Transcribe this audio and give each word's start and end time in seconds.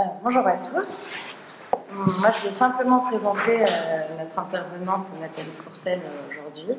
Euh, 0.00 0.04
bonjour 0.22 0.46
à 0.46 0.54
tous. 0.54 1.14
Moi, 1.92 2.30
je 2.32 2.48
vais 2.48 2.54
simplement 2.54 3.00
présenter 3.00 3.62
euh, 3.62 3.66
notre 4.18 4.38
intervenante 4.38 5.08
Nathalie 5.20 5.50
Courtel 5.62 6.00
euh, 6.02 6.30
aujourd'hui. 6.30 6.78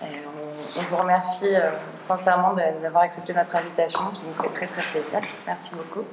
On, 0.00 0.06
on, 0.06 0.82
vous 0.90 0.96
remercie 0.96 1.54
sincèrement 1.98 2.54
d'avoir 2.54 3.04
accepté 3.04 3.34
notre 3.34 3.54
invitation 3.54 4.00
qui 4.14 4.22
nous 4.26 4.32
fait 4.32 4.48
très 4.48 4.66
très 4.66 4.82
plaisir. 4.82 5.20
Merci 5.46 5.74
beaucoup. 5.74 6.04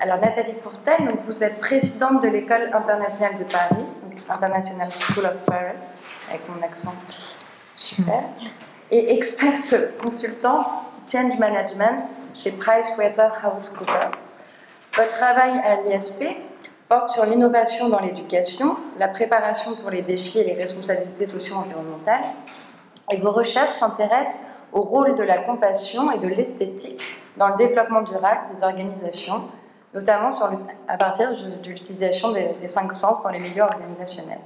Alors 0.00 0.18
Nathalie 0.18 0.54
Courtel, 0.56 1.08
vous 1.24 1.44
êtes 1.44 1.60
présidente 1.60 2.22
de 2.22 2.28
l'école 2.28 2.68
internationale 2.72 3.38
de 3.38 3.44
Paris, 3.44 3.86
International 4.28 4.90
School 4.90 5.24
of 5.24 5.36
Paris, 5.46 6.04
avec 6.28 6.42
mon 6.48 6.62
accent 6.62 6.94
super, 7.74 8.24
et 8.90 9.14
experte 9.14 9.74
consultante 10.02 10.72
change 11.10 11.38
management 11.38 12.08
chez 12.34 12.50
PricewaterhouseCoopers. 12.50 14.31
Votre 14.96 15.10
travail 15.12 15.52
à 15.64 15.80
l'ISP 15.82 16.24
porte 16.88 17.08
sur 17.08 17.24
l'innovation 17.24 17.88
dans 17.88 18.00
l'éducation, 18.00 18.76
la 18.98 19.08
préparation 19.08 19.74
pour 19.74 19.88
les 19.88 20.02
défis 20.02 20.40
et 20.40 20.44
les 20.44 20.52
responsabilités 20.52 21.26
socio-environnementales, 21.26 22.24
et 23.10 23.16
vos 23.16 23.32
recherches 23.32 23.72
s'intéressent 23.72 24.50
au 24.72 24.82
rôle 24.82 25.16
de 25.16 25.22
la 25.22 25.38
compassion 25.38 26.12
et 26.12 26.18
de 26.18 26.28
l'esthétique 26.28 27.02
dans 27.38 27.48
le 27.48 27.56
développement 27.56 28.02
durable 28.02 28.40
des 28.54 28.62
organisations, 28.64 29.44
notamment 29.94 30.28
à 30.88 30.98
partir 30.98 31.30
de, 31.30 31.68
l'utilisation 31.68 32.32
des, 32.32 32.68
cinq 32.68 32.92
sens 32.92 33.22
dans 33.22 33.30
les 33.30 33.40
milieux 33.40 33.62
organisationnels. 33.62 34.40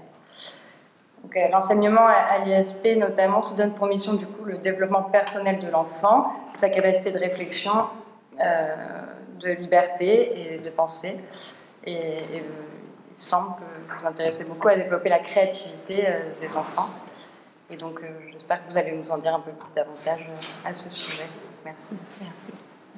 Euh, 1.35 1.49
l'enseignement 1.51 2.07
à, 2.07 2.39
l'ISP 2.45 2.97
notamment 2.97 3.43
se 3.43 3.57
donne 3.57 3.75
pour 3.75 3.89
mission 3.89 4.15
du 4.15 4.27
coup 4.27 4.45
le 4.45 4.59
développement 4.59 5.03
personnel 5.03 5.59
de 5.59 5.69
l'enfant, 5.69 6.33
sa 6.55 6.69
capacité 6.69 7.11
de 7.11 7.19
réflexion, 7.19 7.73
euh, 8.41 8.77
de 9.41 9.51
liberté 9.51 10.55
et 10.55 10.59
de 10.59 10.71
pensée. 10.71 11.21
Et, 11.85 12.19
il 13.19 13.23
semble 13.23 13.55
que 13.57 13.79
vous 13.79 13.99
vous 13.99 14.07
intéressez 14.07 14.45
beaucoup 14.45 14.69
à 14.69 14.77
développer 14.77 15.09
la 15.09 15.21
créativité 15.21 16.07
euh, 16.07 16.19
des 16.39 16.55
enfants. 16.55 16.91
Et 17.71 17.77
donc, 17.77 18.01
j'espère 18.31 18.61
que 18.61 18.71
vous 18.71 18.77
allez 18.77 18.93
nous 18.93 19.11
en 19.11 19.17
dire 19.17 19.35
un 19.35 19.41
peu 19.41 19.53
plus 19.53 19.71
davantage 19.75 20.27
à 20.67 20.73
ce 20.75 20.91
sujet. 20.91 21.25
Merci. 21.65 21.97
Merci. 22.21 22.53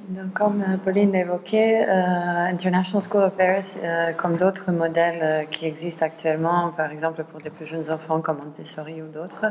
Donc, 0.08 0.32
comme 0.32 0.62
euh, 0.62 0.76
Pauline 0.78 1.12
l'évoquait, 1.12 1.86
euh, 1.86 2.46
International 2.46 3.02
School 3.02 3.24
of 3.24 3.32
Paris, 3.34 3.76
euh, 3.82 4.12
comme 4.14 4.38
d'autres 4.38 4.72
modèles 4.72 5.46
qui 5.50 5.66
existent 5.66 6.06
actuellement, 6.06 6.72
par 6.74 6.90
exemple 6.90 7.24
pour 7.24 7.40
des 7.40 7.50
plus 7.50 7.66
jeunes 7.66 7.90
enfants 7.90 8.20
comme 8.22 8.38
Montessori 8.38 9.02
ou 9.02 9.08
d'autres, 9.08 9.46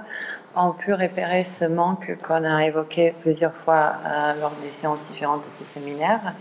ont 0.55 0.71
pu 0.71 0.93
repérer 0.93 1.43
ce 1.43 1.65
manque 1.65 2.17
qu'on 2.23 2.43
a 2.43 2.65
évoqué 2.65 3.13
plusieurs 3.21 3.55
fois 3.55 3.97
lors 4.41 4.53
des 4.63 4.69
séances 4.69 5.03
différentes 5.03 5.45
de 5.45 5.49
ces 5.49 5.63
séminaires. 5.63 6.33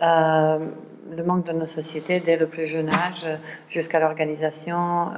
Le 0.00 1.24
manque 1.24 1.46
de 1.46 1.52
nos 1.52 1.66
sociétés 1.66 2.20
dès 2.20 2.36
le 2.36 2.46
plus 2.46 2.66
jeune 2.66 2.88
âge 2.88 3.26
jusqu'à 3.68 4.00
l'organisation, 4.00 5.10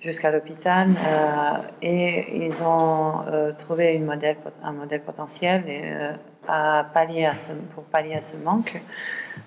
jusqu'à 0.00 0.30
l'hôpital, 0.30 0.88
et 1.82 2.44
ils 2.44 2.62
ont 2.62 3.24
trouvé 3.58 4.02
un 4.62 4.72
modèle 4.72 5.02
potentiel. 5.02 5.64
À 6.50 6.82
pallier 6.94 7.28
pour 7.74 7.84
pallier 7.84 8.14
à 8.14 8.22
ce 8.22 8.38
manque. 8.38 8.80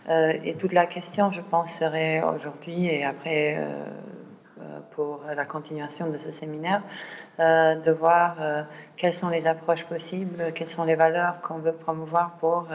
Euh, 0.10 0.34
et 0.44 0.56
toute 0.56 0.74
la 0.74 0.86
question, 0.86 1.30
je 1.30 1.42
pense, 1.42 1.72
serait 1.72 2.22
aujourd'hui 2.22 2.88
et 2.88 3.06
après 3.06 3.58
euh, 3.58 3.86
euh, 4.60 4.80
pour 4.92 5.22
la 5.36 5.46
continuation 5.46 6.10
de 6.10 6.18
ce 6.18 6.32
séminaire, 6.32 6.82
de 7.40 7.92
voir 7.92 8.38
quelles 9.02 9.16
sont 9.16 9.30
les 9.30 9.48
approches 9.48 9.86
possibles, 9.86 10.54
quelles 10.54 10.68
sont 10.68 10.84
les 10.84 10.94
valeurs 10.94 11.42
qu'on 11.42 11.58
veut 11.58 11.74
promouvoir 11.74 12.34
pour 12.40 12.68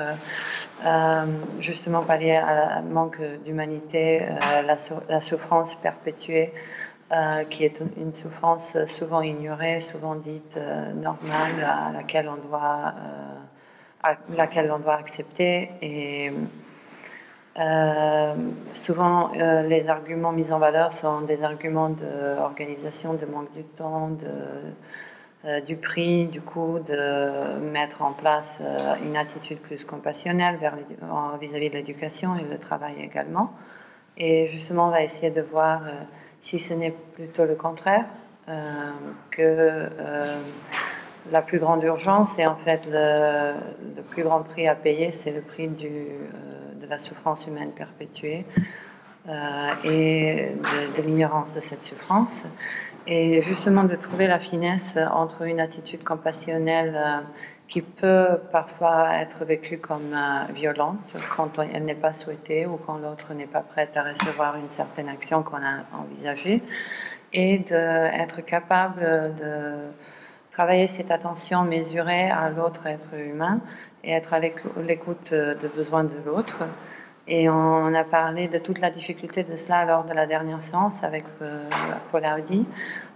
justement 1.60 2.02
pallier 2.02 2.34
à 2.34 2.54
la 2.54 2.82
manque 2.82 3.20
d'humanité, 3.44 4.26
la, 4.66 4.76
la, 5.08 5.20
souffrance 5.20 5.76
perpétuée, 5.76 6.52
qui 7.48 7.64
est 7.64 7.80
une 7.96 8.12
souffrance 8.12 8.76
souvent 8.86 9.22
ignorée, 9.22 9.80
souvent 9.80 10.16
dite 10.16 10.58
normale, 10.96 11.62
à 11.62 11.92
laquelle 11.92 12.28
on 12.28 12.48
doit 12.48 12.92
laquelle 14.36 14.70
on 14.70 14.78
doit 14.78 14.96
accepter. 14.96 15.70
Et 15.82 16.32
euh, 17.58 18.34
souvent, 18.72 19.32
euh, 19.34 19.62
les 19.62 19.88
arguments 19.88 20.32
mis 20.32 20.52
en 20.52 20.58
valeur 20.58 20.92
sont 20.92 21.22
des 21.22 21.42
arguments 21.42 21.88
d'organisation, 21.88 23.14
de, 23.14 23.26
manque 23.26 23.50
du 23.50 23.64
temps, 23.64 24.10
de, 24.10 24.26
euh, 24.26 24.70
du 25.64 25.76
prix, 25.76 26.26
du 26.26 26.40
coup, 26.40 26.80
de 26.80 27.60
mettre 27.60 28.02
en 28.02 28.12
place 28.12 28.62
une 29.04 29.16
attitude 29.16 29.58
plus 29.58 29.84
compassionnelle 29.84 30.56
vis-à-vis 30.58 31.68
-vis 31.68 31.70
de 31.70 31.74
l'éducation 31.74 32.36
et 32.36 32.42
le 32.42 32.58
travail 32.58 32.96
également. 33.00 33.52
Et 34.16 34.48
justement, 34.48 34.88
on 34.88 34.90
va 34.90 35.02
essayer 35.02 35.30
de 35.30 35.42
voir 35.42 35.82
si 36.40 36.58
ce 36.58 36.74
n'est 36.74 36.94
plutôt 37.14 37.44
le 37.44 37.54
contraire, 37.54 38.06
que 39.30 39.88
la 41.32 41.42
plus 41.42 41.58
grande 41.58 41.82
urgence 41.82 42.38
et 42.38 42.46
en 42.46 42.56
fait 42.56 42.82
le, 42.88 43.54
plus 44.10 44.22
grand 44.22 44.42
prix 44.42 44.68
à 44.68 44.74
payer, 44.74 45.10
c'est 45.10 45.32
le 45.32 45.40
prix 45.40 45.68
du, 45.68 45.86
euh, 45.86 46.74
de 46.80 46.86
la 46.86 46.98
souffrance 46.98 47.46
humaine 47.46 47.72
perpétuée 47.72 48.46
euh, 49.28 49.70
et 49.84 50.52
de, 50.96 51.02
l'ignorance 51.02 51.54
de 51.54 51.60
cette 51.60 51.84
souffrance. 51.84 52.44
Et 53.08 53.40
justement 53.42 53.84
de 53.84 53.94
trouver 53.94 54.26
la 54.26 54.40
finesse 54.40 54.98
entre 55.12 55.42
une 55.42 55.60
attitude 55.60 56.02
compassionnelle 56.02 56.94
euh, 56.96 57.20
qui 57.68 57.80
peut 57.80 58.40
parfois 58.50 59.14
être 59.14 59.44
vécue 59.44 59.78
comme 59.78 60.16
violente 60.54 61.16
quand 61.36 61.58
elle 61.72 61.84
n'est 61.84 61.94
pas 61.94 62.12
souhaitée 62.12 62.66
ou 62.66 62.76
quand 62.76 62.98
l'autre 62.98 63.34
n'est 63.34 63.46
pas 63.46 63.62
prête 63.62 63.96
à 63.96 64.04
recevoir 64.04 64.56
une 64.56 64.70
certaine 64.70 65.08
action 65.08 65.42
qu'on 65.42 65.56
a 65.56 65.84
envisagée, 65.92 66.62
et 67.32 67.58
d'être 67.58 68.44
capable 68.44 69.00
de 69.00 69.88
travailler 70.52 70.86
cette 70.86 71.10
attention 71.10 71.62
mesurée 71.62 72.30
à 72.30 72.50
l'autre 72.50 72.86
être 72.86 73.14
humain 73.14 73.60
et 74.04 74.12
être 74.12 74.32
à 74.32 74.38
l'écoute 74.38 75.34
des 75.34 75.68
besoins 75.74 76.04
de 76.04 76.16
l'autre. 76.24 76.62
Et 77.28 77.48
on 77.48 77.92
a 77.94 78.04
parlé 78.04 78.48
de 78.48 78.58
toute 78.58 78.78
la 78.78 78.90
difficulté 78.90 79.42
de 79.42 79.56
cela 79.56 79.84
lors 79.84 80.04
de 80.04 80.12
la 80.12 80.26
dernière 80.26 80.62
séance 80.62 81.02
avec 81.02 81.24
euh, 81.42 81.68
Paul 82.12 82.22
Audi. 82.38 82.66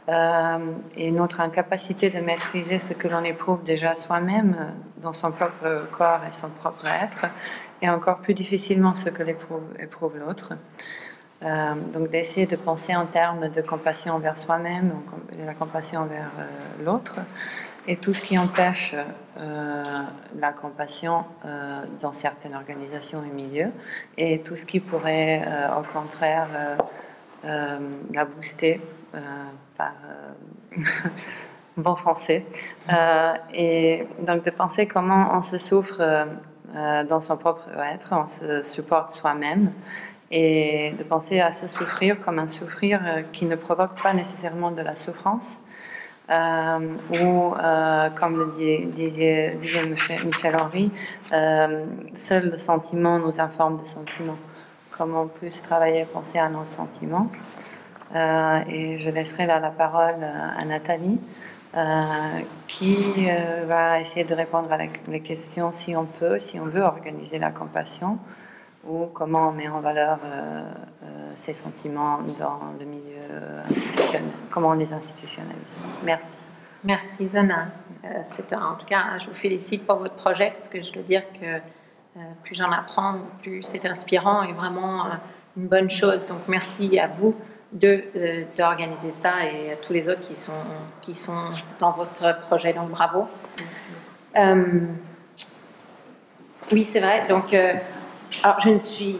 Euh, 0.08 0.58
et 0.96 1.12
notre 1.12 1.40
incapacité 1.40 2.10
de 2.10 2.18
maîtriser 2.20 2.78
ce 2.78 2.94
que 2.94 3.06
l'on 3.06 3.22
éprouve 3.22 3.62
déjà 3.62 3.94
soi-même 3.94 4.74
dans 5.00 5.12
son 5.12 5.30
propre 5.30 5.86
corps 5.92 6.22
et 6.28 6.32
son 6.32 6.48
propre 6.48 6.86
être, 6.86 7.26
et 7.82 7.88
encore 7.88 8.18
plus 8.18 8.34
difficilement 8.34 8.94
ce 8.94 9.10
que 9.10 9.22
l'éprouve 9.22 10.18
l'autre. 10.18 10.54
Euh, 11.42 11.74
donc 11.92 12.10
d'essayer 12.10 12.46
de 12.46 12.56
penser 12.56 12.94
en 12.94 13.06
termes 13.06 13.48
de 13.48 13.62
compassion 13.62 14.14
envers 14.14 14.36
soi-même, 14.36 14.92
la 15.38 15.54
compassion 15.54 16.00
envers 16.00 16.30
euh, 16.38 16.84
l'autre, 16.84 17.18
et 17.86 17.96
tout 17.96 18.14
ce 18.14 18.22
qui 18.22 18.38
empêche 18.38 18.94
euh, 19.38 19.84
la 20.38 20.52
compassion 20.52 21.24
dans 22.00 22.12
certaines 22.12 22.54
organisations 22.54 23.22
et 23.24 23.34
milieux, 23.34 23.72
et 24.16 24.40
tout 24.40 24.56
ce 24.56 24.66
qui 24.66 24.80
pourrait 24.80 25.42
au 25.78 25.82
contraire 25.92 26.48
la 27.42 28.24
booster 28.24 28.80
par 29.76 29.92
bon 31.76 31.96
français. 31.96 32.44
et 33.54 34.06
donc 34.20 34.44
de 34.44 34.50
penser 34.50 34.86
comment 34.86 35.30
on 35.32 35.42
se 35.42 35.58
souffre 35.58 36.26
dans 36.74 37.20
son 37.20 37.36
propre 37.36 37.68
être, 37.78 38.12
on 38.12 38.26
se 38.26 38.62
supporte 38.62 39.12
soi-même 39.12 39.72
et 40.30 40.92
de 40.96 41.02
penser 41.02 41.40
à 41.40 41.52
se 41.52 41.66
souffrir 41.66 42.20
comme 42.20 42.38
un 42.38 42.48
souffrir 42.48 43.00
euh, 43.04 43.22
qui 43.32 43.46
ne 43.46 43.56
provoque 43.56 44.00
pas 44.00 44.12
nécessairement 44.12 44.70
de 44.70 44.82
la 44.82 44.96
souffrance, 44.96 45.62
euh, 46.30 46.96
ou 47.10 47.54
euh, 47.54 48.08
comme 48.10 48.38
le 48.38 48.46
disait, 48.92 49.58
Michel 50.24 50.56
Henry, 50.56 50.92
euh, 51.32 51.84
seul 52.14 52.50
le 52.50 52.56
sentiment 52.56 53.18
nous 53.18 53.40
informe 53.40 53.80
de 53.80 53.84
sentiments. 53.84 54.38
Comment 54.96 55.26
plus 55.26 55.60
travailler, 55.62 56.04
penser 56.04 56.38
à 56.38 56.48
nos 56.48 56.66
sentiments. 56.66 57.28
Et 58.14 58.98
je 58.98 59.08
laisserai 59.08 59.46
la 59.46 59.60
parole 59.70 60.22
à 60.22 60.64
Nathalie. 60.64 61.20
qui 62.68 63.28
va 63.66 64.00
essayer 64.00 64.24
de 64.24 64.34
répondre 64.34 64.70
à 64.70 64.78
les 65.08 65.20
questions 65.20 65.72
si 65.72 65.96
on 65.96 66.04
peut, 66.04 66.38
si 66.38 66.60
on 66.60 66.64
veut 66.64 66.82
organiser 66.82 67.38
la 67.38 67.50
compassion, 67.50 68.18
ou 68.86 69.06
comment 69.06 69.48
on 69.48 69.52
met 69.52 69.68
en 69.68 69.80
valeur 69.80 70.18
euh, 70.24 70.62
euh, 71.02 71.32
ces 71.34 71.54
sentiments 71.54 72.20
dans 72.38 72.60
le 72.78 72.84
milieu 72.84 73.60
institutionnel, 73.70 74.30
comment 74.50 74.68
on 74.68 74.74
les 74.74 74.92
institutionnalise. 74.92 75.80
Merci. 76.02 76.48
Merci 76.82 77.28
Zona. 77.28 77.66
Euh, 78.04 78.08
c'est 78.24 78.54
en 78.54 78.76
tout 78.76 78.86
cas, 78.86 79.18
je 79.20 79.26
vous 79.26 79.34
félicite 79.34 79.86
pour 79.86 79.96
votre 79.96 80.14
projet 80.14 80.52
parce 80.52 80.68
que 80.68 80.82
je 80.82 80.92
dois 80.92 81.02
dire 81.02 81.22
que 81.38 81.60
plus 82.42 82.56
j'en 82.56 82.72
apprends, 82.72 83.18
plus 83.42 83.62
c'est 83.62 83.84
inspirant 83.86 84.42
et 84.42 84.52
vraiment 84.52 85.04
une 85.56 85.68
bonne 85.68 85.90
chose. 85.90 86.26
Donc 86.26 86.40
merci 86.48 86.98
à 86.98 87.06
vous 87.06 87.34
de 87.72 88.02
d'organiser 88.56 89.12
ça 89.12 89.44
et 89.44 89.72
à 89.72 89.76
tous 89.76 89.92
les 89.92 90.08
autres 90.08 90.22
qui 90.22 90.34
sont 90.34 90.52
qui 91.02 91.14
sont 91.14 91.50
dans 91.78 91.92
votre 91.92 92.40
projet. 92.40 92.72
Donc 92.72 92.90
bravo. 92.90 93.28
Merci. 93.58 93.86
oui, 96.72 96.84
c'est 96.84 97.00
vrai. 97.00 97.26
Donc 97.28 97.54
alors, 98.42 98.60
je, 98.60 98.78
suis, 98.78 99.18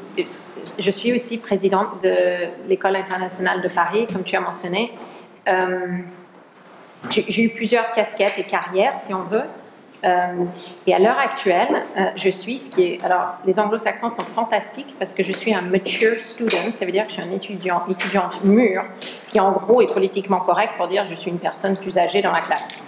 je 0.78 0.90
suis 0.90 1.12
aussi 1.12 1.38
présidente 1.38 2.02
de 2.02 2.68
l'École 2.68 2.96
internationale 2.96 3.60
de 3.60 3.68
Paris, 3.68 4.06
comme 4.12 4.22
tu 4.22 4.36
as 4.36 4.40
mentionné. 4.40 4.92
Euh, 5.48 5.98
j'ai 7.10 7.42
eu 7.42 7.50
plusieurs 7.50 7.92
casquettes 7.92 8.38
et 8.38 8.44
carrières, 8.44 9.00
si 9.00 9.12
on 9.14 9.22
veut. 9.22 9.44
Euh, 10.04 10.44
et 10.86 10.94
à 10.94 10.98
l'heure 10.98 11.18
actuelle, 11.18 11.68
euh, 11.96 12.04
je 12.16 12.30
suis 12.30 12.58
ce 12.58 12.74
qui 12.74 12.84
est. 12.84 13.04
Alors, 13.04 13.34
les 13.44 13.58
anglo-saxons 13.60 14.10
sont 14.10 14.24
fantastiques 14.34 14.94
parce 14.98 15.12
que 15.14 15.22
je 15.22 15.32
suis 15.32 15.52
un 15.52 15.60
mature 15.60 16.18
student, 16.20 16.72
ça 16.72 16.86
veut 16.86 16.92
dire 16.92 17.04
que 17.04 17.10
je 17.10 17.20
suis 17.20 17.22
un 17.22 17.32
étudiant, 17.32 17.82
étudiante 17.88 18.42
mûre, 18.44 18.84
ce 19.22 19.30
qui 19.30 19.40
en 19.40 19.52
gros 19.52 19.82
est 19.82 19.92
politiquement 19.92 20.40
correct 20.40 20.72
pour 20.76 20.88
dire 20.88 21.04
que 21.04 21.10
je 21.10 21.14
suis 21.14 21.30
une 21.30 21.38
personne 21.38 21.76
plus 21.76 21.98
âgée 21.98 22.22
dans 22.22 22.32
la 22.32 22.40
classe. 22.40 22.82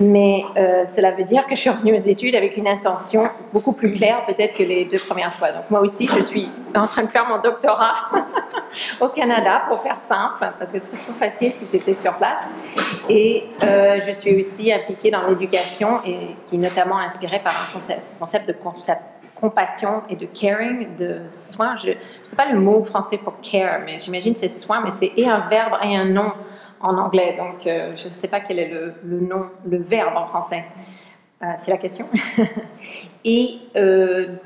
Mais 0.00 0.44
euh, 0.56 0.84
cela 0.86 1.10
veut 1.10 1.24
dire 1.24 1.46
que 1.46 1.54
je 1.54 1.60
suis 1.60 1.70
revenue 1.70 1.94
aux 1.94 1.98
études 1.98 2.34
avec 2.34 2.56
une 2.56 2.66
intention 2.66 3.28
beaucoup 3.52 3.72
plus 3.72 3.92
claire 3.92 4.24
peut-être 4.24 4.56
que 4.56 4.62
les 4.62 4.86
deux 4.86 4.98
premières 4.98 5.32
fois. 5.32 5.52
Donc, 5.52 5.70
moi 5.70 5.80
aussi, 5.80 6.08
je 6.08 6.22
suis 6.22 6.50
en 6.74 6.86
train 6.86 7.02
de 7.02 7.08
faire 7.08 7.26
mon 7.26 7.38
doctorat 7.38 8.10
au 9.00 9.08
Canada 9.08 9.62
pour 9.68 9.80
faire 9.80 9.98
simple, 9.98 10.52
parce 10.58 10.72
que 10.72 10.78
c'est 10.78 10.98
trop 10.98 11.12
facile 11.12 11.52
si 11.52 11.66
c'était 11.66 11.94
sur 11.94 12.14
place. 12.14 12.40
Et 13.12 13.44
je 13.60 14.12
suis 14.12 14.38
aussi 14.38 14.72
impliquée 14.72 15.10
dans 15.10 15.26
l'éducation 15.28 16.00
et 16.04 16.18
qui 16.46 16.54
est 16.54 16.58
notamment 16.58 16.98
inspiré 16.98 17.40
par 17.40 17.52
un 17.52 17.94
concept 18.18 18.48
de 18.48 18.54
compassion 19.34 20.02
et 20.08 20.16
de 20.16 20.26
caring, 20.26 20.96
de 20.96 21.22
soin. 21.28 21.76
Je 21.76 21.88
ne 21.88 21.94
sais 22.22 22.36
pas 22.36 22.46
le 22.46 22.58
mot 22.58 22.82
français 22.82 23.18
pour 23.18 23.40
care, 23.40 23.80
mais 23.84 23.98
j'imagine 23.98 24.36
c'est 24.36 24.48
soin, 24.48 24.80
mais 24.84 24.90
c'est 24.90 25.12
et 25.16 25.28
un 25.28 25.40
verbe 25.40 25.74
et 25.82 25.96
un 25.96 26.04
nom 26.04 26.32
en 26.80 26.96
anglais. 26.96 27.36
Donc, 27.36 27.66
euh, 27.66 27.92
je 27.96 28.08
ne 28.08 28.12
sais 28.12 28.28
pas 28.28 28.40
quel 28.40 28.58
est 28.58 28.70
le, 28.70 29.20
nom, 29.20 29.46
le 29.68 29.78
verbe 29.78 30.16
en 30.16 30.26
français. 30.26 30.64
Euh, 31.42 31.46
c'est 31.58 31.70
la 31.70 31.78
question. 31.78 32.08
et 33.24 33.58
euh, 33.76 34.36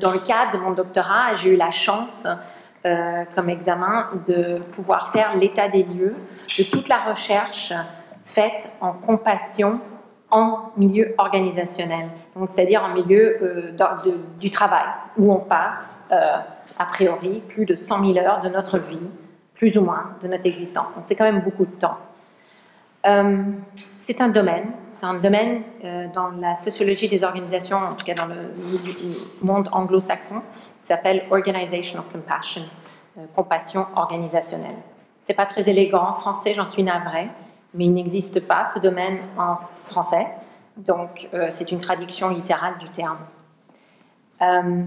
dans 0.00 0.12
le 0.12 0.20
cadre 0.20 0.52
de 0.52 0.58
mon 0.58 0.72
doctorat, 0.72 1.36
j'ai 1.36 1.50
eu 1.50 1.56
la 1.56 1.70
chance, 1.70 2.26
comme 3.34 3.48
examen, 3.48 4.10
de 4.26 4.60
pouvoir 4.72 5.10
faire 5.10 5.34
l'état 5.36 5.68
des 5.68 5.84
lieux 5.84 6.14
de 6.58 6.64
toute 6.70 6.88
la 6.88 6.98
recherche 6.98 7.72
faite 8.34 8.72
en 8.80 8.92
compassion 8.92 9.80
en 10.30 10.72
milieu 10.76 11.14
organisationnel, 11.18 12.08
donc 12.34 12.50
c'est-à-dire 12.50 12.82
en 12.82 12.92
milieu 12.92 13.38
euh, 13.40 14.16
du 14.40 14.50
travail, 14.50 14.86
où 15.16 15.32
on 15.32 15.38
passe, 15.38 16.10
euh, 16.12 16.38
a 16.78 16.84
priori, 16.86 17.40
plus 17.48 17.64
de 17.64 17.76
100 17.76 18.12
000 18.12 18.26
heures 18.26 18.40
de 18.40 18.48
notre 18.48 18.78
vie, 18.78 18.98
plus 19.54 19.78
ou 19.78 19.82
moins, 19.82 20.10
de 20.20 20.26
notre 20.26 20.46
existence. 20.46 20.92
Donc 20.94 21.04
c'est 21.06 21.14
quand 21.14 21.24
même 21.24 21.40
beaucoup 21.40 21.64
de 21.64 21.76
temps. 21.78 21.98
Euh, 23.06 23.44
c'est 23.76 24.20
un 24.20 24.28
domaine, 24.28 24.72
c'est 24.88 25.06
un 25.06 25.14
domaine 25.14 25.62
dans 26.14 26.30
la 26.30 26.56
sociologie 26.56 27.08
des 27.08 27.22
organisations, 27.22 27.76
en 27.76 27.94
tout 27.94 28.04
cas 28.04 28.14
dans 28.14 28.26
le 28.26 28.52
monde 29.42 29.68
anglo-saxon, 29.70 30.40
qui 30.80 30.86
s'appelle 30.88 31.24
Organizational 31.30 32.04
Compassion, 32.10 32.62
compassion 33.36 33.86
organisationnelle. 33.94 34.76
C'est 35.22 35.34
pas 35.34 35.46
très 35.46 35.68
élégant 35.68 36.02
en 36.02 36.14
français, 36.14 36.54
j'en 36.54 36.66
suis 36.66 36.82
navrée, 36.82 37.28
mais 37.74 37.86
il 37.86 37.92
n'existe 37.92 38.46
pas 38.46 38.64
ce 38.64 38.78
domaine 38.78 39.18
en 39.36 39.56
français, 39.84 40.26
donc 40.76 41.28
euh, 41.34 41.48
c'est 41.50 41.70
une 41.72 41.78
traduction 41.80 42.30
littérale 42.30 42.78
du 42.78 42.88
terme. 42.88 43.18
Euh, 44.42 44.82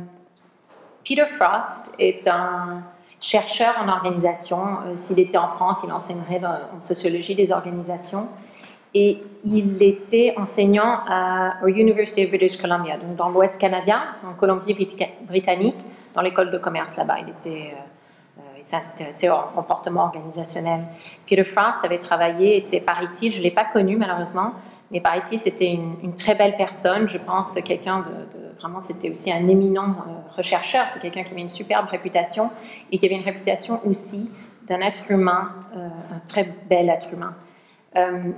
Peter 1.06 1.26
Frost 1.38 1.96
est 2.00 2.28
un 2.28 2.84
chercheur 3.22 3.76
en 3.82 3.88
organisation. 3.88 4.60
Euh, 4.86 4.94
s'il 4.96 5.20
était 5.20 5.38
en 5.38 5.48
France, 5.50 5.82
il 5.84 5.92
enseignerait 5.92 6.42
en 6.46 6.80
sociologie 6.80 7.36
des 7.36 7.52
organisations. 7.52 8.28
Et 8.94 9.24
il 9.44 9.82
était 9.84 10.34
enseignant 10.38 11.02
à, 11.08 11.64
au 11.64 11.68
University 11.68 12.24
of 12.24 12.30
British 12.30 12.60
Columbia, 12.60 12.98
donc 12.98 13.16
dans 13.16 13.30
l'Ouest 13.30 13.60
canadien, 13.60 14.02
en 14.26 14.34
Colombie-Britannique, 14.34 15.76
dans 16.16 16.22
l'école 16.22 16.52
de 16.52 16.58
commerce 16.58 16.98
là-bas. 16.98 17.18
Il 18.58 18.64
s'intéressait 18.64 19.30
au 19.30 19.36
comportement 19.56 20.04
organisationnel. 20.04 20.82
Peter 21.28 21.44
Frost 21.44 21.86
avait 21.86 22.00
travaillé, 22.00 22.58
était 22.58 22.80
paraît-il, 22.80 23.32
je 23.32 23.38
ne 23.38 23.44
l'ai 23.44 23.52
pas 23.52 23.66
connu 23.66 23.96
malheureusement, 23.96 24.54
mais 24.92 25.02
paraît-il, 25.02 25.40
c'était 25.40 25.72
une, 25.74 26.16
très 26.16 26.36
belle 26.36 26.56
personne, 26.56 27.10
je 27.10 27.18
pense, 27.18 27.54
quelqu'un 27.62 28.00
de, 28.00 28.60
vraiment, 28.60 28.82
c'était 28.82 29.10
aussi 29.10 29.32
un 29.32 29.48
éminent 29.48 29.90
euh, 29.90 30.34
rechercheur, 30.36 30.88
c'est 30.90 31.02
quelqu'un 31.02 31.24
qui 31.24 31.32
avait 31.32 31.42
une 31.42 31.50
superbe 31.50 31.88
réputation 31.88 32.50
et 32.92 32.98
qui 32.98 33.06
avait 33.06 33.16
une 33.16 33.26
réputation 33.26 33.82
aussi 33.86 34.32
d'un 34.66 34.80
être 34.80 35.12
humain, 35.12 35.52
euh, 35.76 35.88
un 36.16 36.20
très 36.26 36.50
bel 36.70 36.90
être 36.90 37.14
humain. 37.14 37.36
Euh, 37.96 38.32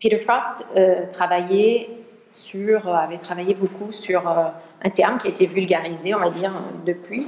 Peter 0.00 0.18
Frost 0.18 0.66
travaillait 1.12 1.90
sur, 2.26 2.88
avait 2.88 3.18
travaillé 3.18 3.54
beaucoup 3.54 3.92
sur 3.92 4.26
un 4.26 4.90
terme 4.90 5.18
qui 5.18 5.26
a 5.26 5.30
été 5.30 5.44
vulgarisé, 5.44 6.14
on 6.14 6.20
va 6.20 6.30
dire, 6.30 6.52
depuis, 6.86 7.26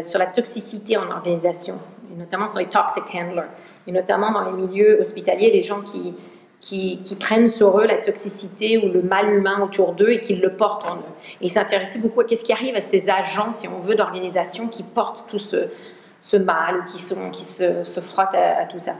sur 0.00 0.18
la 0.18 0.26
toxicité 0.26 0.96
en 0.96 1.10
organisation, 1.10 1.78
et 2.12 2.16
notamment 2.16 2.48
sur 2.48 2.60
les 2.60 2.66
toxic 2.66 3.02
handlers, 3.14 3.48
et 3.86 3.92
notamment 3.92 4.30
dans 4.30 4.44
les 4.50 4.52
milieux 4.52 5.00
hospitaliers, 5.00 5.50
les 5.50 5.64
gens 5.64 5.80
qui 5.82 6.14
qui, 6.62 7.16
prennent 7.18 7.48
sur 7.48 7.80
eux 7.80 7.86
la 7.86 7.98
toxicité 7.98 8.78
ou 8.78 8.92
le 8.92 9.02
mal 9.02 9.28
humain 9.34 9.60
autour 9.62 9.94
d'eux 9.94 10.10
et 10.10 10.20
qui 10.20 10.36
le 10.36 10.54
portent 10.54 10.88
en 10.88 10.96
eux. 10.96 11.12
Et 11.40 11.46
il 11.46 11.50
s'intéressait 11.50 11.98
beaucoup 11.98 12.20
à 12.20 12.28
ce 12.28 12.44
qui 12.44 12.52
arrive 12.52 12.76
à 12.76 12.80
ces 12.80 13.10
agents, 13.10 13.52
si 13.52 13.66
on 13.66 13.80
veut, 13.80 13.96
d'organisation 13.96 14.68
qui 14.68 14.84
portent 14.84 15.26
tout 15.28 15.40
ce, 15.40 15.68
ce 16.20 16.36
mal 16.36 16.78
ou 16.78 16.84
qui, 16.84 17.00
sont, 17.00 17.30
qui 17.30 17.44
se, 17.44 17.82
se 17.82 18.00
frottent 18.00 18.36
à, 18.36 18.64
tout 18.66 18.78
ça. 18.78 18.94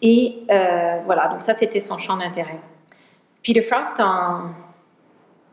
Et 0.00 0.42
euh, 0.50 1.00
voilà, 1.04 1.28
donc 1.28 1.42
ça 1.42 1.54
c'était 1.54 1.80
son 1.80 1.98
champ 1.98 2.16
d'intérêt. 2.16 2.58
Peter 3.44 3.62
Frost, 3.62 4.00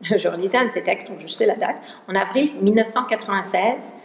je 0.00 0.28
relisais 0.28 0.56
un 0.56 0.66
de 0.66 0.72
ses 0.72 0.82
textes, 0.82 1.10
donc 1.10 1.20
je 1.20 1.28
sais 1.28 1.46
la 1.46 1.56
date, 1.56 1.76
en 2.08 2.14
avril 2.14 2.52
1996, 2.62 3.96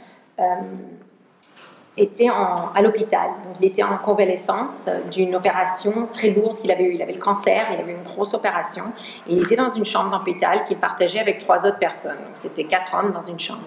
était 1.98 2.28
à 2.30 2.82
l'hôpital. 2.82 3.30
il 3.60 3.68
était 3.68 3.84
en 3.84 3.98
convalescence 3.98 4.90
d'une 5.12 5.36
opération 5.36 6.08
très 6.12 6.32
lourde 6.32 6.60
qu'il 6.60 6.72
avait 6.72 6.84
eue. 6.84 6.96
Il 6.96 7.02
avait 7.02 7.14
le 7.14 7.20
cancer, 7.20 7.68
il 7.74 7.80
avait 7.80 7.94
une 7.94 8.04
grosse 8.04 8.34
opération. 8.34 8.86
Il 9.28 9.42
était 9.42 9.56
dans 9.56 9.70
une 9.70 9.86
chambre 9.86 10.12
d'hôpital 10.12 10.66
qu'il 10.66 10.78
partageait 10.78 11.20
avec 11.20 11.40
trois 11.40 11.66
autres 11.66 11.80
personnes. 11.80 12.18
C'était 12.36 12.66
quatre 12.66 12.94
hommes 12.96 13.12
dans 13.12 13.22
une 13.22 13.40
chambre. 13.40 13.64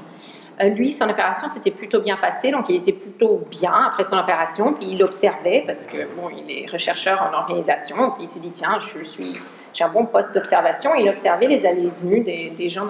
Euh, 0.61 0.69
lui, 0.71 0.93
son 0.93 1.09
opération 1.09 1.49
s'était 1.49 1.71
plutôt 1.71 2.01
bien 2.01 2.17
passée, 2.17 2.51
donc 2.51 2.69
il 2.69 2.77
était 2.77 2.93
plutôt 2.93 3.43
bien 3.49 3.73
après 3.73 4.05
son 4.05 4.19
opération. 4.19 4.75
Puis 4.75 4.89
il 4.91 5.03
observait, 5.03 5.63
parce 5.67 5.87
que 5.87 5.99
bon, 6.17 6.29
il 6.31 6.51
est 6.51 6.71
rechercheur 6.71 7.23
en 7.23 7.37
organisation, 7.37 8.11
puis 8.11 8.25
il 8.25 8.31
se 8.31 8.39
dit 8.41 8.51
tiens, 8.51 8.79
je 8.81 9.05
suis, 9.05 9.39
j'ai 9.73 9.85
un 9.85 9.89
bon 9.89 10.05
poste 10.05 10.35
d'observation. 10.35 10.95
Il 10.97 11.09
observait 11.09 11.47
les 11.47 11.65
allées 11.65 11.87
et 11.87 11.93
venues 12.03 12.21
des, 12.21 12.69
gens 12.69 12.87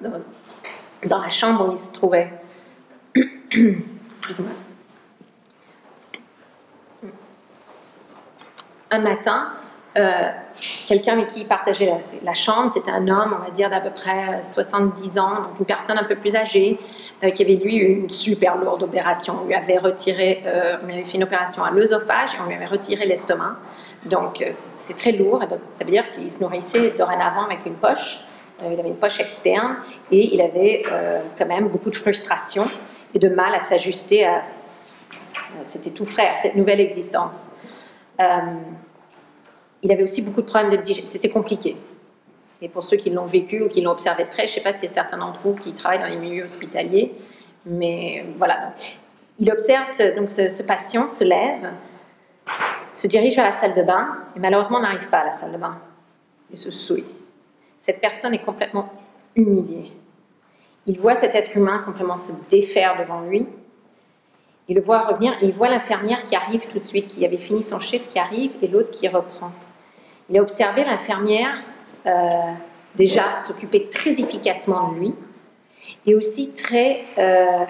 dans 0.00 0.10
la, 0.10 0.18
dans 1.06 1.20
la 1.20 1.30
chambre 1.30 1.68
où 1.68 1.72
il 1.72 1.78
se 1.78 1.92
trouvait. 1.92 2.30
Un 8.92 8.98
matin, 8.98 9.52
euh, 9.96 10.30
quelqu'un 10.86 11.14
avec 11.14 11.28
qui 11.28 11.40
il 11.40 11.46
partageait 11.46 11.92
la, 12.22 12.34
chambre, 12.34 12.70
c'était 12.72 12.90
un 12.90 13.06
homme, 13.08 13.36
on 13.38 13.44
va 13.44 13.50
dire, 13.50 13.70
d'à 13.70 13.80
peu 13.80 13.90
près 13.90 14.42
70 14.42 15.18
ans, 15.18 15.34
donc 15.34 15.58
une 15.60 15.64
personne 15.64 15.98
un 15.98 16.04
peu 16.04 16.16
plus 16.16 16.36
âgée, 16.36 16.78
euh, 17.22 17.30
qui 17.30 17.42
avait 17.42 17.54
lui 17.54 17.76
une 17.76 18.10
super 18.10 18.56
lourde 18.56 18.82
opération. 18.82 19.40
On 19.42 19.46
lui 19.46 19.54
avait 19.54 19.78
retiré, 19.78 20.42
euh, 20.46 20.78
avait 20.82 21.04
fait 21.04 21.16
une 21.16 21.24
opération 21.24 21.62
à 21.64 21.70
l'œsophage 21.70 22.34
et 22.34 22.38
on 22.44 22.46
lui 22.46 22.54
avait 22.54 22.66
retiré 22.66 23.06
l'estomac. 23.06 23.56
Donc 24.06 24.44
c'est 24.52 24.96
très 24.96 25.12
lourd, 25.12 25.42
ça 25.74 25.84
veut 25.84 25.90
dire 25.90 26.04
qu'il 26.14 26.30
se 26.32 26.42
nourrissait 26.42 26.94
dorénavant 26.96 27.44
avec 27.44 27.66
une 27.66 27.74
poche. 27.74 28.20
il 28.64 28.80
avait 28.80 28.88
une 28.88 28.96
poche 28.96 29.20
externe 29.20 29.76
et 30.10 30.34
il 30.34 30.40
avait 30.40 30.84
quand 31.38 31.44
même 31.44 31.68
beaucoup 31.68 31.90
de 31.90 31.96
frustration 31.96 32.66
et 33.14 33.18
de 33.18 33.28
mal 33.28 33.54
à 33.54 33.60
s'ajuster 33.60 34.26
à. 34.26 34.40
C'était 35.64 35.90
tout 35.90 36.06
frais, 36.06 36.28
à 36.28 36.36
cette 36.40 36.54
nouvelle 36.54 36.80
existence. 36.80 37.48
Euh, 38.20 38.24
il 39.82 39.90
avait 39.90 40.02
aussi 40.02 40.22
beaucoup 40.22 40.42
de 40.42 40.46
problèmes 40.46 40.70
de 40.70 40.76
digestion. 40.76 41.10
C'était 41.10 41.28
compliqué. 41.28 41.76
Et 42.62 42.68
pour 42.68 42.84
ceux 42.84 42.96
qui 42.96 43.10
l'ont 43.10 43.26
vécu 43.26 43.62
ou 43.62 43.68
qui 43.68 43.80
l'ont 43.80 43.92
observé 43.92 44.24
de 44.24 44.28
près, 44.28 44.46
je 44.46 44.52
ne 44.52 44.54
sais 44.56 44.60
pas 44.60 44.72
s'il 44.72 44.84
y 44.84 44.92
a 44.92 44.94
certains 44.94 45.16
d'entre 45.16 45.40
vous 45.40 45.54
qui 45.54 45.72
travaillent 45.72 46.00
dans 46.00 46.06
les 46.06 46.18
milieux 46.18 46.44
hospitaliers, 46.44 47.12
mais 47.64 48.24
voilà. 48.36 48.74
il 49.38 49.50
observe, 49.50 49.88
ce, 49.96 50.14
donc 50.14 50.30
ce, 50.30 50.62
patient 50.62 51.08
se 51.08 51.24
lève, 51.24 51.72
se 52.94 53.06
dirige 53.06 53.36
vers 53.36 53.46
la 53.46 53.52
salle 53.52 53.74
de 53.74 53.82
bain, 53.82 54.08
et 54.36 54.40
malheureusement 54.40 54.80
n'arrive 54.80 55.08
pas 55.08 55.18
à 55.18 55.26
la 55.26 55.32
salle 55.32 55.52
de 55.52 55.58
bain. 55.58 55.78
Il 56.50 56.58
se 56.58 56.70
souille. 56.70 57.06
Cette 57.80 58.00
personne 58.00 58.34
est 58.34 58.44
complètement 58.44 58.92
humiliée. 59.34 59.92
Il 60.86 60.98
voit 60.98 61.14
cet 61.14 61.34
être 61.34 61.56
humain 61.56 61.82
complètement 61.84 62.18
se 62.18 62.32
défaire 62.50 62.96
devant 62.98 63.20
lui. 63.20 63.46
Il 64.68 64.76
le 64.76 64.82
voit 64.82 65.00
revenir 65.00 65.34
et 65.40 65.46
il 65.46 65.52
voit 65.52 65.68
l'infirmière 65.68 66.24
qui 66.24 66.36
arrive 66.36 66.66
tout 66.68 66.78
de 66.78 66.84
suite, 66.84 67.08
qui 67.08 67.24
avait 67.24 67.36
fini 67.36 67.62
son 67.62 67.80
chiffre, 67.80 68.08
qui 68.08 68.18
arrive, 68.18 68.52
et 68.62 68.68
l'autre 68.68 68.90
qui 68.90 69.08
reprend. 69.08 69.50
Il 70.28 70.38
a 70.38 70.42
observé 70.42 70.84
l'infirmière 70.84 71.60
euh, 72.06 72.12
déjà 72.94 73.36
s'occuper 73.36 73.88
très 73.88 74.12
efficacement 74.12 74.92
de 74.92 74.98
lui, 75.00 75.14
et 76.06 76.14
aussi 76.14 76.54
très... 76.54 77.04
Euh, 77.18 77.64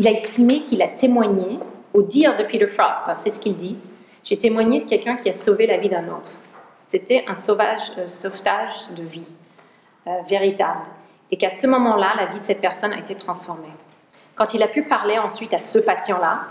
il 0.00 0.06
a 0.06 0.10
estimé 0.10 0.62
qu'il 0.62 0.82
a 0.82 0.88
témoigné, 0.88 1.58
au 1.94 2.02
dire 2.02 2.36
de 2.36 2.44
Peter 2.44 2.66
Frost, 2.66 3.08
hein, 3.08 3.14
c'est 3.16 3.30
ce 3.30 3.40
qu'il 3.40 3.56
dit, 3.56 3.76
j'ai 4.24 4.38
témoigné 4.38 4.80
de 4.80 4.88
quelqu'un 4.88 5.16
qui 5.16 5.28
a 5.28 5.32
sauvé 5.32 5.66
la 5.66 5.78
vie 5.78 5.88
d'un 5.88 6.08
autre. 6.08 6.32
C'était 6.86 7.24
un 7.28 7.34
sauvage, 7.34 7.92
euh, 7.98 8.08
sauvetage 8.08 8.90
de 8.96 9.02
vie 9.02 9.26
véritable. 10.26 10.80
Et 11.30 11.36
qu'à 11.36 11.50
ce 11.50 11.66
moment-là, 11.66 12.14
la 12.16 12.26
vie 12.26 12.40
de 12.40 12.44
cette 12.44 12.60
personne 12.60 12.92
a 12.92 12.98
été 12.98 13.14
transformée. 13.14 13.72
Quand 14.34 14.54
il 14.54 14.62
a 14.62 14.68
pu 14.68 14.82
parler 14.82 15.18
ensuite 15.18 15.52
à 15.52 15.58
ce 15.58 15.78
patient-là, 15.78 16.46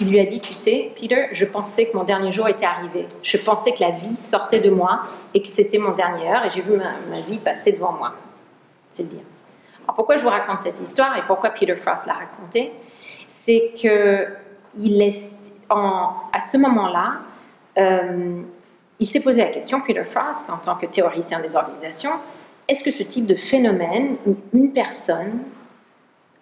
il 0.00 0.10
lui 0.10 0.20
a 0.20 0.26
dit, 0.26 0.40
tu 0.40 0.52
sais, 0.52 0.92
Peter, 0.98 1.28
je 1.32 1.44
pensais 1.44 1.86
que 1.86 1.96
mon 1.96 2.04
dernier 2.04 2.32
jour 2.32 2.48
était 2.48 2.66
arrivé. 2.66 3.06
Je 3.22 3.36
pensais 3.36 3.72
que 3.72 3.80
la 3.80 3.90
vie 3.90 4.16
sortait 4.18 4.60
de 4.60 4.70
moi 4.70 5.02
et 5.32 5.40
que 5.40 5.48
c'était 5.48 5.78
mon 5.78 5.92
dernier 5.92 6.28
heure 6.28 6.44
et 6.44 6.50
j'ai 6.50 6.62
vu 6.62 6.76
ma, 6.76 7.20
vie 7.20 7.38
passer 7.38 7.72
devant 7.72 7.92
moi. 7.92 8.12
C'est 8.90 9.04
le 9.04 9.08
dire. 9.08 9.22
Alors 9.84 9.94
pourquoi 9.94 10.16
je 10.16 10.22
vous 10.22 10.30
raconte 10.30 10.60
cette 10.62 10.80
histoire 10.80 11.16
et 11.16 11.22
pourquoi 11.26 11.50
Peter 11.50 11.76
Frost 11.76 12.06
l'a 12.06 12.14
racontée 12.14 12.72
C'est 13.28 13.72
que 13.80 14.26
il 14.76 15.00
est, 15.00 15.16
à 15.70 16.40
ce 16.40 16.56
moment-là, 16.56 17.20
euh, 17.78 18.42
il 18.98 19.06
s'est 19.06 19.20
posé 19.20 19.42
la 19.42 19.50
question, 19.50 19.80
Peter 19.80 20.04
Frost, 20.04 20.50
en 20.50 20.58
tant 20.58 20.74
que 20.74 20.86
théoricien 20.86 21.40
des 21.40 21.54
organisations, 21.54 22.12
est-ce 22.68 22.84
que 22.84 22.90
ce 22.90 23.02
type 23.02 23.26
de 23.26 23.34
phénomène 23.34 24.16
où 24.26 24.36
une 24.52 24.72
personne 24.72 25.40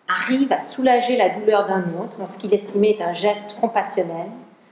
arrive 0.09 0.53
à 0.53 0.61
soulager 0.61 1.17
la 1.17 1.31
douleur 1.31 1.67
d'un 1.67 1.85
autre 2.01 2.19
dans 2.19 2.27
ce 2.27 2.39
qu'il 2.39 2.53
estimait 2.55 2.93
être 2.93 3.03
un 3.03 3.13
geste 3.13 3.59
compassionnel, 3.61 4.27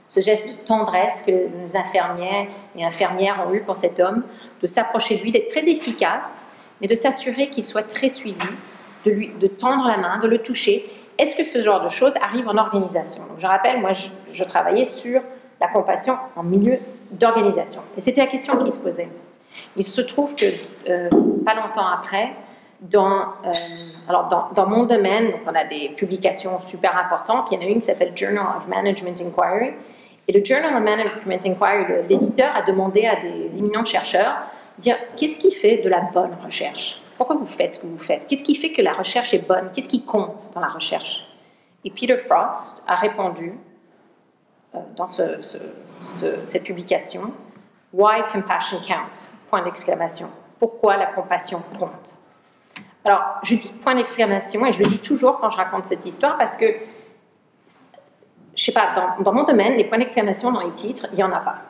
ce 0.07 0.19
geste 0.19 0.49
de 0.49 0.67
tendresse 0.67 1.23
que 1.25 1.31
les 1.31 1.75
infirmières 1.75 2.47
et 2.75 2.83
infirmières 2.83 3.45
ont 3.47 3.53
eu 3.53 3.61
pour 3.61 3.77
cet 3.77 3.99
homme, 3.99 4.23
de 4.61 4.67
s'approcher 4.67 5.17
de 5.17 5.23
lui, 5.23 5.31
d'être 5.31 5.49
très 5.49 5.67
efficace, 5.69 6.47
mais 6.81 6.87
de 6.87 6.95
s'assurer 6.95 7.49
qu'il 7.49 7.65
soit 7.65 7.87
très 7.87 8.09
suivi, 8.09 8.35
de, 9.05 9.11
lui, 9.11 9.31
de 9.39 9.47
tendre 9.47 9.87
la 9.87 9.97
main, 9.97 10.19
de 10.19 10.27
le 10.27 10.39
toucher? 10.39 10.89
Est-ce 11.17 11.35
que 11.35 11.43
ce 11.43 11.61
genre 11.63 11.83
de 11.83 11.89
choses 11.89 12.13
arrive 12.21 12.47
en 12.47 12.57
organisation? 12.57 13.23
Je 13.39 13.45
rappelle, 13.45 13.79
moi, 13.79 13.91
je, 14.33 14.43
travaillais 14.43 14.85
sur 14.85 15.21
la 15.59 15.67
compassion 15.67 16.15
en 16.35 16.43
milieu 16.43 16.77
d'organisation. 17.11 17.81
Et 17.97 18.01
c'était 18.01 18.21
la 18.21 18.27
question 18.27 18.63
qui 18.63 18.71
se 18.71 18.79
posait. 18.79 19.09
Il 19.77 19.83
se 19.83 20.01
trouve 20.01 20.33
que, 20.35 20.45
euh, 20.89 21.09
pas 21.43 21.55
longtemps 21.55 21.87
après, 21.87 22.33
dans, 22.81 23.21
euh, 23.45 23.51
alors 24.09 24.51
dans, 24.55 24.65
mon 24.67 24.85
domaine, 24.85 25.33
on 25.45 25.53
a 25.53 25.65
des 25.65 25.89
publications 25.89 26.59
super 26.61 26.97
importantes. 26.97 27.47
Il 27.51 27.55
y 27.55 27.63
en 27.63 27.67
a 27.67 27.69
une 27.69 27.79
qui 27.79 27.85
s'appelle 27.85 28.13
Journal 28.15 28.45
of 28.57 28.67
Management 28.67 29.21
Inquiry. 29.21 29.73
Et 30.27 30.33
le 30.33 30.43
Journal 30.43 30.75
of 30.75 30.81
Management 30.81 31.45
Inquiry, 31.45 32.03
l'éditeur 32.09 32.55
a 32.55 32.63
demandé 32.63 33.05
à 33.05 33.15
des 33.17 33.57
éminents 33.57 33.85
chercheurs 33.85 34.35
dire 34.79 34.95
qu'est-ce 35.15 35.39
qui 35.39 35.51
fait 35.51 35.77
de 35.83 35.89
la 35.89 36.01
bonne 36.01 36.35
recherche? 36.43 37.01
Pourquoi 37.17 37.35
vous 37.35 37.45
faites 37.45 37.75
ce 37.75 37.81
que 37.81 37.87
vous 37.87 37.99
faites? 37.99 38.27
Qu'est-ce 38.27 38.43
qui 38.43 38.55
fait 38.55 38.71
que 38.71 38.81
la 38.81 38.93
recherche 38.93 39.33
est 39.33 39.47
bonne? 39.47 39.69
Qu'est-ce 39.75 39.89
qui 39.89 40.03
compte 40.03 40.51
dans 40.55 40.61
la 40.61 40.69
recherche? 40.69 41.27
Et 41.83 41.91
Peter 41.91 42.17
Frost 42.17 42.83
a 42.87 42.95
répondu 42.95 43.53
euh, 44.73 44.79
dans 44.95 45.07
cette 45.07 46.63
publication 46.63 47.31
Why 47.93 48.21
compassion 48.31 48.77
counts? 48.87 49.37
Point 49.49 49.63
d'exclamation. 49.63 50.29
Pourquoi 50.61 50.95
la 50.95 51.07
compassion 51.07 51.61
compte 51.79 52.15
alors, 53.03 53.39
je 53.41 53.55
dis 53.55 53.67
point 53.83 53.95
d'exclamation 53.95 54.63
et 54.67 54.71
je 54.71 54.77
le 54.77 54.85
dis 54.85 54.99
toujours 54.99 55.39
quand 55.39 55.49
je 55.49 55.57
raconte 55.57 55.87
cette 55.87 56.05
histoire 56.05 56.37
parce 56.37 56.55
que, 56.55 56.67
je 58.55 58.63
sais 58.63 58.71
pas, 58.71 59.15
dans, 59.19 59.33
mon 59.33 59.43
domaine, 59.43 59.75
les 59.75 59.85
points 59.85 59.97
d'exclamation 59.97 60.51
dans 60.51 60.61
les 60.61 60.71
titres, 60.73 61.07
il 61.11 61.15
n'y 61.15 61.23
en 61.23 61.31
a 61.31 61.39
pas. 61.39 61.61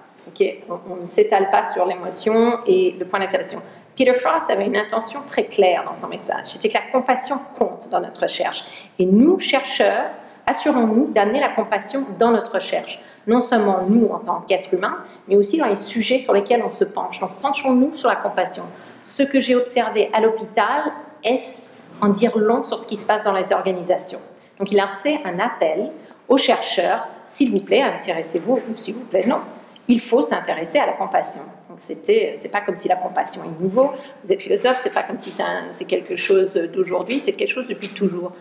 on, 0.90 0.96
ne 0.98 1.08
s'étale 1.08 1.50
pas 1.50 1.64
sur 1.70 1.86
l'émotion 1.86 2.60
et 2.66 2.98
le 3.00 3.06
point 3.06 3.20
d'exclamation. 3.20 3.62
Peter 3.96 4.14
Frost 4.16 4.50
avait 4.50 4.66
une 4.66 4.76
intention 4.76 5.22
très 5.26 5.46
claire 5.46 5.86
dans 5.86 5.96
son 5.96 6.10
message. 6.10 6.48
C'était 6.48 6.68
que 6.68 6.74
la 6.74 6.92
compassion 6.92 7.40
compte 7.58 7.88
dans 7.90 8.02
notre 8.02 8.24
recherche. 8.24 8.66
Et 9.00 9.06
nous, 9.06 9.40
chercheurs, 9.40 10.10
assurons-nous 10.46 11.12
d'amener 11.14 11.40
la 11.40 11.50
compassion 11.50 12.06
dans 12.20 12.32
notre 12.32 12.56
recherche. 12.56 13.00
Non 13.28 13.42
seulement 13.42 13.86
nous 13.88 14.08
en 14.08 14.20
tant 14.20 14.42
qu'êtres 14.42 14.74
humains, 14.74 14.98
mais 15.28 15.36
aussi 15.36 15.58
dans 15.58 15.68
les 15.68 15.76
sujets 15.76 16.20
sur 16.20 16.34
lesquels 16.34 16.64
on 16.66 16.72
se 16.72 16.84
penche. 16.84 17.20
Donc 17.20 17.32
penchons-nous 17.42 17.94
sur 17.94 18.10
la 18.10 18.16
compassion. 18.16 18.64
Ce 19.04 19.24
que 19.24 19.40
j'ai 19.40 19.56
observé 19.56 20.10
à 20.14 20.22
l'hôpital 20.22 20.92
est-ce 21.24 21.78
en 22.02 22.10
dire 22.10 22.38
long 22.38 22.64
sur 22.64 22.80
ce 22.80 22.88
qui 22.88 22.98
se 22.98 23.06
passe 23.06 23.24
dans 23.24 23.38
les 23.38 23.54
organisations? 23.54 24.20
Donc 24.58 24.72
il 24.72 24.80
a 24.80 24.86
lancé 24.86 25.20
un 25.24 25.40
appel 25.40 25.92
aux 26.28 26.38
chercheurs, 26.38 27.08
s'il 27.26 27.52
vous 27.52 27.60
plaît, 27.60 27.82
intéressez-vous, 27.82 28.60
ou 28.70 28.76
s'il 28.76 28.96
vous 28.96 29.04
plaît, 29.04 29.26
non. 29.28 29.42
Il 29.88 30.00
faut 30.00 30.22
s'intéresser 30.22 30.80
à 30.80 30.86
la 30.86 30.94
compassion. 30.94 31.42
Donc 31.70 31.80
c'était, 31.80 32.38
c'est 32.40 32.50
pas 32.50 32.62
comme 32.62 32.78
si 32.78 32.88
la 32.88 32.96
compassion 32.96 33.44
est 33.44 33.62
nouveau. 33.62 33.92
Vous 34.24 34.32
êtes 34.32 34.42
philosophe, 34.42 34.80
c'est 34.84 34.94
pas 34.94 35.04
comme 35.04 35.18
si 35.18 35.32
c'est, 35.72 35.86
quelque 35.86 36.16
chose 36.16 36.54
d'aujourd'hui, 36.74 37.20
c'est 37.20 37.34
quelque 37.34 37.50
chose 37.50 37.68
depuis 37.68 37.90
toujours. 37.90 38.32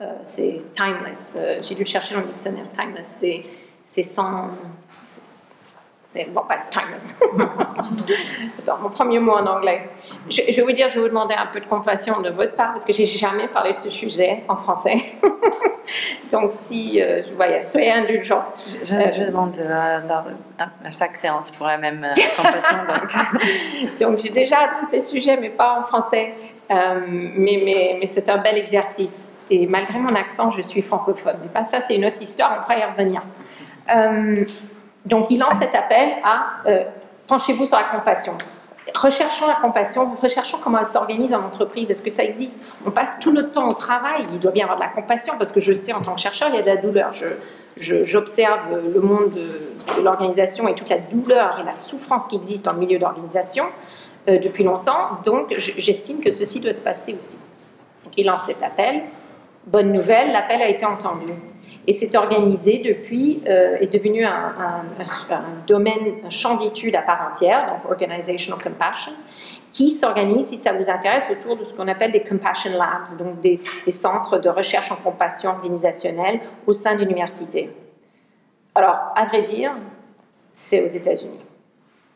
Euh, 0.00 0.12
c'est 0.22 0.62
timeless. 0.74 1.36
Euh, 1.38 1.60
j'ai 1.62 1.74
dû 1.74 1.82
le 1.82 1.88
chercher 1.88 2.14
dans 2.14 2.20
le 2.20 2.26
dictionnaire. 2.26 2.64
Timeless, 2.78 3.06
c'est 3.90 4.02
sans, 4.02 4.48
c'est 6.10 6.24
bon, 6.24 6.42
pas 6.42 6.56
timeless. 6.56 7.20
mon 8.82 8.90
premier 8.90 9.20
mot 9.20 9.30
en 9.30 9.46
anglais. 9.46 9.88
Je, 10.28 10.42
vais 10.42 10.62
vous 10.62 10.72
dire, 10.72 10.88
je 10.90 10.94
vais 10.94 11.02
vous 11.02 11.08
demander 11.08 11.36
un 11.36 11.46
peu 11.46 11.60
de 11.60 11.66
compassion 11.66 12.20
de 12.20 12.30
votre 12.30 12.56
part 12.56 12.72
parce 12.72 12.84
que 12.84 12.92
j'ai 12.92 13.06
jamais 13.06 13.46
parlé 13.46 13.74
de 13.74 13.78
ce 13.78 13.90
sujet 13.90 14.42
en 14.48 14.56
français. 14.56 14.96
Donc, 16.32 16.50
si, 16.52 17.00
euh, 17.00 17.22
voyez, 17.36 17.64
soyez 17.64 17.92
indulgents. 17.92 18.44
Je, 18.84 18.86
je, 18.86 19.24
demande 19.24 19.56
euh, 19.60 20.00
à 20.58 20.90
chaque 20.90 21.16
séance 21.16 21.48
pour 21.56 21.68
la 21.68 21.78
même 21.78 22.02
euh, 22.02 22.14
compassion. 22.36 22.78
Donc, 24.00 24.18
j'ai 24.22 24.30
déjà 24.30 24.56
traité 24.78 25.02
ce 25.02 25.12
sujet, 25.12 25.36
mais 25.36 25.50
pas 25.50 25.78
en 25.78 25.84
français. 25.84 26.34
mais, 26.68 27.62
mais, 27.64 27.96
mais 28.00 28.06
c'est 28.06 28.28
un 28.28 28.38
bel 28.38 28.58
exercice. 28.58 29.32
Et 29.48 29.64
malgré 29.68 30.00
mon 30.00 30.14
accent, 30.16 30.50
je 30.50 30.62
suis 30.62 30.82
francophone. 30.82 31.36
Mais 31.42 31.48
pas 31.48 31.64
ça, 31.66 31.80
c'est 31.80 31.94
une 31.94 32.04
autre 32.04 32.20
histoire, 32.20 32.56
on 32.58 32.62
pourra 32.62 32.78
y 32.78 32.84
revenir. 32.84 33.22
Donc, 35.06 35.30
il 35.30 35.38
lance 35.38 35.58
cet 35.58 35.74
appel 35.74 36.10
à 36.22 36.58
euh, 36.66 36.84
penchez-vous 37.26 37.66
sur 37.66 37.76
la 37.76 37.84
compassion. 37.84 38.36
Recherchons 38.94 39.46
la 39.46 39.54
compassion, 39.54 40.16
recherchons 40.20 40.58
comment 40.62 40.78
elle 40.80 40.86
s'organise 40.86 41.32
en 41.32 41.44
entreprise. 41.44 41.90
Est-ce 41.90 42.02
que 42.02 42.10
ça 42.10 42.24
existe? 42.24 42.66
On 42.84 42.90
passe 42.90 43.18
tout 43.20 43.32
notre 43.32 43.52
temps 43.52 43.68
au 43.68 43.74
travail, 43.74 44.26
il 44.32 44.40
doit 44.40 44.50
bien 44.50 44.62
y 44.62 44.64
avoir 44.64 44.78
de 44.78 44.82
la 44.82 44.88
compassion 44.88 45.34
parce 45.38 45.52
que 45.52 45.60
je 45.60 45.72
sais 45.72 45.92
en 45.92 46.00
tant 46.00 46.14
que 46.14 46.20
chercheur, 46.20 46.48
il 46.50 46.56
y 46.56 46.58
a 46.58 46.62
de 46.62 46.66
la 46.66 46.76
douleur. 46.76 47.12
J'observe 47.76 48.60
le 48.92 49.00
monde 49.00 49.30
de, 49.30 50.02
l'organisation 50.02 50.66
et 50.68 50.74
toute 50.74 50.88
la 50.88 50.98
douleur 50.98 51.60
et 51.60 51.64
la 51.64 51.72
souffrance 51.72 52.26
qui 52.26 52.36
existe 52.36 52.64
dans 52.64 52.72
le 52.72 52.78
milieu 52.78 52.98
d'organisation 52.98 53.64
euh, 54.28 54.38
depuis 54.38 54.64
longtemps. 54.64 55.20
Donc, 55.24 55.54
j'estime 55.56 56.20
que 56.20 56.30
ceci 56.30 56.60
doit 56.60 56.72
se 56.72 56.80
passer 56.80 57.16
aussi. 57.18 57.38
Donc, 58.04 58.14
il 58.16 58.26
lance 58.26 58.42
cet 58.46 58.62
appel. 58.62 59.02
Bonne 59.66 59.92
nouvelle, 59.92 60.32
l'appel 60.32 60.60
a 60.62 60.68
été 60.68 60.84
entendu. 60.84 61.32
Et 61.90 61.92
c'est 61.92 62.14
organisé 62.14 62.78
depuis, 62.78 63.42
euh, 63.48 63.76
est 63.80 63.92
devenu 63.92 64.24
un, 64.24 64.84
domaine, 65.66 66.24
un 66.24 66.30
champ 66.30 66.56
d'études 66.56 66.94
à 66.94 67.02
part 67.02 67.32
entière, 67.32 67.66
donc 67.66 67.90
Organizational 67.90 68.62
Compassion, 68.62 69.10
qui 69.72 69.90
s'organise, 69.90 70.46
si 70.46 70.56
ça 70.56 70.72
vous 70.72 70.88
intéresse, 70.88 71.28
autour 71.32 71.56
de 71.56 71.64
ce 71.64 71.74
qu'on 71.74 71.88
appelle 71.88 72.12
des 72.12 72.22
Compassion 72.22 72.70
Labs, 72.78 73.18
donc 73.18 73.40
des, 73.40 73.60
centres 73.90 74.38
de 74.38 74.48
recherche 74.48 74.92
en 74.92 74.96
compassion 74.98 75.50
organisationnelle 75.50 76.38
au 76.64 76.74
sein 76.74 76.94
d'universités. 76.94 77.70
Alors, 78.76 79.12
à 79.16 79.24
vrai 79.24 79.42
dire, 79.42 79.72
c'est 80.52 80.84
aux 80.84 80.86
États-Unis. 80.86 81.40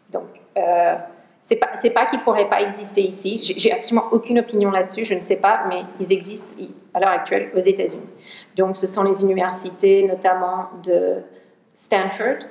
Donc, 0.09 0.40
euh, 0.57 0.95
c'est 1.43 1.57
pas, 1.57 1.66
pas 1.66 2.07
qu'ils 2.07 2.21
ne 2.21 2.25
pourraient 2.25 2.49
pas 2.49 2.62
exister 2.62 3.00
ici. 3.00 3.40
J'ai 3.57 3.73
absolument 3.73 4.07
aucune 4.12 4.38
opinion 4.38 4.71
là-dessus, 4.71 5.04
je 5.04 5.14
ne 5.14 5.23
sais 5.23 5.40
pas, 5.40 5.64
mais 5.69 5.81
ils 5.99 6.12
existent 6.12 6.62
à 6.95 7.00
l'heure 7.00 7.11
actuelle 7.11 7.50
aux 7.57 7.61
États-Unis. 7.61 8.07
Donc, 8.56 8.76
ce 8.76 8.87
sont 8.87 9.02
les 9.02 9.23
universités, 9.23 10.06
notamment 10.06 10.68
de 10.82 11.16
Stanford. 11.75 12.46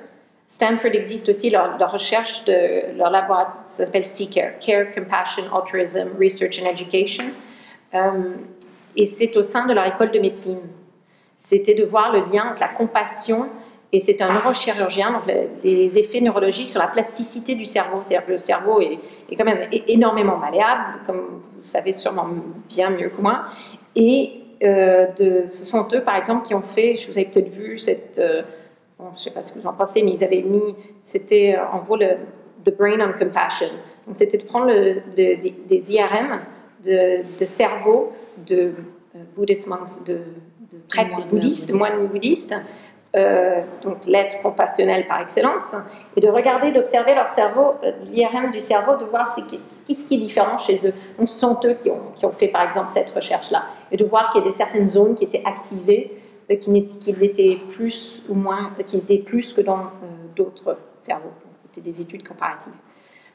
Stanford 0.46 0.92
existe 0.92 1.28
aussi 1.30 1.50
leur, 1.50 1.78
recherche 1.90 2.44
de 2.44 2.96
leur 2.96 3.10
laboratoire, 3.10 3.64
s'appelle 3.66 4.04
CCARE, 4.04 4.58
Care, 4.60 4.94
Compassion, 4.94 5.44
Altruism, 5.52 6.10
Research 6.20 6.60
and 6.62 6.66
Education. 6.66 7.24
Euh, 7.94 8.34
et 8.96 9.06
c'est 9.06 9.36
au 9.36 9.42
sein 9.42 9.66
de 9.66 9.72
leur 9.72 9.86
école 9.86 10.10
de 10.10 10.20
médecine. 10.20 10.60
C'était 11.36 11.74
de 11.74 11.84
voir 11.84 12.12
le 12.12 12.20
lien 12.32 12.50
entre 12.50 12.60
la 12.60 12.68
compassion 12.68 13.48
et 13.92 14.00
c'est 14.00 14.20
un 14.22 14.28
neurochirurgien, 14.32 15.12
donc 15.12 15.22
les, 15.62 15.98
effets 15.98 16.20
neurologiques 16.20 16.70
sur 16.70 16.80
la 16.80 16.88
plasticité 16.88 17.54
du 17.54 17.64
cerveau. 17.64 18.02
C'est-à-dire 18.02 18.26
que 18.26 18.32
le 18.32 18.38
cerveau 18.38 18.80
est, 18.80 18.98
est, 19.30 19.36
quand 19.36 19.44
même 19.44 19.68
énormément 19.72 20.36
malléable, 20.36 21.00
comme 21.06 21.42
vous 21.60 21.68
savez 21.68 21.92
sûrement 21.92 22.28
bien 22.68 22.90
mieux 22.90 23.08
que 23.08 23.20
moi. 23.20 23.44
Et 23.94 24.43
de, 24.64 25.46
ce 25.46 25.64
sont 25.64 25.86
eux, 25.92 26.02
par 26.02 26.16
exemple, 26.16 26.46
qui 26.46 26.54
ont 26.54 26.62
fait, 26.62 26.96
je 26.96 27.06
vous 27.10 27.18
avez 27.18 27.26
peut-être 27.26 27.48
vu 27.48 27.78
cette, 27.78 28.18
euh, 28.18 28.42
je 28.98 29.12
ne 29.12 29.16
sais 29.16 29.30
pas 29.30 29.42
ce 29.42 29.52
que 29.52 29.58
vous 29.58 29.66
en 29.66 29.72
pensez, 29.72 30.02
mais 30.02 30.12
ils 30.12 30.24
avaient 30.24 30.42
mis, 30.42 30.74
c'était 31.00 31.56
euh, 31.56 31.64
en 31.72 31.82
gros 31.82 31.96
le 31.96 32.16
The 32.64 32.76
Brain 32.76 33.00
on 33.00 33.18
Compassion. 33.18 33.68
Donc 34.06 34.16
c'était 34.16 34.38
de 34.38 34.44
prendre 34.44 34.66
le, 34.66 35.02
des 35.16 35.92
IRM 35.92 36.40
de, 36.84 37.22
de, 37.38 37.44
cerveau 37.44 38.12
de 38.46 38.72
bouddhistes, 39.34 39.68
de, 40.06 40.14
de 40.14 40.78
prêtres 40.88 41.24
bouddhistes, 41.26 41.70
de 41.70 41.74
moines 41.74 42.06
bouddhistes, 42.06 42.54
euh, 43.16 43.60
donc 43.82 43.98
l'être 44.06 44.42
compassionnel 44.42 45.06
par 45.06 45.20
excellence, 45.20 45.74
et 46.16 46.20
de 46.20 46.28
regarder, 46.28 46.72
d'observer 46.72 47.14
leur 47.14 47.28
cerveau, 47.28 47.74
euh, 47.84 47.92
l'IRM 48.06 48.50
du 48.50 48.60
cerveau, 48.60 48.96
de 48.96 49.04
voir 49.04 49.32
qu'est-ce 49.86 50.08
qui 50.08 50.14
est 50.14 50.18
différent 50.18 50.58
chez 50.58 50.76
eux? 50.86 50.92
Donc 51.18 51.28
ce 51.28 51.38
sont 51.38 51.58
eux 51.64 51.74
qui 51.74 51.90
ont, 51.90 52.32
fait 52.32 52.48
par 52.48 52.62
exemple 52.62 52.90
cette 52.92 53.10
recherche-là, 53.10 53.64
et 53.90 53.96
de 53.96 54.04
voir 54.04 54.32
qu'il 54.32 54.40
y 54.40 54.44
a 54.44 54.46
des 54.46 54.54
certaines 54.54 54.88
zones 54.88 55.14
qui 55.14 55.24
étaient 55.24 55.42
activées, 55.44 56.12
euh, 56.50 56.56
qui, 56.56 57.12
l'étaient 57.12 57.58
plus 57.72 58.22
ou 58.28 58.34
moins, 58.34 58.72
qui 58.86 58.98
étaient 58.98 59.18
plus 59.18 59.52
que 59.52 59.60
dans 59.60 59.90
d'autres 60.36 60.78
cerveaux. 60.98 61.32
C'était 61.66 61.90
des 61.90 62.00
études 62.00 62.26
comparatives. 62.26 62.72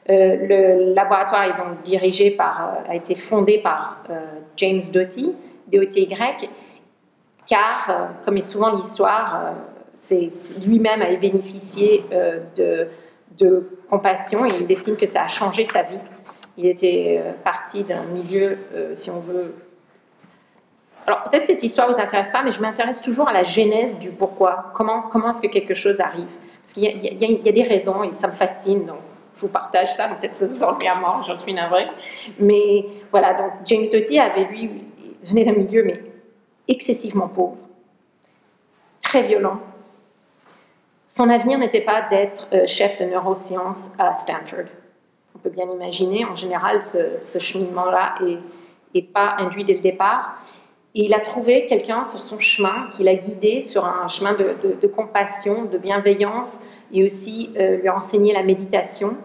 le 0.08 0.94
laboratoire 0.94 1.44
est 1.44 1.56
donc 1.56 1.82
dirigé 1.82 2.30
par, 2.30 2.78
a 2.88 2.94
été 2.94 3.14
fondé 3.14 3.60
par 3.62 4.02
James 4.56 4.82
Doty, 4.92 5.34
D-O-T-Y, 5.68 6.48
car, 7.46 8.10
comme 8.24 8.36
est 8.36 8.42
souvent 8.42 8.74
l'histoire, 8.76 9.54
lui-même 10.64 11.02
avait 11.02 11.16
bénéficié 11.16 12.04
de 13.38 13.70
compassion 13.88 14.44
et 14.46 14.50
il 14.60 14.70
estime 14.70 14.96
que 14.96 15.06
ça 15.06 15.24
a 15.24 15.26
changé 15.26 15.64
sa 15.64 15.82
vie. 15.82 15.98
Il 16.62 16.66
était 16.66 17.22
parti 17.42 17.84
d'un 17.84 18.02
milieu, 18.02 18.58
si 18.94 19.10
on 19.10 19.20
veut, 19.20 19.54
alors 21.06 21.24
peut-être 21.24 21.46
cette 21.46 21.62
histoire 21.62 21.88
ne 21.88 21.94
vous 21.94 22.00
intéresse 22.00 22.30
pas, 22.30 22.42
mais 22.42 22.52
je 22.52 22.60
m'intéresse 22.60 23.02
toujours 23.02 23.28
à 23.28 23.32
la 23.32 23.44
genèse 23.44 23.98
du 23.98 24.10
pourquoi. 24.10 24.70
Comment, 24.74 25.02
comment 25.02 25.30
est-ce 25.30 25.40
que 25.40 25.48
quelque 25.48 25.74
chose 25.74 26.00
arrive? 26.00 26.30
Parce 26.62 26.74
qu'il 26.74 26.84
y, 26.84 27.48
a 27.48 27.52
des 27.52 27.62
raisons 27.62 28.04
et 28.04 28.12
ça 28.12 28.28
me 28.28 28.34
fascine, 28.34 28.84
donc 28.84 28.98
je 29.34 29.40
vous 29.40 29.48
partage 29.48 29.94
ça, 29.94 30.08
peut-être 30.08 30.34
ça 30.34 30.46
vous 30.46 30.62
enlève 30.62 30.88
à 30.88 30.94
mort, 30.96 31.22
j'en 31.26 31.36
suis 31.36 31.54
navrée. 31.54 31.86
Mais 32.38 32.84
voilà, 33.10 33.34
donc 33.34 33.52
James 33.64 33.86
Doty 33.90 34.18
avait 34.18 34.44
lui, 34.44 34.70
venait 35.24 35.44
d'un 35.44 35.54
milieu 35.54 35.82
mais 35.82 36.02
excessivement 36.68 37.28
pauvre, 37.28 37.56
très 39.00 39.22
violent. 39.22 39.58
Son 41.06 41.28
avenir 41.28 41.58
n'était 41.58 41.80
pas 41.80 42.02
d'être 42.02 42.46
euh, 42.52 42.66
chef 42.66 42.98
de 42.98 43.06
neurosciences 43.06 43.94
à 43.98 44.14
Stanford. 44.14 44.66
Peut 45.42 45.50
bien 45.50 45.70
imaginer, 45.70 46.24
en 46.24 46.36
général, 46.36 46.82
ce, 46.82 47.38
cheminement-là 47.38 48.16
n'est 48.94 49.02
pas 49.02 49.36
induit 49.38 49.64
dès 49.64 49.74
le 49.74 49.80
départ. 49.80 50.36
Et 50.94 51.04
il 51.04 51.14
a 51.14 51.20
trouvé 51.20 51.66
quelqu'un 51.66 52.04
sur 52.04 52.20
son 52.20 52.38
chemin 52.38 52.88
qui 52.96 53.04
l'a 53.04 53.14
guidé 53.14 53.60
sur 53.60 53.84
un 53.84 54.08
chemin 54.08 54.34
de, 54.34 54.86
compassion, 54.88 55.64
de 55.64 55.78
bienveillance, 55.78 56.64
et 56.92 57.04
aussi 57.04 57.52
euh, 57.56 57.76
lui 57.76 57.88
a 57.88 57.96
enseigné 57.96 58.32
la 58.32 58.42
méditation. 58.42 59.16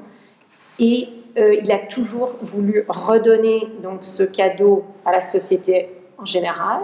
Et 0.80 1.10
euh, 1.38 1.56
il 1.56 1.72
a 1.72 1.80
toujours 1.80 2.32
voulu 2.42 2.86
redonner 2.88 3.68
donc 3.82 4.00
ce 4.06 4.24
cadeau 4.24 4.86
à 5.04 5.12
la 5.12 5.22
société 5.22 5.90
en 6.18 6.26
général, 6.26 6.82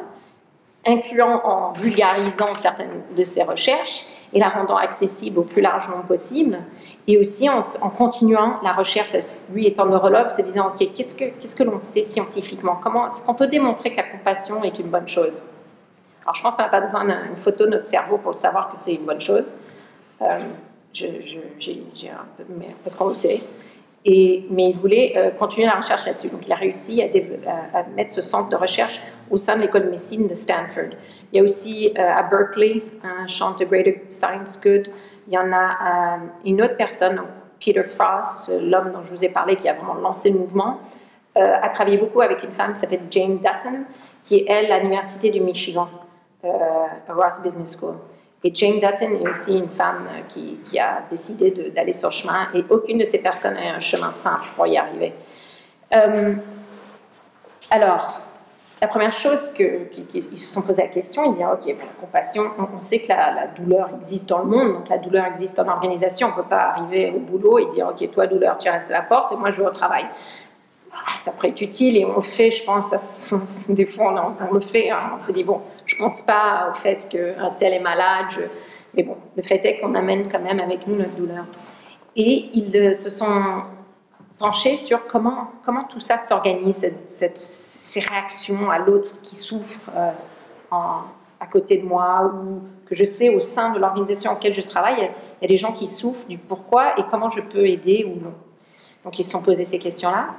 incluant 0.86 1.42
en 1.46 1.72
vulgarisant 1.74 2.54
certaines 2.56 3.04
de 3.16 3.24
ses 3.24 3.44
recherches 3.44 4.08
et 4.34 4.40
la 4.40 4.50
rendant 4.50 4.78
accessible 4.78 5.40
au 5.40 5.44
plus 5.44 5.62
largement 5.62 6.02
possible 6.02 6.60
et 7.08 7.18
aussi 7.18 7.50
en, 7.50 7.62
continuant 7.90 8.60
la 8.64 8.74
recherche, 8.74 9.10
lui 9.52 9.68
étant 9.68 9.86
neurologue, 9.86 10.30
se 10.30 10.42
disant, 10.42 10.68
OK, 10.68 10.88
qu'est-ce 10.96 11.16
que, 11.16 11.26
qu'est-ce 11.40 11.56
que 11.56 11.64
l'on 11.64 11.80
sait 11.80 12.04
scientifiquement? 12.04 12.80
Comment 12.82 13.12
est-ce 13.12 13.26
qu'on 13.26 13.34
peut 13.34 13.48
démontrer 13.48 13.92
que 13.92 13.98
la 13.98 14.04
compassion 14.04 14.64
est 14.64 14.78
une 14.80 14.88
bonne 14.88 15.08
chose? 15.08 15.44
Alors, 16.24 16.36
je 16.36 16.44
pense 16.44 16.56
qu'on 16.56 16.64
n'a 16.64 16.70
pas 16.70 16.82
besoin 16.82 17.04
d'une 17.04 17.36
photo 17.36 17.66
de 17.66 17.72
notre 17.72 17.88
cerveau 17.88 18.18
pour 18.18 18.36
savoir 18.36 18.70
que 18.72 18.78
c'est 18.78 18.94
une 18.96 19.06
bonne 19.06 19.22
chose. 19.22 19.54
Euh, 20.22 20.38
parce 22.84 22.96
qu'on 22.96 23.08
le 23.10 23.14
sait. 23.14 23.42
Mais 24.06 24.70
il 24.70 24.78
voulait 24.78 25.14
euh, 25.16 25.30
continuer 25.32 25.68
la 25.68 25.76
recherche 25.76 26.06
là-dessus. 26.06 26.30
Donc, 26.30 26.48
il 26.48 26.52
a 26.52 26.56
réussi 26.56 27.02
à, 27.04 27.84
mettre 27.96 28.12
ce 28.12 28.22
centre 28.22 28.50
de 28.50 28.56
recherche 28.56 29.02
au 29.30 29.38
sein 29.38 29.56
de 29.56 29.62
l'école 29.62 29.84
de 29.84 29.90
médecine 29.90 30.28
de 30.28 30.34
Stanford. 30.34 30.92
Il 31.32 31.38
y 31.38 31.40
a 31.40 31.44
aussi 31.44 31.94
euh, 31.98 32.02
à 32.02 32.24
Berkeley 32.24 32.82
un 33.04 33.28
centre 33.28 33.60
de 33.60 33.66
Greater 33.66 34.02
Science 34.08 34.60
Good 34.62 34.86
il 35.28 35.36
y 35.36 35.38
en 35.38 35.54
a 35.54 35.70
euh, 35.70 36.18
une 36.46 36.62
autre 36.62 36.76
personne, 36.76 37.22
Peter 37.64 37.84
Frost, 37.84 38.52
l'homme 38.60 38.92
dont 38.92 39.04
je 39.06 39.12
vous 39.12 39.24
ai 39.24 39.30
parlé, 39.30 39.56
qui 39.56 39.70
a 39.70 39.74
vraiment 39.74 39.94
lancé 39.94 40.32
le 40.32 40.40
mouvement, 40.40 40.80
a 41.36 41.70
travaillé 41.70 41.98
beaucoup 41.98 42.20
avec 42.20 42.44
une 42.44 42.52
femme 42.52 42.74
qui 42.74 42.82
s'appelle 42.82 43.04
Jane 43.10 43.38
Dutton, 43.38 43.86
qui 44.24 44.40
est, 44.40 44.46
elle, 44.50 44.72
à 44.72 44.80
l'Université 44.80 45.30
du 45.30 45.40
Michigan, 45.40 45.88
Ross 46.44 47.42
Business 47.44 47.80
School. 47.80 47.96
Et 48.44 48.54
Jane 48.54 48.80
Dutton 48.80 49.24
est 49.24 49.30
aussi 49.30 49.58
une 49.58 49.70
femme 49.70 50.08
qui, 50.28 50.60
qui 50.66 50.80
a 50.80 51.04
décidé 51.10 51.52
d'aller 51.76 51.94
sur 51.94 52.10
le 52.10 52.14
chemin, 52.14 52.48
et 52.54 52.66
aucune 52.70 52.98
de 52.98 53.06
ces 53.06 53.22
personnes 53.22 53.54
n'a 53.54 53.76
un 53.76 53.80
chemin 53.80 54.12
simple 54.12 54.46
pour 54.56 54.66
y 54.66 54.78
arriver. 54.78 55.14
alors, 57.70 58.22
la 58.82 58.88
première 58.88 59.14
chose 59.14 59.54
qu'ils 59.54 60.40
se 60.40 60.54
sont 60.54 60.64
posé 60.64 60.82
la 60.82 60.88
question, 60.88 61.24
ils 61.26 61.36
disent 61.36 61.46
ok, 61.54 61.68
la 61.68 61.86
compassion, 62.00 62.46
on, 62.76 62.82
sait 62.82 63.00
que 63.00 63.10
la, 63.10 63.46
douleur 63.56 63.92
existe 64.00 64.28
dans 64.30 64.40
le 64.40 64.46
monde, 64.46 64.74
donc 64.74 64.90
la 64.90 64.98
douleur 64.98 65.26
existe 65.26 65.60
en 65.60 65.68
organisation. 65.68 66.30
On 66.30 66.32
ne 66.32 66.36
peut 66.38 66.50
pas 66.50 66.72
arriver 66.72 67.14
au 67.16 67.20
boulot 67.20 67.60
et 67.60 67.68
dire 67.68 67.90
ok, 67.90 68.10
toi 68.10 68.26
douleur, 68.26 68.58
tu 68.58 68.72
restes 68.72 68.90
à 68.90 68.94
la 68.94 69.02
porte 69.04 69.34
et 69.34 69.36
moi 69.36 69.52
je 69.52 69.62
vais 69.62 69.68
au 69.68 69.72
travail. 69.72 70.06
Ah, 70.92 71.12
ça 71.20 71.32
pourrait 71.32 71.50
être 71.50 71.62
utile 71.62 71.96
et 71.96 72.06
on 72.06 72.16
le 72.16 72.22
fait, 72.24 72.50
je 72.50 72.66
pense. 72.66 72.90
Des 73.70 73.86
fois, 73.86 74.36
on, 74.50 74.52
le 74.52 74.60
fait. 74.60 74.90
Hein. 74.90 75.12
on 75.16 75.24
se 75.24 75.32
dit 75.32 75.44
bon, 75.44 75.62
je 75.92 75.98
pense 75.98 76.22
pas 76.22 76.72
au 76.72 76.78
fait 76.78 77.08
qu'un 77.10 77.50
tel 77.58 77.74
est 77.74 77.80
malade, 77.80 78.50
mais 78.94 79.04
bon, 79.04 79.18
le 79.36 79.44
fait 79.44 79.64
est 79.66 79.80
qu'on 79.80 79.94
amène 79.94 80.30
quand 80.30 80.40
même 80.40 80.60
avec 80.60 80.88
nous 80.88 80.96
notre 80.96 81.16
douleur. 81.16 81.46
Et 82.16 82.50
ils 82.54 82.76
euh, 82.76 82.94
se 82.94 83.10
sont 83.10 83.64
penchés 84.38 84.78
sur 84.78 85.06
comment, 85.08 85.52
comment 85.66 85.84
tout 85.84 86.00
ça 86.00 86.18
s'organise, 86.18 86.90
ces 87.06 88.00
réactions 88.00 88.70
à 88.72 88.80
l'autre 88.80 89.22
qui 89.22 89.36
souffre 89.36 89.80
euh, 89.96 90.12
à 90.72 91.48
côté 91.52 91.78
de 91.78 91.86
moi 91.86 92.32
ou 92.34 92.62
que 92.86 92.96
je 92.96 93.04
sais 93.04 93.30
au 93.30 93.40
sein 93.40 93.72
de 93.72 93.80
l'organisation 93.80 94.32
laquelle 94.32 94.54
je 94.54 94.62
travaille, 94.62 94.96
il 95.42 95.44
y 95.44 95.46
a 95.46 95.48
des 95.48 95.58
gens 95.58 95.74
qui 95.74 95.88
souffrent 95.88 96.26
du 96.28 96.38
pourquoi 96.38 97.00
et 97.00 97.04
comment 97.10 97.30
je 97.30 97.42
peux 97.42 97.68
aider 97.68 98.06
ou 98.06 98.24
non. 98.24 98.34
Donc 99.04 99.20
ils 99.20 99.24
se 99.24 99.32
sont 99.32 99.42
posés 99.42 99.66
ces 99.66 99.80
questions-là. 99.80 100.30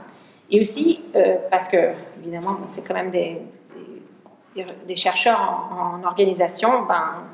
Et 0.50 0.60
aussi, 0.60 1.00
euh, 1.16 1.36
parce 1.50 1.68
que, 1.68 1.92
évidemment, 2.20 2.58
c'est 2.68 2.86
quand 2.86 2.94
même 2.94 3.10
des, 3.10 3.40
des, 4.54 4.96
chercheurs 4.96 5.40
en, 5.40 6.04
organisation, 6.04 6.82
ben, 6.82 7.24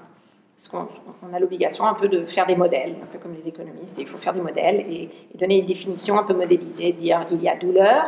on 0.74 1.34
a 1.34 1.38
l'obligation 1.38 1.86
un 1.86 1.94
peu 1.94 2.08
de 2.08 2.24
faire 2.26 2.46
des 2.46 2.56
modèles, 2.56 2.96
un 3.02 3.06
peu 3.06 3.18
comme 3.18 3.34
les 3.34 3.46
économistes, 3.48 3.96
il 3.98 4.06
faut 4.06 4.18
faire 4.18 4.32
des 4.32 4.40
modèles 4.40 4.80
et, 4.80 5.10
donner 5.34 5.58
une 5.60 5.66
définition 5.66 6.18
un 6.18 6.24
peu 6.24 6.34
modélisée, 6.34 6.92
dire 6.92 7.26
il 7.30 7.42
y 7.42 7.48
a 7.48 7.56
douleur, 7.56 8.04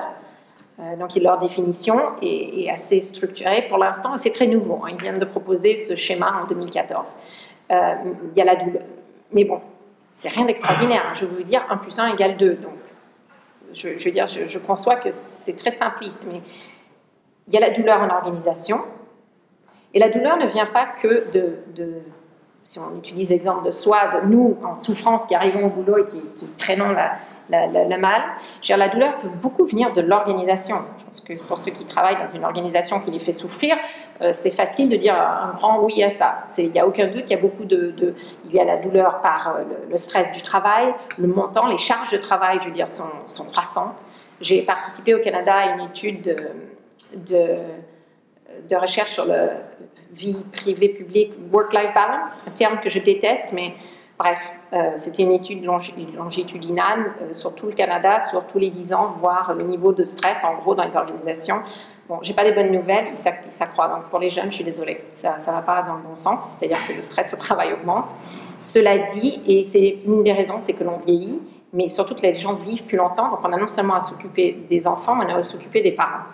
euh, 0.78 0.96
donc 0.96 1.14
leur 1.16 1.38
définition 1.38 1.98
est, 2.22 2.70
assez 2.70 3.00
structurée. 3.00 3.66
Pour 3.68 3.78
l'instant, 3.78 4.16
c'est 4.16 4.30
très 4.30 4.46
nouveau. 4.46 4.80
Hein. 4.84 4.90
Ils 4.92 5.00
viennent 5.00 5.18
de 5.18 5.24
proposer 5.24 5.76
ce 5.76 5.94
schéma 5.94 6.42
en 6.42 6.46
2014. 6.46 7.16
Euh, 7.72 7.94
il 8.32 8.38
y 8.38 8.40
a 8.40 8.44
la 8.44 8.56
douleur. 8.56 8.82
Mais 9.32 9.44
bon, 9.44 9.60
c'est 10.14 10.28
rien 10.28 10.44
d'extraordinaire. 10.44 11.02
Hein. 11.10 11.14
Je 11.14 11.26
veux 11.26 11.44
dire 11.44 11.64
1 11.68 11.76
plus 11.78 11.98
1 11.98 12.14
égale 12.14 12.36
2. 12.36 12.54
Donc, 12.54 12.72
je, 13.74 13.88
veux 13.88 14.10
dire, 14.10 14.26
je, 14.26 14.58
conçois 14.58 14.96
que 14.96 15.10
c'est 15.10 15.56
très 15.56 15.70
simpliste, 15.70 16.28
mais 16.32 16.40
il 17.46 17.54
y 17.54 17.56
a 17.56 17.60
la 17.60 17.70
douleur 17.70 18.00
en 18.00 18.08
organisation. 18.08 18.78
Et 19.94 19.98
la 19.98 20.08
douleur 20.08 20.36
ne 20.36 20.46
vient 20.46 20.66
pas 20.66 20.86
que 20.86 21.24
de, 21.32 22.02
si 22.64 22.78
on 22.78 22.96
utilise 22.96 23.30
l'exemple 23.30 23.66
de 23.66 23.72
soi, 23.72 23.98
de 24.14 24.28
nous 24.28 24.56
en 24.64 24.76
souffrance 24.76 25.26
qui 25.26 25.34
arrivons 25.34 25.66
au 25.66 25.70
boulot 25.70 25.98
et 25.98 26.04
qui, 26.04 26.22
traînons 26.58 26.90
la, 26.90 27.18
le 27.50 27.98
mal. 27.98 28.22
la 28.68 28.88
douleur 28.88 29.18
peut 29.18 29.28
beaucoup 29.28 29.64
venir 29.64 29.92
de 29.92 30.00
l'organisation. 30.00 30.76
Je 30.98 31.04
pense 31.04 31.20
que 31.20 31.32
pour 31.48 31.58
ceux 31.58 31.72
qui 31.72 31.84
travaillent 31.84 32.18
dans 32.18 32.32
une 32.32 32.44
organisation 32.44 33.00
qui 33.00 33.10
les 33.10 33.18
fait 33.18 33.32
souffrir, 33.32 33.76
euh, 34.22 34.32
c'est 34.32 34.50
facile 34.50 34.88
de 34.88 34.96
dire 34.96 35.14
un 35.14 35.54
grand 35.54 35.82
oui 35.82 36.02
à 36.02 36.10
ça. 36.10 36.44
Il 36.58 36.70
n'y 36.70 36.78
a 36.78 36.86
aucun 36.86 37.06
doute 37.06 37.22
qu'il 37.22 37.30
y 37.30 37.38
a 37.38 37.42
beaucoup 37.42 37.64
de, 37.64 38.14
Il 38.44 38.52
y 38.52 38.60
a 38.60 38.64
la 38.64 38.76
douleur 38.76 39.20
par 39.20 39.56
euh, 39.56 39.62
le, 39.90 39.96
stress 39.96 40.32
du 40.32 40.42
travail, 40.42 40.94
le 41.18 41.26
montant, 41.26 41.66
les 41.66 41.78
charges 41.78 42.12
de 42.12 42.18
travail, 42.18 42.58
je 42.60 42.66
veux 42.66 42.74
dire, 42.74 42.88
sont, 42.88 43.44
croissantes. 43.44 43.96
J'ai 44.40 44.62
participé 44.62 45.14
au 45.14 45.20
Canada 45.20 45.54
à 45.54 45.74
une 45.74 45.80
étude 45.86 46.22
de, 46.22 46.36
de, 47.28 47.56
de 48.68 48.76
recherche 48.76 49.12
sur 49.12 49.26
la 49.26 49.48
vie 50.12 50.36
privée 50.52 50.88
publique, 50.88 51.32
work-life 51.52 51.94
balance, 51.94 52.46
un 52.46 52.50
terme 52.50 52.80
que 52.80 52.90
je 52.90 52.98
déteste, 52.98 53.52
mais 53.52 53.74
Bref, 54.20 54.52
euh, 54.74 54.92
c'était 54.98 55.22
une 55.22 55.32
étude 55.32 55.64
longitudinale 55.64 57.14
euh, 57.22 57.32
sur 57.32 57.54
tout 57.54 57.68
le 57.68 57.72
Canada, 57.72 58.20
sur 58.20 58.46
tous 58.46 58.58
les 58.58 58.68
10 58.68 58.92
ans, 58.92 59.14
voir 59.18 59.54
le 59.54 59.64
niveau 59.64 59.94
de 59.94 60.04
stress, 60.04 60.44
en 60.44 60.56
gros, 60.56 60.74
dans 60.74 60.84
les 60.84 60.94
organisations. 60.94 61.62
Bon, 62.06 62.18
j'ai 62.20 62.34
pas 62.34 62.44
des 62.44 62.52
bonnes 62.52 62.70
nouvelles, 62.70 63.06
il 63.10 63.16
s'accroît. 63.16 63.88
Donc, 63.88 64.10
pour 64.10 64.18
les 64.18 64.28
jeunes, 64.28 64.50
je 64.50 64.56
suis 64.56 64.64
désolée, 64.64 65.04
ça 65.14 65.38
ne 65.38 65.52
va 65.52 65.62
pas 65.62 65.80
dans 65.80 65.94
le 65.94 66.02
bon 66.02 66.16
sens, 66.16 66.58
c'est-à-dire 66.58 66.86
que 66.86 66.92
le 66.92 67.00
stress 67.00 67.32
au 67.32 67.38
travail 67.38 67.72
augmente. 67.72 68.10
Cela 68.58 68.98
dit, 68.98 69.40
et 69.46 69.64
c'est 69.64 70.00
une 70.04 70.22
des 70.22 70.34
raisons, 70.34 70.56
c'est 70.58 70.74
que 70.74 70.84
l'on 70.84 70.98
vieillit, 70.98 71.40
mais 71.72 71.88
surtout 71.88 72.14
que 72.14 72.20
les 72.20 72.34
gens 72.34 72.52
vivent 72.52 72.84
plus 72.84 72.98
longtemps, 72.98 73.30
donc 73.30 73.38
on 73.42 73.50
a 73.50 73.56
non 73.56 73.70
seulement 73.70 73.94
à 73.94 74.00
s'occuper 74.00 74.52
des 74.68 74.86
enfants, 74.86 75.16
on 75.16 75.26
a 75.30 75.38
à 75.38 75.42
s'occuper 75.44 75.82
des 75.82 75.92
parents. 75.92 76.24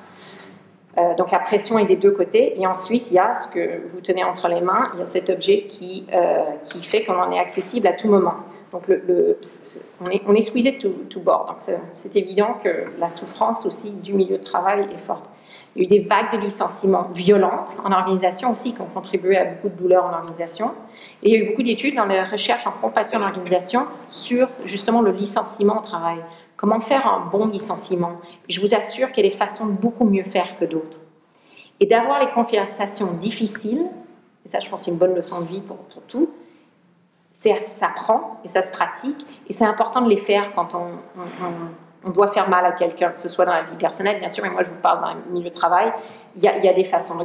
Euh, 0.98 1.14
donc 1.14 1.30
la 1.30 1.40
pression 1.40 1.78
est 1.78 1.87
des 1.87 1.96
deux 1.96 2.11
côtés. 2.11 2.59
Et 2.61 2.66
ensuite, 2.66 3.11
il 3.11 3.14
y 3.14 3.18
a 3.18 3.35
ce 3.35 3.52
que 3.52 3.87
vous 3.92 4.00
tenez 4.00 4.24
entre 4.24 4.48
les 4.48 4.61
mains, 4.61 4.90
il 4.94 5.00
y 5.00 5.02
a 5.02 5.06
cet 5.06 5.28
objet 5.30 5.64
qui, 5.68 6.06
euh, 6.12 6.44
qui 6.64 6.82
fait 6.82 7.04
qu'on 7.04 7.18
en 7.18 7.30
est 7.30 7.38
accessible 7.38 7.87
à 7.87 7.92
tout 7.92 8.09
moment. 8.09 8.35
Donc 8.72 8.85
on, 10.00 10.35
est, 10.35 10.42
squeezé 10.42 10.72
de 10.72 10.88
tout, 11.09 11.20
bord. 11.20 11.46
Donc 11.46 11.78
c'est 11.96 12.16
évident 12.16 12.59
que 12.62 12.87
la 12.98 13.09
souffrance 13.09 13.64
aussi 13.64 13.92
du 13.92 14.12
milieu 14.12 14.38
de 14.38 14.42
travail 14.42 14.87
est 14.92 15.06
forte. 15.06 15.24
Il 15.74 15.82
y 15.82 15.85
a 15.85 15.87
eu 15.87 16.00
des 16.00 16.06
vagues 16.06 16.32
de 16.32 16.38
licenciements 16.38 17.09
violentes 17.14 17.78
en 17.85 17.92
organisation 17.92 18.52
aussi 18.52 18.74
qui 18.74 18.80
ont 18.80 18.87
contribué 18.87 19.37
à 19.37 19.44
beaucoup 19.44 19.68
de 19.68 19.80
douleurs 19.80 20.04
en 20.04 20.14
organisation. 20.14 20.72
Et 21.22 21.30
il 21.30 21.32
y 21.32 21.37
a 21.37 21.44
eu 21.44 21.48
beaucoup 21.48 21.62
d'études 21.62 21.96
dans 21.96 22.06
les 22.06 22.22
recherches 22.22 22.66
en 22.66 22.72
compassion 22.72 23.20
d'organisation 23.20 23.87
sur 24.09 24.48
justement 24.64 25.02
le 25.02 25.12
licenciement 25.12 25.78
au 25.78 25.82
travail. 25.82 26.18
Comment 26.56 26.80
faire 26.80 27.06
un 27.06 27.26
bon 27.26 27.48
licenciement? 27.48 28.12
Je 28.48 28.60
vous 28.60 28.74
assure 28.74 29.12
qu'il 29.12 29.24
y 29.24 29.28
a 29.28 29.30
des 29.30 29.36
façons 29.36 29.66
de 29.66 29.72
beaucoup 29.72 30.04
mieux 30.04 30.24
faire 30.24 30.58
que 30.58 30.64
d'autres. 30.64 30.98
Et 31.80 31.86
d'avoir 31.86 32.20
les 32.20 32.30
conversations 32.30 33.12
difficiles, 33.12 33.86
et 34.44 34.48
ça 34.48 34.60
je 34.60 34.68
pense 34.70 34.84
c'est 34.84 34.90
une 34.90 34.96
bonne 34.96 35.14
leçon 35.14 35.42
de 35.42 35.46
vie 35.46 35.60
pour, 35.60 35.76
tout, 36.08 36.30
ça 37.30 37.58
s'apprend 37.58 38.40
et 38.44 38.48
ça 38.48 38.62
se 38.62 38.72
pratique, 38.72 39.26
et 39.48 39.52
c'est 39.52 39.66
important 39.66 40.00
de 40.00 40.08
les 40.08 40.16
faire 40.16 40.54
quand 40.54 40.74
on, 40.74 40.92
doit 42.10 42.28
faire 42.28 42.48
mal 42.48 42.64
à 42.64 42.72
quelqu'un, 42.72 43.10
que 43.10 43.20
ce 43.20 43.28
soit 43.28 43.44
dans 43.44 43.52
la 43.52 43.64
vie 43.64 43.76
personnelle, 43.76 44.18
bien 44.18 44.28
sûr, 44.28 44.44
mais 44.44 44.50
moi 44.50 44.62
je 44.62 44.68
vous 44.68 44.80
parle 44.82 45.00
dans 45.00 45.14
le 45.14 45.32
milieu 45.32 45.50
de 45.50 45.54
travail, 45.54 45.92
il 46.36 46.42
y, 46.42 46.68
a, 46.68 46.74
des 46.74 46.84
façons. 46.84 47.16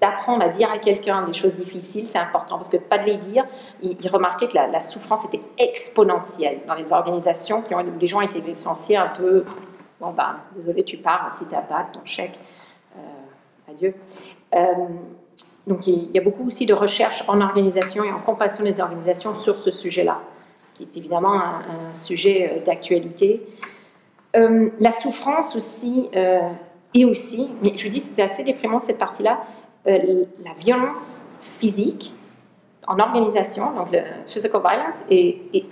D'apprendre 0.00 0.44
à 0.44 0.48
dire 0.48 0.70
à 0.70 0.78
quelqu'un 0.78 1.22
des 1.22 1.32
choses 1.32 1.54
difficiles, 1.54 2.06
c'est 2.06 2.18
important, 2.18 2.56
parce 2.56 2.68
que 2.68 2.76
pas 2.76 2.98
de 2.98 3.06
les 3.06 3.16
dire, 3.16 3.44
il, 3.82 3.96
remarquait 4.08 4.46
que 4.46 4.54
la, 4.54 4.80
souffrance 4.80 5.24
était 5.24 5.42
exponentielle 5.58 6.60
dans 6.68 6.74
les 6.74 6.92
organisations 6.92 7.62
qui 7.62 7.74
ont, 7.74 7.80
où 7.80 7.98
les 8.00 8.06
gens 8.06 8.20
étaient 8.20 8.38
licenciés 8.38 8.96
un 8.96 9.08
peu, 9.08 9.44
bon 10.00 10.12
bah, 10.12 10.36
désolé, 10.54 10.84
tu 10.84 10.98
pars, 10.98 11.34
si 11.36 11.48
t'as 11.48 11.62
pas 11.62 11.88
ton 11.92 12.00
chèque, 12.04 12.38
euh, 12.96 13.72
adieu. 13.72 13.94
Euh, 14.54 14.86
donc 15.66 15.86
il 15.86 16.10
y 16.12 16.18
a 16.18 16.22
beaucoup 16.22 16.46
aussi 16.46 16.66
de 16.66 16.74
recherches 16.74 17.24
en 17.28 17.40
organisation 17.40 18.04
et 18.04 18.12
en 18.12 18.20
compassion 18.20 18.64
des 18.64 18.80
organisations 18.80 19.36
sur 19.36 19.58
ce 19.58 19.70
sujet-là, 19.70 20.20
qui 20.74 20.84
est 20.84 20.96
évidemment 20.96 21.34
un, 21.34 21.94
sujet 21.94 22.52
euh, 22.52 22.64
d'actualité. 22.64 23.46
Euh, 24.36 24.68
la 24.78 24.92
souffrance 24.92 25.56
aussi, 25.56 26.08
euh, 26.14 26.40
et 26.94 27.04
aussi, 27.04 27.50
mais 27.62 27.76
je 27.76 27.84
vous 27.84 27.90
dis, 27.90 28.00
c'était 28.00 28.22
assez 28.22 28.44
déprimant 28.44 28.78
cette 28.78 28.98
partie-là, 28.98 29.40
la 29.86 30.52
violence 30.58 31.26
physique 31.58 32.12
en 32.86 32.98
organisation, 32.98 33.72
donc 33.74 33.90
le 33.92 34.00
physical 34.26 34.60
violence, 34.60 35.04
est, 35.08 35.38
est, 35.54 35.64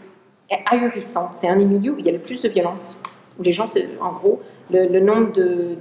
ahurissant. 0.71 1.31
C'est 1.35 1.49
un 1.49 1.57
des 1.57 1.65
milieux 1.65 1.93
où 1.93 1.99
il 1.99 2.07
y 2.07 2.09
a 2.09 2.13
le 2.13 2.19
plus 2.19 2.41
de 2.43 2.49
violence, 2.49 2.97
où 3.39 3.43
les 3.43 3.53
gens, 3.53 3.67
en 4.01 4.13
gros, 4.13 4.41
le, 4.71 5.01
nombre 5.01 5.33
de 5.33 5.77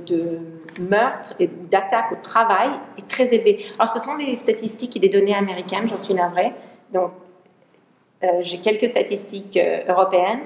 meurtres 0.80 1.34
et 1.40 1.48
d'attaques 1.48 2.12
au 2.12 2.16
travail 2.22 2.70
est 2.98 3.08
très 3.08 3.34
élevé. 3.34 3.66
Alors, 3.80 3.92
ce 3.92 4.00
sont 4.00 4.18
des 4.18 4.36
statistiques 4.36 4.96
et 4.98 5.00
des 5.00 5.10
données 5.10 5.36
américaines, 5.36 5.88
j'en 5.90 5.98
suis 5.98 6.13
navrée. 6.13 6.54
Donc, 6.94 7.12
euh, 8.24 8.28
j'ai 8.42 8.60
quelques 8.60 8.90
statistiques 8.90 9.58
euh, 9.58 9.84
européennes. 9.88 10.42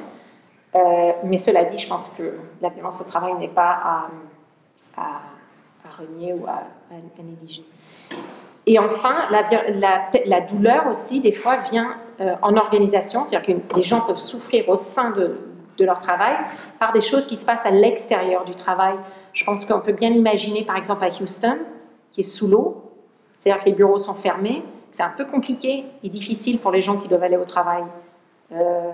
Euh, 0.76 1.12
mais 1.24 1.38
cela 1.38 1.66
dit, 1.66 1.78
je 1.78 1.88
pense 1.88 2.10
que 2.10 2.38
la 2.62 2.70
violence 2.70 3.02
au 3.02 3.04
travail 3.04 3.34
n'est 3.36 3.48
pas 3.48 4.08
à, 4.98 5.22
renier 5.98 6.34
ou 6.34 6.46
à, 6.48 6.64
négliger. 7.22 7.66
Et 8.66 8.80
enfin, 8.80 9.28
la, 9.30 10.42
douleur 10.42 10.88
aussi, 10.88 11.20
des 11.20 11.34
fois, 11.34 11.58
vient 11.58 11.98
en 12.42 12.56
organisation, 12.56 13.26
c'est-à-dire 13.26 13.56
que 13.56 13.76
les 13.76 13.84
gens 13.84 14.02
peuvent 14.02 14.20
souffrir 14.20 14.70
au 14.70 14.76
sein 14.76 15.10
de, 15.12 15.52
de 15.78 15.86
leur 15.86 16.00
travail 16.00 16.36
par 16.80 16.94
des 16.94 17.02
choses 17.02 17.26
qui 17.26 17.38
se 17.38 17.46
passent 17.46 17.66
à 17.66 17.72
l'extérieur 17.72 18.46
du 18.46 18.56
travail. 18.56 18.96
Je 19.34 19.44
pense 19.44 19.66
qu'on 19.66 19.82
peut 19.82 19.94
bien 19.94 20.12
imaginer, 20.12 20.64
par 20.64 20.78
exemple, 20.78 21.04
à 21.04 21.08
Houston, 21.08 21.58
qui 22.12 22.22
est 22.22 22.24
sous 22.24 22.48
l'eau, 22.48 22.92
c'est-à-dire 23.38 23.64
que 23.64 23.70
les 23.70 23.76
bureaux 23.76 24.00
sont 24.00 24.14
fermés, 24.14 24.64
c'est 24.92 25.04
un 25.04 25.14
peu 25.16 25.26
compliqué 25.26 25.86
et 26.04 26.10
difficile 26.10 26.60
pour 26.60 26.72
les 26.72 26.82
gens 26.82 26.98
qui 26.98 27.08
doivent 27.08 27.24
aller 27.24 27.38
au 27.38 27.46
travail. 27.46 27.84
Euh, 28.52 28.92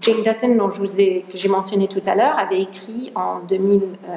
Jane 0.00 0.22
Dutton, 0.22 0.54
dont 0.56 0.68
que 0.70 0.86
j'ai 0.86 1.48
mentionné 1.48 1.88
tout 1.88 2.02
à 2.06 2.14
l'heure, 2.14 2.38
avait 2.38 2.62
écrit 2.62 3.12
en 3.14 3.40
2000, 3.40 3.82
euh, 3.82 4.14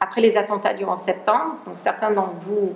après 0.00 0.20
les 0.20 0.36
attentats 0.36 0.74
du 0.74 0.84
11 0.84 0.98
septembre, 0.98 1.56
donc 1.66 1.76
certains 1.76 2.10
d'entre 2.10 2.34
vous 2.42 2.74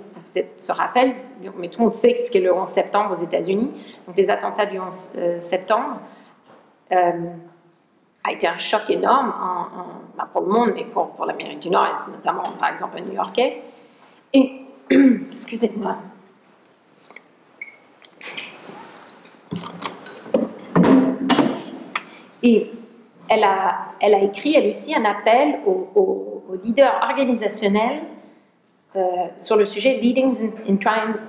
se 0.57 0.71
rappellent, 0.71 1.13
mais 1.57 1.69
tout 1.69 1.79
le 1.79 1.85
monde 1.85 1.93
sait 1.93 2.15
ce 2.15 2.31
qu'est 2.31 2.39
le 2.39 2.53
11 2.53 2.67
septembre 2.67 3.11
aux 3.11 3.21
États-Unis, 3.23 3.73
donc 4.07 4.15
les 4.15 4.29
attentats 4.29 4.65
du 4.65 4.79
11 4.79 5.13
euh, 5.17 5.41
septembre. 5.41 5.99
Euh, 6.93 7.11
a 8.23 8.31
été 8.31 8.47
un 8.47 8.57
choc 8.57 8.89
énorme 8.89 9.33
en, 9.41 10.25
pour 10.27 10.41
le 10.41 10.47
monde, 10.47 10.71
mais 10.75 10.85
pour, 10.85 11.09
pour 11.11 11.25
l'Amérique 11.25 11.59
du 11.59 11.69
Nord, 11.69 11.87
et 11.87 12.11
notamment 12.11 12.43
par 12.59 12.69
exemple 12.69 12.97
à 12.97 13.01
New-Yorkais. 13.01 13.61
Et, 14.33 14.61
excusez-moi. 15.31 15.97
Et 22.43 22.71
elle 23.29 23.43
a, 23.43 24.23
écrit, 24.23 24.55
elle 24.55 24.69
aussi, 24.69 24.93
un 24.95 25.05
appel 25.05 25.59
aux, 25.65 26.43
leaders 26.63 26.99
organisationnels 27.01 28.01
euh, 28.95 28.99
sur 29.37 29.55
le 29.55 29.65
sujet 29.65 29.97
Leading 30.01 30.35
in, 30.67 30.75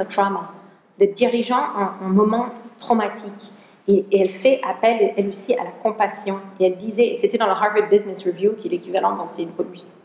of 0.00 0.08
Trauma, 0.08 0.52
des 0.98 1.08
dirigeants 1.08 1.64
en, 1.76 2.04
en 2.04 2.08
moments 2.08 2.46
traumatiques. 2.76 3.52
Et, 3.88 4.04
elle 4.12 4.30
fait 4.30 4.60
appel, 4.68 5.14
elle 5.16 5.28
aussi, 5.28 5.54
à 5.54 5.64
la 5.64 5.70
compassion. 5.70 6.40
Et 6.58 6.66
elle 6.66 6.76
disait, 6.76 7.16
c'était 7.20 7.38
dans 7.38 7.46
le 7.46 7.52
Harvard 7.52 7.88
Business 7.88 8.24
Review, 8.26 8.54
qui 8.54 8.68
est 8.68 8.70
l'équivalent, 8.70 9.16
donc 9.16 9.28
c'est 9.28 9.42
une 9.42 9.52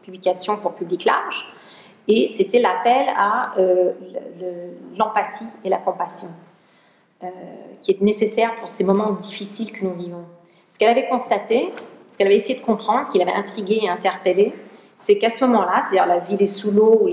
publication 0.03 0.57
pour 0.57 0.73
public 0.73 1.05
large, 1.05 1.47
et 2.07 2.27
c'était 2.29 2.59
l'appel 2.59 3.07
à 3.15 3.53
euh, 3.57 3.91
l'empathie 4.97 5.47
et 5.63 5.69
la 5.69 5.77
compassion, 5.77 6.29
euh, 7.23 7.27
qui 7.81 7.91
est 7.91 8.01
nécessaire 8.01 8.55
pour 8.55 8.71
ces 8.71 8.83
moments 8.83 9.11
difficiles 9.11 9.71
que 9.71 9.83
nous 9.83 9.93
vivons. 9.93 10.23
Ce 10.71 10.79
qu'elle 10.79 10.89
avait 10.89 11.07
constaté, 11.07 11.69
ce 12.11 12.17
qu'elle 12.17 12.27
avait 12.27 12.37
essayé 12.37 12.59
de 12.59 12.65
comprendre, 12.65 13.05
ce 13.05 13.11
qui 13.11 13.19
l'avait 13.19 13.33
intrigué 13.33 13.79
et 13.83 13.89
interpellé, 13.89 14.53
c'est 14.95 15.17
qu'à 15.17 15.29
ce 15.29 15.45
moment-là, 15.45 15.83
c'est-à-dire 15.87 16.07
la 16.07 16.19
ville 16.19 16.41
est 16.41 16.47
sous 16.47 16.71
l'eau, 16.71 17.01
où, 17.03 17.09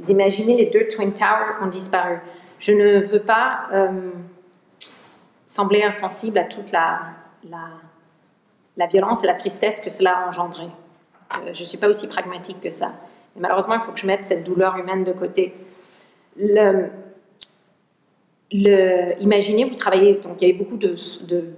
vous 0.00 0.10
imaginez 0.10 0.56
les 0.56 0.66
deux 0.66 0.88
Twin 0.88 1.12
Towers 1.12 1.62
ont 1.62 1.68
disparu. 1.68 2.18
Je 2.60 2.72
ne 2.72 3.00
veux 3.06 3.22
pas... 3.22 3.68
Euh, 3.72 4.10
semblait 5.48 5.82
insensible 5.82 6.38
à 6.38 6.44
toute 6.44 6.70
la, 6.70 7.00
la, 8.76 8.86
violence 8.86 9.24
et 9.24 9.26
la 9.26 9.34
tristesse 9.34 9.80
que 9.80 9.90
cela 9.90 10.18
a 10.18 10.28
engendré. 10.28 10.64
Euh, 10.64 11.52
je 11.54 11.60
ne 11.60 11.64
suis 11.64 11.78
pas 11.78 11.88
aussi 11.88 12.06
pragmatique 12.06 12.60
que 12.60 12.70
ça. 12.70 12.92
malheureusement, 13.34 13.74
il 13.74 13.80
faut 13.80 13.92
que 13.92 13.98
je 13.98 14.06
mette 14.06 14.26
cette 14.26 14.44
douleur 14.44 14.76
humaine 14.76 15.04
de 15.04 15.12
côté. 15.12 15.54
Le, 18.50 19.20
imaginez, 19.20 19.64
vous 19.64 19.74
travaillez, 19.74 20.14
donc 20.14 20.40
il 20.40 20.48
y 20.48 20.50
avait 20.50 20.58
beaucoup 20.58 20.78
de, 20.78 20.96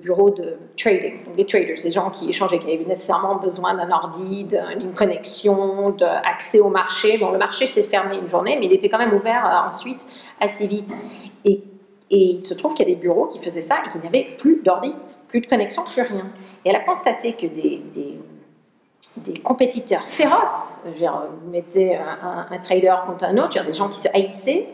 bureaux 0.02 0.30
de 0.30 0.56
trading, 0.76 1.24
donc 1.24 1.36
des 1.36 1.46
traders, 1.46 1.76
des 1.80 1.90
gens 1.90 2.10
qui 2.10 2.28
échangeaient, 2.28 2.58
qui 2.58 2.66
avaient 2.72 2.84
nécessairement 2.84 3.36
besoin 3.36 3.74
d'un 3.74 3.90
ordi, 3.92 4.44
d'une 4.78 4.92
connexion, 4.92 5.90
d'accès 5.90 6.58
au 6.58 6.68
marché. 6.68 7.16
Bon, 7.18 7.30
le 7.30 7.38
marché 7.38 7.66
s'est 7.66 7.84
fermé 7.84 8.18
une 8.18 8.26
journée, 8.26 8.56
mais 8.58 8.66
il 8.66 8.72
était 8.72 8.88
quand 8.88 8.98
même 8.98 9.14
ouvert 9.14 9.46
euh, 9.46 9.68
ensuite 9.68 10.04
assez 10.40 10.66
vite. 10.66 10.92
Et 11.44 11.62
il 12.10 12.44
se 12.44 12.54
trouve 12.54 12.74
qu'il 12.74 12.88
y 12.88 12.90
a 12.90 12.94
des 12.94 13.00
bureaux 13.00 13.26
qui 13.26 13.38
faisaient 13.38 13.62
ça 13.62 13.76
et 13.86 13.88
qu'il 13.88 14.00
n'y 14.00 14.08
avait 14.08 14.36
plus 14.36 14.60
d'ordi, 14.64 14.92
plus 15.28 15.40
de 15.40 15.46
connexion, 15.46 15.82
plus 15.84 16.02
rien. 16.02 16.26
Et 16.64 16.70
elle 16.70 16.76
a 16.76 16.80
constaté 16.80 17.34
que 17.34 17.46
des, 17.46 17.82
compétiteurs 19.44 20.02
féroces, 20.02 20.82
vous 20.84 21.50
mettez 21.52 21.96
un, 21.96 22.58
trader 22.58 22.96
contre 23.06 23.24
un 23.24 23.38
autre, 23.38 23.64
des 23.64 23.72
gens 23.72 23.88
qui 23.88 24.00
se 24.00 24.08
haïssaient, 24.12 24.66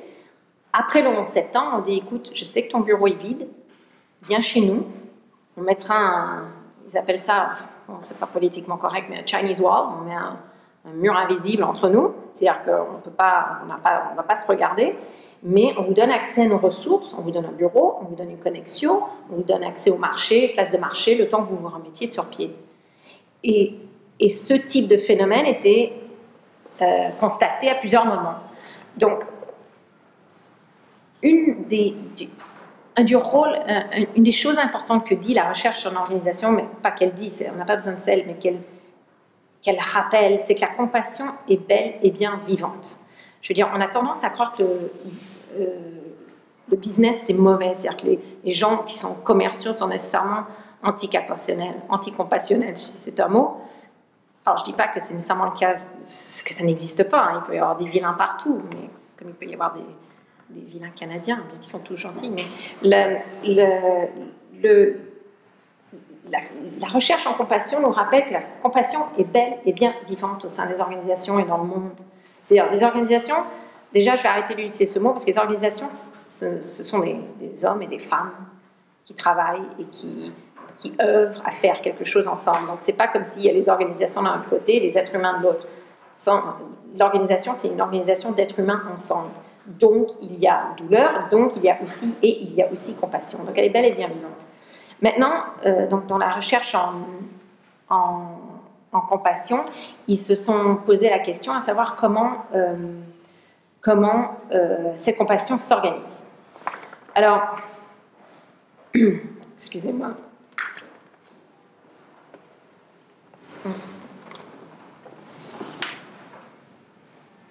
après 0.73 1.03
le 1.03 1.09
11 1.09 1.27
septembre, 1.27 1.77
on 1.79 1.81
dit 1.81 1.97
écoute, 1.97 2.33
je 2.35 2.45
sais 2.45 2.67
que 2.67 2.73
ton 2.73 2.81
bureau 2.81 3.07
est 3.07 3.21
vide, 3.21 3.49
viens 4.23 4.41
chez 4.41 4.61
nous, 4.61 4.85
on 5.57 5.63
mettra 5.63 5.97
un, 5.97 6.49
ils 6.91 6.99
appellent 6.99 7.19
ça, 7.19 7.51
c'est 8.05 8.19
pas 8.19 8.27
politiquement 8.27 8.77
correct, 8.77 9.07
mais 9.11 9.19
un 9.21 9.27
Chinese 9.27 9.61
wall, 9.61 9.87
on 10.01 10.05
met 10.05 10.15
un, 10.15 10.39
mur 10.95 11.17
invisible 11.17 11.65
entre 11.65 11.89
nous, 11.89 12.15
c'est-à-dire 12.33 12.63
qu'on 12.65 13.11
ne 13.11 13.17
va 13.17 14.23
pas 14.23 14.37
se 14.37 14.47
regarder, 14.47 14.95
mais 15.43 15.75
on 15.79 15.83
vous 15.83 15.95
donne 15.95 16.13
accès 16.13 16.45
à 16.45 16.47
nos 16.47 16.59
ressources, 16.59 17.13
on 17.19 17.23
vous 17.23 17.33
donne 17.33 17.47
un 17.47 17.53
bureau, 17.53 17.99
on 18.01 18.05
vous 18.05 18.15
donne 18.15 18.31
une 18.31 18.39
connexion, 18.39 19.03
on 19.29 19.37
vous 19.37 19.43
donne 19.43 19.65
accès 19.65 19.91
au 19.91 19.99
marché, 19.99 20.53
place 20.55 20.71
de 20.71 20.79
marché, 20.79 21.17
le 21.17 21.29
temps 21.29 21.45
que 21.45 21.51
vous 21.51 21.57
vous 21.57 21.69
remettiez 21.69 22.07
sur 22.07 22.29
pied. 22.29 22.55
Et, 23.43 23.75
et 24.21 24.31
ce 24.31 24.55
type 24.55 24.87
de 24.87 24.97
phénomène 24.97 25.47
était 25.47 25.93
euh, 26.83 27.09
constaté 27.19 27.71
à 27.71 27.75
plusieurs 27.75 28.05
moments. 28.05 28.37
Donc, 28.97 29.25
une 31.23 31.65
des, 31.69 31.95
du, 32.17 32.29
un 32.97 33.05
une 34.15 34.23
des 34.23 34.33
choses 34.33 34.59
importantes 34.59 35.07
que 35.07 35.15
dit 35.15 35.35
la 35.35 35.49
recherche 35.49 35.87
en 35.87 35.97
organisation, 35.97 36.53
mais 36.53 36.65
pas 36.83 36.91
qu'elle 36.91 37.13
dit, 37.13 37.33
on 37.53 37.59
n'a 37.59 37.65
pas 37.65 37.77
besoin 37.77 37.95
de 37.95 38.01
celle, 38.01 38.25
mais 38.27 38.35
qu'elle 38.35 38.59
qu'elle 39.67 39.81
rappelle, 39.81 40.39
c'est 40.39 40.55
que 40.55 40.61
la 40.61 40.69
compassion 40.69 41.25
est 41.49 41.57
belle 41.57 41.95
et 42.01 42.13
bien 42.13 42.41
vivante. 42.47 43.01
Je 43.43 43.49
veux 43.49 43.55
dire, 43.55 43.69
on 43.75 43.81
a 43.81 43.89
tendance 43.89 44.23
à 44.23 44.31
croire 44.31 44.55
que 44.55 44.63
euh, 44.63 45.67
le 46.71 46.77
business, 46.77 47.25
c'est 47.27 47.35
mauvais. 47.35 47.75
C'est-à-dire 47.75 47.97
que 47.97 48.07
les, 48.45 48.53
gens 48.53 48.79
qui 48.79 48.97
sont 48.97 49.15
commerciaux 49.15 49.73
sont 49.73 49.89
nécessairement 49.89 50.45
anticompassionnels, 50.85 51.75
anticompassionnels, 51.89 52.77
c'est 52.77 53.19
un 53.19 53.27
mot. 53.27 53.57
Alors, 54.45 54.59
je 54.59 54.63
ne 54.63 54.67
dis 54.67 54.73
pas 54.73 54.87
que 54.87 55.01
c'est 55.01 55.15
nécessairement 55.15 55.47
le 55.47 55.59
cas, 55.59 55.75
que 55.75 56.55
ça 56.55 56.63
n'existe 56.63 57.11
pas. 57.11 57.23
Hein. 57.23 57.43
Il 57.43 57.47
peut 57.49 57.55
y 57.57 57.59
avoir 57.59 57.77
des 57.77 57.89
vilains 57.89 58.13
partout, 58.13 58.63
mais 58.71 58.89
comme 59.19 59.31
il 59.31 59.35
peut 59.35 59.47
y 59.47 59.55
avoir 59.55 59.75
des, 59.75 59.81
vilains 60.51 60.91
canadiens, 60.91 61.37
bien 61.37 61.59
qui 61.61 61.69
sont 61.69 61.81
tous 61.81 61.97
gentils. 61.97 62.31
Mais 62.31 62.45
la, 63.43 64.09
recherche 66.93 67.27
en 67.27 67.35
compassion 67.35 67.81
nous 67.81 67.91
rappelle 67.91 68.27
que 68.27 68.33
la 68.33 68.43
compassion 68.63 69.01
est 69.19 69.25
belle 69.25 69.59
et 69.65 69.73
bien 69.73 69.95
vivante 70.09 70.45
au 70.45 70.49
sein 70.49 70.67
des 70.67 70.81
organisations 70.81 71.39
et 71.39 71.45
dans 71.45 71.59
le 71.59 71.65
monde. 71.65 71.93
C'est-à-dire 72.43 72.77
des 72.77 72.85
organisations, 72.85 73.37
déjà 73.93 74.17
je 74.17 74.23
vais 74.23 74.29
arrêter 74.29 74.55
d'utiliser 74.55 74.87
ce 74.87 74.99
mot 74.99 75.11
parce 75.11 75.25
que 75.25 75.31
les 75.31 75.39
organisations, 75.39 75.89
ce, 76.29 76.63
sont 76.63 77.01
des, 77.01 77.65
hommes 77.65 77.83
et 77.83 77.87
des 77.87 77.99
femmes 77.99 78.33
qui 79.05 79.15
travaillent 79.15 79.69
et 79.79 79.85
qui, 79.85 80.33
qui 80.77 80.95
œuvrent 81.01 81.43
à 81.45 81.51
faire 81.51 81.81
quelque 81.81 82.05
chose 82.05 82.29
ensemble. 82.29 82.69
Donc 82.69 82.79
c'est 82.81 82.97
pas 82.97 83.09
comme 83.09 83.25
s'il 83.25 83.43
y 83.43 83.51
a 83.51 83.53
les 83.53 83.69
organisations 83.69 84.23
d'un 84.23 84.43
côté 84.49 84.77
et 84.77 84.81
les 84.81 84.99
êtres 84.99 85.15
humains 85.15 85.39
de 85.39 85.45
l'autre. 85.45 85.67
L'organisation, 86.99 87.53
c'est 87.55 87.69
une 87.69 87.81
organisation 87.81 88.33
d'êtres 88.33 88.59
humains 88.59 88.83
ensemble. 88.95 89.29
Donc 89.67 90.09
il 90.23 90.39
y 90.39 90.47
a 90.47 90.75
douleur, 90.77 91.29
donc 91.31 91.53
il 91.57 91.63
y 91.63 91.71
a 91.71 91.79
aussi, 91.83 92.15
et 92.23 92.43
il 92.43 92.55
y 92.55 92.63
a 92.63 92.71
aussi 92.71 92.97
compassion. 92.97 93.43
Donc 93.45 93.57
elle 93.57 93.65
est 93.65 93.71
belle 93.71 93.87
et 93.87 93.93
bienveillante. 93.93 94.47
Maintenant, 95.03 95.45
euh, 95.65 95.87
donc 95.89 96.07
dans 96.07 96.19
la 96.19 96.33
recherche 96.33 96.75
en, 96.75 96.93
compassion, 99.11 99.63
ils 100.09 100.19
se 100.19 100.35
sont 100.35 100.77
posé 100.87 101.11
la 101.11 101.19
question 101.19 101.53
à 101.53 101.61
savoir 101.61 101.97
comment, 101.97 102.47
euh, 102.55 102.75
comment 103.83 104.39
euh, 104.53 104.93
cette 104.95 105.19
compassion 105.19 105.59
s'organise. 105.59 106.25
Alors, 107.15 107.57
excusez-moi. 109.55 110.13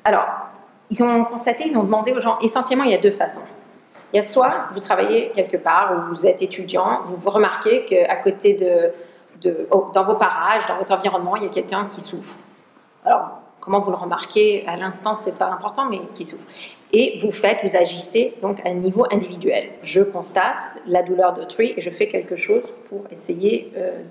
Alors, 0.03 0.27
ils 0.89 1.03
ont 1.03 1.25
constaté, 1.25 1.65
ils 1.67 1.77
ont 1.77 1.83
demandé 1.83 2.11
aux 2.11 2.19
gens, 2.19 2.37
essentiellement, 2.39 2.83
il 2.83 2.91
y 2.91 2.95
a 2.95 2.99
deux 2.99 3.11
façons. 3.11 3.45
Il 4.13 4.17
y 4.17 4.19
a 4.19 4.23
soit 4.23 4.69
vous 4.73 4.79
travaillez 4.79 5.31
quelque 5.33 5.57
part 5.57 5.91
ou 5.93 6.15
vous 6.15 6.27
êtes 6.27 6.41
étudiant, 6.41 7.01
vous, 7.07 7.15
vous 7.15 7.29
remarquez 7.29 7.85
qu'à 7.85 8.15
côté 8.17 8.53
de, 8.53 9.51
dans 9.93 10.03
vos 10.03 10.15
parages, 10.15 10.65
dans 10.67 10.77
votre 10.77 10.93
environnement, 10.93 11.35
il 11.35 11.43
y 11.43 11.47
a 11.47 11.49
quelqu'un 11.49 11.85
qui 11.85 12.01
souffre. 12.01 12.35
Alors, 13.03 13.39
comment 13.59 13.81
vous 13.81 13.91
le 13.91 13.97
remarquez 13.97 14.65
à 14.67 14.77
l'instant, 14.77 15.15
c'est 15.15 15.37
pas 15.37 15.47
important, 15.47 15.85
mais 15.89 15.99
qui 16.13 16.25
souffre. 16.25 16.45
Et 16.93 17.19
vous 17.21 17.31
faites, 17.31 17.59
vous 17.63 17.75
agissez 17.75 18.35
donc 18.41 18.65
à 18.65 18.69
un 18.69 18.75
niveau 18.75 19.05
individuel. 19.11 19.69
Je 19.83 20.01
constate 20.01 20.63
la 20.87 21.03
douleur 21.03 21.33
d'autrui 21.33 21.73
et 21.75 21.81
je 21.81 21.89
fais 21.89 22.07
quelque 22.07 22.35
chose 22.35 22.63
pour 22.89 23.05
essayer 23.11 23.73
euh, 23.75 24.03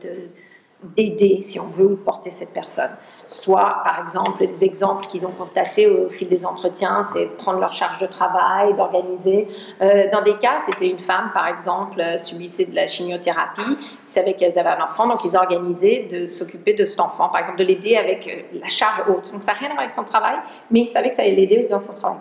d'aider, 0.83 1.41
si 1.41 1.59
on 1.59 1.69
veut, 1.69 1.97
porter 1.97 2.31
cette 2.31 2.53
personne 2.53 2.91
soit 3.27 3.83
par 3.85 4.01
exemple 4.03 4.47
des 4.47 4.65
exemples 4.65 5.07
qu'ils 5.07 5.27
ont 5.27 5.31
constatés 5.31 5.87
au 5.87 6.09
fil 6.09 6.29
des 6.29 6.45
entretiens, 6.45 7.05
c'est 7.13 7.27
de 7.27 7.31
prendre 7.31 7.59
leur 7.59 7.73
charge 7.73 7.99
de 7.99 8.07
travail, 8.07 8.75
d'organiser. 8.75 9.49
Euh, 9.83 10.11
dans 10.13 10.23
des 10.23 10.37
cas, 10.37 10.59
c'était 10.67 10.89
une 10.89 10.99
femme 10.99 11.31
par 11.33 11.47
exemple 11.49 12.01
euh, 12.01 12.19
subissait 12.19 12.67
de 12.67 12.75
la 12.75 12.87
chimiothérapie, 12.87 13.63
ils 13.67 14.11
savaient 14.11 14.35
qu'elle 14.35 14.59
avait 14.59 14.71
un 14.71 14.85
enfant, 14.85 15.07
donc 15.07 15.25
ils 15.25 15.37
organisaient 15.37 16.09
de 16.11 16.27
s'occuper 16.27 16.75
de 16.75 16.87
cet 16.87 17.01
enfant, 17.01 17.29
par 17.29 17.41
exemple 17.41 17.59
de 17.59 17.65
l'aider 17.65 17.97
avec 17.97 18.29
euh, 18.29 18.59
la 18.61 18.69
charge 18.69 19.03
haute. 19.09 19.33
Donc 19.33 19.43
ça 19.43 19.53
n'a 19.53 19.59
rien 19.59 19.69
à 19.69 19.73
voir 19.73 19.83
avec 19.83 19.93
son 19.93 20.05
travail, 20.05 20.37
mais 20.71 20.81
ils 20.81 20.89
savaient 20.89 21.11
que 21.11 21.17
ça 21.17 21.23
allait 21.23 21.35
l'aider 21.35 21.67
dans 21.71 21.81
son 21.81 21.95
travail. 21.95 22.19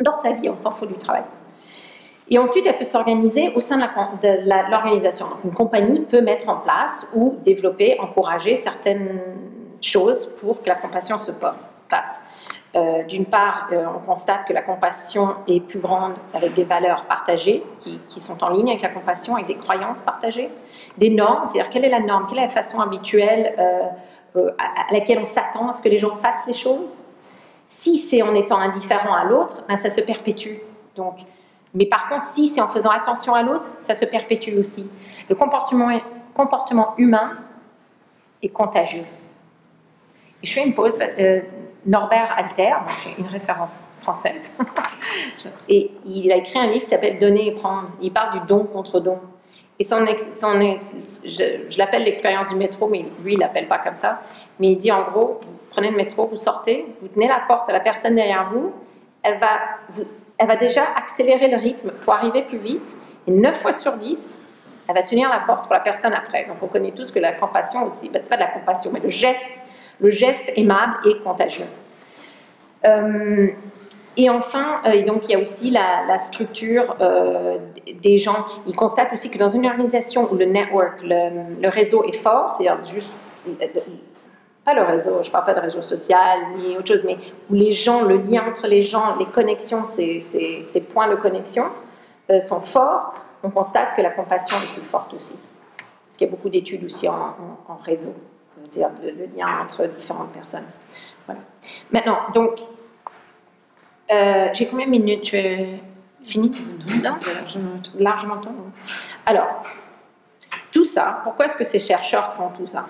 Dans 0.00 0.16
sa 0.16 0.32
vie, 0.32 0.48
on 0.48 0.56
s'en 0.56 0.72
fout 0.72 0.88
du 0.88 0.94
travail. 0.94 1.24
Et 2.32 2.38
ensuite, 2.38 2.64
elle 2.64 2.78
peut 2.78 2.84
s'organiser 2.84 3.52
au 3.56 3.60
sein 3.60 3.76
de 3.76 4.70
l'organisation. 4.70 5.26
Donc, 5.28 5.44
une 5.44 5.52
compagnie 5.52 6.04
peut 6.04 6.20
mettre 6.20 6.48
en 6.48 6.58
place 6.58 7.10
ou 7.12 7.36
développer, 7.44 7.98
encourager 7.98 8.54
certaines 8.54 9.20
choses 9.86 10.36
pour 10.40 10.62
que 10.62 10.68
la 10.68 10.74
compassion 10.74 11.18
se 11.18 11.32
passe. 11.32 12.24
Euh, 12.76 13.02
d'une 13.02 13.24
part, 13.24 13.68
euh, 13.72 13.84
on 13.96 13.98
constate 13.98 14.46
que 14.46 14.52
la 14.52 14.62
compassion 14.62 15.34
est 15.48 15.58
plus 15.58 15.80
grande 15.80 16.14
avec 16.32 16.54
des 16.54 16.62
valeurs 16.62 17.04
partagées 17.06 17.64
qui, 17.80 18.00
sont 18.20 18.44
en 18.44 18.50
ligne 18.50 18.68
avec 18.68 18.82
la 18.82 18.90
compassion, 18.90 19.34
avec 19.34 19.48
des 19.48 19.56
croyances 19.56 20.02
partagées, 20.02 20.48
des 20.96 21.10
normes, 21.10 21.48
c'est-à-dire 21.48 21.70
quelle 21.70 21.84
est 21.84 21.90
la 21.90 21.98
norme, 21.98 22.26
quelle 22.28 22.38
est 22.38 22.46
la 22.46 22.48
façon 22.48 22.80
habituelle 22.80 23.56
euh, 24.36 24.50
à, 24.58 24.92
laquelle 24.92 25.18
on 25.18 25.26
s'attend 25.26 25.68
à 25.68 25.72
ce 25.72 25.82
que 25.82 25.88
les 25.88 25.98
gens 25.98 26.16
fassent 26.18 26.46
les 26.46 26.54
choses. 26.54 27.08
Si 27.66 27.98
c'est 27.98 28.22
en 28.22 28.34
étant 28.36 28.58
indifférent 28.58 29.14
à 29.14 29.24
l'autre, 29.24 29.64
ben, 29.68 29.76
ça 29.76 29.90
se 29.90 30.00
perpétue. 30.00 30.58
Donc, 30.94 31.16
mais 31.74 31.86
par 31.86 32.08
contre, 32.08 32.26
si 32.26 32.48
c'est 32.48 32.60
en 32.60 32.68
faisant 32.68 32.90
attention 32.90 33.34
à 33.34 33.42
l'autre, 33.42 33.68
ça 33.80 33.96
se 33.96 34.04
perpétue 34.04 34.56
aussi. 34.56 34.88
Le 35.28 35.34
comportement, 35.34 35.88
comportement 36.34 36.94
humain 36.98 37.32
est 38.42 38.48
contagieux 38.48 39.04
je 40.42 40.52
fais 40.52 40.64
une 40.64 40.74
pause. 40.74 40.98
Euh, 41.18 41.40
Norbert 41.86 42.34
Alter, 42.36 42.74
j'ai 43.02 43.18
une 43.18 43.28
référence 43.28 43.88
française, 44.02 44.54
et 45.68 45.90
il 46.04 46.30
a 46.30 46.36
écrit 46.36 46.58
un 46.58 46.66
livre 46.66 46.84
qui 46.84 46.90
s'appelle 46.90 47.18
Donner 47.18 47.46
et 47.46 47.52
prendre. 47.52 47.88
Il 48.02 48.12
parle 48.12 48.38
du 48.38 48.46
don 48.46 48.64
contre 48.64 49.00
don. 49.00 49.18
Et 49.78 49.84
son, 49.84 50.04
je, 50.04 51.78
l'appelle 51.78 52.04
l'expérience 52.04 52.50
du 52.50 52.56
métro, 52.56 52.86
mais 52.86 53.06
lui, 53.24 53.32
il 53.32 53.38
l'appelle 53.38 53.66
pas 53.66 53.78
comme 53.78 53.96
ça. 53.96 54.20
Mais 54.58 54.72
il 54.72 54.76
dit 54.76 54.92
en 54.92 55.04
gros, 55.04 55.40
vous 55.42 55.58
prenez 55.70 55.90
le 55.90 55.96
métro, 55.96 56.26
vous 56.26 56.36
sortez, 56.36 56.84
vous 57.00 57.08
tenez 57.08 57.28
la 57.28 57.40
porte 57.48 57.70
à 57.70 57.72
la 57.72 57.80
personne 57.80 58.14
derrière 58.14 58.50
vous, 58.52 58.74
elle 59.22 59.38
va, 59.38 59.48
elle 60.36 60.46
va 60.46 60.56
déjà 60.56 60.82
accélérer 60.96 61.48
le 61.48 61.56
rythme 61.56 61.92
pour 62.04 62.12
arriver 62.12 62.42
plus 62.42 62.58
vite, 62.58 62.96
et 63.26 63.30
9 63.30 63.58
fois 63.58 63.72
sur 63.72 63.96
10, 63.96 64.42
elle 64.86 64.94
va 64.94 65.02
tenir 65.02 65.30
la 65.30 65.40
porte 65.40 65.64
pour 65.64 65.72
la 65.72 65.80
personne 65.80 66.12
après. 66.12 66.44
Donc 66.44 66.58
on 66.62 66.66
connaît 66.66 66.92
tous 66.92 67.10
que 67.10 67.18
la 67.18 67.32
compassion 67.32 67.86
aussi, 67.86 68.10
ben, 68.10 68.20
c'est 68.22 68.28
pas 68.28 68.36
de 68.36 68.42
la 68.42 68.48
compassion, 68.48 68.90
mais 68.92 69.00
le 69.00 69.08
geste 69.08 69.62
le 70.00 70.10
geste 70.10 70.52
aimable 70.56 70.94
est 71.06 71.22
contagieux. 71.22 71.66
Euh, 72.84 73.48
et 74.16 74.30
enfin, 74.30 74.80
euh, 74.86 75.04
donc 75.04 75.22
il 75.24 75.30
y 75.30 75.34
a 75.34 75.38
aussi 75.38 75.70
la, 75.70 76.18
structure 76.18 76.96
euh, 77.00 77.58
des 78.02 78.18
gens. 78.18 78.46
Ils 78.66 78.74
constatent 78.74 79.12
aussi 79.12 79.30
que 79.30 79.38
dans 79.38 79.48
une 79.48 79.66
organisation 79.66 80.30
où 80.32 80.36
le 80.36 80.46
network, 80.46 81.00
le, 81.02 81.68
réseau 81.68 82.04
est 82.04 82.16
fort, 82.16 82.54
c'est-à-dire 82.54 82.84
juste 82.84 83.10
pas 84.64 84.74
le 84.74 84.82
réseau, 84.82 85.20
je 85.22 85.28
ne 85.28 85.32
parle 85.32 85.46
pas 85.46 85.54
de 85.54 85.60
réseau 85.60 85.80
social 85.80 86.40
ni 86.58 86.76
autre 86.76 86.88
chose, 86.88 87.04
mais 87.04 87.16
où 87.50 87.54
les 87.54 87.72
gens, 87.72 88.02
le 88.02 88.18
lien 88.18 88.44
entre 88.46 88.66
les 88.66 88.84
gens, 88.84 89.16
les 89.18 89.24
connexions, 89.24 89.86
ces, 89.86 90.20
ces, 90.20 90.80
points 90.82 91.08
de 91.08 91.16
connexion 91.16 91.64
sont 92.40 92.60
forts, 92.60 93.14
on 93.42 93.48
constate 93.48 93.96
que 93.96 94.02
la 94.02 94.10
compassion 94.10 94.56
est 94.58 94.74
plus 94.74 94.86
forte 94.86 95.14
aussi. 95.14 95.38
Parce 96.06 96.18
qu'il 96.18 96.26
y 96.26 96.30
a 96.30 96.30
beaucoup 96.30 96.50
d'études 96.50 96.84
aussi 96.84 97.08
en 97.08 97.34
réseau 97.82 98.14
c'est-à-dire 98.64 98.90
le, 99.02 99.36
lien 99.36 99.62
entre 99.62 99.86
différentes 99.86 100.32
personnes. 100.32 100.66
Voilà. 101.26 101.40
Maintenant, 101.92 102.18
donc, 102.34 102.60
euh, 104.10 104.48
j'ai 104.52 104.66
combien 104.66 104.86
de 104.86 104.90
minutes? 104.90 105.26
Je 105.26 105.76
fini 106.24 106.52
Non? 107.02 107.14
Largement 107.98 108.38
temps. 108.38 108.54
Alors, 109.26 109.62
tout 110.72 110.84
ça, 110.84 111.20
pourquoi 111.22 111.46
est-ce 111.46 111.56
que 111.56 111.64
ces 111.64 111.80
chercheurs 111.80 112.34
font 112.34 112.50
tout 112.50 112.66
ça? 112.66 112.86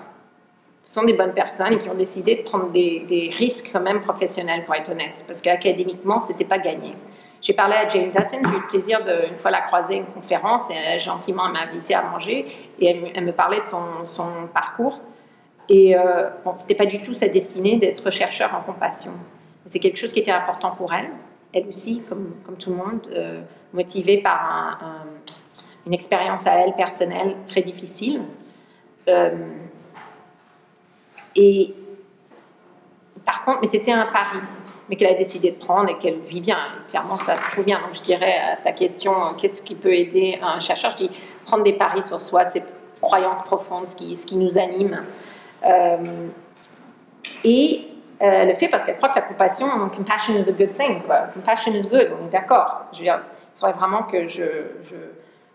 Ce 0.83 0.93
sont 0.93 1.03
des 1.03 1.13
bonnes 1.13 1.33
personnes 1.33 1.79
qui 1.79 1.89
ont 1.89 1.95
décidé 1.95 2.37
de 2.37 2.41
prendre 2.41 2.71
des, 2.71 3.01
des 3.01 3.29
risques 3.29 3.69
quand 3.71 3.81
même 3.81 4.01
professionnels, 4.01 4.65
pour 4.65 4.75
être 4.75 4.91
honnête, 4.91 5.23
parce 5.27 5.41
qu'académiquement, 5.41 6.19
ce 6.19 6.31
n'était 6.31 6.45
pas 6.45 6.57
gagné. 6.57 6.91
J'ai 7.41 7.53
parlé 7.53 7.75
à 7.75 7.87
Jane 7.87 8.11
Dutton, 8.11 8.39
j'ai 8.43 8.57
eu 8.57 8.61
le 8.61 8.67
plaisir 8.67 9.03
de, 9.03 9.27
une 9.31 9.37
fois 9.39 9.51
la 9.51 9.61
croiser 9.61 9.95
à 9.95 9.97
une 9.97 10.05
conférence, 10.05 10.69
et 10.69 10.73
elle 10.73 10.99
gentiment 10.99 11.49
m'a 11.49 11.61
invité 11.61 11.95
à 11.95 12.03
manger, 12.03 12.45
et 12.79 12.85
elle, 12.85 13.11
elle 13.15 13.25
me 13.25 13.31
parlait 13.31 13.61
de 13.61 13.65
son, 13.65 14.05
son 14.05 14.47
parcours. 14.53 14.99
Et 15.73 15.95
euh, 15.95 16.29
ce 16.57 16.63
n'était 16.63 16.75
pas 16.75 16.85
du 16.85 17.01
tout 17.01 17.13
sa 17.13 17.29
destinée 17.29 17.77
d'être 17.77 18.11
chercheur 18.11 18.53
en 18.53 18.61
compassion. 18.61 19.13
C'est 19.67 19.79
quelque 19.79 19.97
chose 19.97 20.11
qui 20.11 20.19
était 20.19 20.31
important 20.31 20.71
pour 20.71 20.93
elle. 20.93 21.09
Elle 21.53 21.65
aussi, 21.67 22.03
comme, 22.09 22.35
comme 22.45 22.57
tout 22.57 22.71
le 22.71 22.75
monde, 22.75 22.99
euh, 23.13 23.39
motivée 23.71 24.17
par 24.17 25.05
une 25.87 25.93
expérience 25.93 26.45
à 26.45 26.57
elle 26.57 26.73
personnelle 26.73 27.37
très 27.47 27.61
difficile. 27.61 28.21
Euh, 29.07 29.29
et 31.37 31.73
par 33.25 33.45
contre, 33.45 33.59
mais 33.61 33.67
c'était 33.67 33.93
un 33.93 34.07
pari, 34.07 34.39
mais 34.89 34.97
qu'elle 34.97 35.15
a 35.15 35.17
décidé 35.17 35.51
de 35.51 35.57
prendre 35.57 35.89
et 35.89 35.97
qu'elle 35.99 36.19
vit 36.19 36.41
bien. 36.41 36.57
clairement, 36.89 37.15
ça 37.15 37.37
se 37.37 37.51
trouve 37.51 37.63
bien. 37.63 37.79
Donc, 37.79 37.95
je 37.95 38.01
dirais 38.01 38.35
à 38.39 38.57
ta 38.57 38.73
question, 38.73 39.13
qu'est-ce 39.37 39.61
qui 39.61 39.75
peut 39.75 39.93
aider 39.93 40.37
un 40.41 40.59
chercheur? 40.59 40.91
Je 40.91 41.07
dis 41.07 41.11
prendre 41.45 41.63
des 41.63 41.73
paris 41.73 42.03
sur 42.03 42.19
soi, 42.19 42.43
ses 42.43 42.61
croyances 42.99 43.43
profondes, 43.43 43.87
ce 43.87 43.95
qui, 43.95 44.17
ce 44.17 44.25
qui 44.25 44.35
nous 44.35 44.57
anime. 44.57 45.01
Euh, 45.63 45.97
et 47.43 47.87
euh, 48.21 48.45
le 48.45 48.53
fait 48.53 48.67
parce 48.67 48.85
qu'elle 48.85 48.97
croit 48.97 49.09
que 49.09 49.15
la 49.15 49.21
compassion, 49.21 49.67
compassion 49.95 50.35
is 50.35 50.49
a 50.49 50.51
good 50.51 50.75
thing. 50.75 51.01
Compassion 51.33 51.73
is 51.73 51.87
good, 51.87 52.11
on 52.21 52.27
est 52.27 52.31
d'accord. 52.31 52.85
Je 52.93 52.99
veux 52.99 53.03
dire, 53.03 53.21
il 53.55 53.59
faudrait 53.59 53.77
vraiment 53.77 54.03
que 54.03 54.27
je, 54.27 54.43
je, 54.83 54.95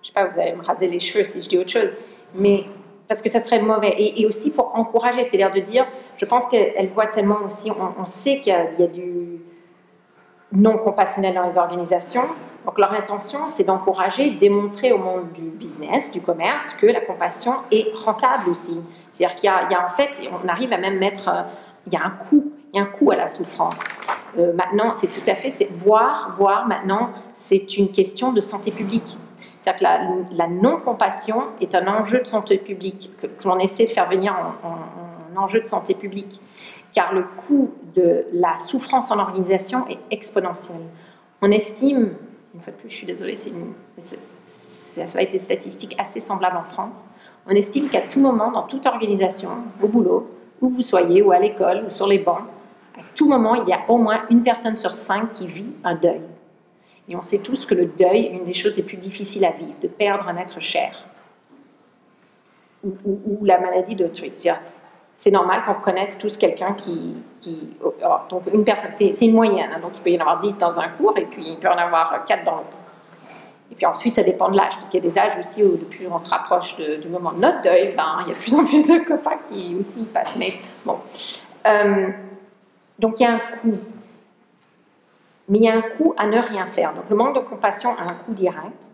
je 0.02 0.06
sais 0.08 0.12
pas, 0.14 0.24
vous 0.24 0.38
allez 0.38 0.52
me 0.52 0.62
raser 0.62 0.88
les 0.88 1.00
cheveux 1.00 1.24
si 1.24 1.42
je 1.42 1.48
dis 1.48 1.58
autre 1.58 1.70
chose, 1.70 1.90
mais 2.34 2.64
parce 3.08 3.22
que 3.22 3.30
ça 3.30 3.40
serait 3.40 3.60
mauvais. 3.60 3.94
Et, 3.98 4.26
aussi 4.26 4.52
pour 4.52 4.76
encourager, 4.76 5.22
c'est-à-dire 5.22 5.52
de 5.52 5.60
dire, 5.60 5.86
je 6.16 6.24
pense 6.24 6.48
qu'elle 6.48 6.88
voit 6.88 7.06
tellement 7.06 7.38
aussi, 7.46 7.70
on, 7.70 8.06
sait 8.06 8.40
qu'il 8.40 8.52
y, 8.52 8.82
y, 8.82 8.84
a 8.84 8.88
du 8.88 9.40
non 10.52 10.78
compassionnel 10.78 11.34
dans 11.34 11.46
les 11.46 11.58
organisations. 11.58 12.24
Donc 12.64 12.78
leur 12.78 12.92
intention, 12.92 13.38
c'est 13.50 13.64
d'encourager, 13.64 14.30
démontrer 14.30 14.92
au 14.92 14.98
monde 14.98 15.30
du 15.32 15.42
business, 15.42 16.12
du 16.12 16.20
commerce, 16.20 16.74
que 16.74 16.86
la 16.86 17.00
compassion 17.00 17.52
est 17.70 17.94
rentable 17.94 18.50
aussi. 18.50 18.80
C'est-à-dire 19.16 19.36
qu'il 19.36 19.48
y, 19.48 19.74
a 19.74 19.86
en 19.86 19.96
fait, 19.96 20.10
on 20.30 20.46
arrive 20.46 20.74
à 20.74 20.76
même 20.76 20.98
mettre, 20.98 21.28
euh, 21.28 21.42
il 21.86 21.94
y 21.94 21.96
a 21.96 22.04
un 22.04 22.10
coût, 22.10 22.52
il 22.70 22.76
y 22.76 22.80
a 22.80 22.82
un 22.82 22.86
coût 22.86 23.10
à 23.12 23.16
la 23.16 23.28
souffrance. 23.28 23.82
Euh, 24.38 24.52
maintenant, 24.52 24.92
c'est 24.94 25.06
tout 25.06 25.22
à 25.26 25.34
fait, 25.34 25.70
voir, 25.82 26.34
voir 26.36 26.68
maintenant, 26.68 27.12
c'est 27.34 27.78
une 27.78 27.90
question 27.90 28.32
de 28.32 28.42
santé 28.42 28.70
publique. 28.70 29.16
C'est-à-dire 29.58 29.88
que 30.28 30.36
la, 30.36 30.48
non-compassion 30.48 31.44
est 31.62 31.74
un 31.74 31.86
enjeu 31.86 32.20
de 32.20 32.26
santé 32.26 32.58
publique 32.58 33.10
que, 33.22 33.48
l'on 33.48 33.58
essaie 33.58 33.86
de 33.86 33.90
faire 33.90 34.06
venir 34.06 34.34
en, 34.62 35.40
enjeu 35.40 35.60
de 35.60 35.66
santé 35.66 35.94
publique, 35.94 36.38
car 36.92 37.14
le 37.14 37.22
coût 37.22 37.72
de 37.94 38.26
la 38.34 38.58
souffrance 38.58 39.10
en 39.10 39.18
organisation 39.18 39.88
est 39.88 39.98
exponentiel. 40.10 40.80
On 41.40 41.50
estime, 41.50 42.12
une 42.54 42.60
fois 42.60 42.72
de 42.72 42.78
plus, 42.78 42.90
je 42.90 42.96
suis 42.96 43.06
désolée, 43.06 43.36
ça 43.36 45.18
a 45.18 45.22
été 45.22 45.38
statistique 45.38 45.94
assez 45.98 46.20
semblable 46.20 46.58
en 46.58 46.64
France, 46.64 47.02
on 47.46 47.50
estime 47.50 47.88
qu'à 47.88 48.02
tout 48.02 48.20
moment, 48.20 48.50
dans 48.50 48.62
toute 48.62 48.86
organisation, 48.86 49.50
au 49.82 49.88
boulot, 49.88 50.28
où 50.60 50.68
vous 50.70 50.82
soyez, 50.82 51.22
ou 51.22 51.32
à 51.32 51.38
l'école, 51.38 51.84
ou 51.86 51.90
sur 51.90 52.06
les 52.06 52.18
bancs, 52.18 52.42
à 52.98 53.02
tout 53.14 53.28
moment, 53.28 53.54
il 53.54 53.68
y 53.68 53.72
a 53.72 53.80
au 53.88 53.98
moins 53.98 54.22
une 54.30 54.42
personne 54.42 54.76
sur 54.76 54.94
cinq 54.94 55.32
qui 55.32 55.46
vit 55.46 55.72
un 55.84 55.94
deuil. 55.94 56.22
Et 57.08 57.14
on 57.14 57.22
sait 57.22 57.40
tous 57.40 57.66
que 57.66 57.74
le 57.74 57.86
deuil 57.86 58.26
est 58.26 58.30
une 58.30 58.44
des 58.44 58.54
choses 58.54 58.76
les 58.76 58.82
plus 58.82 58.96
difficiles 58.96 59.44
à 59.44 59.52
vivre, 59.52 59.74
de 59.80 59.86
perdre 59.86 60.26
un 60.28 60.36
être 60.36 60.60
cher. 60.60 61.06
Ou, 62.84 63.44
la 63.44 63.58
maladie 63.60 63.96
d'autrui. 63.96 64.32
C'est 65.16 65.30
normal 65.30 65.62
qu'on 65.64 65.74
reconnaisse 65.74 66.18
tous 66.18 66.36
quelqu'un 66.36 66.74
qui, 66.74 67.16
donc 68.28 68.42
une 68.52 68.64
personne, 68.64 68.90
c'est 68.92 69.26
une 69.26 69.34
moyenne, 69.34 69.70
hein. 69.74 69.80
donc 69.80 69.92
il 69.96 70.02
peut 70.02 70.10
y 70.10 70.18
en 70.18 70.20
avoir 70.20 70.40
10 70.40 70.58
dans 70.58 70.78
un 70.78 70.88
cours 70.88 71.16
et 71.16 71.24
puis 71.24 71.48
il 71.48 71.58
peut 71.58 71.68
en 71.68 71.78
avoir 71.78 72.24
4 72.26 72.44
dans 72.44 72.56
l'autre. 72.56 72.78
Et 73.70 73.74
puis 73.74 73.86
ensuite, 73.86 74.14
ça 74.14 74.22
dépend 74.22 74.50
de 74.50 74.56
l'âge, 74.56 74.74
parce 74.76 74.88
qu'il 74.88 75.02
y 75.02 75.06
a 75.06 75.10
des 75.10 75.18
âges 75.18 75.38
aussi 75.38 75.62
où 75.62 75.76
depuis 75.76 76.06
on 76.10 76.18
se 76.18 76.30
rapproche 76.30 76.76
du 76.76 77.08
moment 77.08 77.32
de 77.32 77.40
notre 77.40 77.62
deuil, 77.62 77.94
ben, 77.96 78.18
il 78.22 78.28
y 78.28 78.30
a 78.30 78.34
de 78.34 78.38
plus 78.38 78.54
en 78.54 78.64
plus 78.64 78.86
de 78.86 78.98
copains 79.04 79.38
qui 79.48 79.76
aussi 79.78 80.04
passent. 80.04 80.36
Mais 80.36 80.54
bon. 80.84 80.98
Euh, 81.66 82.08
donc 82.98 83.20
il 83.20 83.24
y 83.24 83.26
a 83.26 83.32
un 83.32 83.38
coût. 83.38 83.78
Mais 85.48 85.58
il 85.58 85.64
y 85.64 85.68
a 85.68 85.74
un 85.74 85.82
coût 85.82 86.14
à 86.16 86.26
ne 86.26 86.38
rien 86.38 86.66
faire. 86.66 86.94
Donc 86.94 87.04
le 87.10 87.16
manque 87.16 87.34
de 87.34 87.40
compassion 87.40 87.90
a 87.98 88.08
un 88.08 88.14
coût 88.14 88.32
direct. 88.32 88.88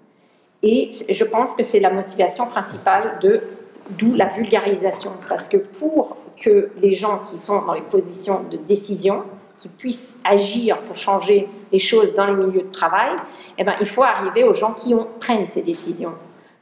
Et 0.62 0.90
je 1.08 1.24
pense 1.24 1.54
que 1.54 1.62
c'est 1.62 1.80
la 1.80 1.90
motivation 1.90 2.46
principale 2.46 3.18
de 3.20 3.42
d'où 3.90 4.14
la 4.14 4.26
vulgarisation. 4.26 5.12
Parce 5.28 5.48
que 5.48 5.56
pour 5.56 6.16
que 6.40 6.70
les 6.80 6.94
gens 6.94 7.20
qui 7.30 7.38
sont 7.38 7.62
dans 7.62 7.72
les 7.72 7.82
positions 7.82 8.42
de 8.50 8.56
décision, 8.56 9.24
qui 9.62 9.68
puissent 9.68 10.20
agir 10.24 10.76
pour 10.78 10.96
changer 10.96 11.48
les 11.70 11.78
choses 11.78 12.16
dans 12.16 12.26
les 12.26 12.34
milieux 12.34 12.62
de 12.62 12.72
travail, 12.72 13.10
eh 13.56 13.62
ben, 13.62 13.74
il 13.80 13.86
faut 13.86 14.02
arriver 14.02 14.42
aux 14.42 14.52
gens 14.52 14.74
qui 14.74 14.92
prennent 15.20 15.46
ces 15.46 15.62
décisions. 15.62 16.14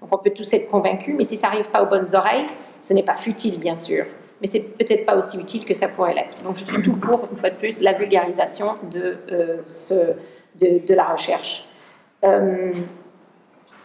Donc 0.03 0.13
on 0.13 0.19
peut 0.19 0.31
tous 0.31 0.53
être 0.53 0.71
convaincus, 0.71 1.15
mais 1.17 1.25
si 1.25 1.39
ça 1.39 1.49
n'arrive 1.49 1.71
pas 1.71 1.83
aux 1.83 1.87
bonnes 1.87 2.15
oreilles, 2.15 2.47
ce 2.83 2.93
n'est 2.93 3.03
pas 3.03 3.17
futile, 3.17 3.59
bien 3.59 3.75
sûr, 3.75 4.05
mais 4.43 4.47
c'est 4.47 4.77
peut-être 4.77 5.07
pas 5.07 5.17
aussi 5.17 5.41
utile 5.41 5.65
que 5.65 5.73
ça 5.73 5.89
pourrait 5.89 6.13
l'être. 6.13 6.43
Donc 6.45 6.57
je 6.59 6.65
suis 6.65 6.83
tout 6.83 6.97
pour, 6.97 7.27
une 7.31 7.39
fois 7.39 7.49
de 7.49 7.55
plus, 7.55 7.81
la 7.81 7.95
vulgarisation 7.95 8.77
de, 8.91 9.17
euh, 9.33 10.15
de, 10.61 10.95
la 10.95 11.05
recherche. 11.05 11.65
Euh, 12.23 12.73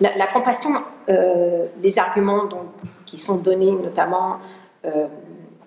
la, 0.01 0.27
compassion, 0.27 0.71
euh, 1.07 1.67
les 1.81 1.97
arguments 1.99 2.45
donc, 2.47 2.67
qui 3.05 3.17
sont 3.17 3.37
donnés, 3.37 3.71
notamment 3.71 4.39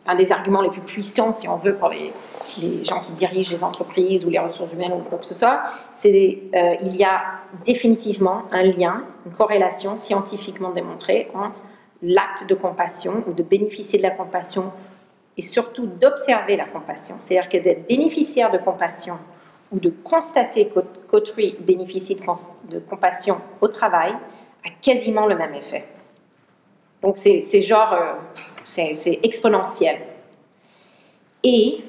un 0.08 0.14
des 0.14 0.32
arguments 0.32 0.62
les 0.62 0.70
plus 0.70 0.80
puissants, 0.80 1.34
si 1.34 1.48
on 1.48 1.58
veut, 1.58 1.74
pour 1.74 1.90
les, 1.90 2.12
gens 2.82 3.00
qui 3.00 3.12
dirigent 3.12 3.52
les 3.52 3.62
entreprises 3.62 4.24
ou 4.24 4.30
les 4.30 4.38
ressources 4.38 4.72
humaines 4.72 4.94
ou 4.94 5.00
quoi 5.00 5.18
que 5.18 5.26
ce 5.26 5.34
soit, 5.34 5.60
c'est 5.94 6.38
euh, 6.54 6.76
il 6.80 6.96
y 6.96 7.04
a 7.04 7.20
définitivement 7.66 8.44
un 8.50 8.62
lien, 8.62 9.04
une 9.26 9.32
corrélation 9.32 9.98
scientifiquement 9.98 10.70
démontrée 10.70 11.28
entre 11.34 11.62
l'acte 12.02 12.48
de 12.48 12.54
compassion 12.54 13.22
ou 13.26 13.34
de 13.34 13.42
bénéficier 13.42 13.98
de 13.98 14.02
la 14.02 14.10
compassion 14.10 14.72
et 15.36 15.42
surtout 15.42 15.86
d'observer 15.86 16.56
la 16.56 16.64
compassion. 16.64 17.16
C'est-à-dire 17.20 17.50
que 17.50 17.58
d'être 17.58 17.86
bénéficiaire 17.86 18.50
de 18.50 18.58
compassion 18.58 19.18
ou 19.70 19.78
de 19.78 19.90
constater 19.90 20.70
qu'autrui 21.08 21.56
bénéficie 21.60 22.18
de, 22.70 22.78
compassion 22.78 23.40
au 23.60 23.68
travail 23.68 24.12
a 24.64 24.70
quasiment 24.80 25.26
le 25.26 25.36
même 25.36 25.54
effet. 25.54 25.84
Donc 27.02 27.18
c'est 27.18 27.62
genre, 27.62 27.92
euh, 27.92 28.14
c'est 28.68 29.20
exponentiel. 29.22 29.98
Et 31.42 31.84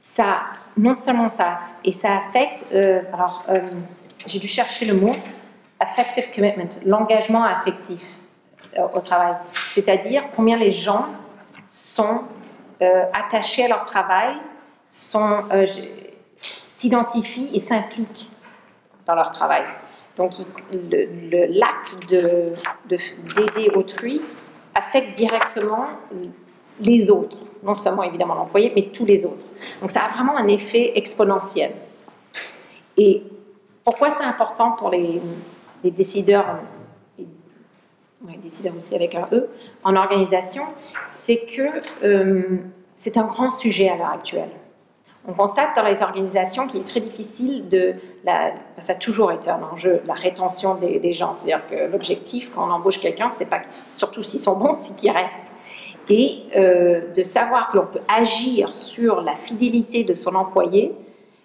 ça, 0.00 0.42
non 0.76 0.96
seulement 0.96 1.30
ça, 1.30 1.58
et 1.84 1.92
ça 1.92 2.16
affecte, 2.16 2.66
euh, 2.72 3.02
alors 3.12 3.44
euh, 3.48 3.60
j'ai 4.26 4.38
dû 4.38 4.48
chercher 4.48 4.86
le 4.86 4.94
mot, 4.94 5.14
affective 5.80 6.32
commitment, 6.34 6.70
l'engagement 6.84 7.44
affectif 7.44 8.02
euh, 8.76 8.82
au 8.94 9.00
travail. 9.00 9.34
C'est-à-dire 9.52 10.24
combien 10.34 10.56
les 10.56 10.72
gens 10.72 11.06
sont 11.70 12.22
attachés 13.12 13.64
à 13.64 13.68
leur 13.68 13.84
travail, 13.84 14.34
sont, 14.88 15.42
s'identifient 16.36 17.50
et 17.52 17.58
s'impliquent 17.58 18.30
dans 19.04 19.16
leur 19.16 19.32
travail. 19.32 19.64
Donc 20.16 20.32
l'acte 20.72 22.08
de, 22.08 22.52
d'aider 22.88 23.70
autrui 23.74 24.22
affecte 24.78 25.16
directement 25.16 25.86
les 26.80 27.10
autres 27.10 27.38
non 27.62 27.74
seulement 27.74 28.02
évidemment 28.02 28.34
l'employé, 28.34 28.72
mais 28.74 28.84
tous 28.92 29.06
les 29.06 29.24
autres. 29.24 29.46
Donc 29.80 29.90
ça 29.90 30.02
a 30.02 30.08
vraiment 30.08 30.36
un 30.36 30.48
effet 30.48 30.92
exponentiel. 30.96 31.72
Et 32.96 33.22
pourquoi 33.84 34.10
c'est 34.10 34.24
important 34.24 34.72
pour 34.72 34.90
les, 34.90 35.20
décideurs, 35.84 36.58
décideurs 38.42 38.74
aussi 38.78 38.94
avec 38.94 39.14
un 39.14 39.28
E, 39.32 39.48
en 39.84 39.96
organisation, 39.96 40.64
c'est 41.08 41.46
que 41.46 41.62
euh, 42.04 42.58
c'est 42.96 43.16
un 43.16 43.26
grand 43.26 43.50
sujet 43.50 43.88
à 43.88 43.96
l'heure 43.96 44.10
actuelle. 44.10 44.50
On 45.26 45.32
constate 45.32 45.76
dans 45.76 45.84
les 45.84 46.02
organisations 46.02 46.66
qu'il 46.66 46.80
est 46.80 46.88
très 46.88 47.00
difficile 47.00 47.68
de. 47.68 47.94
Ça 48.24 48.92
a 48.92 48.94
toujours 48.94 49.32
été 49.32 49.50
un 49.50 49.62
enjeu, 49.62 50.02
la 50.06 50.14
rétention 50.14 50.74
des, 50.74 50.98
des 50.98 51.12
gens. 51.12 51.34
C'est-à-dire 51.34 51.66
que 51.68 51.90
l'objectif, 51.90 52.52
quand 52.54 52.68
on 52.68 52.70
embauche 52.70 53.00
quelqu'un, 53.00 53.30
c'est 53.30 53.48
pas 53.48 53.60
surtout 53.88 54.22
s'ils 54.22 54.40
sont 54.40 54.56
bons, 54.56 54.74
c'est 54.74 54.96
qu'ils 54.96 55.10
restent 55.10 55.58
et 56.10 56.44
euh, 56.56 57.12
de 57.14 57.22
savoir 57.22 57.70
que 57.70 57.76
l'on 57.76 57.86
peut 57.86 58.00
agir 58.08 58.74
sur 58.74 59.20
la 59.20 59.34
fidélité 59.34 60.04
de 60.04 60.14
son 60.14 60.34
employé, 60.34 60.92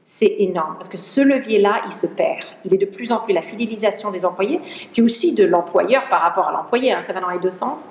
c'est 0.06 0.36
énorme. 0.40 0.76
Parce 0.76 0.90
que 0.90 0.98
ce 0.98 1.22
levier-là, 1.22 1.82
il 1.86 1.92
se 1.92 2.08
perd. 2.08 2.46
Il 2.66 2.74
est 2.74 2.78
de 2.78 2.86
plus 2.86 3.12
en 3.12 3.20
plus 3.20 3.34
la 3.34 3.42
fidélisation 3.42 4.12
des 4.12 4.26
employés, 4.26 4.60
puis 4.94 5.02
aussi 5.02 5.36
de 5.36 5.46
l'employeur 5.46 6.08
par 6.10 6.22
rapport 6.22 6.48
à 6.48 6.52
l'employé. 6.52 6.94
Hein, 6.94 7.02
ça 7.04 7.14
va 7.14 7.20
dans 7.20 7.30
les 7.30 7.40
deux 7.40 7.52
sens. 7.52 7.88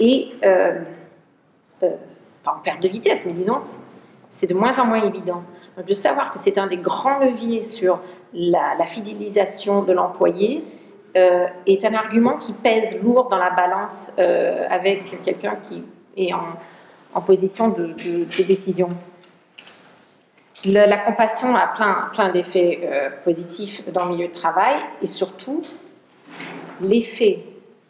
Et, 0.00 0.32
euh, 0.44 0.80
euh, 1.82 1.90
pas 2.44 2.56
en 2.56 2.60
perte 2.60 2.82
de 2.82 2.88
vitesse, 2.88 3.24
mais 3.26 3.32
disons, 3.32 3.60
c'est 4.36 4.46
de 4.46 4.54
moins 4.54 4.78
en 4.78 4.84
moins 4.84 5.02
évident. 5.02 5.42
Donc, 5.76 5.86
de 5.86 5.94
savoir 5.94 6.30
que 6.30 6.38
c'est 6.38 6.58
un 6.58 6.66
des 6.66 6.76
grands 6.76 7.18
leviers 7.18 7.64
sur 7.64 8.00
la, 8.34 8.84
fidélisation 8.84 9.82
de 9.82 9.94
l'employé, 9.94 10.62
euh, 11.16 11.46
est 11.66 11.82
un 11.86 11.94
argument 11.94 12.36
qui 12.36 12.52
pèse 12.52 13.02
lourd 13.02 13.28
dans 13.30 13.38
la 13.38 13.48
balance 13.48 14.12
euh, 14.18 14.66
avec 14.68 15.22
quelqu'un 15.22 15.56
qui 15.66 15.84
et 16.18 16.32
en, 16.34 17.20
position 17.22 17.68
de, 17.68 17.94
décision. 18.42 18.90
la 20.66 20.98
compassion 20.98 21.56
a 21.56 21.68
plein, 21.68 22.10
plein 22.12 22.28
d'effets 22.28 22.80
euh, 22.82 23.08
positifs 23.24 23.90
dans 23.90 24.04
le 24.04 24.10
milieu 24.12 24.28
de 24.28 24.32
travail 24.32 24.74
et 25.00 25.06
surtout, 25.06 25.62
l'effet 26.82 27.42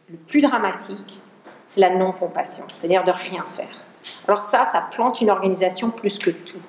le 0.09 0.16
plus 0.16 0.40
dramatique, 0.40 1.20
c'est 1.66 1.80
la 1.80 1.90
non-compassion, 1.90 2.66
c'est-à-dire 2.76 3.02
de 3.02 3.11
rien 3.11 3.44
faire. 3.56 3.86
Alors 4.27 4.42
ça, 4.42 4.69
ça 4.73 4.88
plante 4.90 5.21
une 5.21 5.31
organisation 5.31 5.90
plus 5.90 6.19
que 6.19 6.31
tout. 6.31 6.61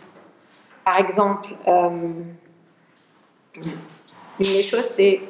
Par 0.86 1.00
exemple, 1.00 1.50
euh, 1.68 1.90
une 3.56 3.72
des 4.40 4.64
choses, 4.64 4.86
c'est 4.96 5.22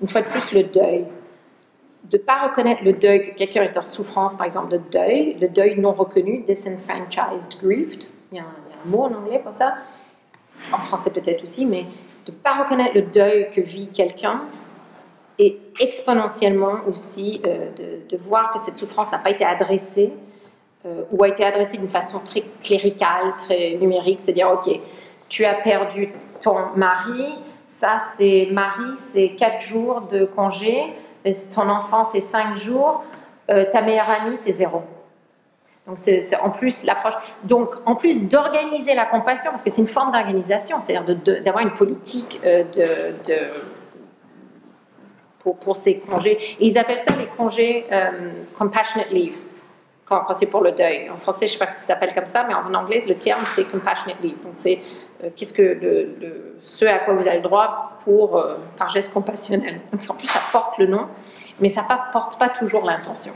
une 0.00 0.08
fois 0.08 0.22
de 0.22 0.28
plus 0.28 0.52
le 0.52 0.64
deuil. 0.64 1.06
De 2.04 2.18
ne 2.18 2.22
pas 2.22 2.48
reconnaître 2.48 2.84
le 2.84 2.92
deuil, 2.92 3.30
que 3.30 3.36
quelqu'un 3.36 3.62
est 3.62 3.76
en 3.76 3.82
souffrance, 3.82 4.36
par 4.36 4.46
exemple, 4.46 4.70
de 4.70 4.78
deuil, 4.78 5.36
le 5.40 5.48
deuil 5.48 5.78
non 5.78 5.92
reconnu, 5.92 6.42
disenfranchised 6.42 7.60
grieved, 7.60 8.04
il 8.32 8.38
y, 8.38 8.40
a 8.40 8.44
un, 8.44 8.88
mot 8.88 9.02
en 9.02 9.14
anglais 9.14 9.40
pour 9.42 9.52
ça, 9.52 9.76
en 10.72 10.78
français 10.78 11.12
peut-être 11.12 11.42
aussi, 11.42 11.66
mais 11.66 11.84
de 12.26 12.32
ne 12.32 12.36
pas 12.36 12.62
reconnaître 12.62 12.94
le 12.94 13.02
deuil 13.02 13.50
que 13.50 13.60
vit 13.60 13.88
quelqu'un 13.88 14.42
et 15.38 15.60
exponentiellement 15.80 16.80
aussi 16.88 17.40
euh, 17.46 17.70
de, 18.08 18.16
voir 18.16 18.52
que 18.52 18.58
cette 18.58 18.76
souffrance 18.76 19.12
n'a 19.12 19.18
pas 19.18 19.30
été 19.30 19.44
adressée 19.44 20.12
euh, 20.86 21.02
ou 21.10 21.24
a 21.24 21.28
été 21.28 21.44
adressée 21.44 21.78
d'une 21.78 21.88
façon 21.88 22.20
très 22.20 22.44
cléricale, 22.62 23.30
très 23.44 23.76
numérique, 23.76 24.20
c'est-à-dire, 24.22 24.50
ok, 24.50 24.80
tu 25.28 25.44
as 25.44 25.54
perdu 25.54 26.12
ton 26.40 26.56
mari, 26.76 27.34
ça 27.64 27.98
c'est 28.16 28.48
mari, 28.52 28.96
c'est 28.98 29.30
quatre 29.30 29.60
jours 29.60 30.02
de 30.02 30.24
congé, 30.24 30.94
ton 31.54 31.68
enfant 31.68 32.04
c'est 32.04 32.20
5 32.20 32.56
jours, 32.56 33.02
euh, 33.50 33.64
ta 33.72 33.82
meilleure 33.82 34.08
amie 34.08 34.36
c'est 34.36 34.52
zéro. 34.52 34.82
Donc 35.86 35.98
c'est 36.00 36.36
en 36.40 36.50
plus 36.50 36.84
l'approche. 36.84 37.14
Donc 37.44 37.74
en 37.86 37.94
plus 37.94 38.28
d'organiser 38.28 38.94
la 38.94 39.06
compassion, 39.06 39.52
parce 39.52 39.62
que 39.62 39.70
c'est 39.70 39.82
une 39.82 39.88
forme 39.88 40.10
d'organisation, 40.10 40.78
c'est-à-dire 40.82 41.16
d'avoir 41.42 41.62
une 41.62 41.74
politique 41.74 42.40
euh, 42.44 42.64
de, 43.24 43.36
pour, 45.38 45.76
ces 45.76 46.00
congés. 46.00 46.38
Ils 46.58 46.76
appellent 46.76 46.98
ça 46.98 47.12
les 47.16 47.26
congés 47.26 47.86
euh, 47.92 48.32
compassionate 48.58 49.10
leave. 49.10 49.34
Quand, 50.06 50.24
c'est 50.34 50.50
pour 50.50 50.62
le 50.62 50.70
deuil. 50.70 51.10
En 51.10 51.16
français, 51.16 51.48
je 51.48 51.54
ne 51.54 51.58
sais 51.58 51.64
pas 51.66 51.72
si 51.72 51.80
ça 51.80 51.86
s'appelle 51.88 52.14
comme 52.14 52.26
ça, 52.26 52.44
mais 52.46 52.54
en 52.54 52.72
anglais, 52.74 53.02
le 53.06 53.16
terme, 53.16 53.42
c'est 53.44 53.64
compassionate 53.70 54.20
leave. 54.22 54.40
Donc, 54.44 54.52
c'est 54.54 54.80
qu'est-ce 55.34 55.52
que 55.52 55.62
le, 55.62 56.56
ce 56.60 56.84
à 56.84 57.00
quoi 57.00 57.14
vous 57.14 57.26
avez 57.26 57.38
le 57.38 57.42
droit 57.42 57.98
pour, 58.04 58.40
par 58.78 58.90
geste 58.90 59.12
compassionnel. 59.12 59.80
Donc, 59.92 60.02
en 60.08 60.14
plus, 60.14 60.28
ça 60.28 60.40
porte 60.52 60.78
le 60.78 60.86
nom 60.86 61.08
mais 61.60 61.70
ça 61.70 61.82
ne 61.82 62.12
porte 62.12 62.38
pas 62.38 62.48
toujours 62.48 62.84
l'intention. 62.84 63.32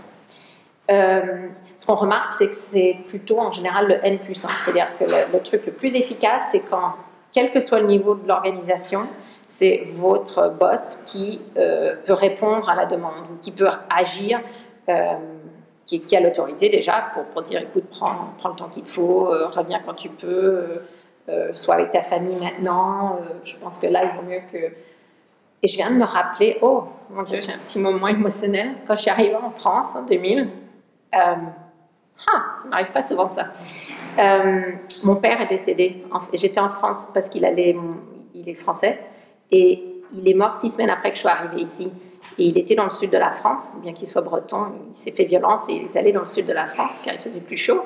Euh, 0.90 1.48
ce 1.78 1.86
qu'on 1.86 1.94
remarque, 1.94 2.34
c'est 2.34 2.48
que 2.48 2.56
c'est 2.56 2.98
plutôt 3.08 3.38
en 3.38 3.52
général 3.52 3.88
le 3.88 4.04
N 4.04 4.18
plus 4.18 4.44
1. 4.44 4.48
C'est-à-dire 4.48 4.88
que 4.98 5.04
le, 5.04 5.40
truc 5.40 5.64
le 5.66 5.72
plus 5.72 5.94
efficace, 5.94 6.44
c'est 6.52 6.68
quand, 6.68 6.94
quel 7.32 7.50
que 7.50 7.60
soit 7.60 7.80
le 7.80 7.86
niveau 7.86 8.14
de 8.14 8.26
l'organisation, 8.26 9.06
c'est 9.46 9.88
votre 9.94 10.50
boss 10.50 11.04
qui 11.06 11.40
euh, 11.56 11.94
peut 12.04 12.12
répondre 12.12 12.68
à 12.68 12.74
la 12.74 12.86
demande, 12.86 13.24
ou 13.32 13.38
qui 13.40 13.52
peut 13.52 13.68
agir, 13.88 14.40
euh, 15.92 15.98
qui, 16.06 16.16
a 16.16 16.20
l'autorité 16.20 16.68
déjà 16.68 17.10
pour, 17.32 17.42
dire 17.42 17.62
écoute, 17.62 17.84
prends, 17.90 18.34
prends 18.38 18.50
le 18.50 18.56
temps 18.56 18.68
qu'il 18.68 18.86
faut, 18.86 19.24
reviens 19.24 19.80
quand 19.84 19.94
tu 19.94 20.08
peux, 20.08 20.82
sois 21.52 21.74
avec 21.74 21.90
ta 21.90 22.02
famille 22.02 22.36
maintenant. 22.40 23.18
je 23.44 23.56
pense 23.56 23.78
que 23.78 23.86
là, 23.86 24.04
il 24.04 24.16
vaut 24.16 24.28
mieux 24.28 24.40
que 24.52 24.72
Et 25.62 25.68
je 25.68 25.76
viens 25.76 25.90
de 25.90 25.96
me 25.96 26.04
rappeler, 26.04 26.58
oh 26.62 26.84
mon 27.10 27.22
Dieu, 27.22 27.40
j'ai 27.42 27.52
un 27.52 27.58
petit 27.58 27.78
moment 27.78 28.08
émotionnel 28.08 28.70
quand 28.86 28.96
je 28.96 29.02
suis 29.02 29.10
arrivée 29.10 29.36
en 29.36 29.50
France 29.50 29.94
en 29.94 30.02
2000. 30.02 30.48
Euh, 31.14 31.18
ah, 32.28 32.42
ça 32.62 32.68
m'arrive 32.68 32.92
pas 32.92 33.02
souvent 33.02 33.30
ça. 33.30 33.46
Euh, 34.18 34.72
mon 35.02 35.16
père 35.16 35.40
est 35.40 35.48
décédé. 35.48 36.04
J'étais 36.34 36.60
en 36.60 36.68
France 36.68 37.08
parce 37.12 37.28
qu'il 37.28 37.44
allait, 37.44 37.76
il 38.34 38.48
est 38.48 38.54
français, 38.54 39.00
et 39.50 40.02
il 40.12 40.28
est 40.28 40.34
mort 40.34 40.54
six 40.54 40.70
semaines 40.70 40.90
après 40.90 41.10
que 41.10 41.16
je 41.16 41.22
sois 41.22 41.32
arrivée 41.32 41.62
ici. 41.62 41.92
Et 42.38 42.44
il 42.44 42.58
était 42.58 42.74
dans 42.74 42.84
le 42.84 42.90
sud 42.90 43.10
de 43.10 43.18
la 43.18 43.32
France, 43.32 43.74
bien 43.82 43.92
qu'il 43.92 44.06
soit 44.06 44.22
breton, 44.22 44.66
il 44.94 44.98
s'est 44.98 45.12
fait 45.12 45.24
violence 45.24 45.68
et 45.68 45.72
il 45.72 45.84
est 45.84 45.96
allé 45.96 46.12
dans 46.12 46.20
le 46.20 46.26
sud 46.26 46.46
de 46.46 46.52
la 46.52 46.66
France 46.66 47.02
car 47.04 47.14
il 47.14 47.20
faisait 47.20 47.40
plus 47.40 47.56
chaud. 47.56 47.82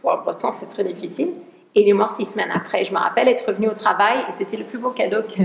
Pour 0.00 0.12
un 0.12 0.18
breton, 0.18 0.50
c'est 0.52 0.68
très 0.68 0.84
difficile. 0.84 1.30
Et 1.74 1.82
il 1.82 1.88
est 1.88 1.92
mort 1.92 2.12
six 2.12 2.26
semaines 2.26 2.50
après. 2.52 2.84
Je 2.84 2.92
me 2.92 2.98
rappelle 2.98 3.28
être 3.28 3.46
revenue 3.46 3.68
au 3.68 3.74
travail 3.74 4.18
et 4.28 4.32
c'était 4.32 4.56
le 4.56 4.64
plus 4.64 4.78
beau 4.78 4.90
cadeau 4.90 5.22
que, 5.22 5.42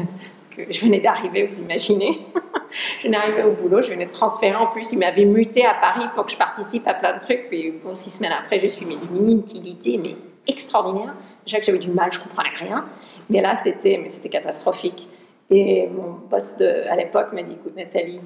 je 0.70 0.80
venais 0.82 1.00
d'arriver, 1.00 1.48
vous 1.48 1.62
imaginez. 1.62 2.22
je 3.02 3.08
venais 3.08 3.18
d'arriver 3.18 3.44
au 3.44 3.52
boulot, 3.52 3.82
je 3.82 3.90
venais 3.90 4.06
de 4.06 4.12
transférer 4.12 4.56
en 4.56 4.68
plus. 4.68 4.92
Il 4.94 5.00
m'avait 5.00 5.26
muté 5.26 5.66
à 5.66 5.74
Paris 5.74 6.06
pour 6.14 6.26
que 6.26 6.32
je 6.32 6.38
participe 6.38 6.88
à 6.88 6.94
plein 6.94 7.16
de 7.16 7.22
trucs. 7.22 7.50
Puis 7.50 7.74
six 7.96 8.12
semaines 8.12 8.34
après, 8.34 8.60
je 8.60 8.68
suis 8.68 8.86
d'une 8.86 9.30
inutilité, 9.30 9.98
mais 9.98 10.16
extraordinaire. 10.48 11.14
Déjà 11.46 11.60
que 11.60 11.66
j'avais 11.66 11.80
du 11.80 11.90
mal, 11.90 12.12
je 12.14 12.20
comprenais 12.20 12.50
rien. 12.60 12.86
Mais 13.30 13.42
là, 13.42 13.58
c'était 13.58 14.30
catastrophique. 14.30 15.08
Et 15.50 15.88
mon 15.88 16.14
boss 16.30 16.58
de, 16.58 16.90
à 16.90 16.96
l'époque 16.96 17.34
m'a 17.34 17.44
dit 17.44 17.54
écoute, 17.54 17.76
Nathalie, 17.76 18.22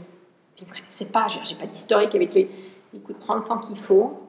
tu 0.56 0.66
ne 0.66 0.70
connaissais 0.70 1.06
pas, 1.06 1.28
j'ai 1.28 1.56
pas 1.56 1.66
d'historique 1.66 2.16
avec 2.16 2.34
lui. 2.34 2.48
Écoute, 2.96 3.18
prends 3.20 3.36
le 3.36 3.44
temps 3.44 3.60
qu'il 3.60 3.78
faut. 3.78 4.22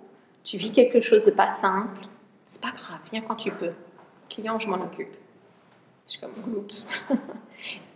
Tu 0.44 0.56
vis 0.56 0.72
quelque 0.72 1.00
chose 1.00 1.24
de 1.24 1.30
pas 1.30 1.48
simple. 1.48 2.00
C'est 2.46 2.60
pas 2.60 2.70
grave, 2.70 3.00
viens 3.10 3.22
quand 3.22 3.36
tu 3.36 3.50
peux. 3.50 3.72
Client, 4.28 4.58
je 4.58 4.68
m'en 4.68 4.76
occupe. 4.76 5.14
Je 6.08 6.12
suis 6.12 6.20
comme. 6.20 6.32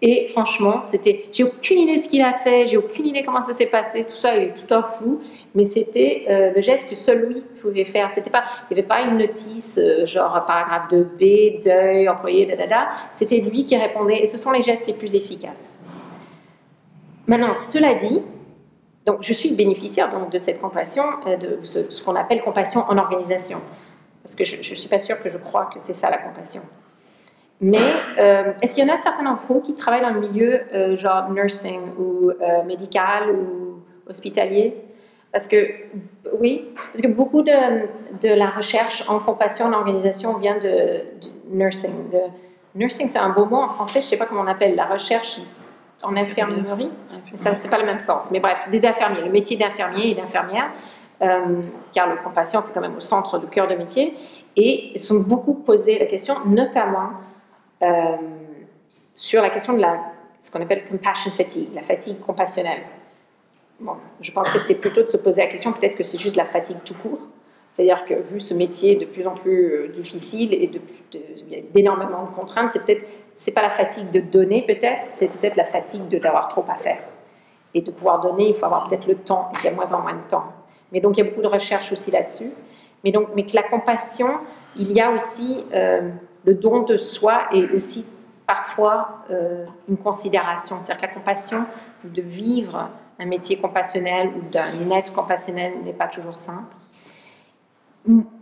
Et 0.03 0.29
franchement, 0.33 0.83
c'était, 0.91 1.27
j'ai 1.33 1.45
aucune 1.45 1.79
idée 1.79 1.99
ce 1.99 2.11
qu'il 2.11 2.23
a 2.23 2.33
fait, 2.33 2.67
j'ai 2.67 2.77
aucune 2.77 3.07
idée 3.07 3.25
comment 3.25 3.41
ça 3.41 3.55
s'est 3.55 3.67
passé, 3.67 4.05
tout 4.05 4.17
ça 4.17 4.37
est 4.37 4.53
tout 4.55 4.71
en 4.73 4.83
flou, 4.83 5.23
mais 5.55 5.65
c'était 5.65 6.27
euh, 6.29 6.53
le 6.55 6.61
geste 6.61 6.91
que 6.91 6.97
seul 6.97 7.27
lui 7.27 7.41
pouvait 7.61 7.85
faire. 7.85 8.11
C'était 8.11 8.29
pas, 8.29 8.43
il 8.69 8.75
n'y 8.75 8.81
avait 8.81 8.89
pas 8.89 9.03
une 9.03 9.17
notice 9.17 9.79
euh, 9.79 10.05
genre 10.05 10.45
paragraphe 10.45 10.89
de 10.89 11.05
B, 11.05 11.63
deuil, 11.65 12.09
employé, 12.09 12.47
da. 12.47 12.87
C'était 13.13 13.41
lui 13.41 13.65
qui 13.65 13.77
répondait, 13.77 14.23
et 14.23 14.27
ce 14.27 14.37
sont 14.37 14.51
les 14.51 14.63
gestes 14.63 14.89
les 14.89 14.95
plus 14.95 15.15
efficaces. 15.15 15.81
Maintenant, 17.29 17.57
cela 17.57 17.95
dit, 17.95 18.21
donc 19.07 19.19
je 19.23 19.33
suis 19.33 19.53
bénéficiaire 19.53 20.11
donc, 20.11 20.31
de 20.31 20.39
cette 20.41 20.61
compassion, 20.61 21.05
euh, 21.29 21.37
de 21.37 21.61
ce, 21.65 21.89
ce 21.91 22.03
qu'on 22.03 22.17
appelle 22.17 22.43
compassion 22.43 22.81
en 22.89 22.99
organisation, 22.99 23.61
parce 24.25 24.35
que 24.35 24.45
je 24.45 24.57
ne 24.57 24.63
suis 24.63 24.89
pas 24.89 24.99
sûre 24.99 25.23
que 25.23 25.31
je 25.31 25.39
crois 25.39 25.71
que 25.73 25.79
c'est 25.81 25.95
ça 25.95 26.11
la 26.11 26.19
compassion. 26.19 26.63
Mais 27.63 27.79
euh, 28.19 28.53
est-ce 28.61 28.75
qu'il 28.75 28.85
y 28.85 28.91
en 28.91 28.93
a 28.93 28.99
certains 28.99 29.23
d'entre 29.23 29.45
vous 29.49 29.61
qui 29.61 29.75
travaillent 29.75 30.03
dans 30.03 30.13
le 30.13 30.21
milieu 30.21 30.63
euh, 30.75 30.97
genre 30.97 31.31
nursing 31.31 31.81
ou 31.97 32.31
euh, 32.31 32.65
médical 32.65 33.31
ou 33.31 34.11
hospitalier? 34.11 34.77
Parce 35.31 35.47
que, 35.47 35.57
oui, 36.41 36.67
parce 36.93 37.03
que 37.03 37.09
beaucoup 37.09 37.43
de, 37.43 37.87
de 38.21 38.35
la 38.35 38.51
recherche 38.51 39.09
en 39.09 39.21
compassion 39.21 39.67
en 39.67 39.73
organisation 39.75 40.39
vient 40.39 40.59
de, 40.59 41.03
nursing. 41.51 42.11
De, 42.11 42.19
nursing, 42.75 43.09
c'est 43.09 43.21
un 43.21 43.31
beau 43.31 43.47
mot 43.47 43.59
en 43.59 43.69
français, 43.69 44.01
je 44.01 44.07
ne 44.07 44.11
sais 44.11 44.19
pas 44.19 44.27
comment 44.27 44.43
on 44.43 44.49
appelle, 44.49 44.75
la 44.75 44.87
recherche 44.87 45.39
en 46.03 46.17
infirmerie. 46.17 46.91
Ça, 47.37 47.55
c'est 47.55 47.71
pas 47.71 47.79
le 47.79 47.87
même 47.87 48.01
sens. 48.01 48.29
Mais 48.33 48.41
bref, 48.41 48.59
des 48.73 48.85
infirmiers, 48.85 49.23
le 49.23 49.31
métier 49.31 49.57
d'infirmier 49.57 50.11
et 50.11 50.15
d'infirmière, 50.17 50.73
car 51.21 52.09
le 52.09 52.17
compassion, 52.23 52.61
c'est 52.63 52.75
quand 52.75 52.81
même 52.81 52.97
au 52.97 53.01
centre 53.01 53.39
du 53.39 53.47
cœur 53.47 53.69
de 53.69 53.77
métier. 53.77 54.17
Et 54.57 54.91
ils 54.95 55.01
sont 55.01 55.21
beaucoup 55.21 55.55
posés 55.55 55.99
la 55.99 56.07
question, 56.07 56.35
notamment 56.45 57.11
sur 59.15 59.43
la 59.43 59.51
question 59.51 59.75
de 59.75 59.81
la, 59.81 60.01
ce 60.41 60.51
qu'on 60.51 60.61
appelle 60.61 60.85
compassion 60.87 61.31
fatigue, 61.31 61.75
la 61.75 61.83
fatigue 61.83 62.21
compassionnelle. 62.21 62.83
Bon, 63.81 63.97
je 64.21 64.31
pense 64.31 64.51
que 64.51 64.59
c'était 64.59 64.75
plutôt 64.75 65.03
de 65.03 65.09
se 65.09 65.17
poser 65.17 65.43
la 65.43 65.49
question, 65.49 65.73
peut-être 65.73 65.97
que 65.97 66.05
c'est 66.05 66.19
juste 66.19 66.37
la 66.37 66.45
fatigue 66.45 66.79
tout 66.85 66.95
court. 66.95 67.19
C'est-à-dire 67.73 68.05
que 68.05 68.15
vu 68.15 68.39
ce 68.39 68.55
métier 68.55 68.97
de 68.97 69.07
plus 69.07 69.27
en 69.27 69.35
plus 69.35 69.73
euh, 69.73 69.89
difficile 69.89 70.53
et 70.53 70.67
de, 70.67 70.81
d'énormément 71.73 72.25
de 72.25 72.35
contraintes, 72.35 72.71
c'est 72.73 72.85
peut-être 72.85 73.07
c'est 73.39 73.53
pas 73.53 73.63
la 73.63 73.71
fatigue 73.71 74.11
de 74.11 74.21
donner 74.21 74.63
peut-être, 74.63 75.07
c'est 75.11 75.33
peut-être 75.33 75.57
la 75.57 75.65
fatigue 75.65 76.09
d'avoir 76.21 76.49
trop 76.49 76.65
à 76.69 76.75
faire. 76.75 77.01
Et 77.75 77.81
de 77.81 77.91
pouvoir 77.91 78.21
donner, 78.21 78.51
il 78.51 78.55
faut 78.55 78.67
avoir 78.67 78.89
peut-être 78.89 79.07
le 79.07 79.17
temps 79.17 79.51
et 79.53 79.57
qu'il 79.57 79.65
y 79.65 79.69
a 79.69 79.73
moins 79.73 79.93
en 79.93 80.03
moins 80.03 80.13
de 80.13 80.29
temps. 80.29 80.53
Mais 80.93 81.01
donc 81.01 81.17
il 81.17 81.25
y 81.25 81.27
a 81.27 81.31
beaucoup 81.31 81.43
de 81.43 81.49
recherches 81.49 81.91
aussi 81.91 82.11
là-dessus. 82.11 82.53
Mais 83.03 83.11
donc, 83.11 83.29
mais 83.35 83.45
que 83.45 83.57
la 83.57 83.63
compassion, 83.63 84.39
il 84.77 84.93
y 84.93 85.01
a 85.01 85.11
aussi 85.11 85.65
euh, 85.73 86.11
le 86.45 86.55
don 86.55 86.83
de 86.83 86.97
soi 86.97 87.49
est 87.53 87.71
aussi 87.73 88.07
parfois 88.47 89.25
euh, 89.31 89.65
une 89.89 89.97
considération. 89.97 90.77
C'est-à-dire 90.83 91.09
que 91.09 91.15
la 91.15 91.21
compassion, 91.21 91.65
de 92.05 92.21
vivre 92.21 92.89
un 93.19 93.27
métier 93.27 93.59
compassionnel 93.59 94.33
ou 94.37 94.51
d'un 94.51 94.97
être 94.97 95.13
compassionnel 95.13 95.73
n'est 95.85 95.93
pas 95.93 96.09
toujours 96.09 96.37
simple. 96.37 96.75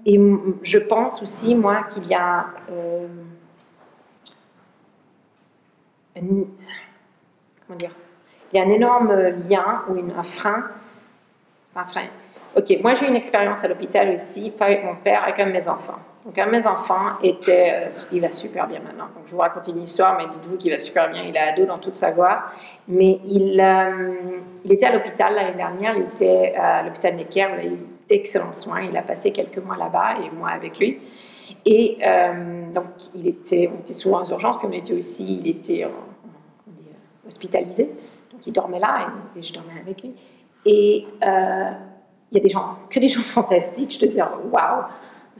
Et 0.06 0.18
je 0.62 0.78
pense 0.78 1.22
aussi, 1.22 1.54
moi, 1.54 1.84
qu'il 1.92 2.06
y 2.06 2.14
a 2.14 2.46
euh, 2.70 3.06
dire, 7.76 7.94
il 8.52 8.58
y 8.58 8.62
a 8.62 8.64
un 8.64 8.70
énorme 8.70 9.12
lien 9.48 9.82
ou 9.88 9.98
un 10.18 10.22
frein. 10.22 10.64
Un 11.76 11.84
frein. 11.84 12.06
Ok, 12.56 12.78
moi 12.82 12.94
j'ai 12.94 13.06
une 13.06 13.14
expérience 13.14 13.62
à 13.62 13.68
l'hôpital 13.68 14.10
aussi, 14.10 14.50
pas 14.50 14.66
avec 14.66 14.84
mon 14.84 14.96
père, 14.96 15.22
avec 15.22 15.38
mes 15.38 15.68
enfants. 15.68 15.98
Donc, 16.24 16.38
un 16.38 16.46
de 16.46 16.50
mes 16.50 16.66
enfants 16.66 17.18
était, 17.22 17.86
euh, 17.86 17.90
il 18.12 18.20
va 18.20 18.30
super 18.30 18.66
bien 18.66 18.80
maintenant. 18.80 19.06
Donc, 19.14 19.24
je 19.26 19.30
vous 19.30 19.38
raconte 19.38 19.68
une 19.68 19.82
histoire, 19.82 20.18
mais 20.18 20.26
dites-vous 20.26 20.58
qu'il 20.58 20.70
va 20.70 20.78
super 20.78 21.10
bien. 21.10 21.22
Il 21.24 21.34
est 21.34 21.38
ado 21.38 21.64
dans 21.64 21.78
toute 21.78 21.96
sa 21.96 22.10
gloire. 22.10 22.52
Mais 22.88 23.20
il, 23.26 23.58
euh, 23.58 24.18
il 24.64 24.72
était 24.72 24.86
à 24.86 24.92
l'hôpital 24.92 25.34
l'année 25.34 25.56
dernière. 25.56 25.96
Il 25.96 26.02
était 26.02 26.54
à 26.56 26.82
l'hôpital 26.82 27.16
Necker. 27.16 27.48
Il 27.54 27.60
a 27.60 27.64
eu 27.64 27.78
d'excellents 28.06 28.52
soins. 28.52 28.82
Il 28.82 28.94
a 28.98 29.02
passé 29.02 29.32
quelques 29.32 29.58
mois 29.58 29.78
là-bas 29.78 30.16
et 30.22 30.30
moi 30.30 30.50
avec 30.50 30.78
lui. 30.78 30.98
Et 31.64 31.96
euh, 32.06 32.70
donc, 32.70 32.84
il 33.14 33.26
était, 33.26 33.70
on 33.74 33.80
était 33.80 33.94
souvent 33.94 34.22
aux 34.22 34.30
urgences, 34.30 34.58
puis 34.58 34.68
on 34.68 34.72
était 34.72 34.94
aussi, 34.94 35.40
il 35.42 35.48
était 35.48 35.88
hospitalisé. 37.26 37.86
Donc, 38.30 38.46
il 38.46 38.52
dormait 38.52 38.78
là 38.78 39.08
et, 39.36 39.42
je 39.42 39.54
dormais 39.54 39.80
avec 39.80 40.02
lui. 40.02 40.14
Et 40.66 41.06
il 41.22 42.36
y 42.36 42.38
a 42.38 42.42
des 42.42 42.48
gens, 42.50 42.76
que 42.90 43.00
des 43.00 43.08
gens 43.08 43.20
fantastiques. 43.22 43.94
Je 43.94 44.00
te 44.00 44.04
dis, 44.04 44.20
waouh! 44.20 44.84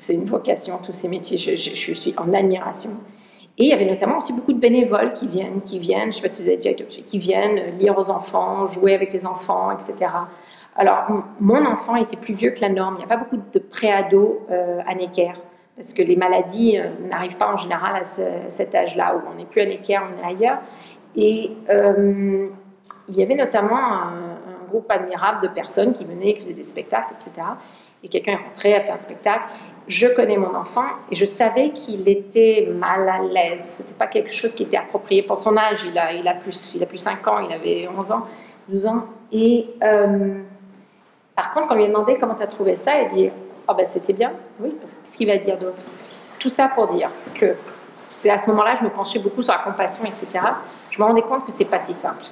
C'est 0.01 0.15
une 0.15 0.25
vocation, 0.25 0.79
tous 0.85 0.93
ces 0.93 1.09
métiers, 1.09 1.37
je, 1.37 1.95
suis 1.95 2.15
en 2.17 2.33
admiration. 2.33 2.91
Et 3.59 3.65
il 3.65 3.69
y 3.69 3.73
avait 3.75 3.85
notamment 3.85 4.19
aussi 4.19 4.33
beaucoup 4.33 4.55
de 4.55 4.59
bénévoles 4.59 5.13
qui 5.13 5.29
viennent, 5.29 5.61
qui 5.61 5.79
viennent, 5.79 6.05
je 6.05 6.09
ne 6.09 6.13
sais 6.13 6.23
pas 6.23 6.29
si 6.29 6.43
vous 6.43 6.49
avez 6.49 6.57
déjà 6.57 6.73
qui 6.75 7.19
viennent 7.19 7.79
lire 7.79 7.99
aux 7.99 8.09
enfants, 8.09 8.67
jouer 8.67 8.95
avec 8.95 9.13
les 9.13 9.27
enfants, 9.27 9.71
etc. 9.71 10.11
Alors, 10.75 11.05
mon 11.41 11.67
enfant 11.67 11.97
était 11.97 12.17
plus 12.17 12.33
vieux 12.33 12.53
que 12.53 12.63
la 12.63 12.71
norme. 12.71 12.95
Il 12.95 12.99
n'y 12.99 13.05
a 13.05 13.09
pas 13.09 13.19
beaucoup 13.19 13.37
de 13.37 13.59
préados 13.59 14.47
euh, 14.51 14.81
à 14.87 14.95
Necker, 14.95 15.33
parce 15.77 15.93
que 15.93 16.03
les 16.03 16.17
maladies 16.17 16.79
euh, 16.79 16.89
n'arrivent 17.07 17.37
pas 17.37 17.53
en 17.53 17.59
général 17.59 17.97
à 17.97 18.05
cet 18.05 18.75
âge-là, 18.75 19.17
où 19.17 19.29
on 19.31 19.37
n'est 19.37 19.45
plus 19.45 19.61
à 19.61 19.67
Necker, 19.67 19.99
on 19.99 20.23
est 20.23 20.27
ailleurs. 20.27 20.61
Et 21.15 21.51
euh, 21.69 22.49
il 23.09 23.17
y 23.17 23.23
avait 23.23 23.35
notamment 23.35 23.77
un, 23.77 24.37
groupe 24.71 24.93
admirable 24.93 25.43
de 25.43 25.49
personnes 25.49 25.93
qui 25.93 26.05
venaient, 26.05 26.35
qui 26.35 26.43
faisaient 26.43 26.53
des 26.53 26.63
spectacles, 26.63 27.13
etc. 27.15 27.45
Et 28.03 28.09
quelqu'un 28.09 28.33
est 28.33 28.37
rentré, 28.37 28.75
a 28.75 28.81
fait 28.81 28.93
un 28.93 28.99
spectacle, 28.99 29.47
je 29.87 30.07
connais 30.07 30.37
mon 30.37 30.55
enfant 30.55 30.85
et 31.11 31.17
je 31.17 31.27
savais 31.27 31.71
qu'il 31.71 32.09
était 32.09 32.69
mal 32.73 33.09
à 33.09 33.23
l'aise. 33.23 33.65
C'était 33.65 33.95
pas 33.95 34.07
quelque 34.07 34.33
chose 34.33 34.55
qui 34.55 34.63
était 34.63 34.77
approprié 34.77 35.23
pour 35.23 35.37
son 35.37 35.57
âge. 35.57 35.81
Il 35.85 35.99
a, 35.99 36.35
plus, 36.35 36.75
il 36.75 36.83
a 36.83 36.87
plus 36.87 36.99
5 36.99 37.27
ans, 37.27 37.41
il 37.41 37.53
avait 37.53 37.89
11 37.89 38.13
ans, 38.13 38.27
12 38.69 38.87
ans. 38.87 39.05
Et 39.33 39.67
euh, 39.83 40.41
par 41.35 41.53
contre, 41.53 41.69
quand 41.69 41.75
on 41.75 41.79
lui 41.79 41.85
a 41.85 41.89
demandé 41.89 42.17
comment 42.19 42.35
tu 42.35 42.43
as 42.43 42.47
trouvé 42.47 42.77
ça, 42.77 42.93
il 43.03 43.17
dit 43.17 43.31
Oh 43.69 43.75
ben 43.75 43.85
c'était 43.85 44.13
bien. 44.13 44.33
Oui, 44.61 44.75
parce 44.81 44.95
qu'est-ce 44.95 45.17
qu'il 45.17 45.27
va 45.27 45.37
dire 45.37 45.59
d'autre? 45.59 45.83
Tout 46.39 46.49
ça 46.49 46.69
pour 46.69 46.89
dire 46.89 47.11
que, 47.35 47.55
c'est 48.13 48.31
à 48.31 48.39
ce 48.39 48.49
moment-là, 48.51 48.77
je 48.79 48.85
me 48.85 48.91
penchais 48.91 49.19
beaucoup 49.19 49.43
sur 49.43 49.53
la 49.53 49.61
compassion, 49.61 50.05
etc. 50.05 50.27
Je 50.91 51.01
me 51.01 51.07
rendais 51.07 51.23
compte 51.23 51.47
que 51.47 51.53
c'est 51.53 51.65
pas 51.65 51.79
si 51.79 51.95
simple. 51.95 52.25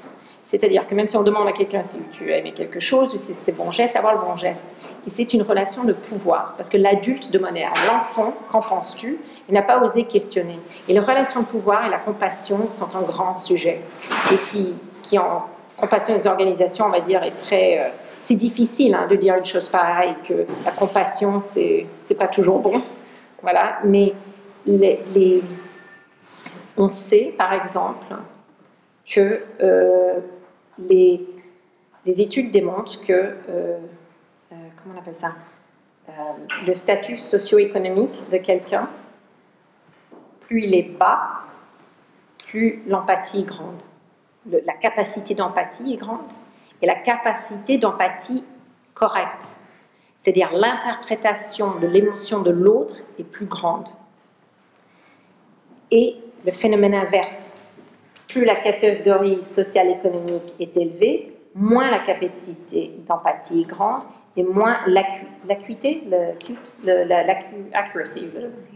C'est-à-dire 0.45 0.87
que 0.87 0.95
même 0.95 1.09
si 1.09 1.17
on 1.17 1.23
demande 1.23 1.47
à 1.47 1.53
quelqu'un 1.53 1.83
si 1.83 1.99
tu 2.13 2.33
as 2.33 2.39
aimé 2.39 2.53
quelque 2.53 2.81
chose, 2.81 3.15
c'est 3.17 3.57
bon 3.57 3.71
geste, 3.71 3.97
avoir 3.97 4.15
le 4.15 4.21
bon 4.21 4.37
geste. 4.37 4.75
Et 5.09 5.11
c'est 5.11 5.33
une 5.33 5.41
relation 5.41 5.85
de 5.85 5.95
pouvoir. 5.95 6.53
Parce 6.59 6.69
que 6.69 6.77
l'adulte 6.77 7.31
demandait 7.31 7.65
à 7.65 7.87
l'enfant, 7.87 8.35
qu'en 8.53 8.61
penses-tu 8.61 9.17
Il 9.49 9.55
n'a 9.55 9.63
pas 9.63 9.83
osé 9.83 10.05
questionner. 10.05 10.59
Et 10.87 10.93
les 10.93 11.01
relations 11.01 11.41
de 11.41 11.47
pouvoir 11.47 11.87
et 11.87 11.89
la 11.89 11.97
compassion 11.97 12.71
sont 12.71 12.95
un 12.95 13.01
grand 13.01 13.33
sujet. 13.33 13.81
Et 14.31 14.37
qui, 15.03 15.19
en 15.19 15.47
compassion 15.79 16.15
des 16.15 16.27
organisations, 16.27 16.85
on 16.85 16.91
va 16.91 17.01
dire, 17.01 17.23
est 17.23 17.39
très... 17.39 17.79
Euh, 17.79 17.89
c'est 18.19 18.35
difficile 18.35 18.95
hein, 18.95 19.07
de 19.09 19.17
dire 19.17 19.37
une 19.37 19.47
chose 19.47 19.71
pareille, 19.71 20.15
que 20.29 20.45
la 20.67 20.73
compassion, 20.73 21.41
c'est, 21.41 21.87
c'est 22.05 22.19
pas 22.19 22.29
toujours 22.29 22.59
bon. 22.59 22.83
Voilà. 23.41 23.79
Mais 23.85 24.13
on 26.77 26.91
sait, 26.91 27.33
par 27.39 27.55
exemple, 27.55 28.15
que 29.07 29.41
euh, 29.63 30.19
les, 30.79 31.27
les, 32.05 32.21
études 32.21 32.51
démontrent 32.51 33.03
que 33.07 33.33
euh, 33.49 33.79
comment 34.89 34.99
on 34.99 35.03
appelle 35.03 35.15
ça 35.15 35.35
euh, 36.09 36.13
Le 36.67 36.75
statut 36.75 37.19
socio-économique 37.19 38.31
de 38.31 38.39
quelqu'un, 38.39 38.89
plus 40.41 40.65
il 40.65 40.75
est 40.75 40.91
bas, 40.99 41.43
plus 42.47 42.83
l'empathie 42.87 43.41
est 43.41 43.45
grande. 43.45 43.83
la 44.47 44.73
capacité 44.75 45.35
d'empathie 45.35 45.93
est 45.93 45.97
grande 45.97 46.27
et 46.81 46.87
la 46.87 46.95
capacité 46.95 47.77
d'empathie 47.77 48.45
correcte, 48.95 49.59
c'est-à-dire 50.19 50.53
l'interprétation 50.53 51.79
de 51.79 51.87
l'émotion 51.87 52.41
de 52.41 52.51
l'autre 52.51 52.97
est 53.19 53.25
plus 53.25 53.47
grande. 53.47 53.89
Et 55.91 56.17
le 56.45 56.53
phénomène 56.53 56.95
inverse, 56.95 57.59
plus 58.27 58.45
la 58.45 58.57
catégorie 58.57 59.43
sociale 59.43 59.89
économique 59.89 60.55
est 60.61 60.77
élevée, 60.77 61.35
moins 61.55 61.91
la 61.91 61.99
capacité 61.99 62.93
d'empathie 63.07 63.63
est 63.63 63.65
grande 63.65 64.03
et 64.39 64.45
moins 64.45 64.79
l'acuité, 64.87 66.05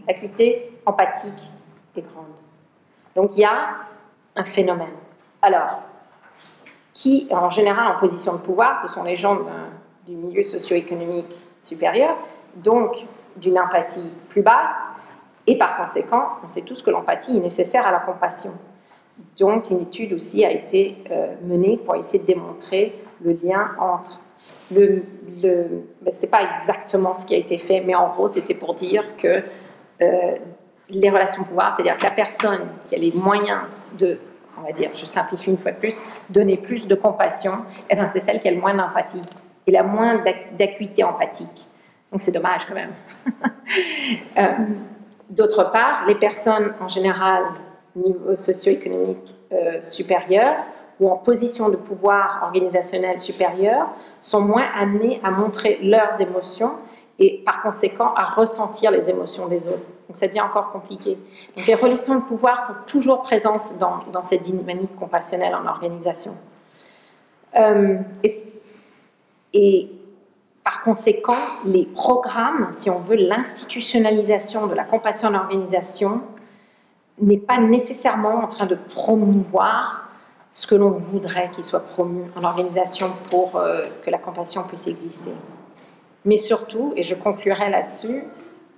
l'acuité 0.07 0.71
empathique 0.85 1.51
est 1.95 2.01
grande. 2.01 2.25
Donc 3.15 3.37
il 3.37 3.39
y 3.39 3.45
a 3.45 3.69
un 4.35 4.43
phénomène. 4.43 4.89
Alors, 5.41 5.83
qui 6.93 7.29
en 7.31 7.49
général 7.49 7.95
en 7.95 7.97
position 7.97 8.33
de 8.33 8.39
pouvoir, 8.39 8.81
ce 8.81 8.89
sont 8.89 9.03
les 9.03 9.15
gens 9.15 9.37
du 10.05 10.17
milieu 10.17 10.43
socio-économique 10.43 11.33
supérieur, 11.61 12.17
donc 12.57 12.97
d'une 13.37 13.57
empathie 13.57 14.11
plus 14.27 14.41
basse, 14.41 14.97
et 15.47 15.57
par 15.57 15.77
conséquent, 15.77 16.31
on 16.43 16.49
sait 16.49 16.63
tous 16.63 16.81
que 16.81 16.89
l'empathie 16.89 17.37
est 17.37 17.41
nécessaire 17.41 17.87
à 17.87 17.91
la 17.91 17.99
compassion. 17.99 18.51
Donc, 19.39 19.69
une 19.69 19.81
étude 19.81 20.11
aussi 20.11 20.43
a 20.43 20.51
été 20.51 20.97
euh, 21.09 21.35
menée 21.43 21.77
pour 21.77 21.95
essayer 21.95 22.19
de 22.19 22.27
démontrer 22.27 22.93
le 23.21 23.31
lien 23.31 23.71
entre 23.77 24.19
le. 24.73 25.03
le 25.41 25.67
ben, 26.01 26.13
pas 26.29 26.41
exactement 26.59 27.15
ce 27.15 27.25
qui 27.25 27.35
a 27.35 27.37
été 27.37 27.57
fait, 27.57 27.81
mais 27.81 27.95
en 27.95 28.09
gros, 28.09 28.27
c'était 28.27 28.53
pour 28.53 28.73
dire 28.73 29.03
que 29.17 29.41
euh, 30.01 30.35
les 30.89 31.09
relations 31.09 31.43
de 31.43 31.47
pouvoir, 31.47 31.73
c'est-à-dire 31.75 31.97
que 31.97 32.03
la 32.03 32.11
personne 32.11 32.67
qui 32.85 32.95
a 32.95 32.97
les 32.97 33.11
moyens 33.15 33.61
de, 33.97 34.17
on 34.57 34.61
va 34.61 34.71
dire, 34.71 34.89
je 34.95 35.05
simplifie 35.05 35.51
une 35.51 35.57
fois 35.57 35.71
de 35.71 35.77
plus, 35.77 35.99
donner 36.29 36.57
plus 36.57 36.87
de 36.87 36.95
compassion, 36.95 37.59
eh 37.89 37.95
ben, 37.95 38.09
c'est 38.11 38.19
celle 38.19 38.39
qui 38.39 38.47
a 38.47 38.51
le 38.51 38.59
moins 38.59 38.73
d'empathie 38.73 39.23
et 39.65 39.71
la 39.71 39.83
moins 39.83 40.21
d'acuité 40.57 41.03
empathique. 41.03 41.67
Donc, 42.11 42.21
c'est 42.21 42.31
dommage 42.31 42.61
quand 42.67 42.75
même. 42.75 42.91
euh, 44.37 44.43
D'autre 45.29 45.71
part, 45.71 46.05
les 46.07 46.15
personnes 46.15 46.73
en 46.79 46.87
général, 46.87 47.43
niveau 47.95 48.35
socio-économique 48.35 49.33
euh, 49.51 49.81
supérieur 49.81 50.57
ou 50.99 51.09
en 51.09 51.17
position 51.17 51.69
de 51.69 51.75
pouvoir 51.75 52.41
organisationnel 52.43 53.19
supérieur, 53.19 53.87
sont 54.21 54.41
moins 54.41 54.65
amenées 54.77 55.19
à 55.23 55.31
montrer 55.31 55.79
leurs 55.81 56.19
émotions 56.21 56.73
et 57.19 57.41
par 57.45 57.61
conséquent 57.61 58.13
à 58.15 58.25
ressentir 58.25 58.91
les 58.91 59.09
émotions 59.09 59.47
des 59.47 59.67
autres. 59.67 59.85
Donc 60.07 60.17
ça 60.17 60.27
devient 60.27 60.41
encore 60.41 60.71
compliqué. 60.71 61.17
Donc 61.55 61.65
les 61.65 61.75
relations 61.75 62.15
de 62.15 62.21
pouvoir 62.21 62.61
sont 62.61 62.73
toujours 62.87 63.21
présentes 63.21 63.77
dans, 63.79 63.99
dans 64.11 64.23
cette 64.23 64.43
dynamique 64.43 64.95
compassionnelle 64.95 65.55
en 65.55 65.67
organisation. 65.67 66.35
Euh, 67.55 67.97
et 69.53 69.91
par 70.63 70.81
conséquent, 70.81 71.37
les 71.65 71.85
programmes, 71.85 72.69
si 72.71 72.89
on 72.89 72.99
veut 72.99 73.15
l'institutionnalisation 73.15 74.67
de 74.67 74.73
la 74.73 74.83
compassion 74.83 75.29
en 75.29 75.35
organisation, 75.35 76.21
n'est 77.19 77.37
pas 77.37 77.59
nécessairement 77.59 78.43
en 78.43 78.47
train 78.47 78.65
de 78.65 78.75
promouvoir 78.75 80.09
ce 80.53 80.67
que 80.67 80.75
l'on 80.75 80.91
voudrait 80.91 81.49
qu'il 81.49 81.63
soit 81.63 81.85
promu 81.85 82.25
en 82.37 82.43
organisation 82.43 83.11
pour 83.31 83.55
euh, 83.55 83.85
que 84.05 84.11
la 84.11 84.19
compassion 84.19 84.63
puisse 84.63 84.87
exister. 84.87 85.31
Mais 86.25 86.37
surtout, 86.37 86.93
et 86.95 87.03
je 87.03 87.15
conclurai 87.15 87.69
là-dessus, 87.71 88.23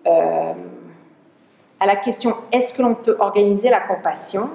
euh, 0.07 0.53
à 1.80 1.86
la 1.86 1.97
question 1.97 2.38
est-ce 2.51 2.73
que 2.73 2.82
l'on 2.82 2.95
peut 2.95 3.17
organiser 3.19 3.69
la 3.69 3.82
compassion? 3.82 4.49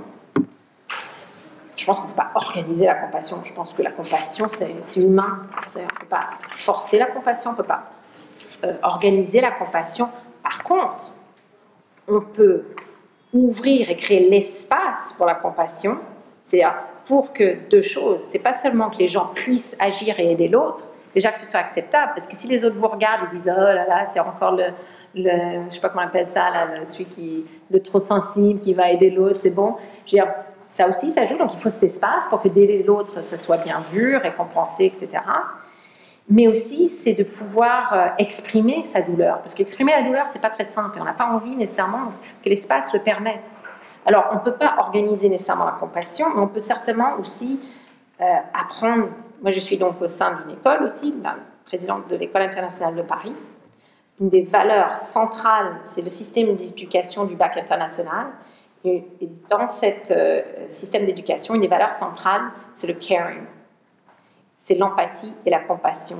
Je 1.76 1.86
pense 1.86 2.00
qu'on 2.00 2.08
ne 2.08 2.12
peut 2.12 2.16
pas 2.16 2.32
organiser 2.34 2.86
la 2.86 2.94
compassion. 2.94 3.42
Je 3.44 3.52
pense 3.52 3.72
que 3.72 3.82
la 3.82 3.90
compassion, 3.90 4.48
c'est 4.52 5.00
humain. 5.00 5.46
On 5.52 5.78
ne 5.78 5.86
peut 5.86 6.06
pas 6.08 6.30
forcer 6.48 6.98
la 6.98 7.06
compassion, 7.06 7.50
on 7.50 7.52
ne 7.52 7.58
peut 7.58 7.62
pas 7.62 7.84
euh, 8.64 8.74
organiser 8.82 9.40
la 9.40 9.50
compassion. 9.50 10.08
Par 10.42 10.62
contre, 10.64 11.12
on 12.08 12.20
peut 12.20 12.64
ouvrir 13.32 13.90
et 13.90 13.96
créer 13.96 14.28
l'espace 14.28 15.14
pour 15.16 15.26
la 15.26 15.34
compassion. 15.34 15.96
C'est-à-dire 16.44 16.74
pour 17.10 17.32
que 17.32 17.56
deux 17.68 17.82
choses, 17.82 18.20
c'est 18.20 18.38
pas 18.38 18.52
seulement 18.52 18.88
que 18.88 18.98
les 18.98 19.08
gens 19.08 19.32
puissent 19.34 19.76
agir 19.80 20.20
et 20.20 20.30
aider 20.30 20.46
l'autre, 20.46 20.84
déjà 21.12 21.32
que 21.32 21.40
ce 21.40 21.44
soit 21.44 21.58
acceptable, 21.58 22.12
parce 22.14 22.28
que 22.28 22.36
si 22.36 22.46
les 22.46 22.64
autres 22.64 22.76
vous 22.76 22.86
regardent 22.86 23.32
et 23.32 23.36
disent 23.36 23.52
oh 23.52 23.60
là 23.60 23.84
là, 23.84 24.06
c'est 24.06 24.20
encore 24.20 24.52
le, 24.52 24.66
je 25.16 25.74
sais 25.74 25.80
pas 25.80 25.88
comment 25.88 26.04
on 26.04 26.06
appelle 26.06 26.24
ça, 26.28 26.44
celui 26.84 27.06
qui, 27.06 27.46
le 27.68 27.82
trop 27.82 27.98
sensible 27.98 28.60
qui 28.60 28.74
va 28.74 28.92
aider 28.92 29.10
l'autre, 29.10 29.40
c'est 29.42 29.50
bon. 29.50 29.74
Je 30.06 30.12
veux 30.12 30.22
dire, 30.22 30.32
ça 30.70 30.88
aussi, 30.88 31.10
ça 31.10 31.26
joue. 31.26 31.36
Donc, 31.36 31.50
il 31.52 31.58
faut 31.58 31.68
cet 31.68 31.82
espace 31.82 32.28
pour 32.28 32.40
que 32.42 32.48
dès 32.48 32.84
l'autre, 32.86 33.24
ça 33.24 33.36
soit 33.36 33.58
bien 33.64 33.82
vu, 33.92 34.16
récompensé, 34.16 34.84
etc. 34.84 35.08
Mais 36.28 36.46
aussi, 36.46 36.88
c'est 36.88 37.14
de 37.14 37.24
pouvoir 37.24 37.92
euh, 37.92 38.06
exprimer 38.18 38.84
sa 38.86 39.02
douleur. 39.02 39.40
Parce 39.40 39.54
qu'exprimer 39.54 39.90
la 39.90 40.04
douleur, 40.04 40.26
c'est 40.32 40.40
pas 40.40 40.50
très 40.50 40.66
simple. 40.66 40.96
Et 40.96 41.00
on 41.00 41.04
n'a 41.04 41.12
pas 41.12 41.26
envie 41.26 41.56
nécessairement 41.56 42.12
que 42.44 42.48
l'espace 42.48 42.92
le 42.92 43.00
permette. 43.00 43.50
Alors, 44.06 44.28
on 44.32 44.36
ne 44.36 44.40
peut 44.40 44.54
pas 44.54 44.76
organiser 44.78 45.28
nécessairement 45.28 45.66
la 45.66 45.72
compassion, 45.72 46.26
mais 46.34 46.40
on 46.40 46.48
peut 46.48 46.58
certainement 46.58 47.16
aussi 47.18 47.60
euh, 48.20 48.24
apprendre. 48.54 49.08
Moi, 49.42 49.52
je 49.52 49.60
suis 49.60 49.76
donc 49.76 50.00
au 50.00 50.08
sein 50.08 50.38
d'une 50.40 50.54
école 50.54 50.82
aussi, 50.82 51.14
la 51.22 51.36
présidente 51.64 52.08
de 52.08 52.16
l'école 52.16 52.42
internationale 52.42 52.94
de 52.94 53.02
Paris. 53.02 53.34
Une 54.20 54.28
des 54.28 54.42
valeurs 54.42 54.98
centrales, 54.98 55.80
c'est 55.84 56.02
le 56.02 56.10
système 56.10 56.56
d'éducation 56.56 57.24
du 57.24 57.36
bac 57.36 57.56
international. 57.56 58.28
Et, 58.84 59.04
dans 59.48 59.68
ce 59.68 59.86
euh, 60.10 60.42
système 60.68 61.04
d'éducation, 61.04 61.54
une 61.54 61.60
des 61.60 61.68
valeurs 61.68 61.94
centrales, 61.94 62.50
c'est 62.72 62.86
le 62.86 62.94
caring. 62.94 63.44
C'est 64.56 64.76
l'empathie 64.76 65.32
et 65.44 65.50
la 65.50 65.60
compassion. 65.60 66.16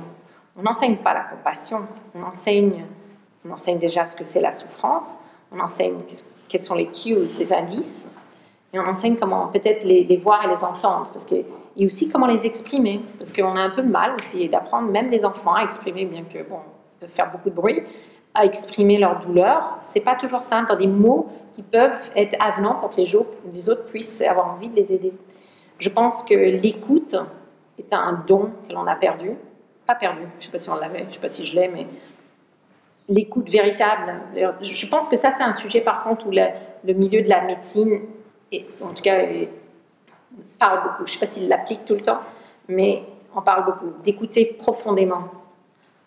On 0.57 0.63
n'enseigne 0.63 0.97
pas 0.97 1.13
la 1.13 1.23
compassion, 1.23 1.87
on 2.13 2.23
enseigne, 2.23 2.85
on 3.47 3.51
enseigne 3.53 3.79
déjà 3.79 4.05
ce 4.05 4.15
que 4.15 4.23
c'est 4.23 4.41
la 4.41 4.51
souffrance, 4.51 5.21
on 5.51 5.59
enseigne 5.59 6.01
quels 6.51 6.61
sont 6.61 6.75
les 6.75 6.87
cues, 6.87 7.15
les 7.15 7.53
indices, 7.53 8.11
et 8.73 8.79
on 8.79 8.85
enseigne 8.85 9.15
comment 9.15 9.47
peut-être 9.47 9.83
les, 9.83 10.17
voir 10.17 10.43
et 10.45 10.47
les 10.47 10.63
entendre, 10.63 11.09
parce 11.11 11.25
que, 11.25 11.35
et 11.77 11.85
aussi 11.85 12.09
comment 12.09 12.27
les 12.27 12.45
exprimer, 12.45 13.01
parce 13.17 13.31
qu'on 13.31 13.55
a 13.55 13.61
un 13.61 13.69
peu 13.69 13.81
de 13.81 13.89
mal 13.89 14.15
aussi 14.15 14.49
d'apprendre, 14.49 14.91
même 14.91 15.09
les 15.09 15.23
enfants, 15.23 15.55
à 15.55 15.63
exprimer, 15.63 16.05
bien 16.05 16.23
que, 16.23 16.43
bon, 16.43 16.59
faire 17.09 17.31
beaucoup 17.31 17.49
de 17.49 17.55
bruit, 17.55 17.83
à 18.33 18.45
exprimer 18.45 18.97
leur 18.97 19.19
douleur. 19.19 19.79
C'est 19.83 20.01
pas 20.01 20.15
toujours 20.15 20.43
simple, 20.43 20.69
dans 20.69 20.77
des 20.77 20.87
mots 20.87 21.29
qui 21.53 21.63
peuvent 21.63 22.09
être 22.15 22.35
avenants 22.39 22.75
pour 22.75 22.91
que 22.91 22.97
les, 22.97 23.11
les 23.53 23.69
autres 23.69 23.85
puissent 23.85 24.21
avoir 24.21 24.53
envie 24.53 24.69
de 24.69 24.75
les 24.75 24.93
aider. 24.93 25.13
Je 25.79 25.89
pense 25.89 26.23
que 26.23 26.35
l'écoute 26.35 27.15
est 27.77 27.93
un 27.93 28.23
don 28.27 28.51
que 28.67 28.73
l'on 28.73 28.87
a 28.87 28.95
perdu. 28.95 29.31
Pas 29.85 29.95
perdu, 29.95 30.21
je 30.39 30.45
sais 30.45 30.51
pas 30.51 30.59
si 30.59 30.69
on 30.69 30.75
l'avait, 30.75 31.05
je 31.09 31.15
sais 31.15 31.19
pas 31.19 31.27
si 31.27 31.45
je 31.45 31.55
l'ai, 31.55 31.67
mais 31.67 31.87
l'écoute 33.11 33.49
véritable. 33.49 34.13
Je 34.61 34.87
pense 34.87 35.09
que 35.09 35.17
ça, 35.17 35.33
c'est 35.37 35.43
un 35.43 35.53
sujet, 35.53 35.81
par 35.81 36.03
contre, 36.03 36.27
où 36.27 36.31
le, 36.31 36.93
milieu 36.93 37.21
de 37.21 37.29
la 37.29 37.41
médecine, 37.41 38.01
et 38.51 38.65
en 38.81 38.93
tout 38.93 39.03
cas, 39.03 39.19
parle 40.57 40.83
beaucoup. 40.83 41.05
Je 41.05 41.11
ne 41.11 41.13
sais 41.13 41.19
pas 41.19 41.27
s'il 41.27 41.47
l'applique 41.47 41.85
tout 41.85 41.95
le 41.95 42.01
temps, 42.01 42.21
mais 42.67 43.03
on 43.35 43.41
parle 43.41 43.65
beaucoup. 43.65 43.91
D'écouter 44.03 44.55
profondément. 44.57 45.23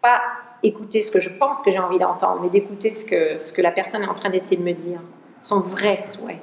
Pas 0.02 0.20
écouter 0.62 1.02
ce 1.02 1.10
que 1.10 1.20
je 1.20 1.28
pense 1.28 1.60
que 1.60 1.70
j'ai 1.70 1.78
envie 1.78 1.98
d'entendre, 1.98 2.40
mais 2.42 2.48
d'écouter 2.48 2.92
ce 2.92 3.04
que, 3.52 3.62
la 3.62 3.70
personne 3.70 4.02
est 4.02 4.08
en 4.08 4.14
train 4.14 4.30
d'essayer 4.30 4.56
de 4.56 4.62
me 4.62 4.72
dire 4.72 5.00
son 5.40 5.60
vrai 5.60 5.98
souhait. 5.98 6.40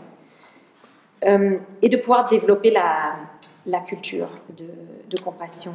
Euh, 1.26 1.58
et 1.82 1.90
de 1.90 1.98
pouvoir 1.98 2.28
développer 2.28 2.72
la, 2.72 3.80
culture 3.82 4.30
de, 4.50 4.66
de 5.08 5.22
compassion. 5.22 5.74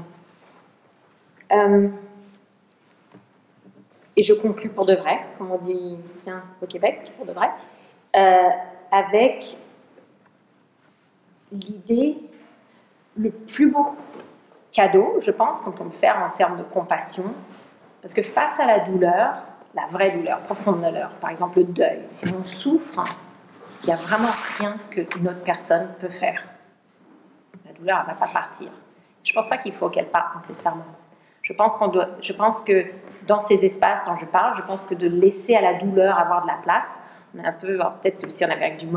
Euh, 1.53 1.89
et 4.17 4.23
je 4.23 4.33
conclus 4.33 4.71
pour 4.71 4.87
de 4.87 4.95
vrai, 4.95 5.21
comme 5.37 5.51
on 5.53 5.59
dit 5.59 5.99
bien 6.25 6.43
au 6.63 6.67
Québec, 6.67 7.13
pour 7.17 7.27
de 7.27 7.33
vrai, 7.33 7.51
euh, 8.17 8.49
avec 8.91 9.57
l'idée, 11.53 12.17
le 13.17 13.31
plus 13.31 13.71
beau 13.71 13.95
cadeau, 14.73 15.19
je 15.21 15.31
pense, 15.31 15.61
qu'on 15.61 15.73
peut 15.73 15.91
faire 15.91 16.17
en 16.19 16.37
termes 16.37 16.59
de 16.59 16.63
compassion, 16.63 17.35
parce 18.01 18.15
que 18.15 18.23
face 18.23 18.59
à 18.61 18.67
la 18.67 18.81
douleur, 18.81 19.43
la 19.75 19.87
vraie 19.89 20.13
douleur, 20.13 20.39
profonde 20.41 20.83
douleur, 20.83 21.11
par 21.21 21.31
exemple 21.31 21.59
le 21.59 21.65
deuil. 21.65 22.03
Si 22.09 22.27
on 22.29 22.45
souffre, 22.45 23.05
il 23.83 23.87
n'y 23.87 23.93
a 23.93 23.97
vraiment 23.97 24.29
rien 24.59 24.77
qu'une 24.91 25.29
autre 25.29 25.45
personne 25.45 25.89
peut 26.01 26.09
faire. 26.09 26.43
La 27.67 27.73
douleur, 27.73 27.99
elle 28.07 28.15
ne 28.15 28.19
va 28.19 28.27
pas 28.27 28.33
partir. 28.33 28.71
Je 29.23 29.33
ne 29.33 29.35
pense 29.35 29.49
pas 29.49 29.59
qu'il 29.59 29.75
faut 29.75 29.91
qu'elle 29.91 30.09
parte 30.09 30.37
nécessairement. 30.37 30.85
Je 31.43 31.53
pense, 31.53 31.77
qu'on 31.77 31.89
doit, 31.89 32.09
je 32.23 32.33
pense 32.33 32.65
que 32.65 32.87
dans 33.27 33.41
ces 33.41 33.65
espaces 33.65 34.07
dont 34.07 34.17
je 34.17 34.27
parle, 34.27 34.57
je 34.57 34.63
pense 34.63 34.87
que 34.87 34.95
de 34.95 35.09
laisser 35.09 35.55
à 35.55 35.61
la 35.61 35.75
douleur 35.75 36.19
avoir 36.19 36.43
de 36.43 36.47
la 36.47 36.59
place, 36.63 37.01
on 37.35 37.43
est 37.43 37.47
un 37.47 37.53
peu, 37.53 37.77
peut-être 37.77 38.19
c'est 38.19 38.27
aussi 38.27 38.45
en 38.45 38.51
Amérique 38.51 38.79
du, 38.79 38.89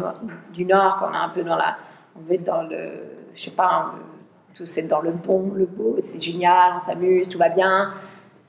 du 0.53 0.65
Nord 0.65 0.97
qu'on 0.97 1.13
est 1.13 1.17
un 1.17 1.29
peu 1.29 1.43
dans 1.43 1.55
la, 1.55 1.77
on 2.15 2.21
veut 2.21 2.35
être 2.35 2.43
dans 2.43 2.63
le, 2.63 3.03
je 3.33 3.41
sais 3.41 3.51
pas, 3.51 3.93
tout 4.53 4.65
c'est 4.65 4.83
dans 4.83 5.01
le 5.01 5.11
bon, 5.11 5.51
le 5.55 5.65
beau, 5.65 5.95
c'est 5.99 6.21
génial, 6.21 6.73
on 6.77 6.79
s'amuse, 6.79 7.29
tout 7.29 7.37
va 7.37 7.49
bien. 7.49 7.93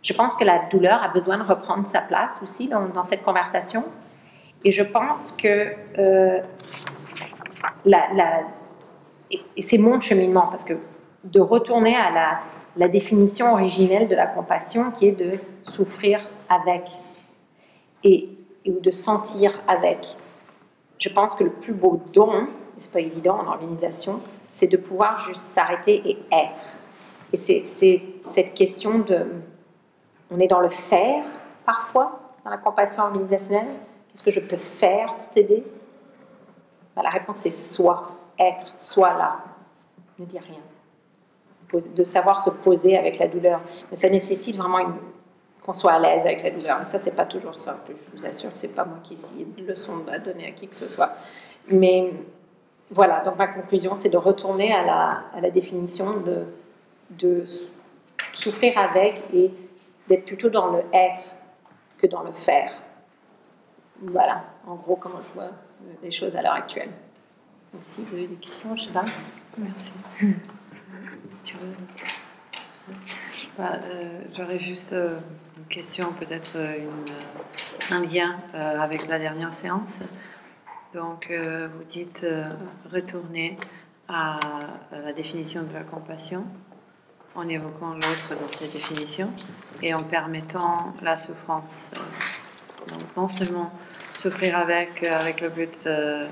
Je 0.02 0.12
pense 0.12 0.34
que 0.34 0.44
la 0.44 0.66
douleur 0.70 1.02
a 1.02 1.08
besoin 1.08 1.36
de 1.36 1.42
reprendre 1.42 1.86
sa 1.86 2.00
place 2.00 2.40
aussi 2.42 2.68
dans, 2.68 3.04
cette 3.04 3.22
conversation. 3.22 3.84
Et 4.64 4.72
je 4.72 4.82
pense 4.82 5.36
que 5.36 5.72
euh, 5.98 6.40
la, 7.84 8.42
et, 9.30 9.62
c'est 9.62 9.78
mon 9.78 10.00
cheminement, 10.00 10.46
parce 10.50 10.64
que 10.64 10.74
de 11.24 11.40
retourner 11.40 11.96
à 11.96 12.10
la, 12.10 12.40
la 12.76 12.88
définition 12.88 13.52
originelle 13.52 14.08
de 14.08 14.14
la 14.14 14.26
compassion, 14.26 14.90
qui 14.90 15.08
est 15.08 15.12
de 15.12 15.32
souffrir 15.64 16.28
avec 16.48 16.84
et, 18.04 18.28
ou 18.66 18.80
de 18.80 18.90
sentir 18.90 19.60
avec. 19.66 20.16
Je 20.98 21.08
pense 21.08 21.34
que 21.34 21.44
le 21.44 21.50
plus 21.50 21.72
beau 21.72 22.00
don, 22.12 22.46
c'est 22.76 22.92
pas 22.92 23.00
évident 23.00 23.36
en 23.36 23.46
organisation, 23.46 24.20
c'est 24.50 24.68
de 24.68 24.76
pouvoir 24.76 25.24
juste 25.26 25.42
s'arrêter 25.42 26.02
et 26.04 26.18
être. 26.32 26.78
Et 27.32 27.36
c'est 27.36 28.02
cette 28.20 28.54
question 28.54 28.98
de, 28.98 29.26
on 30.30 30.40
est 30.40 30.48
dans 30.48 30.60
le 30.60 30.68
faire 30.68 31.24
parfois 31.64 32.20
dans 32.44 32.50
la 32.50 32.58
compassion 32.58 33.04
organisationnelle. 33.04 33.68
Qu'est-ce 34.10 34.24
que 34.24 34.30
je 34.30 34.40
peux 34.40 34.56
faire 34.56 35.14
pour 35.14 35.28
t'aider? 35.30 35.64
Ben, 36.96 37.02
La 37.02 37.10
réponse 37.10 37.46
est 37.46 37.50
soit, 37.50 38.10
être, 38.38 38.72
soit 38.76 39.14
là. 39.16 39.38
Ne 40.18 40.24
dis 40.24 40.38
rien. 40.38 40.58
De 41.72 42.02
savoir 42.02 42.42
se 42.42 42.50
poser 42.50 42.96
avec 42.96 43.18
la 43.18 43.28
douleur. 43.28 43.60
Mais 43.90 43.96
ça 43.96 44.08
nécessite 44.08 44.56
vraiment 44.56 44.78
qu'on 45.62 45.74
soit 45.74 45.92
à 45.92 45.98
l'aise 45.98 46.22
avec 46.22 46.42
la 46.42 46.50
douleur. 46.50 46.78
Mais 46.78 46.84
ça, 46.84 46.98
c'est 46.98 47.14
pas 47.14 47.26
toujours 47.26 47.56
simple. 47.56 47.92
Je 48.12 48.18
vous 48.18 48.26
assure 48.26 48.50
c'est 48.54 48.74
pas 48.74 48.84
moi 48.84 48.98
qui 49.02 49.14
ai 49.14 49.44
de 49.44 49.66
leçon 49.66 49.94
à 50.10 50.18
donner 50.18 50.46
à 50.48 50.50
qui 50.50 50.68
que 50.68 50.76
ce 50.76 50.88
soit. 50.88 51.12
Mais 51.70 52.12
voilà, 52.90 53.22
donc 53.22 53.36
ma 53.36 53.46
conclusion, 53.46 53.96
c'est 54.00 54.08
de 54.08 54.16
retourner 54.16 54.72
à 54.72 54.84
la, 54.84 55.22
à 55.32 55.40
la 55.40 55.50
définition 55.50 56.20
de, 56.20 56.44
de 57.10 57.44
souffrir 58.32 58.76
avec 58.78 59.22
et 59.32 59.50
d'être 60.08 60.24
plutôt 60.24 60.50
dans 60.50 60.72
le 60.72 60.82
être 60.92 61.22
que 61.98 62.06
dans 62.06 62.22
le 62.22 62.32
faire. 62.32 62.72
Voilà, 64.02 64.44
en 64.66 64.74
gros, 64.74 64.96
comment 64.96 65.20
je 65.28 65.40
vois 65.40 65.50
les 66.02 66.10
choses 66.10 66.34
à 66.34 66.42
l'heure 66.42 66.54
actuelle. 66.54 66.90
Donc, 67.72 67.82
si 67.84 68.02
vous 68.02 68.16
avez 68.16 68.26
des 68.26 68.36
questions, 68.36 68.74
je 68.74 68.86
sais 68.86 68.92
pas. 68.92 69.04
Merci. 69.58 69.92
Bah, 73.58 73.78
euh, 73.84 74.22
J'aurais 74.36 74.58
juste 74.58 74.92
euh, 74.92 75.18
une 75.58 75.64
question, 75.66 76.12
peut-être 76.12 76.56
euh, 76.56 76.90
un 77.90 78.04
lien 78.04 78.38
avec 78.52 79.06
la 79.06 79.18
dernière 79.18 79.52
séance. 79.52 80.02
Donc, 80.94 81.30
vous 81.30 81.84
dites 81.84 82.26
retourner 82.92 83.56
à 84.08 84.40
la 84.92 85.12
définition 85.12 85.62
de 85.62 85.72
la 85.72 85.82
compassion 85.82 86.44
en 87.34 87.48
évoquant 87.48 87.94
l'autre 87.94 88.34
dans 88.40 88.48
cette 88.48 88.72
définition 88.72 89.30
et 89.82 89.94
en 89.94 90.02
permettant 90.02 90.92
la 91.02 91.18
souffrance. 91.18 91.90
Donc 92.88 93.00
non 93.16 93.28
seulement 93.28 93.72
souffrir 94.14 94.58
avec, 94.58 95.04
avec 95.04 95.40
le 95.40 95.48
but, 95.48 95.86
euh, 95.86 96.26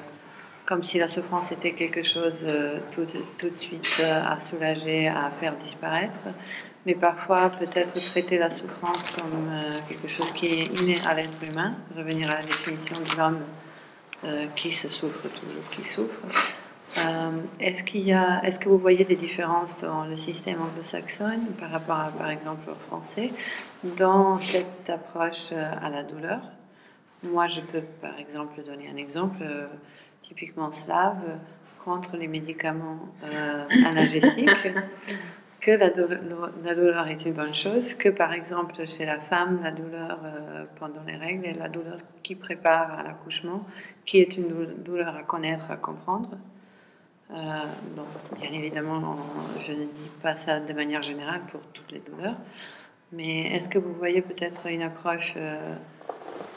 comme 0.69 0.85
si 0.85 0.99
la 0.99 1.09
souffrance 1.09 1.51
était 1.51 1.73
quelque 1.73 2.03
chose 2.03 2.41
euh, 2.45 2.79
tout, 2.93 3.05
de 3.05 3.57
suite 3.57 4.03
à 4.05 4.39
soulager, 4.39 5.09
à 5.09 5.31
faire 5.41 5.57
disparaître, 5.57 6.21
mais 6.85 6.95
parfois 6.95 7.49
peut-être 7.49 7.95
traiter 7.95 8.37
la 8.39 8.51
souffrance 8.51 9.09
comme 9.11 9.51
quelque 9.89 10.09
chose 10.09 10.31
qui 10.33 10.47
est 10.47 10.81
inné 10.81 10.99
à 11.07 11.15
l'être 11.15 11.39
humain, 11.51 11.75
revenir 11.97 12.31
à 12.31 12.35
la 12.35 12.43
définition 12.43 12.97
de 13.01 13.17
l'homme 13.17 13.41
qui 14.57 14.71
se 14.71 14.89
souffre 14.89 15.29
toujours, 15.29 15.71
qui 15.71 15.85
souffre. 15.85 16.21
Euh, 16.97 17.31
est-ce 17.61 17.85
qu'il 17.85 18.01
y 18.01 18.13
a, 18.13 18.41
est-ce 18.45 18.59
que 18.59 18.69
vous 18.69 18.79
voyez 18.79 19.05
des 19.05 19.17
différences 19.17 19.77
dans 19.79 20.05
le 20.05 20.17
système 20.17 20.61
anglo-saxon 20.61 21.39
par 21.61 21.71
rapport, 21.71 22.01
à, 22.01 22.11
par 22.11 22.31
exemple, 22.31 22.71
au 22.71 22.75
français, 22.75 23.31
dans 23.85 24.39
cette 24.39 24.89
approche 24.89 25.51
euh, 25.53 25.71
à 25.83 25.91
la 25.91 26.03
douleur? 26.03 26.41
Moi, 27.23 27.47
je 27.47 27.61
peux, 27.61 27.83
par 28.01 28.19
exemple, 28.19 28.63
donner 28.65 28.89
un 28.89 28.97
exemple 28.97 29.43
euh, 29.43 29.67
typiquement 30.23 30.73
slave 30.73 31.39
contre 31.85 32.17
les 32.17 32.29
médicaments 32.29 33.09
analgésiques. 33.87 34.49
que 35.61 35.73
la 35.73 35.91
douleur, 35.91 36.51
la 36.63 36.75
douleur, 36.75 37.09
est 37.09 37.25
une 37.25 37.33
bonne 37.33 37.55
chose, 37.55 37.95
que 37.95 38.09
par 38.09 38.33
exemple 38.33 38.87
chez 38.87 39.05
la 39.05 39.19
femme, 39.19 39.61
la 39.63 39.73
douleur 39.73 40.21
pendant 40.79 41.03
les 41.05 41.17
règles 41.17 41.47
est 41.47 41.55
la 41.55 41.69
douleur 41.69 41.99
qui 42.23 42.37
prépare 42.37 42.97
à 42.97 43.03
l'accouchement, 43.03 43.67
qui 44.07 44.19
est 44.19 44.37
une 44.37 44.83
douleur 44.85 45.17
à 45.17 45.23
connaître, 45.23 45.71
à 45.71 45.77
comprendre. 45.77 46.31
Euh, 47.31 47.65
bien 48.41 48.51
évidemment, 48.51 49.17
je 49.67 49.73
ne 49.73 49.85
dis 49.85 50.11
pas 50.23 50.37
ça 50.37 50.61
de 50.61 50.73
manière 50.73 51.03
générale 51.03 51.43
pour 51.53 51.61
toutes 51.75 51.93
les 51.93 52.01
douleurs, 52.01 52.39
mais 53.13 53.53
est-ce 53.55 53.69
que 53.69 53.79
vous 53.79 53.93
voyez 53.93 54.23
peut-être 54.23 54.67
une 54.67 54.83
approche 54.83 55.35
euh, 55.37 55.77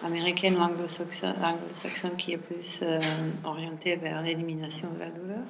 américaine 0.04 0.56
ou 0.58 0.62
anglo-saxonne 0.62 2.16
qui 2.18 2.34
est 2.34 2.38
plus 2.38 2.82
euh, 2.82 2.99
orientée 3.43 3.95
vers 3.95 4.22
l'élimination 4.22 4.89
de 4.91 4.99
la 4.99 5.10
douleur? 5.10 5.43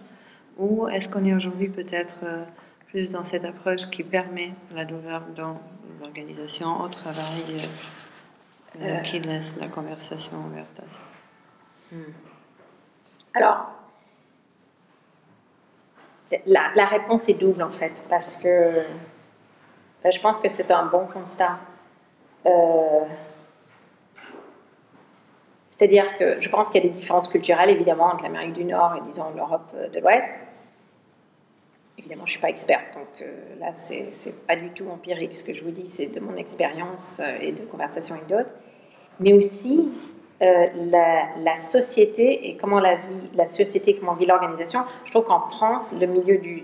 Ou 0.58 0.88
est-ce 0.88 1.10
qu'on 1.10 1.26
est 1.26 1.34
aujourd'hui 1.34 1.70
peut-être 1.70 2.26
plus 2.88 3.12
dans 3.12 3.24
cette 3.24 3.45
approche 3.45 3.89
qui 3.89 4.04
permet 4.04 4.54
la 4.76 4.86
douleur 4.86 5.24
dans 5.36 5.60
l'organisation, 6.02 6.82
au 6.82 6.89
travail, 6.89 7.70
qui 9.06 9.20
laisse 9.20 9.58
la 9.60 9.68
conversation 9.68 10.38
ouverte 10.45 10.80
à 10.86 10.89
ça? 10.89 11.04
Hmm. 11.91 12.12
Alors, 13.34 13.72
la, 16.45 16.86
réponse 16.86 17.28
est 17.30 17.34
double 17.36 17.64
en 17.64 17.72
fait, 17.72 18.04
parce 18.10 18.41
que 18.41 18.84
ben, 20.04 20.12
je 20.12 20.20
pense 20.20 20.39
que 20.39 20.49
c'est 20.49 20.72
un 20.72 20.86
bon 20.86 21.06
constat. 21.08 21.60
Euh, 25.82 25.86
c'est-à-dire 25.86 26.18
que 26.18 26.40
je 26.40 26.50
pense 26.50 26.70
qu'il 26.70 26.84
y 26.84 26.88
a 26.88 26.90
des 26.90 26.96
différences 26.96 27.28
culturelles, 27.28 27.70
évidemment, 27.70 28.06
entre 28.06 28.24
l'Amérique 28.24 28.54
du 28.54 28.66
Nord 28.66 28.96
et, 28.96 29.02
disons, 29.10 29.26
l'Europe 29.36 29.74
de 29.94 30.00
l'Ouest. 30.00 30.32
Évidemment, 31.98 32.26
je 32.26 32.30
ne 32.30 32.32
suis 32.32 32.40
pas 32.40 32.50
experte, 32.50 32.94
donc 32.94 33.22
euh, 33.22 33.60
là, 33.60 33.74
ce 33.74 33.94
n'est 33.94 34.36
pas 34.48 34.56
du 34.56 34.70
tout 34.70 34.88
empirique. 34.90 35.36
Ce 35.36 35.44
que 35.44 35.54
je 35.54 35.64
vous 35.64 35.72
dis, 35.72 35.88
c'est 35.88 36.08
de 36.08 36.20
mon 36.20 36.36
expérience 36.36 37.22
euh, 37.24 37.38
et 37.42 37.52
de 37.52 37.62
conversations 37.64 38.16
avec 38.16 38.28
d'autres. 38.28 38.50
Mais 39.20 39.34
aussi, 39.34 39.88
euh, 40.42 40.68
la, 40.90 41.56
société 41.58 42.50
et 42.50 42.58
comment 42.58 42.80
la, 42.80 42.96
vie, 42.96 43.30
la 43.36 43.46
société, 43.46 43.96
comment 43.96 44.16
vit 44.16 44.26
l'organisation. 44.26 44.80
Je 45.06 45.12
trouve 45.12 45.26
qu'en 45.26 45.42
France, 45.42 45.96
le 46.00 46.08
milieu 46.08 46.38
du 46.38 46.64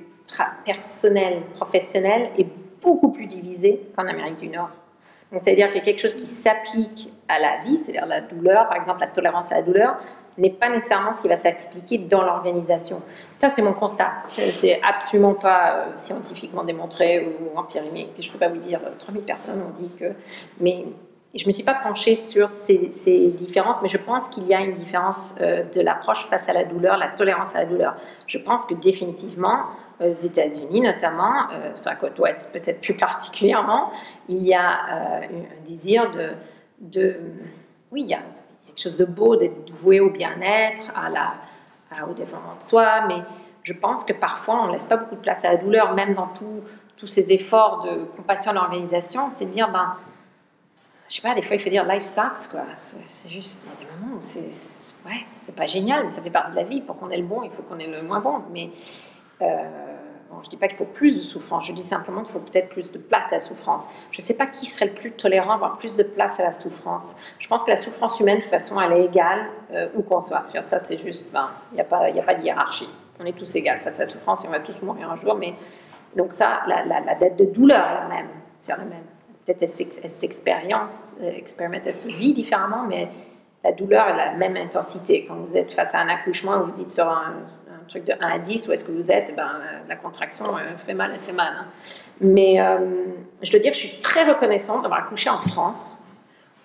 personnel, 0.65 1.41
professionnel 1.55 2.32
est 2.38 2.47
beaucoup 2.82 3.11
plus 3.11 3.28
divisé 3.28 3.82
qu'en 3.95 4.07
Amérique 4.07 4.38
du 4.38 4.47
Nord. 4.47 4.72
Donc, 5.32 5.41
c'est-à-dire 5.41 5.67
a 5.67 5.80
quelque 5.80 6.01
chose 6.01 6.15
qui 6.15 6.28
s'applique 6.28 7.11
à 7.28 7.39
la 7.39 7.57
vie, 7.57 7.78
c'est-à-dire 7.80 8.05
la 8.05 8.21
douleur, 8.21 8.67
par 8.67 8.78
exemple 8.78 9.01
la 9.01 9.07
tolérance 9.07 9.51
à 9.51 9.55
la 9.55 9.61
douleur, 9.61 9.97
n'est 10.38 10.51
pas 10.51 10.69
nécessairement 10.69 11.13
ce 11.13 11.21
qui 11.21 11.28
va 11.28 11.36
s'appliquer 11.36 11.97
dans 11.97 12.23
l'organisation. 12.23 13.01
Ça, 13.34 13.49
c'est 13.49 13.61
mon 13.61 13.73
constat. 13.73 14.11
C'est 14.28 14.80
absolument 14.84 15.34
pas 15.34 15.73
euh, 15.73 15.86
scientifiquement 15.97 16.63
démontré 16.63 17.28
ou 17.28 17.57
empirique. 17.57 18.13
Je 18.19 18.28
ne 18.28 18.34
peux 18.34 18.39
pas 18.39 18.49
vous 18.49 18.57
dire, 18.59 18.80
3000 18.99 19.21
euh, 19.21 19.25
personnes 19.25 19.61
ont 19.61 19.75
dit 19.75 19.89
que. 19.99 20.13
Mais 20.59 20.86
je 21.36 21.43
ne 21.43 21.47
me 21.47 21.51
suis 21.51 21.63
pas 21.63 21.73
penchée 21.73 22.15
sur 22.15 22.49
ces, 22.49 22.78
différences, 23.38 23.82
mais 23.82 23.89
je 23.89 23.97
pense 23.97 24.30
qu'il 24.30 24.47
y 24.47 24.53
a 24.53 24.61
une 24.61 24.75
différence 24.75 25.36
euh, 25.41 25.63
de 25.63 25.82
l'approche 25.82 26.28
face 26.30 26.47
à 26.47 26.53
la 26.53 26.63
douleur, 26.63 26.97
la 26.97 27.09
tolérance 27.09 27.55
à 27.55 27.59
la 27.59 27.65
douleur. 27.65 27.95
Je 28.28 28.38
pense 28.38 28.65
que 28.65 28.73
définitivement, 28.75 29.61
aux 29.99 30.11
États-Unis 30.11 30.81
notamment, 30.81 31.49
euh, 31.51 31.75
sur 31.75 31.89
la 31.89 31.95
côte 31.95 32.17
ouest 32.19 32.53
peut-être 32.53 32.81
plus 32.81 32.95
particulièrement, 32.95 33.91
il 34.29 34.43
y 34.43 34.53
a 34.53 34.71
euh, 34.71 35.25
un 35.25 35.67
désir 35.67 36.11
de, 36.11 36.31
de, 36.79 37.19
Oui, 37.91 38.01
il 38.01 38.07
y 38.07 38.13
a 38.13 38.21
quelque 38.65 38.81
chose 38.81 38.95
de 38.95 39.05
beau 39.05 39.35
d'être 39.35 39.71
voué 39.71 39.99
au 39.99 40.09
bien-être, 40.09 40.83
à 40.95 41.09
la, 41.09 41.33
au 42.07 42.13
développement 42.13 42.55
de 42.59 42.63
soi, 42.63 43.07
mais 43.07 43.21
je 43.63 43.73
pense 43.73 44.03
que 44.03 44.13
parfois 44.13 44.63
on 44.63 44.67
ne 44.67 44.73
laisse 44.73 44.85
pas 44.85 44.97
beaucoup 44.97 45.15
de 45.15 45.21
place 45.21 45.43
à 45.45 45.51
la 45.51 45.57
douleur, 45.57 45.93
même 45.93 46.13
dans 46.13 46.31
tous 46.95 47.07
ces 47.07 47.33
efforts 47.33 47.83
de 47.83 48.05
compassion 48.05 48.51
de 48.51 48.57
l'organisation, 48.57 49.29
c'est 49.29 49.45
de 49.45 49.51
dire, 49.51 49.71
ben, 49.71 49.95
je 51.07 51.15
sais 51.15 51.21
pas, 51.21 51.33
des 51.33 51.41
fois 51.41 51.55
il 51.55 51.61
faut 51.61 51.69
dire 51.69 51.85
life 51.85 52.03
sucks, 52.03 52.51
quoi. 52.51 52.63
C'est 52.77 53.29
juste, 53.29 53.63
il 53.65 53.69
y 53.69 53.73
a 53.73 53.89
des 53.89 53.99
moments 53.99 54.17
où 54.17 54.19
c'est, 54.21 54.49
ouais, 55.05 55.23
pas 55.55 55.67
génial, 55.67 56.05
mais 56.05 56.11
ça 56.11 56.21
fait 56.21 56.29
partie 56.29 56.51
de 56.51 56.55
la 56.57 56.63
vie. 56.63 56.81
Pour 56.81 56.97
qu'on 56.97 57.09
ait 57.09 57.17
le 57.17 57.23
bon, 57.23 57.43
il 57.43 57.51
faut 57.51 57.63
qu'on 57.63 57.79
ait 57.79 57.87
le 57.87 58.03
moins 58.03 58.19
bon. 58.19 58.41
Mais 58.51 58.69
euh, 59.41 59.45
je 60.43 60.49
dis 60.49 60.57
pas 60.57 60.67
qu'il 60.67 60.78
faut 60.78 60.86
plus 60.86 61.15
de 61.17 61.21
souffrance, 61.21 61.65
je 61.67 61.73
dis 61.73 61.84
simplement 61.84 62.23
qu'il 62.23 62.32
faut 62.32 62.39
peut-être 62.39 62.69
plus 62.69 62.91
de 62.91 62.97
place 62.97 63.32
à 63.32 63.36
la 63.36 63.39
souffrance. 63.39 63.88
Je 64.11 64.21
sais 64.21 64.38
pas 64.38 64.45
qui 64.45 64.65
serait 64.65 64.88
le 64.88 64.93
plus 64.93 65.11
tolérant 65.11 65.51
à 65.51 65.55
avoir 65.55 65.78
plus 65.78 65.95
de 65.95 66.03
place 66.03 66.39
à 66.39 66.43
la 66.43 66.53
souffrance. 66.53 67.15
Je 67.39 67.47
pense 67.47 67.63
que 67.63 67.71
la 67.71 67.78
souffrance 67.78 68.19
humaine, 68.19 68.38
de 68.38 68.41
toute 68.41 68.51
façon, 68.51 68.80
elle 68.80 68.93
est 68.93 69.05
égale 69.05 69.47
euh, 69.71 69.89
où 69.95 70.03
qu'on 70.03 70.21
soit. 70.21 70.45
Ça, 70.61 70.80
c'est 70.80 70.97
juste, 70.97 71.32
ben, 71.32 71.49
il 71.71 71.75
n'y 71.75 71.82
a, 71.82 71.86
pas, 71.86 72.05
a 72.05 72.21
pas 72.23 72.36
de 72.36 72.43
hiérarchie. 72.43 72.89
On 73.19 73.25
est 73.25 73.38
tous 73.38 73.55
égaux 73.55 73.80
face 73.84 73.97
à 73.97 74.03
la 74.03 74.05
souffrance 74.05 74.45
et 74.45 74.47
on 74.47 74.51
va 74.51 74.59
tous 74.59 74.80
mourir 74.82 75.09
un 75.11 75.17
jour, 75.17 75.36
mais 75.36 75.55
donc 76.15 76.34
ça, 76.34 76.61
la, 76.67 76.86
la, 76.86 77.15
dette 77.15 77.36
de 77.36 77.45
douleur 77.45 77.86
est 77.86 78.01
la 78.01 78.07
même. 78.07 78.30
C'est 78.61 78.71
la 78.71 78.78
même 78.80 78.91
peut-être 79.47 79.63
elle 80.03 80.09
s'expérience, 80.09 81.15
euh, 81.21 81.32
elle 81.39 81.93
se 81.93 82.07
vit 82.07 82.34
différemment, 82.34 82.86
mais 82.88 83.09
la 83.63 83.71
douleur 83.71 84.07
a 84.07 84.13
la 84.13 84.34
même 84.34 84.57
intensité. 84.57 85.25
Quand 85.28 85.36
vous 85.36 85.57
êtes 85.57 85.71
face 85.71 85.95
à 85.95 85.99
un 85.99 86.09
accouchement, 86.09 86.61
vous 86.63 86.71
dites 86.71 86.89
sur 86.89 87.07
un, 87.07 87.34
truc 87.88 88.05
de 88.05 88.13
1 88.13 88.17
à 88.19 88.39
10, 88.39 88.67
où 88.67 88.71
est-ce 88.71 88.85
que 88.85 88.91
vous 88.91 89.11
êtes, 89.11 89.35
ben, 89.35 89.43
euh, 89.43 89.79
la 89.88 89.95
contraction 89.95 90.45
euh, 90.57 90.77
fait 90.77 90.93
mal, 90.93 91.11
elle 91.13 91.21
fait 91.21 91.33
mal. 91.33 91.53
Hein. 91.59 91.65
Mais 92.21 92.57
je 93.41 93.51
dois 93.51 93.59
dire 93.59 93.71
que 93.71 93.77
je 93.77 93.88
suis 93.88 94.01
très 94.01 94.23
reconnaissante 94.25 94.83
d'avoir 94.83 95.01
accouché 95.01 95.29
en 95.29 95.41
France, 95.41 95.97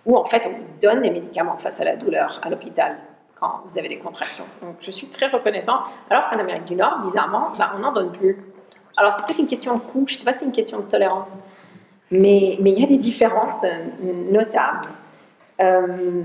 où 0.07 0.17
en 0.17 0.25
fait 0.25 0.47
on 0.47 0.81
donne 0.81 1.03
des 1.03 1.11
médicaments 1.11 1.59
face 1.59 1.81
à 1.81 1.85
la 1.85 1.97
douleur 1.97 2.41
à 2.43 2.51
l'hôpital 2.51 2.97
quand 3.39 3.63
vous 3.69 3.79
avez 3.79 3.89
des 3.89 3.99
contractions. 3.99 4.47
Donc 4.63 4.77
je 4.81 4.91
suis 4.91 5.09
très 5.09 5.29
reconnaissant. 5.29 5.81
Alors 6.11 6.29
qu'en 6.29 6.39
Amérique 6.39 6.65
du 6.65 6.77
Nord, 6.77 7.01
bizarrement, 7.03 7.53
bah, 7.59 7.73
on 7.77 7.81
n'en 7.81 7.93
donne 7.93 8.13
plus. 8.13 8.39
Alors 8.97 9.15
c'est 9.15 9.25
peut-être 9.25 9.41
une 9.41 9.47
question 9.47 9.75
de 9.75 9.81
coût, 9.81 10.05
je 10.07 10.15
ne 10.15 10.19
sais 10.19 10.25
pas 10.25 10.33
si 10.33 10.41
c'est 10.41 10.47
une 10.47 10.53
question 10.53 10.79
de 10.79 10.85
tolérance, 10.85 11.39
mais, 12.11 12.59
il 12.61 12.79
y 12.79 12.85
a 12.85 12.87
des 12.87 12.99
différences 12.99 13.65
notables. 14.01 14.89
Euh, 15.61 16.25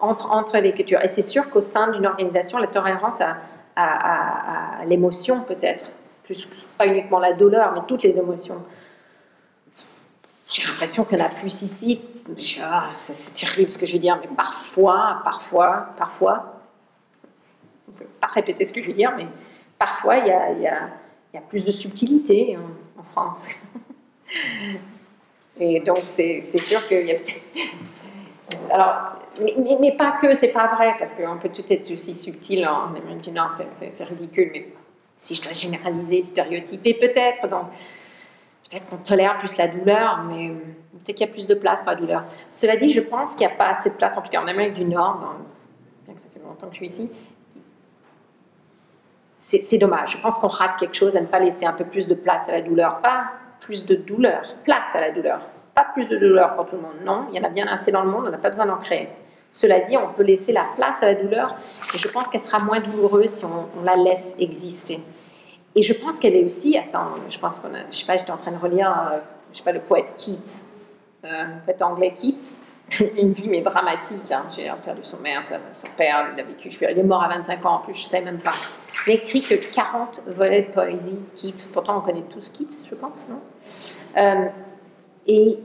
entre, 0.00 0.30
entre 0.30 0.58
les 0.58 0.72
cultures. 0.72 1.00
Et 1.02 1.08
c'est 1.08 1.22
sûr 1.22 1.50
qu'au 1.50 1.60
sein 1.60 1.90
d'une 1.90 2.06
organisation, 2.06 2.58
la 2.58 2.66
tolérance 2.66 3.20
à, 3.20 3.36
à, 3.76 4.84
l'émotion 4.86 5.40
peut-être, 5.40 5.86
plus, 6.24 6.48
pas 6.78 6.86
uniquement 6.86 7.18
la 7.18 7.32
douleur, 7.32 7.72
mais 7.72 7.80
toutes 7.86 8.02
les 8.02 8.18
émotions. 8.18 8.62
J'ai 10.48 10.62
l'impression 10.66 11.04
qu'il 11.04 11.18
y 11.18 11.22
en 11.22 11.26
a 11.26 11.30
plus 11.30 11.62
ici. 11.62 12.00
Ah, 12.62 12.90
c'est 12.96 13.34
terrible 13.34 13.70
ce 13.70 13.78
que 13.78 13.86
je 13.86 13.92
veux 13.94 13.98
dire, 13.98 14.18
mais 14.20 14.28
parfois, 14.34 15.20
parfois, 15.24 15.88
parfois, 15.98 16.60
on 17.88 17.92
ne 17.92 17.98
peut 17.98 18.06
pas 18.20 18.28
répéter 18.28 18.64
ce 18.64 18.72
que 18.72 18.80
je 18.82 18.86
veux 18.86 18.94
dire, 18.94 19.12
mais 19.16 19.26
parfois 19.78 20.16
il 20.18 20.26
y 20.26 20.30
a, 20.30 20.52
y 20.52 20.66
a, 20.66 20.88
y 21.34 21.36
a 21.36 21.40
plus 21.40 21.64
de 21.64 21.70
subtilité 21.70 22.56
en, 22.98 23.02
France. 23.12 23.62
Et 25.60 25.80
donc 25.80 25.98
c'est 26.06 26.58
sûr 26.58 26.86
qu'il 26.88 27.06
y 27.06 27.12
a 27.12 27.18
alors, 28.70 29.18
mais, 29.80 29.92
pas 29.92 30.18
que, 30.20 30.34
c'est 30.34 30.52
pas 30.52 30.74
vrai, 30.74 30.94
parce 30.98 31.14
qu'on 31.14 31.38
peut 31.38 31.48
tout 31.48 31.64
être 31.68 31.90
aussi 31.92 32.16
subtil 32.16 32.66
en 32.66 32.90
Nord, 33.32 33.52
c'est 33.70 34.04
ridicule, 34.04 34.50
mais 34.52 34.68
si 35.16 35.34
je 35.34 35.42
dois 35.42 35.52
généraliser, 35.52 36.22
stéréotyper, 36.22 36.94
peut-être, 36.94 37.48
donc 37.48 37.66
peut-être 38.68 38.88
qu'on 38.88 38.96
tolère 38.96 39.38
plus 39.38 39.56
la 39.56 39.68
douleur, 39.68 40.24
mais 40.28 40.48
peut-être 40.92 41.16
qu'il 41.16 41.26
y 41.26 41.30
a 41.30 41.32
plus 41.32 41.46
de 41.46 41.54
place 41.54 41.80
pour 41.82 41.90
la 41.90 41.96
douleur. 41.96 42.24
Cela 42.48 42.76
dit, 42.76 42.90
je 42.90 43.00
pense 43.00 43.34
qu'il 43.34 43.46
n'y 43.46 43.52
a 43.52 43.56
pas 43.56 43.68
assez 43.68 43.90
de 43.90 43.96
place, 43.96 44.16
en 44.16 44.22
tout 44.22 44.30
cas 44.30 44.42
en 44.42 44.46
Amérique 44.46 44.74
du 44.74 44.84
Nord, 44.84 45.36
bien 46.04 46.14
que 46.14 46.20
ça 46.20 46.28
fait 46.32 46.40
longtemps 46.40 46.66
que 46.66 46.74
je 46.74 46.78
suis 46.78 46.86
ici, 46.86 47.10
c'est 49.38 49.78
dommage. 49.78 50.12
Je 50.12 50.18
pense 50.18 50.38
qu'on 50.38 50.48
rate 50.48 50.78
quelque 50.78 50.96
chose 50.96 51.16
à 51.16 51.20
ne 51.20 51.26
pas 51.26 51.38
laisser 51.38 51.66
un 51.66 51.74
peu 51.74 51.84
plus 51.84 52.08
de 52.08 52.14
place 52.14 52.48
à 52.48 52.52
la 52.52 52.62
douleur, 52.62 53.00
pas 53.00 53.32
plus 53.60 53.84
de 53.84 53.94
douleur, 53.94 54.42
place 54.64 54.94
à 54.94 55.00
la 55.00 55.12
douleur 55.12 55.40
pas 55.74 55.86
plus 55.92 56.08
de 56.08 56.16
douleur 56.16 56.54
pour 56.54 56.66
tout 56.66 56.76
le 56.76 56.82
monde. 56.82 57.00
Non, 57.04 57.26
il 57.30 57.36
y 57.36 57.40
en 57.40 57.44
a 57.44 57.48
bien 57.48 57.66
assez 57.66 57.90
dans 57.90 58.02
le 58.02 58.10
monde, 58.10 58.24
on 58.26 58.30
n'a 58.30 58.38
pas 58.38 58.48
besoin 58.48 58.66
d'en 58.66 58.76
créer. 58.76 59.08
Cela 59.54 59.78
dit, 59.78 59.96
on 59.96 60.12
peut 60.12 60.24
laisser 60.24 60.52
la 60.52 60.66
place 60.74 61.00
à 61.04 61.06
la 61.06 61.14
douleur 61.14 61.54
et 61.94 61.98
je 61.98 62.08
pense 62.08 62.26
qu'elle 62.26 62.40
sera 62.40 62.58
moins 62.58 62.80
douloureuse 62.80 63.30
si 63.30 63.44
on, 63.44 63.68
la 63.84 63.94
laisse 63.94 64.34
exister. 64.40 64.98
Et 65.76 65.82
je 65.84 65.92
pense 65.92 66.18
qu'elle 66.18 66.34
est 66.34 66.44
aussi, 66.44 66.76
attends, 66.76 67.10
je 67.30 67.38
pense 67.38 67.60
qu'on 67.60 67.72
a, 67.72 67.88
je 67.88 67.98
sais 67.98 68.04
pas, 68.04 68.16
j'étais 68.16 68.32
en 68.32 68.36
train 68.36 68.50
de 68.50 68.58
relire, 68.58 68.90
euh, 68.90 69.18
je 69.52 69.58
sais 69.58 69.62
pas, 69.62 69.70
le 69.70 69.78
poète 69.78 70.12
Keats, 70.16 70.72
euh, 71.24 71.44
poète 71.64 71.82
anglais 71.82 72.12
Keats, 72.20 73.04
une 73.16 73.32
vie 73.32 73.48
mais 73.48 73.60
dramatique. 73.60 74.28
Hein. 74.32 74.46
J'ai 74.56 74.72
perdu 74.84 75.02
son 75.04 75.18
mère, 75.18 75.40
son 75.44 75.88
père, 75.96 76.26
il 76.36 76.44
vécu, 76.44 76.68
je 76.68 76.74
suis, 76.74 76.86
il 76.90 76.98
est 76.98 77.04
mort 77.04 77.22
à 77.22 77.28
25 77.28 77.64
ans 77.64 77.74
en 77.74 77.78
plus, 77.78 77.94
je 77.94 78.02
ne 78.02 78.08
sais 78.08 78.22
même 78.22 78.40
pas. 78.40 78.54
Il 79.06 79.12
a 79.12 79.14
écrit 79.14 79.40
que 79.40 79.54
40 79.54 80.24
volets 80.36 80.62
de 80.62 80.72
poésie, 80.72 81.20
Keats. 81.36 81.70
Pourtant, 81.72 81.98
on 81.98 82.00
connaît 82.00 82.24
tous 82.28 82.50
Keats, 82.50 82.88
je 82.90 82.94
pense, 82.96 83.28
non? 83.28 83.38
Euh, 84.16 84.48
et, 85.28 85.60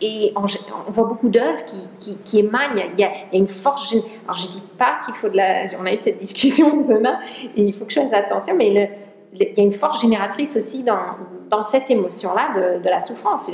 et 0.00 0.32
on, 0.36 0.90
voit 0.90 1.04
beaucoup 1.04 1.28
d'œuvres 1.28 1.64
qui, 1.98 2.16
qui, 2.18 2.38
émanent. 2.38 2.82
Il 2.96 3.00
y, 3.00 3.04
a, 3.04 3.10
une 3.32 3.48
force. 3.48 3.94
Alors, 4.26 4.36
je 4.36 4.48
dis 4.48 4.62
pas 4.78 5.00
qu'il 5.04 5.14
faut 5.14 5.28
de 5.28 5.36
la. 5.36 5.66
On 5.80 5.86
a 5.86 5.92
eu 5.92 5.98
cette 5.98 6.18
discussion, 6.18 6.86
et 7.56 7.62
il 7.62 7.74
faut 7.74 7.84
que 7.84 7.92
je 7.92 8.00
fasse 8.00 8.12
attention, 8.12 8.54
mais 8.56 8.90
il 9.32 9.42
y 9.42 9.60
a 9.60 9.62
une 9.62 9.72
force 9.72 10.00
génératrice 10.00 10.56
aussi 10.56 10.84
dans, 10.84 11.64
cette 11.64 11.90
émotion-là 11.90 12.78
de, 12.80 12.88
la 12.88 13.00
souffrance. 13.00 13.50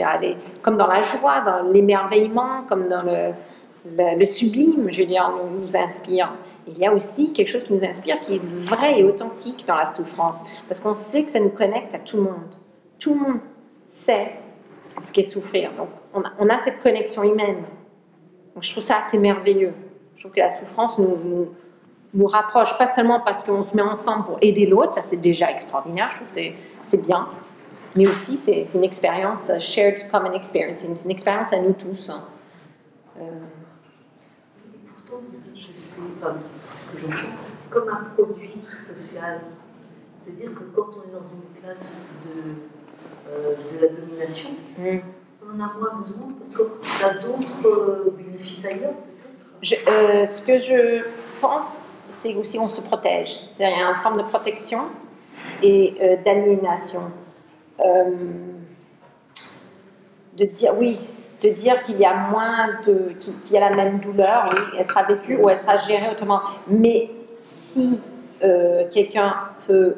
comme 0.62 0.76
dans 0.76 0.86
la 0.86 1.02
joie, 1.02 1.40
dans 1.40 1.70
l'émerveillement, 1.70 2.62
comme 2.68 2.88
dans 2.88 3.02
le, 3.02 4.16
le, 4.18 4.26
sublime, 4.26 4.88
je 4.90 5.00
veux 5.00 5.06
dire, 5.06 5.30
nous, 5.30 5.60
nous 5.60 5.76
inspire. 5.76 6.32
Il 6.66 6.78
y 6.78 6.86
a 6.86 6.92
aussi 6.92 7.32
quelque 7.32 7.50
chose 7.50 7.64
qui 7.64 7.74
nous 7.74 7.84
inspire 7.84 8.20
qui 8.20 8.36
est 8.36 8.44
vrai 8.64 9.00
et 9.00 9.04
authentique 9.04 9.66
dans 9.66 9.76
la 9.76 9.92
souffrance, 9.92 10.44
parce 10.68 10.80
qu'on 10.80 10.94
sait 10.94 11.24
que 11.24 11.30
ça 11.30 11.40
nous 11.40 11.50
connecte 11.50 11.94
à 11.94 11.98
tout 11.98 12.16
le 12.16 12.22
monde. 12.24 12.54
Tout 12.98 13.14
le 13.14 13.20
monde 13.20 13.40
sait 13.88 14.32
ce 15.00 15.12
qu'est 15.12 15.24
souffrir. 15.24 15.72
Donc, 15.76 15.88
on 16.14 16.48
a, 16.48 16.58
cette 16.58 16.82
connexion 16.82 17.22
humaine. 17.24 17.64
je 18.60 18.70
trouve 18.70 18.82
ça 18.82 18.98
assez 19.04 19.18
merveilleux. 19.18 19.72
Je 20.16 20.22
trouve 20.22 20.32
que 20.32 20.40
la 20.40 20.50
souffrance 20.50 20.98
nous, 20.98 21.48
nous, 22.14 22.26
rapproche, 22.26 22.76
pas 22.78 22.86
seulement 22.86 23.20
parce 23.20 23.42
qu'on 23.42 23.64
se 23.64 23.74
met 23.74 23.82
ensemble 23.82 24.24
pour 24.24 24.38
aider 24.40 24.66
l'autre, 24.66 24.94
ça 24.94 25.02
c'est 25.02 25.16
déjà 25.16 25.50
extraordinaire, 25.50 26.08
je 26.10 26.16
trouve 26.16 26.28
que 26.28 26.52
c'est 26.82 27.02
bien, 27.02 27.28
mais 27.96 28.06
aussi 28.06 28.36
c'est 28.36 28.66
une 28.74 28.84
expérience, 28.84 29.50
shared 29.60 30.10
common 30.10 30.32
experience, 30.32 30.78
c'est 30.78 31.04
une, 31.04 31.10
expérience 31.10 31.52
à 31.52 31.60
nous 31.60 31.72
tous. 31.72 32.10
Hein. 32.10 32.22
Euh... 33.20 33.22
Pourtant, 34.94 35.20
je 35.54 35.76
sais, 35.76 36.00
enfin, 36.16 36.36
c'est 36.62 36.86
ce 36.86 36.92
que 36.92 37.00
j'entends, 37.02 37.34
comme 37.70 37.88
un 37.88 38.04
produit 38.16 38.54
social. 38.86 39.40
C'est-à-dire 40.22 40.54
que 40.54 40.62
quand 40.74 40.86
on 40.96 41.08
est 41.08 41.12
dans 41.12 41.22
une 41.22 41.60
classe 41.60 42.06
de 42.24 42.54
euh, 43.28 43.54
de 43.56 43.80
la 43.80 43.88
domination, 43.88 44.50
mm. 44.76 44.98
On 45.54 45.60
a 45.60 45.72
moins 45.78 46.00
besoin 46.00 46.32
parce 46.38 46.56
qu'on 46.56 47.06
a 47.06 47.14
d'autres 47.14 47.66
euh, 47.66 48.14
bénéfices 48.16 48.64
ailleurs 48.64 48.92
peut-être? 48.92 49.88
Euh, 49.88 50.26
Ce 50.26 50.46
que 50.46 50.58
je 50.58 51.04
pense, 51.40 52.06
c'est 52.10 52.34
aussi 52.34 52.58
qu'on 52.58 52.68
se 52.68 52.80
protège. 52.80 53.40
C'est-à-dire 53.56 53.88
une 53.90 54.02
forme 54.02 54.18
de 54.18 54.24
protection 54.24 54.80
et 55.62 56.18
d'aliénation. 56.24 57.02
de 60.36 60.44
dire, 60.44 60.74
oui, 60.78 61.00
de 61.42 61.48
dire 61.50 61.82
qu'il 61.84 61.98
y 61.98 62.04
a 62.04 62.14
moins 62.14 62.68
de. 62.86 63.12
qu'il 63.42 63.52
y 63.52 63.56
a 63.56 63.70
la 63.70 63.74
même 63.74 64.00
douleur, 64.00 64.44
oui, 64.50 64.58
elle 64.78 64.86
sera 64.86 65.04
vécue 65.04 65.36
ou 65.36 65.48
elle 65.48 65.56
sera 65.56 65.78
gérée 65.78 66.10
autrement. 66.10 66.40
Mais 66.68 67.10
si 67.40 68.02
quelqu'un 68.40 69.34
peut. 69.66 69.96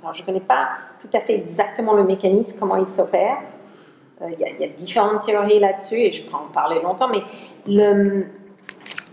Alors, 0.00 0.14
je 0.14 0.22
ne 0.22 0.26
connais 0.26 0.40
pas 0.40 0.68
tout 1.00 1.10
à 1.12 1.20
fait 1.20 1.34
exactement 1.34 1.94
le 1.94 2.04
mécanisme, 2.04 2.58
comment 2.58 2.76
il 2.76 2.88
s'opère. 2.88 3.38
Euh, 4.22 4.30
il 4.32 4.40
y, 4.40 4.64
a 4.64 4.68
différentes 4.68 5.24
théories 5.24 5.60
là-dessus 5.60 5.96
et 5.96 6.12
je 6.12 6.24
peux 6.24 6.34
en 6.34 6.48
parler 6.52 6.82
longtemps, 6.82 7.08
mais 7.08 7.22
le, 7.66 8.26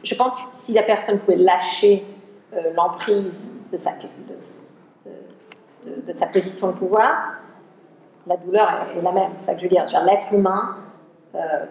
je 0.03 0.15
pense 0.15 0.33
que 0.33 0.41
si 0.57 0.73
la 0.73 0.83
personne 0.83 1.19
pouvait 1.19 1.37
lâcher 1.37 2.03
euh, 2.53 2.73
l'emprise 2.73 3.61
de 3.71 3.77
sa, 3.77 3.91
de, 3.93 4.07
de, 6.01 6.13
sa 6.13 6.27
position 6.27 6.71
de 6.71 6.77
pouvoir, 6.77 7.35
la 8.25 8.37
douleur 8.37 8.87
est, 8.95 9.01
la 9.01 9.11
même, 9.11 9.31
c'est 9.35 9.45
ça 9.45 9.53
que 9.53 9.59
je 9.59 9.65
veux 9.65 9.69
dire. 9.69 9.85
L'être 10.05 10.33
humain 10.33 10.77
euh, 11.35 11.65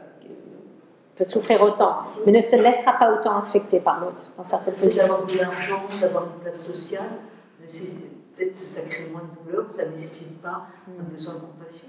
peut 1.16 1.24
souffrir 1.24 1.60
autant, 1.62 2.02
mais 2.24 2.32
ne 2.32 2.40
se 2.40 2.54
laissera 2.54 2.92
pas 2.92 3.12
autant 3.12 3.38
affecter 3.38 3.80
par 3.80 3.98
l'autre 3.98 4.24
dans 4.36 4.44
certaines 4.44 4.74
positions. 4.74 5.02
D'avoir 5.02 5.26
de 5.26 5.38
l'argent, 5.38 5.82
d'avoir 6.00 6.24
une 6.24 6.40
place 6.40 6.64
sociale, 6.64 7.10
peut-être 8.36 8.56
ça 8.56 8.82
crée 8.82 9.08
moins 9.10 9.22
de 9.22 9.50
douleur, 9.50 9.70
ça 9.70 9.86
ne 9.86 9.90
nécessite 9.90 10.40
pas 10.40 10.66
un 10.88 11.02
mm. 11.02 11.06
besoin 11.06 11.34
de 11.34 11.40
compassion. 11.40 11.88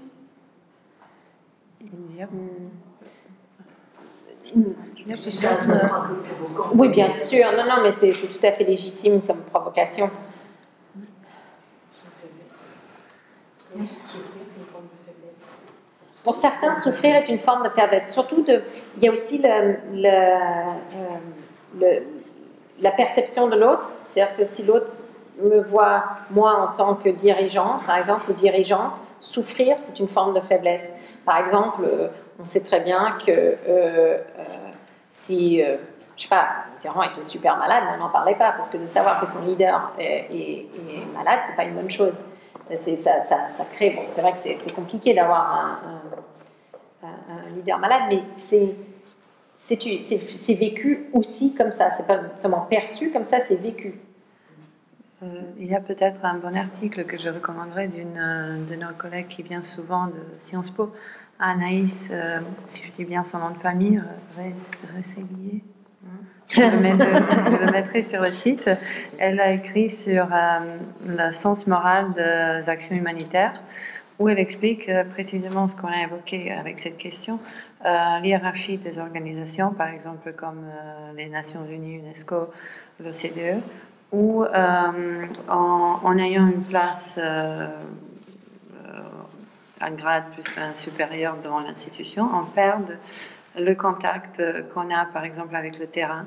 Il 1.80 2.16
y 2.16 2.22
a... 2.22 2.28
Oui, 6.74 6.88
bien 6.88 7.10
sûr. 7.10 7.46
Non, 7.52 7.64
non, 7.64 7.82
mais 7.82 7.92
c'est 7.92 8.12
tout 8.12 8.46
à 8.46 8.52
fait 8.52 8.64
légitime 8.64 9.20
comme 9.22 9.40
provocation. 9.42 10.10
Pour 16.24 16.34
certains, 16.34 16.74
souffrir 16.74 17.16
est 17.16 17.28
une 17.28 17.38
forme 17.38 17.62
de 17.64 17.68
faiblesse. 17.68 18.12
Surtout, 18.12 18.42
de, 18.42 18.62
il 18.96 19.04
y 19.04 19.08
a 19.08 19.12
aussi 19.12 19.38
le, 19.38 19.76
le, 19.92 20.08
euh, 20.08 21.18
le, 21.78 22.02
la 22.80 22.90
perception 22.90 23.48
de 23.48 23.56
l'autre. 23.56 23.90
C'est-à-dire 24.10 24.36
que 24.36 24.44
si 24.44 24.64
l'autre 24.64 24.90
me 25.40 25.60
vois, 25.60 26.04
moi, 26.30 26.56
en 26.56 26.76
tant 26.76 26.94
que 26.94 27.10
dirigeant, 27.10 27.80
par 27.86 27.98
exemple, 27.98 28.30
ou 28.30 28.34
dirigeante, 28.34 29.00
souffrir, 29.20 29.76
c'est 29.78 30.00
une 30.00 30.08
forme 30.08 30.34
de 30.34 30.40
faiblesse. 30.40 30.94
Par 31.26 31.38
exemple, 31.38 31.82
euh, 31.84 32.08
on 32.40 32.44
sait 32.44 32.62
très 32.62 32.80
bien 32.80 33.18
que 33.26 33.32
euh, 33.32 33.56
euh, 33.68 34.18
si, 35.10 35.58
je 35.58 35.76
je 36.16 36.22
sais 36.22 36.28
pas, 36.28 36.48
Mitterrand 36.72 37.02
était 37.02 37.24
super 37.24 37.56
malade, 37.58 37.82
mais 37.84 37.96
on 37.96 38.04
n'en 38.04 38.10
parlait 38.10 38.36
pas, 38.36 38.52
parce 38.52 38.70
que 38.70 38.78
de 38.78 38.86
savoir 38.86 39.20
que 39.20 39.28
son 39.28 39.42
leader 39.42 39.92
est, 39.98 40.28
est, 40.32 40.68
est 40.88 41.04
malade, 41.14 41.40
c'est 41.46 41.56
pas 41.56 41.64
une 41.64 41.74
bonne 41.74 41.90
chose. 41.90 42.14
Ça, 42.70 43.26
ça, 43.26 43.64
crée, 43.74 43.90
bon, 43.90 44.04
c'est 44.08 44.22
vrai 44.22 44.32
que 44.32 44.38
c'est 44.38 44.74
compliqué 44.74 45.12
d'avoir 45.14 45.80
un, 47.02 47.08
leader 47.54 47.78
malade, 47.78 48.04
mais 48.08 48.22
c'est 48.36 48.76
vécu 50.54 51.10
aussi 51.12 51.54
comme 51.54 51.72
ça. 51.72 51.90
C'est 51.96 52.06
pas 52.06 52.20
seulement 52.36 52.62
perçu 52.62 53.10
comme 53.10 53.24
ça, 53.24 53.40
c'est 53.40 53.56
vécu. 53.56 54.00
Euh, 55.26 55.40
il 55.58 55.66
y 55.66 55.74
a 55.74 55.80
peut-être 55.80 56.24
un 56.24 56.34
bon 56.38 56.54
article 56.56 57.04
que 57.04 57.18
je 57.18 57.28
recommanderais 57.28 57.88
d'une 57.88 58.18
euh, 58.18 58.58
de 58.68 58.74
nos 58.76 58.92
collègues 58.96 59.28
qui 59.28 59.42
vient 59.42 59.62
souvent 59.62 60.06
de 60.06 60.22
Sciences 60.38 60.70
Po, 60.70 60.92
Anaïs, 61.38 62.10
euh, 62.12 62.40
si 62.64 62.84
je 62.86 62.92
dis 62.92 63.04
bien 63.04 63.24
son 63.24 63.38
nom 63.38 63.50
de 63.50 63.58
famille, 63.58 64.02
Rességuier. 64.96 65.64
Je, 66.48 66.60
je, 66.60 67.64
le 67.64 67.72
mettrai 67.72 68.02
sur 68.02 68.22
le 68.22 68.32
site. 68.32 68.70
Elle 69.18 69.40
a 69.40 69.50
écrit 69.50 69.90
sur 69.90 70.28
le 71.04 71.32
sens 71.32 71.66
moral 71.66 72.12
des 72.12 72.68
actions 72.68 72.94
humanitaires, 72.94 73.60
où 74.20 74.28
elle 74.28 74.38
explique 74.38 74.88
précisément 75.10 75.66
ce 75.66 75.74
qu'on 75.74 75.88
a 75.88 76.02
évoqué 76.04 76.52
avec 76.52 76.78
cette 76.78 76.98
question, 76.98 77.40
l'hiérarchie 78.22 78.78
des 78.78 79.00
organisations, 79.00 79.72
par 79.72 79.88
exemple 79.88 80.32
comme 80.34 80.66
les 81.16 81.28
Nations 81.28 81.66
Unies, 81.66 81.96
UNESCO, 81.96 82.52
l'OCDE, 83.00 83.60
ou 84.12 84.44
en, 84.44 84.92
en, 85.48 86.18
ayant 86.18 86.46
une 86.46 86.62
place, 86.62 87.18
un 89.80 89.90
grade 89.90 90.24
plus 90.32 90.44
un 90.58 90.74
supérieur 90.74 91.36
dans 91.42 91.60
l'institution, 91.60 92.28
on 92.32 92.44
perd 92.44 92.98
le 93.58 93.74
contact 93.74 94.42
qu'on 94.72 94.94
a 94.94 95.04
par 95.06 95.24
exemple 95.24 95.56
avec 95.56 95.78
le 95.78 95.86
terrain 95.86 96.26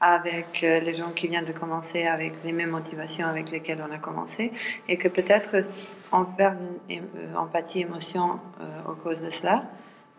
avec 0.00 0.62
euh, 0.62 0.80
les 0.80 0.94
gens 0.94 1.10
qui 1.10 1.28
viennent 1.28 1.44
de 1.44 1.52
commencer 1.52 2.06
avec 2.06 2.34
les 2.44 2.52
mêmes 2.52 2.70
motivations 2.70 3.26
avec 3.26 3.50
lesquelles 3.50 3.82
on 3.86 3.92
a 3.92 3.98
commencé 3.98 4.52
et 4.88 4.98
que 4.98 5.08
peut-être 5.08 5.64
on 6.12 6.24
perd 6.24 6.58
une 6.90 7.04
euh, 7.16 7.36
empathie, 7.36 7.80
émotion 7.80 8.38
euh, 8.60 8.92
au 8.92 8.94
cause 8.94 9.22
de 9.22 9.30
cela 9.30 9.64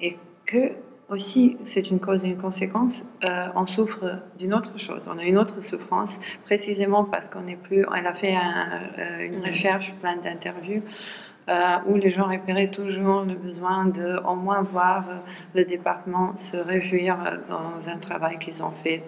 et 0.01 0.17
que 0.45 0.71
aussi 1.09 1.57
c'est 1.63 1.89
une 1.89 1.99
cause 1.99 2.25
et 2.25 2.29
une 2.29 2.37
conséquence, 2.37 3.05
on 3.55 3.65
souffre 3.65 4.19
d'une 4.37 4.53
autre 4.53 4.77
chose, 4.77 5.01
on 5.07 5.17
a 5.17 5.23
une 5.23 5.37
autre 5.37 5.63
souffrance 5.63 6.19
précisément 6.43 7.05
parce 7.05 7.29
qu'on 7.29 7.41
n'est 7.41 7.55
plus, 7.55 7.85
elle 7.95 8.07
a 8.07 8.13
fait 8.13 8.35
une 9.25 9.41
recherche, 9.41 9.93
plein 10.01 10.17
d'interviews 10.17 10.83
euh, 11.49 11.77
où 11.85 11.95
les 11.95 12.11
gens 12.11 12.25
répéraient 12.25 12.71
toujours 12.71 13.21
le 13.21 13.33
besoin 13.35 13.85
de 13.85 14.17
au 14.27 14.35
moins 14.35 14.63
voir 14.63 15.09
euh, 15.09 15.13
le 15.55 15.63
département 15.63 16.35
se 16.35 16.57
réjouir 16.57 17.17
euh, 17.25 17.37
dans 17.47 17.89
un 17.89 17.97
travail 17.99 18.37
qu'ils 18.37 18.61
ont 18.63 18.71
fait, 18.71 19.03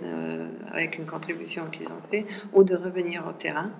avec 0.72 0.98
une 0.98 1.06
contribution 1.06 1.66
qu'ils 1.70 1.88
ont 1.88 2.02
fait, 2.10 2.26
ou 2.54 2.64
de 2.64 2.78
revenir 2.78 3.28
au 3.28 3.34
terrain. 3.34 3.72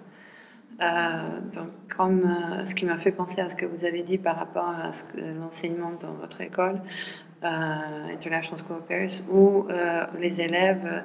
donc, 1.54 1.70
comme 1.96 2.24
ce 2.66 2.76
qui 2.76 2.86
m'a 2.86 2.98
fait 2.98 3.12
penser 3.12 3.40
à 3.40 3.50
ce 3.50 3.56
que 3.56 3.66
vous 3.66 3.86
avez 3.86 4.02
dit 4.02 4.18
par 4.18 4.36
rapport 4.36 4.68
à 4.68 4.92
l'enseignement 5.16 5.94
dans 6.02 6.14
votre 6.14 6.42
école, 6.42 6.82
International 7.42 8.60
School 8.66 8.78
Affairs, 8.84 9.12
où 9.32 9.68
les 10.20 10.42
élèves, 10.42 11.04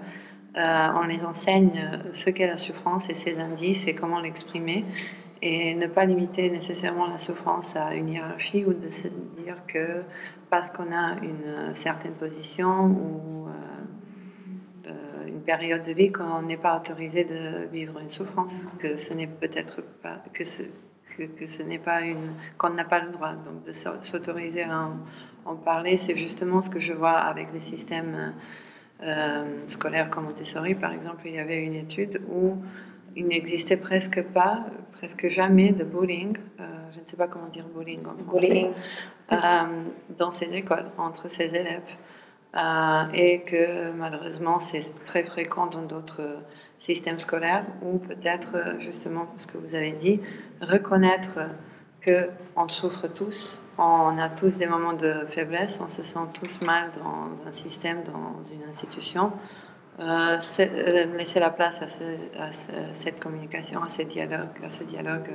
on 0.57 1.03
les 1.05 1.25
enseigne 1.25 2.01
ce 2.13 2.31
qu'est 2.31 2.49
la 2.49 2.59
souffrance 2.59 3.09
et 3.11 3.15
ses 3.15 3.41
indices 3.41 3.87
et 3.87 3.95
comment 3.95 4.21
l'exprimer 4.21 4.85
et 5.47 5.75
ne 5.75 5.87
pas 5.87 6.07
limiter 6.07 6.49
nécessairement 6.49 7.07
la 7.07 7.19
souffrance 7.19 7.77
à 7.77 7.95
une 7.95 8.09
hiérarchie 8.09 8.65
ou 8.65 8.73
de 8.73 8.89
se 8.89 9.09
dire 9.37 9.57
que 9.67 10.03
parce 10.49 10.71
qu'on 10.71 10.91
a 10.91 11.17
une 11.23 11.75
certaine 11.75 12.15
position 12.15 12.87
ou 12.87 13.49
euh, 13.49 14.87
euh, 14.87 15.27
une 15.27 15.43
période 15.43 15.83
de 15.85 15.93
vie 15.93 16.11
qu'on 16.11 16.41
n'est 16.43 16.57
pas 16.57 16.79
autorisé 16.79 17.25
de 17.25 17.67
vivre 17.71 18.01
une 18.01 18.11
souffrance, 18.11 18.63
que 18.79 18.97
ce 18.97 19.13
n'est 19.13 19.27
peut-être 19.27 19.83
pas 20.03 20.23
que 20.33 20.45
ce, 20.45 20.63
que, 21.19 21.47
ce 21.47 21.63
n'est 21.63 21.79
pas 21.79 22.01
une 22.01 22.33
qu'on 22.57 22.71
n'a 22.71 22.85
pas 22.85 23.01
le 23.01 23.11
droit 23.11 23.35
donc 23.35 23.65
de 23.65 23.73
s'autoriser 23.73 24.63
à 24.63 24.91
en, 25.45 25.57
parler, 25.57 25.99
c'est 25.99 26.17
justement 26.17 26.63
ce 26.63 26.71
que 26.71 26.79
je 26.79 26.93
vois 26.93 27.19
avec 27.19 27.53
les 27.53 27.61
systèmes 27.61 28.35
euh, 29.03 29.45
scolaires 29.67 30.09
comme 30.11 30.25
Montessori 30.25 30.75
par 30.75 30.93
exemple, 30.93 31.23
il 31.27 31.35
y 31.35 31.39
avait 31.39 31.63
une 31.63 31.75
étude 31.75 32.21
où 32.29 32.57
il 33.17 33.27
n'existait 33.27 33.77
presque 33.77 34.23
pas, 34.23 34.67
presque 34.93 35.29
jamais 35.29 35.73
de 35.73 35.85
bullying, 35.85 36.37
euh, 36.61 36.65
je 36.93 37.01
ne 37.01 37.05
sais 37.07 37.17
pas 37.17 37.29
comment 37.29 37.49
dire 37.49 37.67
bullying 37.75 38.01
en 38.07 38.17
français, 38.17 38.71
euh, 39.33 39.37
dans 40.17 40.31
ces 40.31 40.57
écoles, 40.57 40.87
entre 40.99 41.31
ces 41.31 41.57
élèves. 41.57 41.97
Et 43.15 43.41
que 43.41 43.91
malheureusement 43.93 44.61
c'est 44.61 44.95
très 45.05 45.25
fréquent 45.25 45.67
dans 45.67 45.83
d'autres 45.83 46.45
systèmes 46.79 47.19
scolaires 47.19 47.67
où 47.83 47.99
peut-être 47.99 48.77
justement 48.79 49.27
ce 49.39 49.49
que 49.49 49.59
vous 49.59 49.75
avez 49.75 49.93
dit, 49.93 50.21
reconnaître 50.61 51.41
que 52.05 52.29
on 52.57 52.69
souffre 52.69 53.09
tous, 53.09 53.61
on 53.79 54.19
a 54.19 54.29
tous 54.29 54.59
des 54.59 54.67
moments 54.67 54.93
de 54.93 55.27
faiblesse, 55.29 55.81
on 55.85 55.89
se 55.89 56.03
sent 56.03 56.27
tous 56.35 56.65
mal 56.67 56.91
dans 56.99 57.49
un 57.49 57.53
système, 57.53 58.03
dans 58.05 58.45
une 58.53 58.69
institution, 58.69 59.33
euh, 60.01 60.39
euh, 60.61 61.17
laisser 61.17 61.41
la 61.41 61.51
place 61.51 61.83
à, 61.83 62.53
cette 62.93 63.21
communication, 63.21 63.83
à 63.83 63.89
ce 63.89 64.03
dialogue, 64.03 64.49
à 64.65 64.71
ce 64.71 64.85
dialogue, 64.85 65.31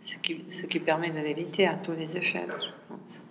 ce 0.00 0.16
qui, 0.18 0.80
permet 0.80 1.10
de 1.10 1.20
l'éviter 1.20 1.66
à 1.66 1.74
tous 1.74 1.92
les 1.92 2.16
échelles, 2.16 2.52
je 2.60 2.94
pense. 2.94 3.22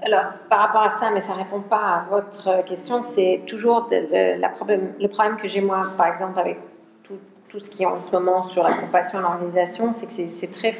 Alors, 0.00 0.32
par 0.48 0.60
rapport 0.60 0.82
à 0.82 0.90
ça, 0.92 1.10
mais 1.10 1.20
ça 1.20 1.32
ne 1.34 1.38
répond 1.38 1.60
pas 1.60 1.96
à 1.96 2.06
votre 2.08 2.64
question, 2.64 3.02
c'est 3.02 3.42
toujours 3.46 3.88
le 3.90 5.06
problème 5.08 5.36
que 5.36 5.48
j'ai 5.48 5.60
moi, 5.60 5.80
par 5.96 6.06
exemple, 6.06 6.38
avec 6.38 6.58
tout, 7.02 7.18
tout, 7.48 7.60
ce 7.60 7.70
qui 7.70 7.82
est 7.82 7.86
en 7.86 8.00
ce 8.00 8.12
moment 8.12 8.42
sur 8.42 8.62
la 8.62 8.74
compassion 8.74 9.18
et 9.18 9.22
l'organisation, 9.22 9.92
c'est 9.92 10.06
que 10.06 10.12
c'est 10.12 10.50
très 10.50 10.76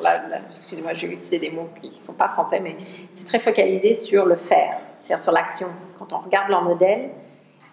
là, 0.00 0.20
excusez-moi, 0.50 0.94
j'ai 0.94 1.06
utilisé 1.06 1.38
des 1.38 1.50
mots 1.50 1.68
qui 1.80 1.90
ne 1.90 1.98
sont 1.98 2.12
pas 2.12 2.28
français, 2.28 2.60
mais 2.60 2.76
c'est 3.14 3.26
très 3.26 3.38
focalisé 3.38 3.94
sur 3.94 4.26
le 4.26 4.36
faire, 4.36 4.78
c'est-à-dire 5.00 5.22
sur 5.22 5.32
l'action. 5.32 5.68
Quand 5.98 6.12
on 6.12 6.18
regarde 6.18 6.50
leur 6.50 6.62
modèle, 6.62 7.10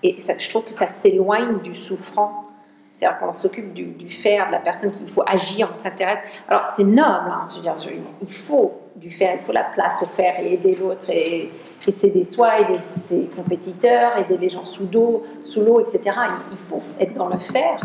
et 0.03 0.17
je 0.19 0.49
trouve 0.49 0.65
que 0.65 0.71
ça 0.71 0.87
s'éloigne 0.87 1.59
du 1.59 1.75
souffrant. 1.75 2.45
C'est-à-dire 2.93 3.19
qu'on 3.19 3.33
s'occupe 3.33 3.73
du, 3.73 4.09
faire, 4.09 4.47
de 4.47 4.53
la 4.53 4.59
personne 4.59 4.93
qu'il 4.93 5.09
faut 5.09 5.23
agir, 5.25 5.69
on 5.75 5.77
s'intéresse. 5.77 6.19
Alors 6.47 6.67
c'est 6.75 6.83
noble, 6.83 7.29
hein, 7.29 7.45
je 7.49 7.55
veux 7.55 7.61
dire, 7.61 7.75
il 8.21 8.31
faut 8.31 8.73
du 8.95 9.11
faire, 9.11 9.37
il 9.39 9.45
faut 9.45 9.51
la 9.51 9.63
place 9.63 10.01
au 10.01 10.05
faire 10.05 10.39
et 10.39 10.53
aider 10.53 10.75
l'autre 10.75 11.09
et, 11.09 11.51
et 11.87 11.91
s'aider 11.91 12.23
soi, 12.23 12.61
aider 12.61 12.79
ses 13.05 13.25
compétiteurs, 13.35 14.17
aider 14.17 14.37
les 14.37 14.49
gens 14.49 14.65
sous 14.65 14.87
l'eau, 14.91 15.23
sous 15.43 15.61
l'eau, 15.61 15.79
etc. 15.79 16.01
Il, 16.51 16.57
faut 16.57 16.81
être 16.99 17.13
dans 17.15 17.27
le 17.27 17.39
faire, 17.39 17.81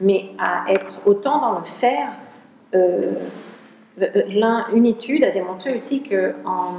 mais 0.00 0.30
à 0.38 0.64
être 0.68 1.06
autant 1.06 1.40
dans 1.40 1.58
le 1.58 1.64
faire, 1.64 2.08
euh, 2.74 3.14
euh, 4.00 4.06
euh, 4.14 4.62
une 4.72 4.86
étude 4.86 5.24
a 5.24 5.30
démontré 5.30 5.74
aussi 5.74 6.02
que 6.02 6.34
en, 6.44 6.74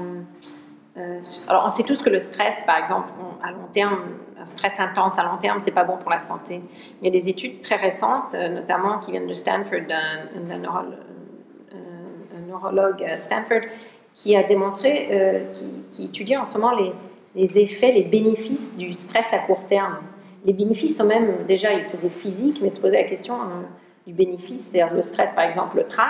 euh, 0.97 1.19
alors 1.47 1.65
on 1.67 1.71
sait 1.71 1.83
tous 1.83 2.01
que 2.01 2.09
le 2.09 2.19
stress, 2.19 2.63
par 2.65 2.77
exemple, 2.77 3.09
à 3.43 3.51
long 3.51 3.67
terme, 3.71 3.99
un 4.41 4.45
stress 4.45 4.79
intense 4.79 5.19
à 5.19 5.23
long 5.23 5.37
terme, 5.37 5.59
c'est 5.61 5.71
pas 5.71 5.83
bon 5.83 5.97
pour 5.97 6.09
la 6.09 6.19
santé. 6.19 6.61
Mais 7.01 7.11
des 7.11 7.29
études 7.29 7.61
très 7.61 7.75
récentes, 7.75 8.33
notamment 8.33 8.99
qui 8.99 9.11
viennent 9.11 9.27
de 9.27 9.33
Stanford, 9.33 9.81
d'un 9.87 10.57
neurologue 10.57 10.97
à 12.55 13.17
Stanford, 13.17 13.61
qui 14.13 14.35
a 14.35 14.43
démontré, 14.43 15.47
qui, 15.53 15.65
qui, 15.91 16.05
étudie 16.05 16.37
en 16.37 16.45
ce 16.45 16.57
moment 16.57 16.73
les, 17.35 17.59
effets, 17.59 17.91
les 17.91 18.03
bénéfices 18.03 18.75
du 18.77 18.93
stress 18.93 19.25
à 19.33 19.39
court 19.39 19.65
terme. 19.65 19.97
Les 20.45 20.53
bénéfices 20.53 20.97
sont 20.97 21.07
même, 21.07 21.45
déjà, 21.47 21.73
il 21.73 21.85
faisait 21.85 22.09
physique, 22.09 22.59
mais 22.61 22.69
se 22.69 22.79
posait 22.81 23.01
la 23.01 23.09
question 23.09 23.35
du 24.05 24.13
bénéfice, 24.13 24.67
c'est-à-dire 24.69 24.93
le 24.93 25.01
stress, 25.01 25.33
par 25.33 25.45
exemple, 25.45 25.77
le 25.77 25.85
trac, 25.85 26.09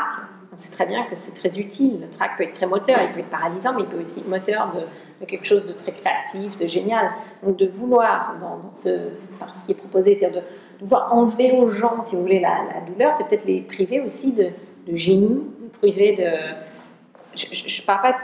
on 0.54 0.58
sait 0.58 0.72
très 0.72 0.86
bien 0.86 1.04
que 1.06 1.16
c'est 1.16 1.34
très 1.34 1.60
utile. 1.60 2.00
Le 2.02 2.10
trac 2.10 2.38
peut 2.38 2.44
être 2.44 2.54
très 2.54 2.68
moteur, 2.68 3.00
il 3.02 3.12
peut 3.14 3.20
être 3.20 3.30
paralysant, 3.30 3.74
mais 3.74 3.82
il 3.82 3.88
peut 3.88 4.00
aussi 4.00 4.20
être 4.20 4.30
moteur 4.30 4.74
de, 4.76 5.26
quelque 5.26 5.46
chose 5.46 5.66
de 5.66 5.74
très 5.74 5.94
créatif, 5.94 6.58
de 6.58 6.68
génial. 6.68 7.12
Donc 7.44 7.58
de 7.58 7.66
vouloir, 7.66 8.36
dans, 8.40 8.72
ce, 8.72 9.14
ce 9.14 9.66
qui 9.66 9.72
est 9.72 9.76
proposé, 9.76 10.16
c'est 10.16 10.30
de, 10.32 10.42
vouloir 10.82 11.14
enlever 11.14 11.54
aux 11.54 11.70
gens, 11.70 12.04
si 12.04 12.16
vous 12.16 12.22
voulez, 12.22 12.40
la, 12.40 12.82
douleur, 12.88 13.16
c'est 13.18 13.28
peut-être 13.28 13.46
les 13.46 13.62
priver 13.62 14.02
aussi 14.02 14.34
de, 14.34 14.48
génie, 14.88 15.44
priver 15.80 16.16
de... 16.16 17.38
Je, 17.38 17.82
ne 17.82 17.86
parle 17.86 18.02
pas... 18.02 18.18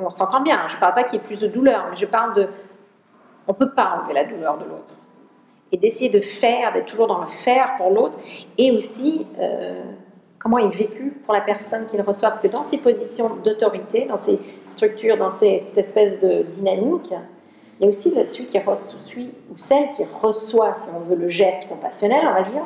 On, 0.00 0.10
s'entend 0.10 0.40
bien, 0.40 0.66
je 0.66 0.76
parle 0.76 0.94
pas 0.94 1.04
qu'il 1.04 1.20
y 1.20 1.22
ait 1.22 1.24
plus 1.24 1.40
de 1.40 1.48
douleur, 1.48 1.86
mais 1.90 1.96
je 1.96 2.06
parle 2.06 2.34
de... 2.34 2.48
On 3.46 3.54
peut 3.54 3.70
pas 3.70 3.98
enlever 3.98 4.14
la 4.14 4.24
douleur 4.24 4.58
de 4.58 4.64
l'autre. 4.64 4.96
Et 5.70 5.76
d'essayer 5.76 6.10
de 6.10 6.20
faire, 6.20 6.72
d'être 6.72 6.86
toujours 6.86 7.06
dans 7.06 7.20
le 7.20 7.28
faire 7.28 7.76
pour 7.76 7.90
l'autre, 7.90 8.18
et 8.56 8.70
aussi... 8.72 9.26
Euh, 9.38 9.82
comment 10.38 10.58
est 10.58 10.74
vécu 10.74 11.10
pour 11.24 11.34
la 11.34 11.40
personne 11.40 11.86
qu'il 11.88 12.00
reçoit. 12.00 12.28
Parce 12.28 12.40
que 12.40 12.48
dans 12.48 12.62
ces 12.62 12.78
positions 12.78 13.36
d'autorité, 13.44 14.06
dans 14.06 14.18
ces 14.18 14.38
structures, 14.66 15.16
dans 15.16 15.30
cette 15.30 15.76
espèce 15.76 16.20
de 16.20 16.42
dynamique, 16.42 17.12
il 17.80 17.84
y 17.84 17.86
a 17.86 17.90
aussi 17.90 18.10
celui 18.10 18.46
qui 18.46 18.58
reçoit, 18.58 19.00
ou 19.50 19.58
celle 19.58 19.90
qui 19.90 20.04
reçoit, 20.04 20.74
si 20.78 20.88
on 20.94 21.00
veut, 21.00 21.16
le 21.16 21.28
geste 21.28 21.68
compassionnel, 21.68 22.26
on 22.28 22.34
va 22.34 22.42
dire. 22.42 22.62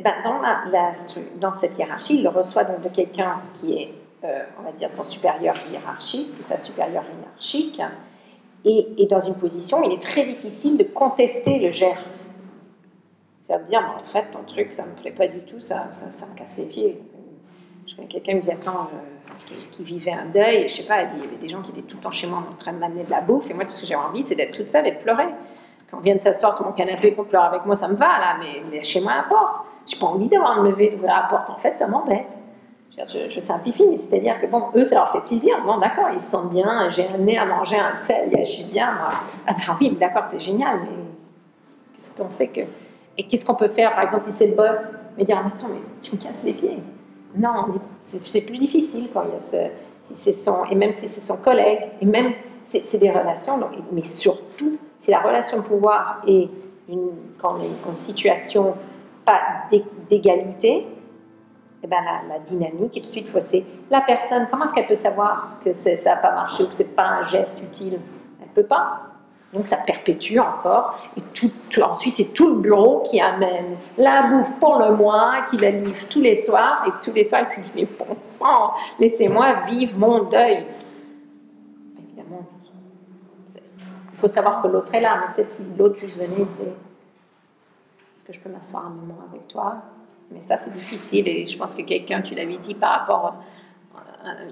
Et 0.00 0.02
eh 0.02 0.72
ben, 0.72 0.94
dans, 1.40 1.52
cette 1.52 1.76
hiérarchie, 1.76 2.16
il 2.16 2.22
le 2.22 2.30
reçoit 2.30 2.64
donc 2.64 2.80
de 2.80 2.88
quelqu'un 2.88 3.42
qui 3.56 3.74
est, 3.74 3.94
euh, 4.24 4.44
on 4.58 4.62
va 4.62 4.72
dire, 4.72 4.88
son 4.90 5.04
supérieur 5.04 5.54
hiérarchique, 5.70 6.32
sa 6.40 6.56
supérieure 6.56 7.04
hiérarchique. 7.04 7.82
Et, 8.64 8.86
et 8.96 9.06
dans 9.06 9.20
une 9.20 9.34
position, 9.34 9.82
il 9.82 9.92
est 9.92 10.02
très 10.02 10.24
difficile 10.24 10.78
de 10.78 10.84
contester 10.84 11.58
le 11.58 11.68
geste 11.68 12.34
de 13.58 13.64
dire, 13.64 13.82
en 13.94 14.02
fait, 14.06 14.30
ton 14.32 14.42
truc, 14.46 14.72
ça 14.72 14.84
me 14.84 14.92
plaît 14.94 15.10
pas 15.10 15.28
du 15.28 15.40
tout, 15.40 15.60
ça, 15.60 15.88
me 15.92 16.38
casse 16.38 16.58
les 16.58 16.68
pieds. 16.68 17.02
Je 17.86 17.94
connais 17.94 18.08
quelqu'un 18.08 18.32
qui 18.32 18.36
me 18.36 18.40
disait, 18.40 18.54
attends, 18.54 18.88
euh, 18.94 19.32
qui, 19.72 19.84
vivait 19.84 20.12
un 20.12 20.26
deuil, 20.26 20.66
je 20.68 20.76
sais 20.76 20.82
pas, 20.84 21.02
il 21.02 21.22
y 21.22 21.26
avait 21.26 21.36
des 21.36 21.48
gens 21.50 21.60
qui 21.60 21.72
étaient 21.72 21.82
tout 21.82 21.98
le 21.98 22.02
temps 22.02 22.12
chez 22.12 22.26
moi 22.26 22.42
en 22.50 22.54
train 22.54 22.72
de 22.72 22.78
m'amener 22.78 23.04
de 23.04 23.10
la 23.10 23.20
bouffe, 23.20 23.50
et 23.50 23.54
moi, 23.54 23.64
tout 23.64 23.72
ce 23.72 23.82
que 23.82 23.86
j'ai 23.86 23.96
envie, 23.96 24.22
c'est 24.22 24.36
d'être 24.36 24.56
toute 24.56 24.70
seule 24.70 24.86
et 24.86 24.96
de 24.96 25.02
pleurer. 25.02 25.28
Quand 25.90 25.98
on 25.98 26.00
vient 26.00 26.14
de 26.14 26.20
s'asseoir 26.20 26.56
sur 26.56 26.64
mon 26.64 26.72
canapé 26.72 27.08
et 27.08 27.14
qu'on 27.14 27.24
pleure 27.24 27.44
avec 27.44 27.66
moi, 27.66 27.76
ça 27.76 27.88
me 27.88 27.96
va, 27.96 28.06
là, 28.06 28.36
mais 28.70 28.82
chez 28.82 29.00
moi 29.00 29.12
à 29.12 29.16
la 29.16 29.22
porte. 29.24 29.66
J'ai 29.86 29.98
pas 29.98 30.06
envie 30.06 30.28
d'avoir 30.28 30.62
me 30.62 30.70
lever, 30.70 30.90
d'ouvrir 30.90 31.14
la 31.14 31.26
porte, 31.28 31.50
en 31.50 31.56
fait, 31.56 31.76
ça 31.78 31.86
m'embête. 31.86 32.28
Je, 33.06 33.40
simplifie, 33.40 33.86
mais 33.88 33.96
c'est-à-dire 33.96 34.38
que 34.40 34.46
bon, 34.46 34.64
eux, 34.74 34.84
ça 34.84 34.96
leur 34.96 35.10
fait 35.10 35.22
plaisir. 35.22 35.56
Bon, 35.64 35.78
d'accord, 35.78 36.08
ils 36.12 36.20
se 36.20 36.32
sentent 36.32 36.50
bien, 36.50 36.90
j'ai 36.90 37.08
un 37.08 37.16
nez 37.16 37.38
à 37.38 37.46
manger 37.46 37.78
un 37.78 37.92
tel, 38.06 38.30
je 38.40 38.44
suis 38.44 38.64
bien, 38.64 38.92
moi. 38.92 39.08
Ah 39.46 39.54
ben 39.54 39.76
oui, 39.80 39.96
d'accord, 39.98 40.24
t'es 40.30 40.38
génial, 40.38 40.80
mais 40.82 40.88
qu'est-ce 41.94 42.22
qu'on 42.22 42.28
sait 42.28 42.48
que 42.48 42.60
et 43.20 43.24
qu'est-ce 43.24 43.44
qu'on 43.44 43.54
peut 43.54 43.68
faire, 43.68 43.94
par 43.94 44.04
exemple, 44.04 44.24
si 44.24 44.32
c'est 44.32 44.46
le 44.46 44.54
boss, 44.54 44.78
mais 45.16 45.24
dire 45.24 45.38
Attends, 45.38 45.68
mais 45.68 45.80
tu 46.00 46.16
me 46.16 46.22
casses 46.22 46.44
les 46.44 46.54
pieds. 46.54 46.78
Non, 47.36 47.66
c'est 48.02 48.40
plus 48.40 48.56
difficile 48.56 49.08
quand 49.12 49.24
il 49.28 49.34
y 49.34 49.36
a 49.36 49.40
ce, 49.40 49.70
si 50.02 50.14
c'est 50.14 50.32
son, 50.32 50.64
et 50.64 50.74
même 50.74 50.94
si 50.94 51.06
c'est 51.06 51.20
son 51.20 51.36
collègue, 51.36 51.80
et 52.00 52.06
même 52.06 52.32
c'est 52.66 52.98
des 52.98 53.10
relations, 53.10 53.58
donc, 53.58 53.72
mais 53.92 54.04
surtout, 54.04 54.78
si 54.98 55.10
la 55.10 55.20
relation 55.20 55.58
de 55.58 55.62
pouvoir 55.62 56.22
est 56.26 56.48
une, 56.88 57.10
quand 57.40 57.56
on 57.56 57.60
est 57.60 57.90
en 57.90 57.94
situation 57.94 58.74
d'égalité, 60.08 60.86
eh 61.82 61.86
ben 61.86 61.96
la, 62.28 62.38
dynamique 62.38 62.96
est 62.96 63.00
tout 63.00 63.06
de 63.06 63.12
suite 63.12 63.28
faussée. 63.28 63.64
La 63.90 64.02
personne, 64.02 64.48
comment 64.50 64.66
est-ce 64.66 64.74
qu'elle 64.74 64.86
peut 64.86 64.94
savoir 64.94 65.56
que 65.64 65.72
ça 65.72 65.94
n'a 66.04 66.16
pas 66.16 66.32
marché 66.32 66.62
ou 66.62 66.66
que 66.66 66.74
ce 66.74 66.82
n'est 66.82 66.88
pas 66.88 67.06
un 67.06 67.24
geste 67.24 67.62
utile? 67.62 67.98
Elle 68.40 68.48
ne 68.48 68.54
peut 68.54 68.66
pas. 68.66 69.00
Donc 69.52 69.66
ça 69.66 69.78
perpétue 69.78 70.38
encore. 70.38 70.98
Et 71.16 71.20
tout, 71.34 71.82
ensuite, 71.82 72.14
c'est 72.14 72.32
tout 72.32 72.54
le 72.54 72.60
bureau 72.60 73.02
qui 73.10 73.20
amène 73.20 73.76
la 73.98 74.22
bouffe 74.22 74.58
pour 74.60 74.78
le 74.78 74.94
mois, 74.94 75.46
qui 75.50 75.56
la 75.56 75.70
livre 75.70 76.08
tous 76.08 76.20
les 76.20 76.36
soirs. 76.36 76.84
Et 76.86 76.90
tous 77.02 77.12
les 77.12 77.24
soirs, 77.24 77.42
il 77.48 77.52
se 77.52 77.60
dit, 77.60 77.72
mais 77.74 77.88
bon 77.98 78.16
sang, 78.20 78.74
laissez-moi 78.98 79.62
vivre 79.66 79.98
mon 79.98 80.24
deuil. 80.24 80.64
Évidemment, 81.98 82.46
il 83.54 84.18
faut 84.18 84.28
savoir 84.28 84.62
que 84.62 84.68
l'autre 84.68 84.94
est 84.94 85.00
là. 85.00 85.16
Mais 85.20 85.34
peut-être 85.34 85.50
si 85.50 85.64
l'autre 85.76 85.98
juste 85.98 86.16
venait 86.16 86.42
et 86.42 86.44
disait, 86.44 86.74
je 88.32 88.40
peux 88.40 88.50
m'asseoir 88.50 88.86
un 88.86 88.90
moment 88.90 89.18
avec 89.30 89.48
toi 89.48 89.76
Mais 90.30 90.40
ça, 90.40 90.56
c'est 90.56 90.72
difficile. 90.72 91.28
Et 91.28 91.46
je 91.46 91.56
pense 91.58 91.74
que 91.74 91.82
quelqu'un, 91.82 92.22
tu 92.22 92.34
l'avais 92.34 92.58
dit 92.58 92.74
par 92.74 93.00
rapport 93.00 93.34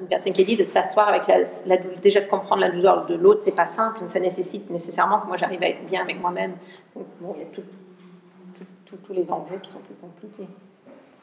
une 0.00 0.06
personne 0.06 0.32
qui 0.32 0.42
a 0.42 0.44
dit 0.44 0.56
de 0.56 0.64
s'asseoir 0.64 1.08
avec 1.08 1.26
la, 1.26 1.76
déjà 2.00 2.20
de 2.20 2.26
comprendre 2.26 2.62
la 2.62 2.70
douleur 2.70 3.06
de 3.06 3.14
l'autre, 3.14 3.42
c'est 3.42 3.54
pas 3.54 3.66
simple, 3.66 4.00
ça 4.06 4.20
nécessite 4.20 4.70
nécessairement 4.70 5.20
que 5.20 5.26
moi 5.26 5.36
j'arrive 5.36 5.62
à 5.62 5.68
être 5.68 5.84
bien 5.86 6.02
avec 6.02 6.20
moi-même. 6.20 6.54
Donc 6.94 7.06
bon, 7.20 7.34
il 7.36 7.42
y 7.42 7.44
a 7.44 7.48
tous 7.52 9.12
les 9.12 9.30
enjeux 9.30 9.58
qui 9.62 9.70
sont 9.70 9.80
plus 9.80 9.94
compliqués. 9.94 10.48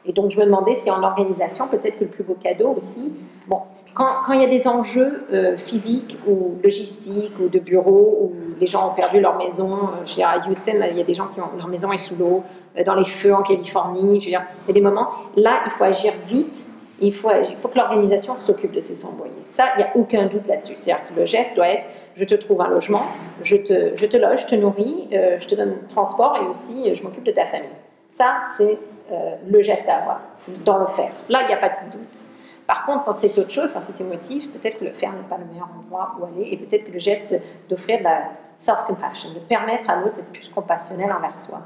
Et 0.07 0.13
donc 0.13 0.31
je 0.31 0.39
me 0.39 0.45
demandais 0.45 0.75
si 0.75 0.89
en 0.89 1.01
organisation, 1.03 1.67
peut-être 1.67 1.99
que 1.99 2.03
le 2.03 2.09
plus 2.09 2.23
beau 2.23 2.35
cadeau 2.35 2.75
aussi, 2.77 3.13
bon, 3.47 3.61
quand, 3.95 4.09
quand 4.25 4.33
il 4.33 4.41
y 4.41 4.43
a 4.43 4.49
des 4.49 4.67
enjeux 4.67 5.25
euh, 5.31 5.57
physiques 5.57 6.17
ou 6.27 6.55
logistiques 6.63 7.33
ou 7.39 7.47
de 7.47 7.59
bureau 7.59 8.19
où 8.21 8.33
les 8.59 8.67
gens 8.67 8.89
ont 8.89 8.93
perdu 8.93 9.21
leur 9.21 9.37
maison, 9.37 9.71
euh, 9.73 10.05
je 10.05 10.09
veux 10.11 10.15
dire, 10.15 10.27
à 10.27 10.37
Houston, 10.47 10.73
il 10.91 10.97
y 10.97 11.01
a 11.01 11.03
des 11.05 11.13
gens 11.13 11.27
qui 11.27 11.39
ont 11.39 11.49
leur 11.57 11.67
maison 11.67 11.91
est 11.91 11.97
sous 11.97 12.17
l'eau, 12.17 12.43
euh, 12.77 12.83
dans 12.83 12.93
les 12.93 13.05
feux 13.05 13.33
en 13.33 13.41
Californie, 13.41 14.19
je 14.19 14.25
veux 14.25 14.31
dire, 14.31 14.43
il 14.65 14.67
y 14.67 14.71
a 14.71 14.73
des 14.73 14.81
moments, 14.81 15.07
là 15.37 15.61
il 15.65 15.71
faut 15.71 15.85
agir 15.85 16.13
vite 16.27 16.71
il 17.01 17.13
faut, 17.13 17.29
il 17.29 17.57
faut 17.57 17.67
que 17.67 17.77
l'organisation 17.77 18.37
s'occupe 18.45 18.71
de 18.71 18.79
ces 18.79 18.95
sans 18.95 19.17
Ça, 19.49 19.65
il 19.75 19.79
n'y 19.79 19.83
a 19.83 19.97
aucun 19.97 20.27
doute 20.27 20.47
là-dessus. 20.47 20.77
C'est-à-dire 20.77 21.05
que 21.09 21.19
le 21.19 21.25
geste 21.25 21.57
doit 21.57 21.67
être 21.67 21.85
je 22.15 22.23
te 22.23 22.35
trouve 22.35 22.61
un 22.61 22.69
logement, 22.69 23.03
je 23.43 23.57
te, 23.57 23.97
je 23.97 24.05
te 24.05 24.15
loge, 24.15 24.43
je 24.43 24.55
te 24.55 24.55
nourris, 24.55 25.09
je 25.11 25.45
te 25.45 25.55
donne 25.55 25.75
transport 25.89 26.39
et 26.41 26.47
aussi 26.47 26.95
je 26.95 27.03
m'occupe 27.03 27.25
de 27.25 27.33
ta 27.33 27.45
famille. 27.45 27.67
Ça, 28.13 28.35
c'est 28.57 28.79
euh, 29.11 29.35
le 29.49 29.61
geste 29.61 29.87
à 29.87 29.97
avoir, 29.97 30.21
c'est 30.35 30.63
dans 30.63 30.79
le 30.79 30.87
faire. 30.87 31.11
Là, 31.29 31.43
il 31.43 31.47
n'y 31.47 31.53
a 31.53 31.57
pas 31.57 31.69
de 31.69 31.91
doute. 31.91 32.23
Par 32.67 32.85
contre, 32.85 33.05
quand 33.05 33.15
c'est 33.17 33.37
autre 33.37 33.51
chose, 33.51 33.71
quand 33.71 33.81
c'est 33.85 34.01
émotif, 34.01 34.51
peut-être 34.51 34.79
que 34.79 34.85
le 34.85 34.91
faire 34.91 35.11
n'est 35.13 35.29
pas 35.29 35.37
le 35.37 35.45
meilleur 35.45 35.69
endroit 35.77 36.15
où 36.19 36.25
aller 36.25 36.49
et 36.51 36.57
peut-être 36.57 36.85
que 36.85 36.91
le 36.91 36.99
geste 36.99 37.35
d'offrir 37.69 37.99
de 37.99 38.05
la 38.05 38.23
self-compassion, 38.57 39.33
de 39.33 39.39
permettre 39.39 39.89
à 39.89 39.97
l'autre 39.97 40.15
d'être 40.15 40.31
plus 40.31 40.49
compassionnel 40.49 41.11
envers 41.11 41.37
soi. 41.37 41.61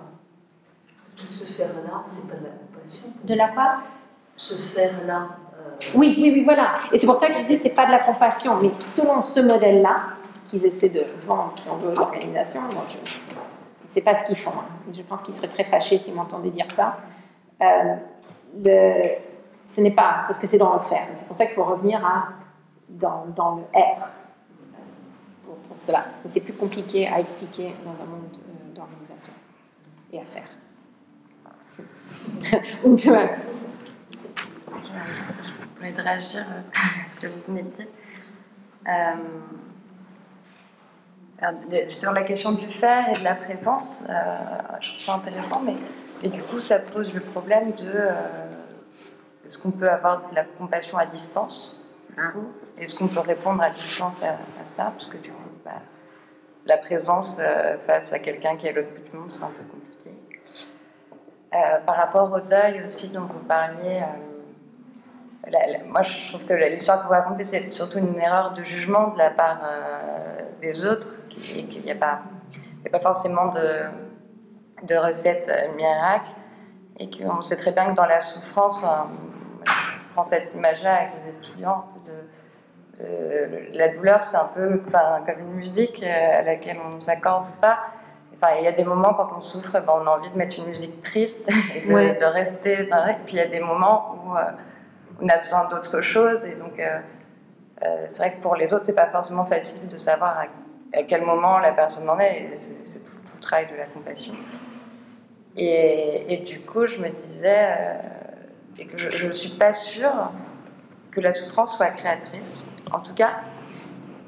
Parce 1.04 1.16
que 1.16 1.32
ce 1.32 1.46
faire-là, 1.46 2.02
c'est 2.04 2.28
pas 2.28 2.36
de 2.36 2.44
la 2.44 2.50
compassion. 2.50 3.08
De 3.24 3.34
la 3.34 3.48
quoi? 3.48 3.78
Se 4.36 4.76
faire 4.76 4.92
là. 5.06 5.30
Euh, 5.58 5.70
oui, 5.96 6.18
oui, 6.20 6.32
oui, 6.34 6.44
voilà. 6.44 6.74
Et 6.92 7.00
c'est 7.00 7.08
pour 7.08 7.20
ça 7.20 7.28
que 7.28 7.36
je 7.36 7.40
disais, 7.40 7.58
c'est 7.58 7.76
pas 7.76 7.86
de 7.86 7.92
la 7.92 8.00
compassion, 8.00 8.58
mais 8.62 8.72
selon 8.80 9.24
ce 9.24 9.40
modèle-là, 9.40 9.98
qu'ils 10.50 10.66
essaient 10.66 10.90
de 10.90 11.06
vendre, 11.26 11.54
si 11.56 11.70
on 11.70 11.78
veut, 11.78 11.94
l'organisation, 11.96 12.62
moi, 12.74 12.84
je 12.92 13.12
sais 13.88 14.02
pas 14.02 14.16
ce 14.16 14.28
qu'ils 14.28 14.38
font. 14.38 14.52
Hein. 14.52 14.92
Je 14.94 15.02
pense 15.02 15.24
qu'ils 15.24 15.34
seraient 15.34 15.48
très 15.48 15.64
fâchés 15.64 15.98
s'ils 15.98 16.16
m'entendaient 16.16 16.50
dire 16.50 16.68
ça. 16.76 16.98
Euh, 17.62 17.96
ce 19.66 19.82
n'est 19.82 19.92
pas, 19.92 20.24
parce 20.28 20.40
que 20.40 20.48
c'est 20.48 20.58
dans 20.58 20.74
le 20.74 20.80
faire. 20.80 21.08
C'est 21.14 21.28
pour 21.28 21.36
ça 21.36 21.46
qu'il 21.46 21.56
faut 21.56 21.64
revenir 21.64 22.02
dans, 22.90 23.26
le 23.56 23.64
être 23.74 24.10
pour, 25.46 25.58
cela. 25.76 26.06
Mais 26.24 26.30
c'est 26.32 26.42
plus 26.42 26.54
compliqué 26.54 27.08
à 27.08 27.20
expliquer 27.20 27.76
dans 27.86 27.92
un 27.92 28.08
monde 28.08 28.24
euh, 28.34 28.76
d'organisation 28.76 29.34
et 30.12 30.20
à 30.20 30.26
faire. 30.26 30.50
Je 32.64 32.78
voulais 35.80 35.92
réagir 36.02 36.46
à 36.74 37.06
ce 37.06 37.22
que 37.22 37.28
vous 37.28 37.42
venez 37.48 37.64
de 37.64 37.70
dire. 37.70 37.88
Euh, 38.88 39.14
sur 41.88 42.12
la 42.12 42.24
question 42.24 42.52
du 42.54 42.68
faire 42.68 43.10
et 43.10 43.18
de 43.18 43.24
la 43.24 43.36
présence, 43.36 44.06
euh, 44.10 44.14
je 44.82 44.90
trouve 44.90 45.02
ça 45.02 45.16
intéressant, 45.16 45.62
mais 45.62 45.76
et 46.24 46.30
du 46.30 46.42
coup, 46.44 46.60
ça 46.60 46.80
pose 46.80 47.14
le 47.14 47.22
problème 47.22 47.72
de 47.72 47.92
euh, 47.94 48.14
est-ce 49.46 49.62
qu'on 49.62 49.72
peut 49.72 49.90
avoir 49.90 50.30
de 50.30 50.36
la 50.36 50.44
compassion 50.44 50.98
à 50.98 51.06
distance 51.06 51.82
Est-ce 52.78 52.98
qu'on 52.98 53.08
peut 53.08 53.20
répondre 53.20 53.62
à 53.64 53.70
distance 53.70 54.24
à, 54.24 54.38
ça? 54.66 54.92
Parce 54.96 55.08
que 55.08 55.18
du 55.18 55.32
coup, 55.32 55.50
bah, 55.66 55.82
la 56.66 56.78
présence 56.78 57.42
face 57.88 58.14
à 58.14 58.20
quelqu'un 58.20 58.58
qui 58.58 58.68
est 58.68 58.72
à 58.72 58.74
l'autre 58.74 58.90
bout 58.94 59.10
du 59.10 59.18
monde, 59.18 59.32
c'est 59.32 59.44
un 59.44 59.52
peu 59.52 59.64
compliqué. 59.64 60.12
par 61.86 61.96
rapport 61.96 62.32
au 62.32 62.42
deuil 62.42 62.84
aussi 62.86 63.10
dont 63.10 63.22
vous 63.22 63.40
parliez, 63.40 64.04
moi, 65.88 66.02
je 66.04 66.28
trouve 66.28 66.46
que 66.46 66.54
l'histoire 66.54 67.02
que 67.02 67.08
vous 67.08 67.14
racontez, 67.14 67.44
c'est 67.44 67.72
surtout 67.72 67.98
une 67.98 68.20
erreur 68.20 68.54
de 68.54 68.64
jugement 68.64 69.10
de 69.10 69.18
la 69.18 69.32
part 69.32 69.62
euh, 69.64 70.50
des 70.62 70.86
autres, 70.86 71.16
et 71.56 71.64
qu'il 71.66 71.84
n'y 71.84 71.92
a, 71.92 71.96
a 71.96 72.90
pas 72.90 73.00
forcément 73.00 73.48
de, 73.48 73.84
de 74.84 74.96
recette 74.96 75.50
euh, 75.50 75.76
miracle, 75.76 76.32
et 76.98 77.10
qu'on 77.10 77.42
sait 77.42 77.56
très 77.56 77.72
bien 77.72 77.92
que 77.92 77.96
dans 77.96 78.06
la 78.06 78.22
souffrance, 78.22 78.84
je 79.66 80.14
prends 80.14 80.24
cette 80.24 80.54
image-là 80.54 80.96
avec 80.96 81.10
les 81.22 81.38
étudiants, 81.38 81.86
de, 83.00 83.78
la 83.78 83.96
douleur, 83.96 84.22
c'est 84.24 84.36
un 84.36 84.52
peu 84.54 84.78
comme 84.80 85.40
une 85.40 85.54
musique 85.54 86.04
euh, 86.04 86.40
à 86.40 86.42
laquelle 86.42 86.78
on 86.86 87.00
s'accorde 87.00 87.46
ou 87.48 87.62
pas. 87.62 87.80
Enfin, 88.36 88.56
il 88.58 88.66
y 88.66 88.68
a 88.68 88.74
des 88.74 88.84
moments 88.84 89.14
quand 89.14 89.30
on 89.38 89.40
souffre, 89.40 89.72
ben, 89.72 89.84
on 89.88 90.06
a 90.06 90.10
envie 90.10 90.30
de 90.30 90.38
mettre 90.38 90.60
une 90.60 90.68
musique 90.68 91.02
triste 91.02 91.50
et 91.76 91.88
de, 91.88 92.26
rester. 92.26 92.82
et 92.82 92.90
puis 93.26 93.36
il 93.36 93.38
y 93.38 93.42
a 93.42 93.48
des 93.48 93.62
moments 93.62 94.16
où 94.16 94.36
on 95.22 95.28
a 95.28 95.38
besoin 95.38 95.68
d'autre 95.70 96.02
chose. 96.02 96.46
Et 96.46 96.56
donc, 96.56 96.80
euh, 96.80 97.00
euh, 97.84 98.06
c'est 98.10 98.18
vrai 98.18 98.34
que 98.36 98.42
pour 98.42 98.56
les 98.56 98.74
autres, 98.74 98.86
c'est 98.86 98.96
pas 98.96 99.08
forcément 99.08 99.46
facile 99.46 99.88
de 99.88 99.98
savoir 99.98 100.44
à, 100.94 101.04
quel 101.04 101.24
moment 101.24 101.60
la 101.60 101.72
personne 101.72 102.10
en 102.10 102.20
est. 102.20 102.52
C'est 102.56 103.04
tout, 103.04 103.19
travail 103.40 103.68
de 103.72 103.78
la 103.78 103.86
compassion. 103.86 104.34
Et, 105.58 106.44
du 106.46 106.62
coup, 106.62 106.86
je 106.86 107.00
me 107.00 107.10
disais 107.10 107.68
euh, 107.78 108.86
que 108.92 108.98
je 108.98 109.28
ne 109.28 109.34
suis 109.34 109.58
pas 109.58 109.74
sûre 109.74 110.32
que 111.12 111.20
la 111.20 111.34
souffrance 111.34 111.76
soit 111.76 111.90
créatrice. 111.90 112.76
En 112.92 113.00
tout 113.00 113.14
cas, 113.14 113.32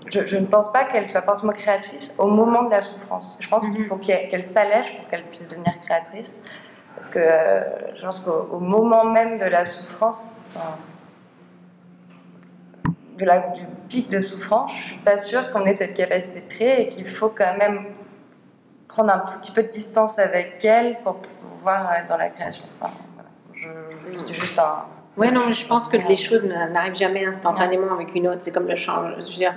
je, 0.08 0.38
ne 0.38 0.46
pense 0.46 0.72
pas 0.74 0.86
qu'elle 0.86 1.08
soit 1.08 1.22
forcément 1.22 1.54
créatrice 1.54 2.18
au 2.20 2.28
moment 2.28 2.64
de 2.64 2.72
la 2.72 2.82
souffrance. 2.82 3.38
Je 3.40 3.48
pense 3.48 3.68
qu'il 3.70 3.86
faut 3.86 3.98
qu'elle 3.98 4.46
s'allège 4.46 4.98
pour 4.98 5.08
qu'elle 5.08 5.24
puisse 5.24 5.48
devenir 5.48 5.80
créatrice. 5.86 6.44
Parce 6.96 7.10
que 7.10 7.20
euh, 7.20 7.96
je 7.96 8.02
pense 8.02 8.20
qu'au 8.22 8.60
moment 8.60 9.06
même 9.06 9.38
de 9.38 9.46
la 9.46 9.66
souffrance, 9.66 10.56
de 13.18 13.26
la, 13.26 13.40
du 13.50 13.66
pic 13.88 14.10
de 14.10 14.20
souffrance, 14.20 14.72
je 14.72 14.78
ne 14.78 14.88
suis 14.88 14.98
pas 14.98 15.18
sûre 15.18 15.52
qu'on 15.52 15.66
ait 15.66 15.74
cette 15.74 15.96
capacité 15.96 16.42
de 16.42 16.50
créer 16.50 16.82
et 16.82 16.90
qu'il 16.90 17.08
faut 17.08 17.30
quand 17.30 17.58
même 17.58 17.86
prendre 18.92 19.12
un 19.14 19.20
tout 19.20 19.40
petit 19.40 19.52
peu 19.52 19.64
de 19.64 19.70
distance 19.70 20.20
avec 20.20 20.64
elle 20.64 20.98
pour 21.04 21.16
pouvoir 21.16 21.94
être 21.94 22.08
dans 22.08 22.18
la 22.18 22.30
création. 22.30 22.66
je, 23.54 24.34
juste 24.34 24.60
un. 24.60 24.86
Oui, 25.18 25.32
non, 25.32 25.52
je 25.52 25.66
pense 25.66 25.88
que 25.88 25.98
les 25.98 26.18
choses 26.18 26.44
n'arrivent 26.46 26.96
jamais 26.96 27.26
instantanément 27.26 27.94
avec 27.94 28.16
une 28.16 28.28
autre. 28.28 28.38
C'est 28.42 28.54
comme 28.54 28.68
le 28.68 28.76
change. 28.76 29.14
Je 29.20 29.24
veux 29.24 29.30
dire, 29.30 29.54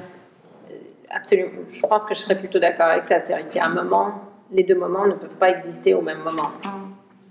euh, 0.71 0.75
absolument. 1.11 1.51
Je 1.73 1.81
pense 1.81 2.05
que 2.05 2.15
je 2.15 2.21
serais 2.21 2.39
plutôt 2.39 2.59
d'accord 2.59 2.87
avec 2.87 3.07
ça. 3.07 3.21
C'est-à-dire 3.21 3.49
qu'à 3.49 3.67
un 3.67 3.69
moment, 3.69 4.21
les 4.51 4.65
deux 4.65 4.75
moments 4.75 5.07
ne 5.07 5.15
peuvent 5.15 5.39
pas 5.39 5.51
exister 5.51 5.95
au 5.95 6.01
même 6.01 6.19
moment. 6.19 6.51
Mm. 6.65 6.69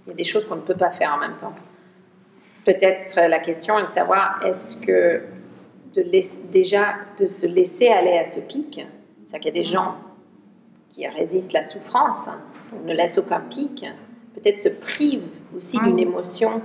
Il 0.06 0.10
y 0.10 0.14
a 0.14 0.16
des 0.16 0.24
choses 0.24 0.48
qu'on 0.48 0.56
ne 0.56 0.62
peut 0.62 0.76
pas 0.76 0.92
faire 0.92 1.14
en 1.14 1.18
même 1.18 1.38
temps. 1.38 1.54
Peut-être 2.66 3.20
la 3.20 3.40
question 3.40 3.78
est 3.80 3.88
de 3.88 3.92
savoir 3.92 4.40
est-ce 4.44 4.86
que 4.86 5.22
de 5.96 6.52
déjà 6.52 6.96
de 7.20 7.28
se 7.28 7.46
laisser 7.46 7.90
aller 7.90 8.18
à 8.18 8.26
ce 8.26 8.40
pic, 8.42 8.86
c'est-à-dire 9.28 9.40
qu'il 9.40 9.56
y 9.56 9.60
a 9.60 9.64
des 9.64 9.70
gens 9.70 9.96
qui 10.94 11.08
résistent 11.08 11.54
la 11.54 11.64
souffrance, 11.64 12.30
ne 12.86 12.94
laissent 12.94 13.18
aucun 13.18 13.42
pic, 13.42 13.84
peut-être 14.36 14.60
se 14.60 14.70
privent 14.70 15.28
aussi 15.58 15.80
d'une 15.80 15.98
émotion. 15.98 16.62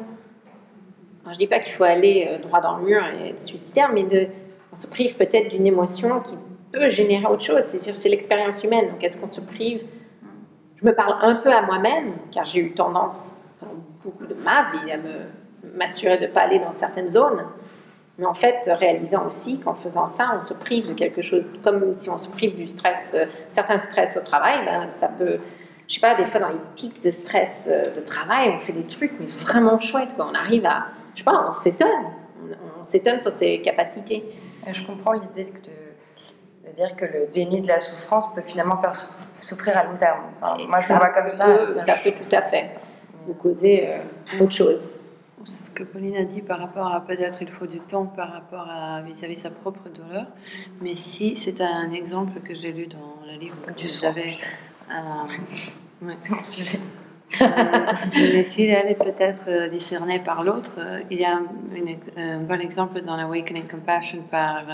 je 1.25 1.31
ne 1.31 1.37
dis 1.37 1.47
pas 1.47 1.61
qu'il 1.61 1.73
faut 1.73 1.85
aller 1.85 2.29
euh, 2.29 2.39
droit 2.39 2.61
dans 2.61 2.77
le 2.77 2.85
mur 2.85 3.03
et 3.07 3.31
être 3.31 3.43
suicidaire, 3.43 3.91
mais 3.93 4.05
de, 4.05 4.27
on 4.71 4.77
se 4.77 4.87
prive 4.87 5.17
peut-être 5.17 5.49
d'une 5.49 5.67
émotion 5.67 6.21
qui 6.21 6.37
peut 6.73 6.91
générer 6.91 7.25
autre 7.27 7.43
chose. 7.43 7.63
C'est-à-dire 7.63 7.97
c'est 7.97 8.11
l'expérience 8.11 8.63
humaine. 8.63 8.91
Donc 8.91 9.03
est-ce 9.03 9.19
qu'on 9.19 9.33
se 9.33 9.41
prive? 9.41 9.83
Je 10.77 10.85
me 10.85 10.95
parle 10.95 11.17
un 11.23 11.37
peu 11.37 11.51
à 11.51 11.63
moi-même, 11.63 12.13
car 12.31 12.45
j'ai 12.45 12.61
eu 12.61 12.73
tendance, 12.73 13.45
pendant 13.59 13.77
beaucoup 14.05 14.27
de 14.27 14.35
ma 14.45 14.71
vie, 14.73 14.93
à 14.93 14.99
m'assurer 15.75 16.19
de 16.19 16.27
ne 16.27 16.31
pas 16.31 16.43
aller 16.43 16.59
dans 16.59 16.73
certaines 16.73 17.11
zones. 17.11 17.45
Mais 18.19 18.27
en 18.27 18.35
fait, 18.35 18.63
réalisant 18.67 19.27
aussi 19.29 19.61
qu'en 19.61 19.75
faisant 19.75 20.09
ça, 20.09 20.33
on 20.37 20.41
se 20.41 20.53
prive 20.53 20.89
de 20.89 20.95
quelque 20.95 21.23
chose, 21.23 21.49
comme 21.63 21.95
si 21.95 22.11
on 22.11 22.19
se 22.19 22.29
prive 22.29 22.57
du 22.57 22.67
stress, 22.67 23.15
euh, 23.17 23.27
certains 23.49 23.79
stress 23.79 24.17
au 24.17 24.21
travail, 24.21 24.65
ben, 24.65 24.89
ça 24.89 25.07
peut, 25.07 25.39
je 25.87 25.95
sais 25.95 26.01
pas, 26.01 26.17
des 26.17 26.27
fois 26.27 26.41
dans 26.41 26.49
les 26.49 26.61
pics 26.75 27.01
de 27.01 27.13
stress 27.13 27.69
euh, 27.71 27.95
de 27.95 28.01
travail, 28.01 28.57
on 28.57 28.59
fait 28.59 28.73
des 28.73 28.87
trucs, 28.87 29.13
mais 29.21 29.27
vraiment 29.27 29.79
chouettes, 29.79 30.17
quoi. 30.17 30.29
On 30.29 30.35
arrive 30.35 30.67
à, 30.67 30.87
je 31.15 31.21
sais 31.21 31.25
pas, 31.25 31.47
on 31.49 31.53
s'étonne. 31.53 31.89
On, 32.81 32.85
s'étonne 32.85 33.21
sur 33.21 33.31
ses 33.31 33.61
capacités. 33.61 34.25
je 34.67 34.83
comprends 34.83 35.13
l'idée 35.13 35.45
de, 35.45 36.73
dire 36.75 36.97
que 36.97 37.05
le 37.05 37.27
déni 37.33 37.61
de 37.61 37.69
la 37.69 37.81
souffrance 37.81 38.35
peut 38.35 38.43
finalement 38.47 38.79
faire 38.79 38.93
souffrir 39.41 39.77
à 39.77 39.85
long 39.85 39.97
terme. 39.97 40.21
moi, 40.41 40.81
je 40.81 40.93
le 40.93 40.99
vois 40.99 41.11
comme 41.11 41.29
ça. 41.29 41.71
ça 41.85 41.95
peut 42.03 42.13
tout 42.13 42.35
à 42.35 42.43
fait 42.43 42.71
vous 43.27 43.35
causer 43.35 43.89
euh, 43.89 44.43
autre 44.43 44.53
chose 44.53 44.93
ce 45.49 45.71
que 45.71 45.83
Pauline 45.83 46.17
a 46.17 46.25
dit 46.25 46.43
par 46.43 46.59
rapport 46.59 46.93
à 46.93 47.05
peut-être 47.05 47.43
il 47.43 47.49
faut 47.49 47.67
du 47.67 47.81
temps 47.81 48.07
par 48.07 48.33
rapport 48.33 48.69
à 48.69 49.03
vis-à-vis 49.03 49.39
sa 49.39 49.51
propre 49.51 49.89
douleur, 49.89 50.27
mais 50.81 50.95
si 50.95 51.37
c'est 51.37 51.61
un 51.61 51.91
exemple 51.93 52.41
que 52.41 52.55
j'ai 52.55 52.73
lu 52.73 52.87
dans 52.87 53.17
le 53.27 53.39
livre 53.39 53.57
que 53.67 53.87
vous 53.87 54.05
avez. 54.05 54.39
Euh, 54.91 56.07
ouais. 56.07 56.17
euh, 57.43 57.93
mais 58.15 58.45
s'il 58.45 58.71
elle 58.71 58.91
est 58.91 58.99
peut-être 58.99 59.49
euh, 59.49 59.69
discerné 59.69 60.19
par 60.19 60.45
l'autre, 60.45 60.77
euh, 60.79 61.01
il 61.11 61.21
y 61.21 61.25
a 61.25 61.37
un, 61.37 62.39
bon 62.39 62.61
exemple 62.61 63.03
dans 63.03 63.19
Awakening 63.19 63.67
Compassion 63.69 64.23
par 64.31 64.65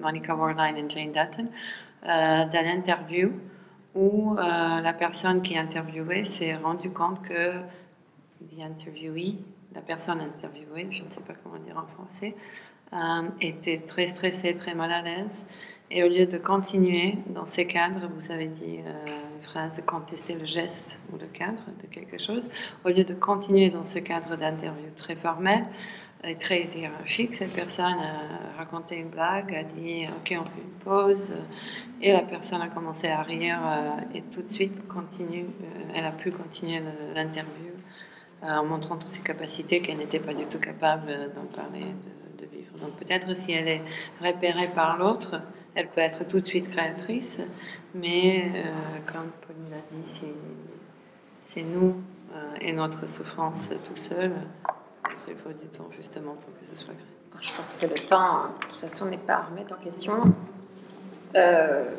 Monica 0.00 0.34
Warline 0.34 0.76
et 0.76 0.88
Jane 0.88 1.12
Dutton, 1.12 1.48
dans 2.04 2.64
l'interview 2.64 3.32
où 3.94 4.34
la 4.36 4.92
personne 4.92 5.42
qui 5.42 5.56
interviewait 5.56 6.24
s'est 6.24 6.56
rendu 6.56 6.90
compte 6.90 7.22
que 7.22 7.52
l'interviewee 8.56 9.44
la 9.78 9.84
personne 9.84 10.20
interviewée, 10.20 10.88
je 10.90 11.04
ne 11.04 11.10
sais 11.10 11.20
pas 11.20 11.34
comment 11.40 11.58
dire 11.58 11.76
en 11.76 11.86
français, 11.86 12.34
euh, 12.92 13.28
était 13.40 13.78
très 13.86 14.08
stressée, 14.08 14.56
très 14.56 14.74
mal 14.74 14.90
à 14.90 15.02
l'aise. 15.02 15.46
Et 15.92 16.02
au 16.02 16.08
lieu 16.08 16.26
de 16.26 16.36
continuer 16.36 17.14
dans 17.28 17.46
ces 17.46 17.66
cadres, 17.68 18.10
vous 18.12 18.32
avez 18.32 18.48
dit 18.48 18.80
euh, 18.84 19.06
une 19.36 19.42
phrase, 19.42 19.80
contester 19.86 20.34
le 20.34 20.46
geste 20.46 20.98
ou 21.12 21.16
le 21.16 21.28
cadre 21.28 21.62
de 21.80 21.86
quelque 21.86 22.18
chose, 22.18 22.42
au 22.84 22.88
lieu 22.88 23.04
de 23.04 23.14
continuer 23.14 23.70
dans 23.70 23.84
ce 23.84 24.00
cadre 24.00 24.34
d'interview 24.36 24.90
très 24.96 25.14
formel 25.14 25.64
et 26.24 26.34
très 26.34 26.64
hiérarchique, 26.64 27.36
cette 27.36 27.52
personne 27.52 27.98
a 28.00 28.58
raconté 28.58 28.96
une 28.96 29.10
blague, 29.10 29.54
a 29.54 29.62
dit 29.62 30.06
ok 30.18 30.36
on 30.40 30.44
fait 30.44 30.62
une 30.68 30.78
pause, 30.80 31.32
et 32.02 32.12
la 32.12 32.22
personne 32.22 32.60
a 32.60 32.68
commencé 32.68 33.06
à 33.06 33.22
rire 33.22 33.60
euh, 33.64 34.16
et 34.16 34.22
tout 34.22 34.42
de 34.42 34.52
suite 34.52 34.88
continue, 34.88 35.46
elle 35.94 36.04
a 36.04 36.10
pu 36.10 36.32
continuer 36.32 36.82
l'interview 37.14 37.67
en 38.42 38.64
montrant 38.64 38.96
toutes 38.96 39.10
ses 39.10 39.22
capacités 39.22 39.80
qu'elle 39.80 39.98
n'était 39.98 40.20
pas 40.20 40.34
du 40.34 40.44
tout 40.46 40.58
capable 40.58 41.06
d'en 41.34 41.44
parler, 41.44 41.94
de, 42.38 42.46
vivre. 42.46 42.72
Donc 42.80 42.92
peut-être 42.96 43.36
si 43.36 43.52
elle 43.52 43.68
est 43.68 43.82
repérée 44.22 44.68
par 44.68 44.96
l'autre, 44.96 45.40
elle 45.74 45.88
peut 45.88 46.00
être 46.00 46.26
tout 46.26 46.40
de 46.40 46.46
suite 46.46 46.70
créatrice, 46.70 47.40
mais 47.94 48.50
euh, 48.54 48.72
comme 49.06 49.30
Pauline 49.46 49.70
l'a 49.70 49.96
dit, 49.96 50.32
c'est 51.42 51.62
nous 51.62 51.96
euh, 52.34 52.54
et 52.60 52.72
notre 52.72 53.08
souffrance 53.08 53.72
tout 53.84 53.96
seul. 53.96 54.32
Il 55.26 55.36
faut 55.36 55.50
du 55.50 55.66
temps 55.66 55.88
justement 55.96 56.34
pour 56.34 56.58
que 56.58 56.66
ce 56.66 56.76
soit 56.76 56.94
créé. 56.94 57.18
Je 57.40 57.56
pense 57.56 57.74
que 57.74 57.86
le 57.86 57.94
temps, 57.94 58.44
de 58.44 58.66
toute 58.66 58.80
façon, 58.80 59.06
n'est 59.06 59.18
pas 59.18 59.34
à 59.34 59.42
remettre 59.42 59.74
en 59.74 59.78
question. 59.78 60.34
Euh, 61.36 61.94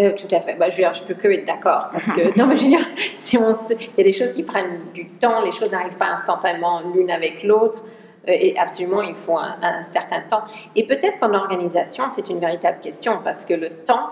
euh, 0.00 0.12
tout 0.16 0.34
à 0.34 0.40
fait. 0.40 0.54
Bah, 0.54 0.70
je, 0.70 0.80
veux 0.80 0.94
je 0.94 1.02
peux 1.02 1.14
que 1.14 1.28
être 1.28 1.44
d'accord. 1.46 1.90
Parce 1.92 2.10
que, 2.10 2.38
non, 2.38 2.46
mais 2.46 2.56
je 2.56 2.62
veux 2.62 2.68
dire, 2.68 2.86
si 3.16 3.36
on 3.36 3.52
il 3.52 3.98
y 3.98 4.00
a 4.00 4.04
des 4.04 4.12
choses 4.12 4.32
qui 4.32 4.42
prennent 4.42 4.80
du 4.94 5.08
temps, 5.08 5.42
les 5.42 5.52
choses 5.52 5.72
n'arrivent 5.72 5.96
pas 5.96 6.08
instantanément 6.08 6.80
l'une 6.94 7.10
avec 7.10 7.42
l'autre. 7.42 7.82
Euh, 8.28 8.32
et 8.32 8.58
absolument, 8.58 9.02
il 9.02 9.14
faut 9.14 9.36
un, 9.36 9.82
certain 9.82 10.22
temps. 10.22 10.42
Et 10.74 10.86
peut-être 10.86 11.18
qu'en 11.18 11.34
organisation, 11.34 12.04
c'est 12.08 12.30
une 12.30 12.38
véritable 12.38 12.80
question. 12.80 13.18
Parce 13.22 13.44
que 13.44 13.54
le 13.54 13.70
temps, 13.84 14.10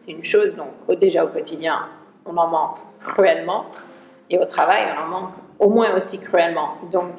c'est 0.00 0.12
une 0.12 0.24
chose, 0.24 0.54
donc 0.56 0.98
déjà 0.98 1.24
au 1.24 1.28
quotidien, 1.28 1.88
on 2.24 2.36
en 2.36 2.48
manque 2.48 2.78
cruellement. 3.00 3.66
Et 4.30 4.38
au 4.38 4.44
travail, 4.46 4.84
on 4.96 5.04
en 5.04 5.08
manque 5.08 5.32
au 5.58 5.68
moins 5.68 5.94
aussi 5.94 6.20
cruellement. 6.20 6.74
Donc, 6.90 7.14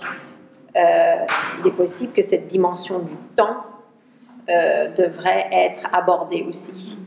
euh, 0.75 1.15
il 1.59 1.67
est 1.67 1.75
possible 1.75 2.13
que 2.13 2.21
cette 2.21 2.47
dimension 2.47 2.99
du 2.99 3.15
temps 3.35 3.57
devrait 4.47 5.49
être 5.51 5.89
abordée 5.91 6.45
aussi. 6.47 6.97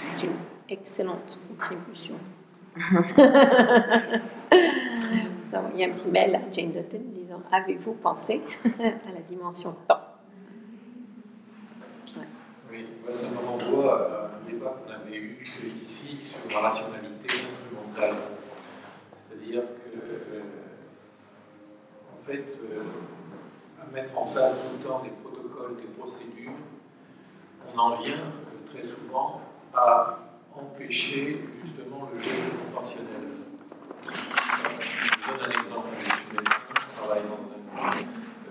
C'est 0.00 0.22
une 0.24 0.36
excellente 0.68 1.38
contribution. 1.48 2.14
Il 5.74 5.82
y 5.82 5.84
a 5.84 5.88
un 5.88 5.92
petit 5.92 6.08
mail 6.08 6.34
à 6.34 6.40
Jane 6.50 6.72
Dutton 6.72 7.00
disant 7.14 7.40
Avez-vous 7.52 7.94
pensé 7.94 8.42
à 8.78 9.12
la 9.12 9.20
dimension 9.26 9.74
temps? 9.86 10.00
Oui, 12.70 12.84
moi 13.02 13.12
ça 13.12 13.30
me 13.30 13.38
renvoie 13.38 14.10
à 14.10 14.24
un 14.26 14.50
débat 14.50 14.74
qu'on 14.84 14.92
avait 14.92 15.16
eu 15.16 15.38
ici 15.40 16.18
sur 16.22 16.50
la 16.50 16.68
rationalité 16.68 17.28
instrumentale. 17.28 18.16
C'est-à-dire 19.16 19.62
que, 19.62 19.98
euh, 19.98 20.42
en 22.12 22.26
fait, 22.26 22.44
euh, 22.70 22.82
à 23.80 23.90
mettre 23.92 24.18
en 24.18 24.26
place 24.26 24.60
tout 24.60 24.78
le 24.78 24.84
temps 24.84 25.02
des 25.02 25.10
protocoles, 25.10 25.76
des 25.76 25.88
procédures, 25.98 26.52
on 27.72 27.78
en 27.78 28.02
vient 28.02 28.14
euh, 28.14 28.72
très 28.72 28.84
souvent 28.84 29.40
à 29.78 30.18
empêcher 30.54 31.40
justement 31.64 32.08
le 32.12 32.20
geste 32.20 32.42
proportionnel. 32.64 33.20
Je 34.04 35.30
donne 35.30 35.40
un 35.40 35.50
exemple. 35.50 35.88
Je 35.92 36.00
suis 36.00 36.36
médecin, 36.36 36.56
je 36.80 36.96
travaille 36.96 37.22
dans 37.22 37.42
un, 37.44 37.92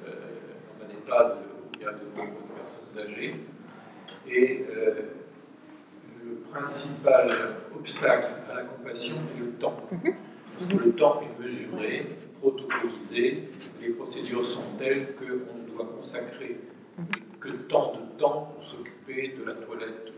euh, 0.07 1.33
où 1.43 1.75
il 1.75 1.81
y 1.81 1.85
a 1.85 1.91
de 1.91 2.05
nombreuses 2.15 2.51
personnes 2.55 2.97
âgées. 2.99 3.35
Et 4.29 4.65
euh, 4.69 5.01
le 6.23 6.35
principal 6.51 7.27
obstacle 7.75 8.27
à 8.49 8.55
la 8.55 8.63
compassion 8.63 9.15
est 9.35 9.39
le 9.39 9.51
temps. 9.53 9.83
Parce 9.89 10.65
que 10.65 10.77
le 10.77 10.91
temps 10.93 11.21
est 11.21 11.43
mesuré, 11.43 12.07
protocolisé, 12.39 13.49
les 13.81 13.89
procédures 13.89 14.45
sont 14.45 14.63
telles 14.79 15.13
qu'on 15.15 15.73
doit 15.73 15.91
consacrer 15.99 16.61
que 17.39 17.49
tant 17.69 17.93
de 17.93 18.19
temps 18.19 18.53
pour 18.55 18.63
s'occuper 18.63 19.35
de 19.37 19.43
la 19.43 19.53
toilette 19.53 20.16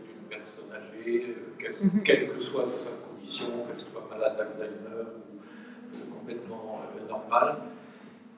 euh, 1.06 1.72
mhm. 1.82 2.02
quelle, 2.02 2.28
que 2.28 2.40
soit 2.40 2.68
sa 2.68 2.90
condition, 2.90 3.46
qu'elle 3.66 3.80
soit 3.80 4.06
malade 4.10 4.36
d'Alzheimer 4.36 5.02
ou 5.02 5.96
euh, 5.96 6.18
complètement 6.18 6.80
euh, 6.82 7.08
normale. 7.08 7.56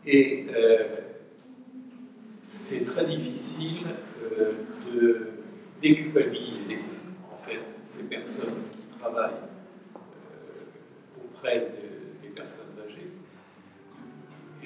Et 0.05 0.47
c'est 2.43 2.85
très 2.85 3.07
difficile 3.07 3.87
de 4.93 5.29
déculpabiliser 5.81 6.79
en 7.33 7.37
fait 7.37 7.61
ces 7.85 8.03
personnes 8.09 8.65
qui 8.73 8.99
travaillent 8.99 9.31
auprès 11.17 11.69
des 12.21 12.29
personnes 12.31 12.75
âgées. 12.85 13.13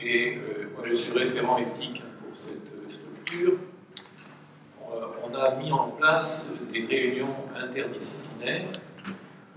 Et 0.03 0.39
moi 0.75 0.85
je 0.87 0.93
suis 0.93 1.19
référent 1.19 1.59
éthique 1.59 2.03
pour 2.23 2.39
cette 2.39 2.73
structure. 2.89 3.59
Euh, 4.93 5.07
on 5.25 5.35
a 5.35 5.55
mis 5.57 5.73
en 5.73 5.89
place 5.89 6.49
des 6.73 6.85
réunions 6.87 7.35
interdisciplinaires 7.57 8.69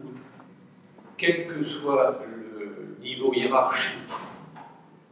où, 0.01 0.07
quel 1.17 1.47
que 1.47 1.63
soit 1.63 2.21
le 2.25 2.97
niveau 3.01 3.33
hiérarchique, 3.33 3.99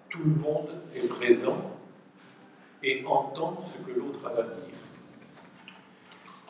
tout 0.09 0.19
le 0.19 0.41
monde 0.41 0.69
est 0.95 1.07
présent 1.09 1.71
et 2.83 3.03
entend 3.05 3.61
ce 3.61 3.77
que 3.79 3.97
l'autre 3.97 4.25
a 4.27 4.39
à 4.39 4.43
dire. 4.43 4.77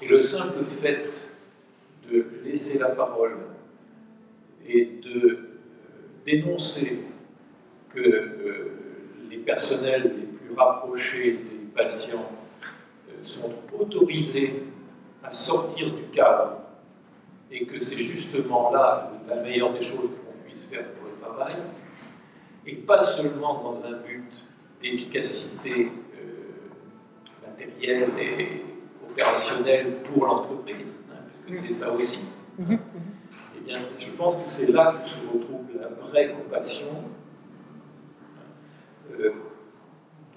Et 0.02 0.08
le 0.08 0.20
simple 0.20 0.64
fait 0.64 1.10
de 2.10 2.26
laisser 2.46 2.78
la 2.78 2.90
parole 2.90 3.38
et 4.66 4.86
de 5.04 5.26
euh, 5.26 5.60
dénoncer 6.26 7.00
que 7.94 8.00
euh, 8.00 8.72
les 9.30 9.38
personnels 9.38 10.04
les 10.04 10.26
plus 10.26 10.54
rapprochés 10.56 11.32
des 11.34 11.68
patients 11.76 12.30
sont 13.28 13.52
autorisés 13.78 14.64
à 15.24 15.34
sortir 15.34 15.94
du 15.94 16.04
cadre 16.06 16.62
et 17.52 17.66
que 17.66 17.80
c'est 17.80 18.00
justement 18.00 18.72
là 18.72 19.12
la 19.28 19.42
meilleure 19.42 19.74
des 19.74 19.84
choses 19.84 20.10
qu'on 20.26 20.50
puisse 20.50 20.66
faire 20.66 20.86
pour 20.94 21.10
le 21.10 21.20
travail, 21.20 21.56
et 22.66 22.76
pas 22.76 23.04
seulement 23.04 23.62
dans 23.62 23.86
un 23.86 23.98
but 23.98 24.30
d'efficacité 24.82 25.92
euh, 26.16 27.48
matérielle 27.48 28.10
et 28.20 28.64
opérationnelle 29.10 29.98
pour 30.04 30.26
l'entreprise, 30.26 30.96
hein, 31.12 31.16
puisque 31.28 31.66
c'est 31.66 31.74
ça 31.74 31.92
aussi. 31.94 32.24
Mm-hmm. 32.60 32.80
Eh 33.58 33.60
bien, 33.66 33.80
je 33.98 34.12
pense 34.12 34.38
que 34.38 34.48
c'est 34.48 34.72
là 34.72 35.02
que 35.04 35.10
se 35.10 35.20
retrouve 35.20 35.68
la 35.80 35.90
vraie 35.90 36.34
compassion 36.34 36.88
euh, 39.20 39.32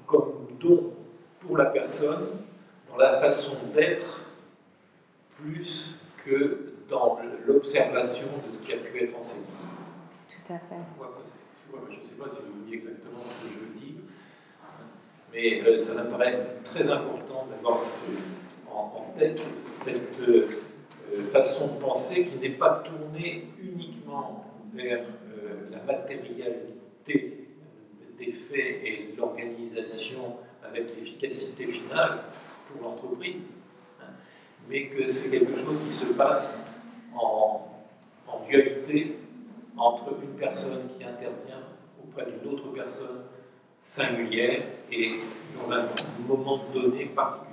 comme 0.06 0.48
don 0.58 0.92
pour 1.40 1.56
la 1.56 1.66
personne 1.66 2.26
dans 2.90 2.96
la 2.96 3.20
façon 3.20 3.56
d'être 3.74 4.24
plus 5.36 5.94
que 6.24 6.74
dans 6.88 7.18
l'observation 7.46 8.26
de 8.48 8.54
ce 8.54 8.60
qui 8.60 8.72
a 8.72 8.76
pu 8.76 9.02
être 9.02 9.16
enseigné. 9.16 9.44
Tout 10.28 10.52
à 10.52 10.58
fait. 10.58 10.74
je 11.90 12.00
ne 12.00 12.04
sais 12.04 12.16
pas 12.16 12.28
si 12.28 12.42
vous 12.42 12.60
voyez 12.62 12.76
exactement 12.76 13.20
ce 13.20 13.44
que 13.44 13.52
je 13.52 13.58
veux 13.58 13.80
dire, 13.80 14.02
mais 15.32 15.62
euh, 15.62 15.78
ça 15.78 15.94
me 15.94 16.10
paraît 16.10 16.46
très 16.64 16.88
important 16.90 17.46
d'avoir 17.50 17.80
en, 18.72 19.14
tête 19.18 19.40
cette 19.62 20.20
euh, 20.20 20.46
façon 21.32 21.74
de 21.74 21.80
penser 21.80 22.26
qui 22.26 22.36
n'est 22.38 22.56
pas 22.56 22.82
tournée 22.84 23.48
uniquement 23.60 24.46
vers 24.72 25.00
euh, 25.00 25.68
la 25.70 25.82
matérialité 25.82 27.48
des 28.18 28.32
faits 28.32 28.80
et 28.84 29.14
l'organisation 29.16 30.36
avec 30.62 30.96
l'efficacité 30.96 31.66
finale 31.66 32.20
l'entreprise, 32.82 33.42
hein, 34.00 34.12
mais 34.68 34.86
que 34.86 35.08
c'est 35.08 35.30
quelque 35.30 35.56
chose 35.56 35.80
qui 35.86 35.92
se 35.92 36.06
passe 36.12 36.60
en, 37.14 37.66
dualité 38.48 39.18
entre 39.76 40.14
une 40.22 40.38
personne 40.38 40.88
qui 40.88 41.04
intervient 41.04 41.62
auprès 42.02 42.26
d'une 42.26 42.52
autre 42.52 42.72
personne 42.72 43.20
singulière 43.80 44.62
et 44.90 45.20
dans 45.56 45.72
un 45.72 45.84
moment 46.26 46.58
donné 46.72 47.06
particulier. 47.06 47.50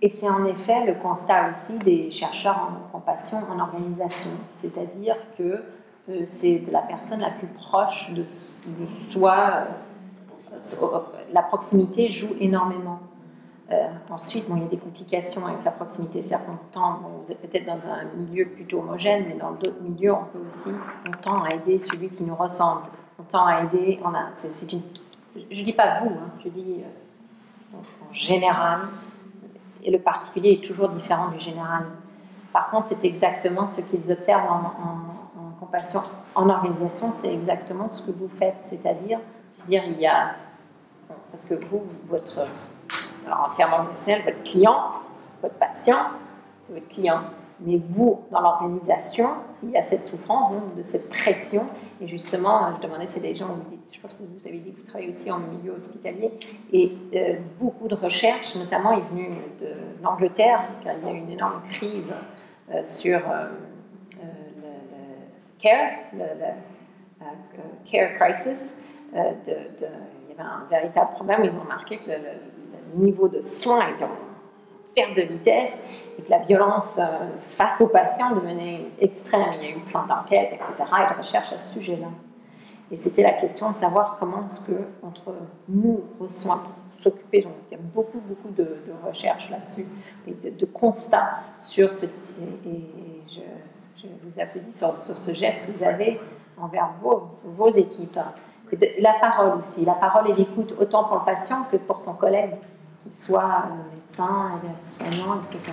Et 0.00 0.08
c'est 0.08 0.28
en 0.28 0.46
effet 0.46 0.86
le 0.86 0.94
constat 0.94 1.50
aussi 1.50 1.78
des 1.78 2.10
chercheurs 2.10 2.70
en 2.70 2.92
compassion 2.92 3.38
en 3.50 3.58
organisation, 3.58 4.32
c'est-à-dire 4.54 5.16
que 5.36 5.62
euh, 6.08 6.22
c'est 6.24 6.62
la 6.70 6.82
personne 6.82 7.20
la 7.20 7.30
plus 7.30 7.48
proche 7.48 8.10
de, 8.12 8.22
de 8.22 8.86
soi, 8.86 9.66
euh, 10.52 10.98
la 11.32 11.42
proximité 11.42 12.10
joue 12.12 12.34
énormément. 12.40 13.00
Euh, 13.72 13.88
ensuite, 14.10 14.48
bon, 14.48 14.56
il 14.56 14.62
y 14.62 14.66
a 14.66 14.68
des 14.68 14.76
complications 14.76 15.44
avec 15.46 15.64
la 15.64 15.72
proximité. 15.72 16.22
C'est-à-dire 16.22 16.46
vous 16.72 17.32
êtes 17.32 17.40
peut-être 17.40 17.66
dans 17.66 17.88
un 17.88 18.04
milieu 18.16 18.46
plutôt 18.46 18.78
homogène, 18.78 19.24
mais 19.28 19.34
dans 19.34 19.52
d'autres 19.52 19.80
milieux, 19.82 20.12
on 20.12 20.24
peut 20.24 20.46
aussi, 20.46 20.70
on 21.08 21.12
tend 21.20 21.42
à 21.42 21.54
aider 21.54 21.78
celui 21.78 22.08
qui 22.10 22.22
nous 22.22 22.36
ressemble. 22.36 22.82
On 23.18 23.24
tend 23.24 23.46
à 23.46 23.62
aider, 23.62 23.98
on 24.04 24.14
a, 24.14 24.28
une, 24.72 24.82
je 25.50 25.60
ne 25.60 25.64
dis 25.64 25.72
pas 25.72 26.00
vous, 26.00 26.10
hein, 26.10 26.30
je 26.44 26.48
dis 26.48 26.84
en 27.74 28.14
général, 28.14 28.80
et 29.82 29.90
le 29.90 29.98
particulier 29.98 30.52
est 30.52 30.64
toujours 30.64 30.88
différent 30.90 31.28
du 31.28 31.40
général. 31.40 31.86
Par 32.52 32.70
contre, 32.70 32.86
c'est 32.86 33.04
exactement 33.04 33.68
ce 33.68 33.80
qu'ils 33.80 34.10
observent 34.10 34.50
en, 34.50 35.40
en, 35.40 35.50
compassion, 35.60 36.02
en 36.34 36.48
organisation, 36.50 37.12
c'est 37.12 37.32
exactement 37.32 37.90
ce 37.90 38.02
que 38.02 38.10
vous 38.10 38.28
faites, 38.28 38.56
c'est-à-dire, 38.60 39.20
dire 39.66 39.82
il 39.86 39.98
y 39.98 40.06
a, 40.06 40.34
parce 41.32 41.44
que 41.44 41.54
vous, 41.54 41.82
votre, 42.08 42.46
alors 43.26 43.50
en 43.50 43.54
termes 43.54 43.72
organisationnels, 43.72 44.24
votre 44.24 44.42
client, 44.44 44.84
votre 45.42 45.54
patient, 45.56 45.98
votre 46.70 46.88
client, 46.88 47.20
mais 47.60 47.80
vous, 47.90 48.22
dans 48.30 48.40
l'organisation, 48.40 49.28
il 49.62 49.70
y 49.70 49.76
a 49.76 49.82
cette 49.82 50.04
souffrance, 50.04 50.52
de 50.76 50.82
cette 50.82 51.08
pression, 51.08 51.64
et 52.00 52.06
justement, 52.06 52.76
je 52.76 52.86
demandais, 52.86 53.06
c'est 53.06 53.20
des 53.20 53.34
gens, 53.34 53.48
je 53.90 54.00
pense 54.00 54.12
que 54.12 54.22
vous 54.22 54.46
avez 54.46 54.58
dit 54.58 54.72
que 54.72 54.78
vous 54.78 54.86
travaillez 54.86 55.08
aussi 55.08 55.30
en 55.30 55.38
milieu 55.38 55.72
hospitalier, 55.72 56.32
et 56.72 56.92
euh, 57.14 57.36
beaucoup 57.58 57.88
de 57.88 57.94
recherches, 57.94 58.54
notamment, 58.56 58.92
est 58.92 59.02
venue 59.10 59.30
de 59.60 59.68
l'Angleterre, 60.02 60.60
car 60.84 60.94
il 61.00 61.08
y 61.08 61.10
a 61.10 61.14
eu 61.14 61.18
une 61.18 61.30
énorme 61.30 61.62
crise 61.70 62.12
euh, 62.70 62.84
sur 62.84 63.18
euh, 63.18 63.46
le, 64.16 64.68
care, 65.58 65.92
le, 66.12 66.26
care 67.90 68.18
crisis. 68.18 68.82
Il 69.14 69.18
y 69.18 70.38
avait 70.38 70.40
un 70.40 70.66
véritable 70.70 71.12
problème, 71.14 71.44
ils 71.44 71.50
ont 71.50 71.62
remarqué 71.62 71.96
que 71.96 72.10
le, 72.10 72.55
niveau 72.94 73.28
de 73.28 73.40
soins 73.40 73.80
en 73.80 74.08
perte 74.94 75.16
de 75.16 75.22
vitesse 75.22 75.84
et 76.18 76.22
que 76.22 76.30
la 76.30 76.38
violence 76.38 76.98
face 77.40 77.80
aux 77.80 77.88
patients 77.88 78.34
devenait 78.34 78.86
extrême. 78.98 79.42
Il 79.60 79.68
y 79.68 79.72
a 79.72 79.76
eu 79.76 79.80
plein 79.80 80.06
d'enquêtes, 80.06 80.52
etc., 80.52 80.74
et 80.78 81.12
de 81.12 81.18
recherches 81.18 81.52
à 81.52 81.58
ce 81.58 81.74
sujet-là. 81.74 82.08
Et 82.90 82.96
c'était 82.96 83.22
la 83.22 83.32
question 83.32 83.72
de 83.72 83.78
savoir 83.78 84.16
comment 84.18 84.44
est-ce 84.44 84.64
que, 84.64 84.78
entre 85.02 85.34
nous, 85.68 86.04
aux 86.20 86.28
soins, 86.28 86.62
s'occuper, 86.98 87.42
donc 87.42 87.52
il 87.70 87.76
y 87.76 87.80
a 87.80 87.82
beaucoup, 87.82 88.20
beaucoup 88.20 88.50
de, 88.50 88.76
recherches 89.04 89.50
là-dessus, 89.50 89.86
et 90.26 90.32
de, 90.32 90.66
constats 90.66 91.40
sur 91.58 91.92
ce. 91.92 92.06
Et, 92.06 92.08
je, 93.28 93.40
je, 93.96 94.06
vous 94.22 94.40
applaudis 94.40 94.72
sur, 94.72 94.96
sur, 94.96 95.16
ce 95.16 95.32
geste 95.32 95.66
que 95.66 95.72
vous 95.72 95.84
avez 95.84 96.20
envers 96.58 96.90
vos, 97.02 97.24
vos 97.44 97.68
équipes. 97.68 98.18
Et 98.70 98.76
de, 98.76 98.86
la 98.98 99.14
parole 99.20 99.58
aussi, 99.60 99.84
la 99.84 99.94
parole 99.94 100.30
et 100.30 100.34
l'écoute, 100.34 100.76
autant 100.80 101.04
pour 101.04 101.18
le 101.18 101.24
patient 101.24 101.64
que 101.70 101.76
pour 101.76 102.00
son 102.00 102.14
collègue, 102.14 102.54
soit 103.12 103.68
médecin, 103.92 104.60
soignant, 104.84 105.42
etc. 105.42 105.72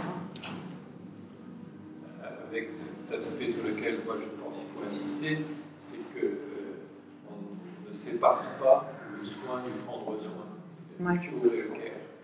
Avec 2.50 2.72
cet 2.72 3.12
aspect 3.18 3.52
sur 3.52 3.64
lequel 3.64 4.00
moi 4.06 4.16
je 4.18 4.26
pense 4.42 4.60
qu'il 4.60 4.68
faut 4.68 4.86
insister, 4.86 5.46
c'est 5.80 5.98
que 6.14 6.26
euh, 6.26 7.30
on 7.30 7.94
ne 7.94 8.00
sépare 8.00 8.44
pas 8.62 8.94
le 9.18 9.24
soin 9.26 9.60
du 9.60 9.72
prendre 9.86 10.20
soin 10.22 10.44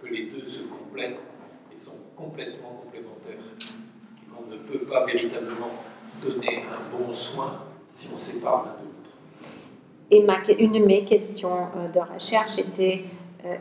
que 0.02 0.08
les 0.08 0.26
deux 0.28 0.48
se 0.48 0.62
complètent 0.64 1.20
et 1.74 1.80
sont 1.80 1.92
complètement 2.16 2.82
complémentaires. 2.84 3.40
Et 3.62 4.30
qu'on 4.32 4.50
ne 4.50 4.58
peut 4.58 4.86
pas 4.86 5.06
véritablement 5.06 5.72
donner 6.24 6.64
un 6.64 6.98
bon 6.98 7.14
soin 7.14 7.64
si 7.90 8.10
on 8.14 8.18
sépare 8.18 8.66
l'un 8.66 8.72
de 8.74 8.86
l'autre. 8.86 9.00
Et 10.12 10.24
ma, 10.24 10.44
une 10.60 10.74
de 10.74 10.86
mes 10.86 11.06
questions 11.06 11.68
euh, 11.76 11.88
de 11.90 12.00
recherche 12.00 12.58
était 12.58 13.04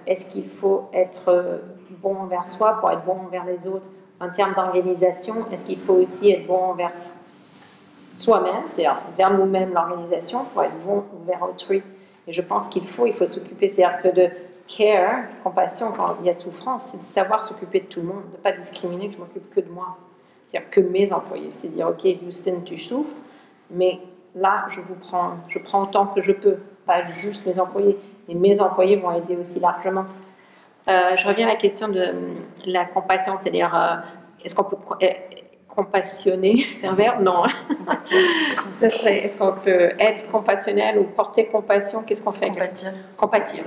est-ce 0.07 0.33
qu'il 0.33 0.49
faut 0.49 0.89
être 0.93 1.29
euh, 1.29 1.59
bon 2.03 2.17
envers 2.17 2.47
soi 2.47 2.79
pour 2.81 2.91
être 2.91 3.05
bon 3.05 3.19
envers 3.27 3.45
les 3.45 3.69
autres 3.69 3.89
En 4.21 4.31
termes 4.31 4.55
d'organisation, 4.55 5.47
est-ce 5.53 5.67
qu'il 5.67 5.79
faut 5.79 5.95
aussi 5.95 6.31
être 6.31 6.47
bon 6.47 6.71
envers 6.71 6.93
soi-même, 6.93 8.65
c'est-à-dire 8.71 9.01
vers 9.17 9.33
nous-mêmes 9.33 9.73
l'organisation, 9.73 10.45
pour 10.53 10.63
être 10.65 10.79
bon 10.85 11.05
envers 11.23 11.43
autrui? 11.43 11.83
Et 12.27 12.33
je 12.33 12.43
pense 12.43 12.69
qu'il 12.69 12.87
faut, 12.87 13.07
il 13.07 13.15
faut 13.15 13.27
s'occuper, 13.27 13.69
c'est-à-dire 13.69 14.03
que 14.03 14.09
de 14.09 14.31
care, 14.67 15.25
compassion, 15.43 15.93
quand 15.97 16.17
il 16.21 16.27
y 16.27 16.29
a 16.29 16.35
souffrance, 16.35 16.85
c'est 16.85 16.99
de 16.99 17.03
savoir 17.03 17.43
s'occuper 17.43 17.81
de 17.81 17.87
tout 17.87 18.01
le 18.01 18.07
monde, 18.07 18.23
de 18.33 18.37
ne 18.37 18.43
pas 18.43 18.53
discriminer, 18.53 19.09
que 19.09 19.15
je 19.15 19.19
m'occupe 19.19 19.55
que 19.55 19.61
de 19.61 19.71
moi. 19.71 19.97
C'est-à-dire 20.45 20.71
que 20.71 20.81
mes 20.81 21.13
employés. 21.13 21.51
C'est 21.55 21.69
dire, 21.69 21.89
OK, 21.89 22.07
Houston, 22.27 22.63
tu 22.65 22.77
souffres, 22.77 23.15
mais 23.71 24.01
là, 24.35 24.67
je 24.71 24.81
vous 24.81 24.95
prends, 24.95 25.37
je 25.49 25.59
prends 25.59 25.85
autant 25.85 26.07
que 26.07 26.21
je 26.21 26.33
peux, 26.33 26.57
pas 26.87 27.05
juste 27.05 27.47
mes 27.47 27.59
employés. 27.61 27.99
Et 28.29 28.35
mes 28.35 28.61
employés 28.61 28.97
vont 28.97 29.13
aider 29.13 29.37
aussi 29.37 29.61
largement. 29.61 30.05
Euh, 30.89 31.17
je 31.17 31.27
reviens 31.27 31.47
à 31.47 31.51
la 31.51 31.57
question 31.57 31.89
de 31.89 32.13
la 32.67 32.85
compassion, 32.85 33.37
c'est-à-dire, 33.37 33.75
euh, 33.75 33.97
est-ce 34.45 34.55
qu'on 34.55 34.65
peut 34.65 34.77
compassionner, 35.69 36.65
c'est 36.81 36.87
un 36.87 36.95
verbe? 36.95 37.23
Non. 37.23 37.45
est-ce 38.83 39.37
qu'on 39.39 39.53
peut 39.53 39.91
être 39.99 40.31
compassionnel 40.31 40.99
ou 40.99 41.05
porter 41.05 41.47
compassion? 41.47 42.03
Qu'est-ce 42.03 42.23
qu'on 42.23 42.33
fait? 42.33 42.49
Compatir. 42.49 42.93
Compatir. 43.17 43.65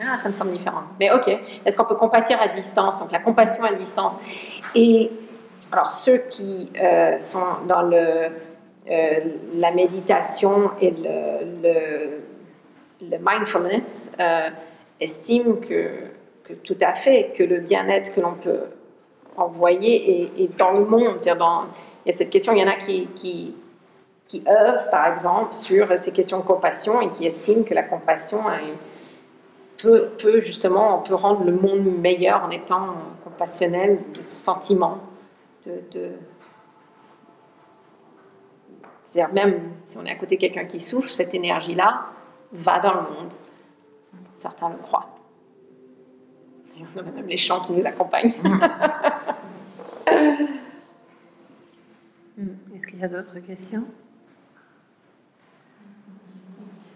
Ah, 0.00 0.16
ça 0.18 0.28
me 0.28 0.34
semble 0.34 0.50
différent. 0.50 0.82
Mais 1.00 1.10
ok. 1.10 1.28
Est-ce 1.64 1.76
qu'on 1.76 1.84
peut 1.84 1.94
compatir 1.94 2.40
à 2.40 2.48
distance? 2.48 3.00
Donc 3.00 3.12
la 3.12 3.18
compassion 3.18 3.64
à 3.64 3.72
distance. 3.72 4.14
Et 4.74 5.10
alors 5.72 5.90
ceux 5.90 6.18
qui 6.28 6.70
euh, 6.80 7.18
sont 7.18 7.46
dans 7.66 7.82
le, 7.82 7.96
euh, 8.90 9.20
la 9.54 9.72
méditation 9.72 10.70
et 10.80 10.90
le, 10.90 11.62
le, 11.62 12.20
le 13.00 13.18
mindfulness 13.20 14.16
euh, 14.20 14.50
estiment 15.00 15.56
que, 15.56 15.90
tout 16.64 16.78
à 16.80 16.94
fait 16.94 17.32
que 17.36 17.42
le 17.42 17.60
bien-être 17.60 18.14
que 18.14 18.20
l'on 18.20 18.34
peut 18.34 18.64
envoyer 19.36 20.32
est, 20.42 20.56
dans 20.56 20.72
le 20.72 20.84
monde. 20.84 21.18
Dans, 21.38 21.64
il 22.04 22.08
y 22.08 22.10
a 22.10 22.16
cette 22.16 22.30
question, 22.30 22.52
il 22.52 22.60
y 22.60 22.64
en 22.64 22.68
a 22.68 22.76
qui, 22.76 23.54
œuvrent, 24.46 24.90
par 24.90 25.12
exemple, 25.12 25.54
sur 25.54 25.88
ces 25.98 26.12
questions 26.12 26.38
de 26.38 26.44
compassion 26.44 27.00
et 27.00 27.10
qui 27.10 27.26
estiment 27.26 27.64
que 27.64 27.74
la 27.74 27.82
compassion 27.82 28.42
peut, 29.78 30.40
justement, 30.40 30.98
on 30.98 31.02
peut 31.02 31.14
rendre 31.14 31.44
le 31.44 31.52
monde 31.52 32.00
meilleur 32.00 32.44
en 32.44 32.50
étant 32.50 32.94
compassionnel 33.24 33.98
de 34.14 34.22
ce 34.22 34.34
sentiment 34.34 35.00
c'est-à-dire 39.04 39.32
même 39.32 39.72
si 39.84 39.98
on 39.98 40.04
est 40.04 40.10
à 40.10 40.16
côté 40.16 40.36
de 40.36 40.40
quelqu'un 40.40 40.64
qui 40.64 40.80
souffre, 40.80 41.08
cette 41.08 41.34
énergie-là 41.34 42.06
va 42.56 42.80
dans 42.80 42.94
le 42.94 43.02
monde. 43.02 43.32
Certains 44.36 44.68
le 44.70 44.76
croient. 44.76 45.10
On 46.78 46.98
a 46.98 47.02
même 47.02 47.26
les 47.26 47.38
chants 47.38 47.60
qui 47.60 47.72
nous 47.72 47.86
accompagnent. 47.86 48.34
Est-ce 52.74 52.86
qu'il 52.86 52.98
y 53.00 53.04
a 53.04 53.08
d'autres 53.08 53.38
questions? 53.38 53.84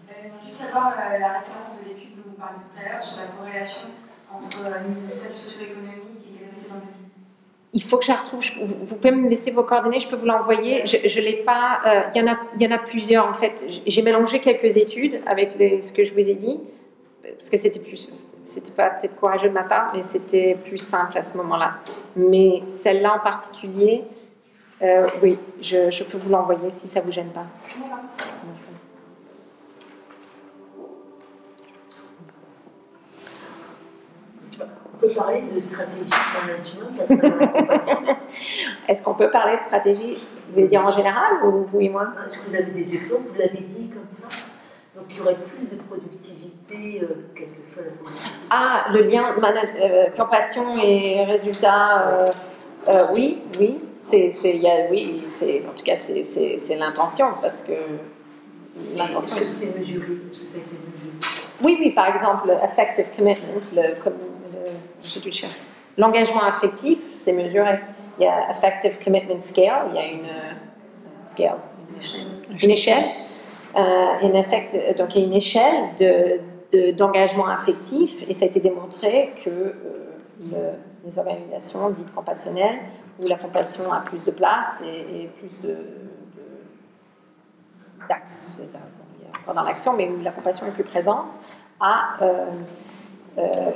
Euh, 0.09 0.13
Juste 0.45 0.57
savoir 0.57 0.93
euh, 0.93 1.17
la 1.17 1.39
référence 1.39 1.79
de 1.81 1.89
l'étude 1.89 2.11
parliez 2.41 2.59
tout 2.59 2.79
à 2.79 2.89
l'heure 2.89 3.03
sur 3.03 3.21
la 3.21 3.27
corrélation 3.27 3.89
entre 4.33 4.63
le 4.63 4.73
euh, 4.73 5.09
statut 5.09 5.37
socio-économique 5.37 6.25
et 6.25 6.43
les 6.43 6.49
dans 6.69 6.81
il 7.73 7.83
faut 7.83 7.97
que 7.97 8.05
je 8.05 8.11
la 8.11 8.17
retrouve. 8.17 8.43
vous 8.59 8.95
pouvez 8.95 9.11
me 9.11 9.29
laisser 9.29 9.51
vos 9.51 9.63
coordonnées, 9.63 9.99
je 9.99 10.07
peux 10.07 10.17
vous 10.17 10.25
l'envoyer. 10.25 10.85
Je 10.85 11.19
ne 11.19 11.25
l'ai 11.25 11.43
pas. 11.43 11.79
Euh, 11.85 12.01
il, 12.13 12.21
y 12.21 12.23
en 12.23 12.31
a, 12.31 12.37
il 12.55 12.61
y 12.61 12.67
en 12.67 12.75
a 12.75 12.79
plusieurs 12.79 13.27
en 13.27 13.33
fait. 13.33 13.63
J'ai 13.87 14.01
mélangé 14.01 14.39
quelques 14.39 14.77
études 14.77 15.21
avec 15.25 15.57
les, 15.57 15.81
ce 15.81 15.93
que 15.93 16.03
je 16.03 16.13
vous 16.13 16.19
ai 16.19 16.35
dit, 16.35 16.59
parce 17.23 17.49
que 17.49 17.57
c'était 17.57 17.79
plus. 17.79 18.11
C'était 18.45 18.71
pas 18.71 18.89
peut-être 18.89 19.15
courageux 19.15 19.47
de 19.47 19.53
ma 19.53 19.63
part, 19.63 19.93
mais 19.95 20.03
c'était 20.03 20.57
plus 20.65 20.77
simple 20.77 21.17
à 21.17 21.23
ce 21.23 21.37
moment-là. 21.37 21.75
Mais 22.17 22.63
celle-là 22.67 23.15
en 23.15 23.19
particulier, 23.19 24.03
euh, 24.81 25.07
oui, 25.21 25.37
je, 25.61 25.89
je, 25.89 26.03
peux 26.03 26.17
vous 26.17 26.29
l'envoyer 26.29 26.71
si 26.71 26.87
ça 26.87 26.99
vous 26.99 27.11
gêne 27.13 27.29
pas. 27.29 27.45
Peut 35.01 35.09
parler 35.15 35.41
de 35.53 35.59
stratégie 35.59 36.03
de 36.05 36.47
management 36.47 38.17
Est-ce 38.87 39.03
qu'on 39.03 39.15
peut 39.15 39.31
parler 39.31 39.57
de 39.57 39.61
stratégie 39.63 40.13
Vous 40.47 40.53
voulez 40.53 40.67
dire 40.67 40.81
en 40.85 40.91
général 40.95 41.43
ou 41.45 41.63
vous 41.65 41.81
et 41.81 41.89
moi? 41.89 42.07
Est-ce 42.25 42.45
que 42.45 42.49
vous 42.49 42.55
avez 42.55 42.71
des 42.71 42.95
exemples? 42.95 43.29
Vous 43.33 43.39
l'avez 43.39 43.59
dit 43.61 43.89
comme 43.89 44.05
ça. 44.09 44.23
Donc 44.95 45.05
il 45.09 45.17
y 45.17 45.19
aurait 45.21 45.35
plus 45.35 45.67
de 45.67 45.81
productivité, 45.81 47.01
euh, 47.03 47.07
quelle 47.35 47.47
que 47.47 47.69
soit 47.69 47.83
la 47.83 47.89
productivité. 47.91 48.29
Ah, 48.49 48.85
le 48.91 49.01
lien 49.03 49.23
euh, 49.81 50.05
compassion 50.17 50.75
et 50.83 51.23
résultat, 51.25 52.07
euh, 52.07 52.27
euh, 52.89 53.05
oui, 53.13 53.39
oui, 53.59 53.79
c'est, 53.99 54.31
c'est, 54.31 54.55
il 54.55 54.61
y 54.61 54.67
a- 54.69 54.89
oui, 54.91 55.25
c'est, 55.29 55.63
en 55.69 55.73
tout 55.73 55.83
cas, 55.85 55.95
c'est, 55.97 56.25
l'intention, 56.77 57.27
parce 57.41 57.61
que 57.63 57.71
Est-ce 57.71 58.97
l'intention. 58.97 59.39
que 59.41 59.45
c'est 59.45 59.77
mesuré? 59.79 60.05
Est-ce 60.29 60.41
que 60.41 60.45
ça 60.47 60.55
a 60.55 60.59
été 60.59 60.75
mesuré? 60.91 61.13
Oui, 61.63 61.77
oui, 61.79 61.91
par 61.91 62.07
exemple, 62.13 62.47
le 62.47 62.55
affective 62.55 63.05
commitment, 63.15 63.61
le, 63.73 63.95
l'engagement 65.97 66.43
affectif, 66.43 66.97
c'est 67.17 67.33
mesuré. 67.33 67.79
Il 68.19 68.23
y 68.23 68.27
a 68.27 68.49
affective 68.49 68.97
commitment 69.03 69.39
scale, 69.41 69.87
il 69.89 69.95
y 69.95 69.99
a 69.99 70.07
une 70.07 70.25
euh, 70.25 70.53
scale, 71.25 71.57
une 71.91 71.97
échelle, 71.99 72.27
une 72.63 72.69
échelle, 72.71 73.03
euh, 73.75 73.81
une 74.23 74.35
affect- 74.35 74.97
donc 74.97 75.15
il 75.15 75.21
y 75.21 75.23
a 75.23 75.27
une 75.27 75.33
échelle 75.33 75.95
de, 75.99 76.39
de- 76.71 76.91
d'engagement 76.91 77.47
affectif, 77.47 78.23
et 78.29 78.33
ça 78.35 78.45
a 78.45 78.47
été 78.47 78.59
démontré 78.59 79.33
que 79.43 79.49
euh, 79.49 79.73
le- 80.51 81.09
les 81.09 81.17
organisations 81.17 81.89
dites 81.91 82.13
compassionnelles, 82.13 82.79
où 83.19 83.27
la 83.27 83.37
compassion 83.37 83.91
a 83.91 84.01
plus 84.01 84.23
de 84.25 84.31
place 84.31 84.81
et, 84.85 85.23
et 85.23 85.27
plus 85.39 85.67
de, 85.67 85.75
a 88.75 89.39
encore 89.39 89.55
dans 89.55 89.63
l'action, 89.63 89.93
mais 89.93 90.09
où 90.09 90.21
la 90.21 90.31
compassion 90.31 90.67
est 90.67 90.71
plus 90.71 90.83
présente, 90.83 91.31
a 91.79 92.17
euh, 92.21 92.45
euh, 93.37 93.71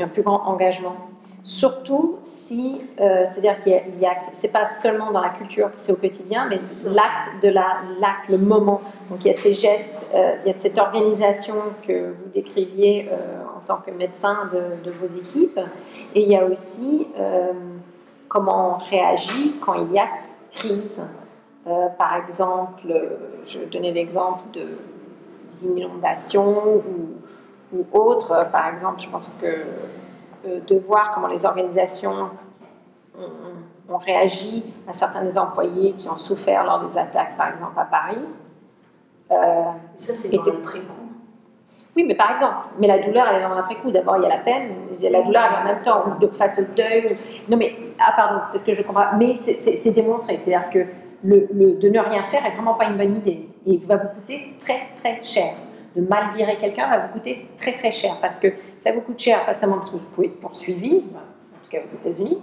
un 0.00 0.08
plus 0.08 0.22
grand 0.22 0.42
engagement. 0.46 0.96
Surtout 1.44 2.18
si, 2.22 2.80
euh, 3.00 3.24
c'est-à-dire 3.30 3.58
qu'il 3.62 4.00
y 4.00 4.06
a, 4.06 4.14
c'est 4.34 4.52
pas 4.52 4.66
seulement 4.66 5.10
dans 5.10 5.20
la 5.20 5.30
culture 5.30 5.72
que 5.72 5.78
c'est 5.78 5.92
au 5.92 5.96
quotidien, 5.96 6.46
mais 6.48 6.56
l'acte 6.86 7.42
de 7.42 7.48
la, 7.48 7.78
l'acte, 8.00 8.30
le 8.30 8.38
moment. 8.38 8.80
Donc 9.10 9.24
il 9.24 9.32
y 9.32 9.34
a 9.34 9.36
ces 9.36 9.54
gestes, 9.54 10.12
euh, 10.14 10.36
il 10.44 10.52
y 10.52 10.54
a 10.54 10.58
cette 10.58 10.78
organisation 10.78 11.54
que 11.86 12.10
vous 12.10 12.30
décriviez 12.32 13.08
en 13.56 13.60
tant 13.66 13.78
que 13.78 13.90
médecin 13.90 14.50
de, 14.52 14.90
vos 14.90 15.18
équipes, 15.18 15.60
et 16.14 16.22
il 16.22 16.28
y 16.28 16.36
a 16.36 16.44
aussi 16.44 17.06
comment 18.28 18.76
on 18.76 18.90
réagit 18.90 19.56
quand 19.60 19.74
il 19.74 19.92
y 19.92 19.98
a 19.98 20.08
crise. 20.50 21.08
Par 21.64 22.16
exemple, 22.16 22.82
je 23.46 23.58
donner 23.70 23.92
l'exemple 23.92 24.42
de, 24.52 24.66
d'inondation 25.60 26.76
ou, 26.76 26.82
ou 27.72 27.84
autre. 27.98 28.32
Euh, 28.32 28.44
Par 28.44 28.68
exemple, 28.68 29.00
je 29.00 29.08
pense 29.08 29.36
que 29.40 29.46
euh, 29.46 30.60
de 30.66 30.78
voir 30.78 31.12
comment 31.12 31.28
les 31.28 31.44
organisations 31.46 32.28
ont, 33.18 33.92
ont 33.94 33.98
réagi 33.98 34.64
à 34.88 34.92
certains 34.92 35.22
des 35.22 35.38
employés 35.38 35.92
qui 35.94 36.08
ont 36.08 36.18
souffert 36.18 36.64
lors 36.64 36.84
des 36.84 36.96
attaques, 36.98 37.36
par 37.36 37.48
exemple 37.48 37.78
à 37.78 37.84
Paris. 37.84 38.26
Euh, 39.30 39.34
Et 39.94 39.98
ça, 39.98 40.14
c'est 40.14 40.36
dans 40.36 40.42
l'après-coup. 40.44 40.84
oui, 41.96 42.04
mais 42.06 42.14
par 42.14 42.32
exemple, 42.32 42.54
mais 42.78 42.86
la 42.86 42.98
douleur, 42.98 43.26
elle 43.28 43.40
est 43.42 43.48
dans 43.48 43.54
l'après-coup. 43.54 43.90
D'abord, 43.90 44.16
il 44.18 44.24
y 44.24 44.26
a 44.26 44.28
la 44.28 44.38
peine, 44.42 44.72
il 44.98 45.00
y 45.02 45.06
a 45.06 45.10
la 45.10 45.22
douleur 45.22 45.44
en 45.60 45.64
même 45.64 45.82
temps, 45.82 46.04
ou 46.06 46.18
de 46.20 46.26
face 46.28 46.58
au 46.58 46.64
deuil. 46.74 47.16
ou- 47.16 47.50
Non, 47.50 47.56
mais, 47.56 47.74
ah, 47.98 48.12
pardon, 48.16 48.40
peut-être 48.50 48.64
que 48.64 48.74
je 48.74 48.82
comprends. 48.82 49.16
Mais 49.16 49.34
c'est- 49.34 49.54
démontré. 49.92 50.38
C'est-à-dire 50.42 50.68
que 50.70 50.78
le, 51.24 51.48
le- 51.54 51.74
de 51.74 51.88
ne 51.88 51.98
rien 52.00 52.24
faire 52.24 52.44
est 52.44 52.50
vraiment 52.54 52.74
pas 52.74 52.86
une 52.86 52.96
bonne 52.98 53.16
idée. 53.16 53.48
Et 53.66 53.78
va 53.86 53.96
vous 53.96 54.08
coûter 54.08 54.54
très, 54.58 54.88
très 55.02 55.22
cher. 55.24 55.54
De 55.96 56.00
mal 56.02 56.34
virer 56.34 56.56
quelqu'un 56.56 56.88
va 56.88 56.98
vous 56.98 57.12
coûter 57.12 57.46
très, 57.58 57.72
très 57.72 57.92
cher. 57.92 58.18
Parce 58.20 58.38
que 58.40 58.48
ça 58.78 58.92
vous 58.92 59.00
coûte 59.00 59.18
cher, 59.18 59.44
pas 59.44 59.52
seulement 59.52 59.76
parce 59.76 59.90
que 59.90 59.96
vous 59.96 60.04
pouvez 60.14 60.28
être 60.28 60.40
poursuivi, 60.40 60.96
en 61.14 61.64
tout 61.64 61.70
cas 61.70 61.78
aux 61.84 61.94
États-Unis. 61.94 62.38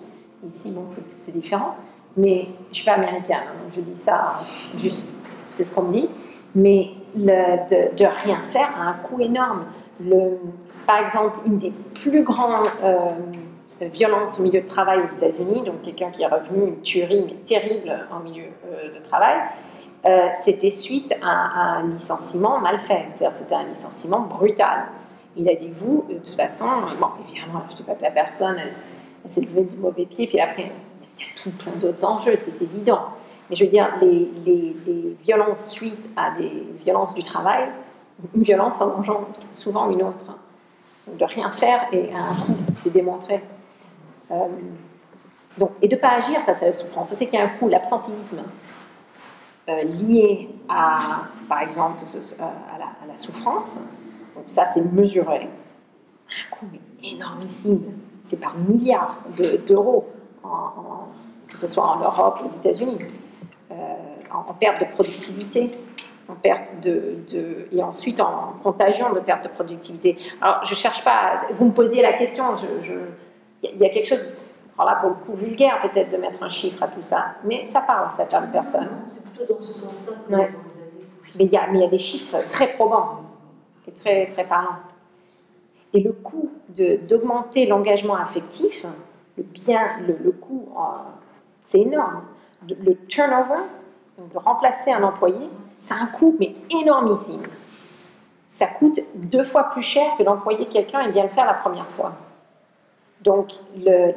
Ici, 0.47 0.71
bon, 0.71 0.85
c'est- 0.87 1.31
différent. 1.31 1.75
Mais 2.17 2.47
je 2.71 2.77
suis 2.77 2.85
pas 2.85 2.93
américaine, 2.93 3.37
hein, 3.47 3.69
je 3.75 3.81
dis 3.81 3.95
ça 3.95 4.33
juste, 4.77 5.07
c'est 5.51 5.63
ce 5.63 5.75
qu'on 5.75 5.83
me 5.83 5.93
dit. 5.93 6.09
Mais 6.55 6.89
de, 7.15 8.05
rien 8.25 8.37
faire 8.49 8.69
a 8.77 8.89
un 8.89 8.93
coût 8.93 9.21
énorme. 9.21 9.65
Le, 10.03 10.37
par 10.87 10.99
exemple, 10.99 11.39
une 11.45 11.57
des 11.57 11.73
plus 11.93 12.23
grandes 12.23 12.65
euh, 12.83 13.11
violences 13.87 14.39
au 14.39 14.43
milieu 14.43 14.61
de 14.61 14.67
travail 14.67 15.01
aux 15.01 15.07
États-Unis, 15.07 15.63
donc 15.65 15.81
quelqu'un 15.83 16.09
qui 16.09 16.23
est 16.23 16.27
revenu, 16.27 16.67
une 16.67 16.81
tuerie 16.81 17.35
terrible 17.45 18.07
en 18.11 18.19
milieu 18.19 18.45
euh, 18.65 18.97
de 18.97 19.03
travail, 19.03 19.37
euh, 20.05 20.29
c'était 20.43 20.71
suite 20.71 21.13
à, 21.21 21.77
un 21.77 21.87
licenciement 21.87 22.59
mal 22.59 22.79
fait. 22.81 23.07
C'est-à-dire 23.13 23.37
c'était 23.37 23.55
un 23.55 23.65
licenciement 23.65 24.21
brutal. 24.21 24.85
Il 25.35 25.47
a 25.49 25.55
dit, 25.55 25.69
vous, 25.69 26.05
de 26.09 26.15
toute 26.15 26.29
façon, 26.29 26.65
évidemment, 27.27 27.63
je 27.67 27.73
ne 27.73 27.77
dis 27.77 27.83
pas 27.83 27.95
que 27.95 28.01
la 28.01 28.11
personne, 28.11 28.57
s'est 29.25 29.41
levée 29.41 29.63
du 29.63 29.77
mauvais 29.77 30.05
pied, 30.05 30.27
puis 30.27 30.39
après, 30.39 30.71
il 31.17 31.21
y 31.21 31.25
a 31.25 31.43
tout 31.43 31.51
plein 31.51 31.73
d'autres 31.73 32.05
enjeux, 32.05 32.35
c'est 32.35 32.61
évident. 32.61 33.01
Mais 33.49 33.55
je 33.55 33.65
veux 33.65 33.69
dire, 33.69 33.89
les, 34.01 34.29
violences 35.23 35.69
suite 35.69 36.09
à 36.15 36.31
des 36.31 36.65
violences 36.83 37.13
du 37.13 37.23
travail, 37.23 37.65
une 38.33 38.43
violence 38.43 38.81
en 38.81 38.97
engendre 38.97 39.27
souvent 39.51 39.89
une 39.89 40.03
autre. 40.03 40.25
Donc, 41.07 41.17
de 41.17 41.25
rien 41.25 41.49
faire 41.51 41.87
et 41.91 42.07
coup, 42.07 42.73
c'est 42.79 42.93
démontré. 42.93 43.41
Euh, 44.31 44.47
et 45.81 45.87
de 45.87 45.95
ne 45.95 45.99
pas 45.99 46.09
agir 46.09 46.41
face 46.45 46.63
à 46.63 46.67
la 46.67 46.73
souffrance. 46.73 47.09
Je 47.09 47.15
sais 47.15 47.25
qu'il 47.25 47.39
y 47.39 47.41
a 47.41 47.45
un 47.45 47.49
coût, 47.49 47.67
l'absentéisme, 47.67 48.39
euh, 49.69 49.83
lié 49.83 50.49
à, 50.67 50.99
par 51.47 51.61
exemple, 51.61 51.99
euh, 52.03 52.43
à, 52.43 53.05
la, 53.07 53.15
souffrance. 53.15 53.79
Donc 54.35 54.45
ça, 54.47 54.65
c'est 54.65 54.83
mesuré. 54.91 55.47
Un 56.27 56.55
coût 56.55 56.65
énormissime. 57.03 57.83
C'est 58.25 58.39
par 58.39 58.55
milliards 58.57 59.17
de- 59.37 59.57
d'euros, 59.57 60.07
que 61.47 61.57
ce 61.57 61.67
soit 61.67 61.83
en 61.83 61.99
Europe 61.99 62.39
ou 62.41 62.45
aux 62.47 62.49
États-Unis, 62.49 62.99
euh, 63.71 63.75
en, 64.31 64.53
perte 64.53 64.79
de 64.79 64.85
productivité, 64.85 65.71
en 66.27 66.35
perte 66.35 66.79
de, 66.81 67.17
et 67.71 67.83
ensuite 67.83 68.19
en 68.21 68.53
contagion 68.63 69.11
de 69.13 69.19
perte 69.19 69.43
de 69.43 69.49
productivité. 69.49 70.17
Alors, 70.41 70.63
je 70.65 70.75
cherche 70.75 71.03
pas. 71.03 71.41
vous 71.53 71.65
me 71.65 71.73
posiez 71.73 72.01
la 72.01 72.13
question. 72.13 72.43
Il 73.63 73.77
y, 73.79 73.85
a- 73.85 73.89
quelque 73.89 74.07
chose. 74.07 74.45
Alors 74.77 74.99
pour 75.01 75.09
le 75.09 75.15
coup, 75.15 75.33
vulgaire 75.33 75.81
peut-être 75.81 76.09
de 76.11 76.17
mettre 76.17 76.41
un 76.41 76.49
chiffre 76.49 76.81
à 76.81 76.87
tout 76.87 77.01
ça, 77.01 77.35
mais 77.43 77.65
ça 77.65 77.81
parle 77.81 78.07
à 78.07 78.11
certaines 78.11 78.49
personnes. 78.49 78.89
Plutôt 79.39 79.53
dans 79.53 79.59
ce 79.59 79.73
sens-là 79.73 80.37
Ouais. 80.37 80.51
Mais 81.37 81.45
il 81.45 81.51
y 81.51 81.57
a, 81.57 81.67
mais 81.67 81.79
il 81.79 81.81
y 81.81 81.85
a 81.85 81.89
des 81.89 81.97
chiffres 81.97 82.37
très 82.49 82.73
probants 82.73 83.21
et 83.87 83.91
très, 83.91 84.27
très 84.27 84.43
parlants. 84.45 84.77
Et 85.93 86.01
le 86.01 86.11
coût 86.11 86.49
d'augmenter 86.69 87.65
l'engagement 87.65 88.15
affectif, 88.15 88.85
le 89.37 89.43
bien, 89.43 89.81
le, 90.07 90.17
le 90.23 90.31
coût, 90.31 90.69
euh, 90.77 90.81
c'est 91.65 91.79
énorme. 91.81 92.23
Le, 92.67 92.75
le 92.83 92.95
turnover, 93.07 93.63
donc 94.17 94.31
de 94.33 94.37
remplacer 94.37 94.91
un 94.91 95.03
employé, 95.03 95.47
c'est 95.79 95.93
un 95.93 96.07
coût, 96.07 96.35
mais 96.39 96.53
énormissime. 96.81 97.43
Ça 98.49 98.67
coûte 98.67 98.99
deux 99.15 99.43
fois 99.43 99.65
plus 99.71 99.81
cher 99.83 100.05
que 100.17 100.23
d'employer 100.23 100.67
quelqu'un 100.67 101.01
et 101.01 101.11
bien 101.11 101.23
le 101.23 101.29
faire 101.29 101.45
la 101.45 101.53
première 101.53 101.85
fois. 101.85 102.13
Donc, 103.21 103.53
le, 103.77 104.13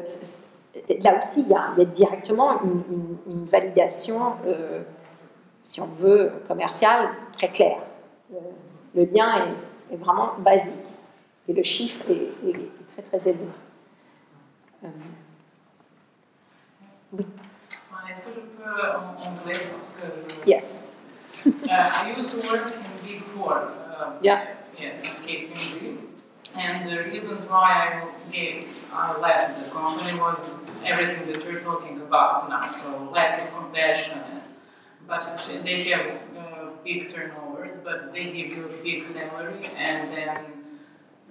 là 1.03 1.19
aussi, 1.19 1.43
il 1.43 1.49
y, 1.49 1.55
a, 1.55 1.65
il 1.77 1.79
y 1.79 1.83
a 1.83 1.85
directement 1.85 2.63
une, 2.63 2.83
une- 2.91 3.17
une 3.33 3.45
validation, 3.47 4.21
euh, 4.47 4.83
si 5.65 5.81
on 5.81 5.87
veut, 5.87 6.33
commerciale 6.49 7.09
très 7.33 7.49
claire. 7.49 7.79
Le, 8.31 8.39
le 8.95 9.05
lien 9.13 9.47
est, 9.47 9.95
est 9.95 9.97
vraiment 9.97 10.33
basique. 10.39 10.73
Et 11.49 11.53
le 11.53 11.63
chiffre 11.63 12.05
est, 12.11 12.49
est- 12.49 12.57
est 12.57 12.87
très, 12.95 13.03
très 13.19 13.29
élevé. 13.31 13.47
Euh, 14.85 14.89
Ouais, 17.15 17.25
Est-ce 18.11 18.25
que 18.25 18.31
je 18.35 18.41
peux 18.41 18.81
en 18.81 19.11
anglais 19.31 19.59
parce 19.77 19.97
que 19.99 20.49
yes. 20.51 20.85
uh, 21.47 21.51
I 21.69 22.15
used 22.19 22.31
to 22.31 22.39
work 22.49 22.71
in 22.73 23.07
Big 23.07 23.23
Four. 23.23 23.53
Uh, 23.53 24.13
Yeah. 24.23 24.45
Yes. 24.79 25.03
And 26.57 26.89
the 26.89 27.05
reasons 27.11 27.43
why 27.49 27.71
I 27.71 28.33
gave, 28.33 28.67
I 28.93 29.19
left 29.21 29.63
the 29.65 29.71
company 29.71 30.19
was 30.19 30.65
everything 30.85 31.27
that 31.33 31.45
you're 31.45 31.61
talking 31.61 32.01
about 32.01 32.49
now. 32.49 32.71
So 32.73 33.11
lack 33.13 33.43
of 33.43 33.55
compassion, 33.55 34.19
but 35.07 35.25
they 35.65 35.85
have 35.91 36.07
uh, 36.37 36.71
big 36.85 37.13
turnovers, 37.13 37.79
but 37.85 38.13
they 38.13 38.25
give 38.25 38.49
you 38.57 38.67
a 38.67 38.83
big 38.83 39.05
salary, 39.05 39.67
and 39.77 40.13
then 40.17 40.39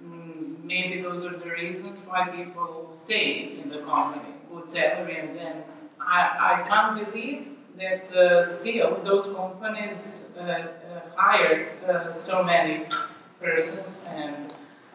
mm, 0.04 0.64
maybe 0.64 1.02
those 1.02 1.24
are 1.24 1.36
the 1.36 1.50
reasons 1.50 1.98
why 2.06 2.28
people 2.28 2.90
stay 2.94 3.58
in 3.62 3.68
the 3.68 3.78
company, 3.78 4.34
good 4.52 4.70
salary, 4.70 5.18
and 5.18 5.36
then 5.36 5.62
I, 6.00 6.62
I 6.64 6.68
can't 6.68 7.12
believe 7.12 7.48
that 7.78 8.12
uh, 8.14 8.44
still 8.44 9.00
those 9.02 9.34
companies 9.34 10.26
uh, 10.36 10.42
uh, 10.42 10.66
hire 11.16 11.70
uh, 11.88 12.14
so 12.14 12.42
many 12.42 12.84
persons, 13.40 14.00
and 14.08 14.52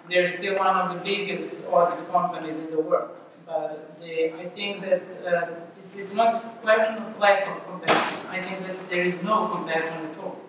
they're 0.10 0.30
still 0.30 0.58
one 0.58 0.76
of 0.76 0.94
the 0.94 0.99
biggest 1.04 1.58
audit 1.70 2.10
companies 2.12 2.58
in 2.58 2.72
the 2.72 2.80
world. 2.80 3.12
But 3.45 3.99
they, 4.02 4.34
I 4.34 4.45
think 4.49 4.82
that 4.82 5.08
uh, 5.26 5.52
it 5.94 5.99
is 5.99 6.14
not 6.14 6.36
a 6.36 6.40
question 6.62 6.98
of 6.98 7.20
lack 7.20 7.48
of 7.48 7.66
compassion. 7.66 8.07
I 8.30 8.41
think 8.41 8.66
that 8.68 8.90
there 8.90 9.04
is 9.04 9.22
no 9.24 9.48
compassion 9.48 9.98
at 10.12 10.18
all. 10.20 10.40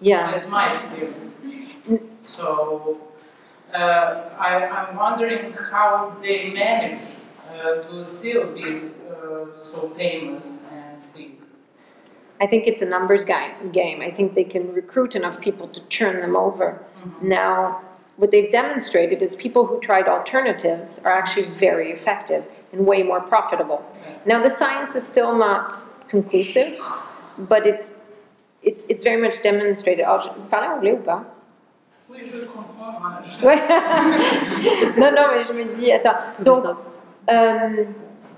Yeah. 0.00 0.30
That's 0.30 0.48
my 0.48 0.74
experience. 0.74 1.30
So 2.24 3.00
uh, 3.74 4.30
I, 4.38 4.66
I'm 4.66 4.96
wondering 4.96 5.52
how 5.52 6.16
they 6.22 6.50
manage 6.50 7.00
uh, 7.50 7.82
to 7.82 8.04
still 8.04 8.52
be 8.52 8.90
uh, 9.10 9.46
so 9.62 9.92
famous 9.96 10.64
and 10.72 10.98
big. 11.14 11.32
I 12.40 12.46
think 12.46 12.66
it's 12.66 12.82
a 12.82 12.86
numbers 12.88 13.24
guy- 13.24 13.54
game. 13.72 14.00
I 14.00 14.10
think 14.10 14.34
they 14.34 14.44
can 14.44 14.72
recruit 14.72 15.14
enough 15.16 15.40
people 15.40 15.68
to 15.68 15.86
churn 15.88 16.20
them 16.20 16.36
over. 16.36 16.82
Now, 17.22 17.82
what 18.16 18.30
they've 18.30 18.50
demonstrated 18.50 19.22
is 19.22 19.36
people 19.36 19.66
who 19.66 19.78
tried 19.80 20.08
alternatives 20.08 21.04
are 21.04 21.12
actually 21.12 21.48
very 21.50 21.90
effective 21.92 22.44
and 22.72 22.86
way 22.86 23.02
more 23.02 23.20
profitable. 23.20 23.84
Now, 24.26 24.42
the 24.42 24.50
science 24.50 24.94
is 24.94 25.06
still 25.06 25.36
not 25.36 25.74
conclusive, 26.08 26.78
but 27.38 27.66
it's, 27.66 27.96
it's, 28.62 28.84
it's 28.88 29.02
very 29.04 29.20
much 29.20 29.42
demonstrated. 29.42 30.04
Alors, 30.04 30.22
je- 30.22 30.28
vous 30.28 30.48
parlez 30.50 30.68
anglais 30.68 30.92
ou 30.92 30.98
pas? 31.02 31.22
Oui, 32.10 32.18
je 32.24 32.44
comprends. 32.46 32.98
hein, 33.04 33.22
je- 33.24 33.46
Ouais. 33.46 33.56
non, 34.98 35.10
non, 35.10 35.28
mais 35.34 35.44
je 35.48 35.52
me 35.52 35.64
dis, 35.76 35.90
attends. 35.92 36.16
Donc, 36.40 36.64
euh, 37.30 37.84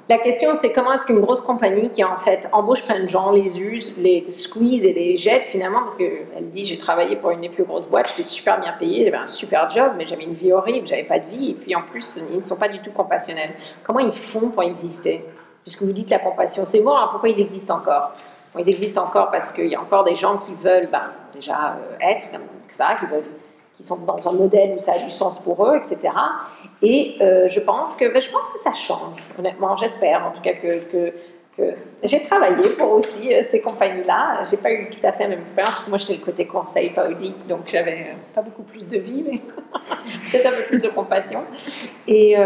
la 0.09 0.18
question, 0.18 0.52
c'est 0.60 0.73
comment 0.73 0.93
est-ce 0.93 1.05
qu'une 1.05 1.18
grosse 1.20 1.40
compagnie 1.40 1.90
qui, 1.90 2.05
en 2.05 2.16
fait, 2.18 2.48
embauche 2.52 2.85
plein 2.85 3.01
de 3.02 3.09
gens, 3.09 3.32
les 3.32 3.60
use, 3.60 3.93
les 3.98 4.24
squeeze 4.31 4.85
et 4.85 4.93
les 4.93 5.16
jette 5.16 5.43
finalement, 5.47 5.81
parce 5.81 5.97
qu'elle 5.97 6.51
dit, 6.52 6.64
j'ai 6.64 6.78
travaillé 6.78 7.16
pour 7.16 7.31
une 7.32 7.40
des 7.40 7.48
plus 7.48 7.64
grosses 7.64 7.89
boîtes, 7.89 8.09
j'étais 8.10 8.23
super 8.23 8.60
bien 8.60 8.73
payée, 8.78 9.05
j'avais 9.05 9.16
un 9.16 9.27
super 9.27 9.68
job, 9.68 9.94
mais 9.98 10.06
j'avais 10.06 10.23
une 10.23 10.35
vie 10.35 10.52
horrible, 10.52 10.86
j'avais 10.86 11.02
pas 11.05 11.18
de 11.18 11.28
vie, 11.28 11.51
et 11.51 11.55
puis 11.55 11.74
en 11.74 11.82
plus, 11.82 12.20
ils 12.31 12.39
ne 12.39 12.43
sont 12.44 12.55
pas 12.56 12.68
du 12.68 12.78
tout 12.81 12.93
compassionnels. 12.93 13.51
Comment 13.82 13.98
ils 13.98 14.12
font 14.12 14.48
pour 14.51 14.62
exister? 14.62 15.24
Puisque 15.64 15.82
vous 15.82 15.93
dites 15.93 16.10
la 16.10 16.20
compassion, 16.20 16.64
c'est 16.66 16.81
bon, 16.82 16.93
alors 16.94 17.10
pourquoi 17.10 17.28
ils 17.28 17.40
existent 17.40 17.74
encore? 17.78 18.12
Ils 18.59 18.69
existent 18.69 19.05
encore 19.05 19.31
parce 19.31 19.53
qu'il 19.53 19.66
y 19.66 19.74
a 19.74 19.81
encore 19.81 20.05
des 20.05 20.16
gens 20.16 20.39
qui 20.39 20.53
veulent 20.55 20.89
ben, 20.91 21.11
déjà 21.33 21.77
euh, 21.77 21.97
être 22.01 22.31
comme 22.31 22.43
ça, 22.77 22.97
qui 23.77 23.83
sont 23.83 23.99
dans 23.99 24.28
un 24.28 24.33
modèle 24.33 24.74
où 24.77 24.78
ça 24.78 24.93
a 24.93 24.99
du 24.99 25.11
sens 25.11 25.39
pour 25.39 25.66
eux, 25.66 25.77
etc. 25.77 26.12
Et 26.83 27.16
euh, 27.20 27.49
je 27.49 27.61
pense 27.61 27.95
que 27.97 28.12
ben, 28.12 28.20
je 28.20 28.31
pense 28.31 28.49
que 28.49 28.59
ça 28.59 28.73
change, 28.73 29.19
honnêtement, 29.39 29.77
j'espère 29.77 30.27
en 30.27 30.31
tout 30.31 30.41
cas 30.41 30.53
que, 30.55 31.12
j'ai 32.03 32.20
travaillé 32.20 32.69
pour 32.78 32.93
aussi 32.93 33.33
euh, 33.33 33.41
ces 33.49 33.62
compagnies-là. 33.62 34.45
J'ai 34.51 34.59
pas 34.59 34.70
eu 34.70 34.91
tout 34.91 34.99
à 35.03 35.11
fait 35.12 35.23
la 35.23 35.31
même 35.31 35.41
expérience, 35.41 35.89
moi 35.89 35.97
j'étais 35.97 36.19
le 36.19 36.19
côté 36.19 36.47
conseil, 36.47 36.91
pas 36.91 37.09
audit, 37.09 37.47
donc 37.49 37.61
j'avais 37.65 38.09
euh, 38.11 38.35
pas 38.35 38.43
beaucoup 38.43 38.62
plus 38.62 38.87
de 38.87 38.99
vie, 38.99 39.24
mais 39.27 39.41
peut-être 40.31 40.47
un 40.49 40.57
peu 40.57 40.62
plus 40.65 40.81
de 40.81 40.89
compassion. 40.89 41.45
Et, 42.07 42.37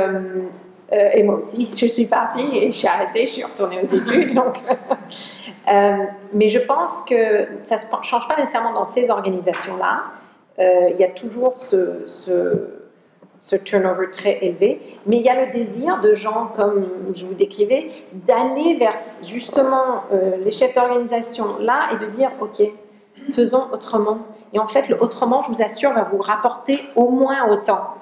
et 0.93 1.23
moi 1.25 1.37
aussi, 1.37 1.73
je 1.77 1.87
suis 1.87 2.07
partie 2.07 2.57
et 2.57 2.73
j'ai 2.73 2.87
arrêté, 2.87 3.27
je 3.27 3.33
suis 3.33 3.45
retournée 3.45 3.81
aux 3.83 3.97
études. 3.97 4.33
Donc, 4.33 4.59
euh, 5.69 6.05
mais 6.33 6.49
je 6.49 6.59
pense 6.59 7.05
que 7.05 7.47
ça 7.65 7.77
ne 7.77 8.03
change 8.03 8.29
pas 8.29 8.37
nécessairement 8.37 8.73
dans 8.73 8.87
ces 8.87 9.11
organisations-là. 9.11 10.03
Euh, 10.59 10.91
il 10.93 11.01
y 11.01 11.05
a 11.05 11.09
toujours 11.09 11.57
ce, 11.59 12.07
turnover 13.65 14.11
très 14.11 14.39
élevé, 14.43 14.99
mais 15.07 15.17
il 15.17 15.23
y 15.23 15.29
a 15.29 15.47
le 15.47 15.53
désir 15.53 16.01
de 16.01 16.15
gens, 16.15 16.51
comme 16.55 16.87
je 17.15 17.25
vous 17.25 17.35
décrivais, 17.35 17.91
d'aller 18.13 18.77
vers 18.77 18.97
justement 19.25 20.05
euh, 20.13 20.37
les 20.43 20.51
chefs 20.51 20.75
d'organisation 20.75 21.59
là 21.61 21.89
et 21.95 22.05
de 22.05 22.11
dire, 22.11 22.31
OK, 22.41 22.63
faisons 23.33 23.65
autrement. 23.73 24.19
Et 24.53 24.59
en 24.59 24.67
fait, 24.67 24.89
le 24.89 25.01
autrement, 25.01 25.43
je 25.45 25.49
vous 25.53 25.63
assure, 25.63 25.93
va 25.93 26.09
vous 26.11 26.19
rapporter 26.19 26.81
au 26.97 27.11
moins 27.11 27.49
autant. 27.49 27.95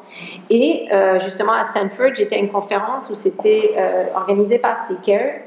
Et 0.48 0.86
justement, 1.20 1.52
à 1.52 1.64
Stanford, 1.64 2.14
j'étais 2.14 2.36
à 2.36 2.38
une 2.38 2.48
conférence 2.48 3.10
où 3.10 3.14
c'était 3.14 3.74
organisé 4.14 4.58
par 4.58 4.78
Seeker 4.86 5.42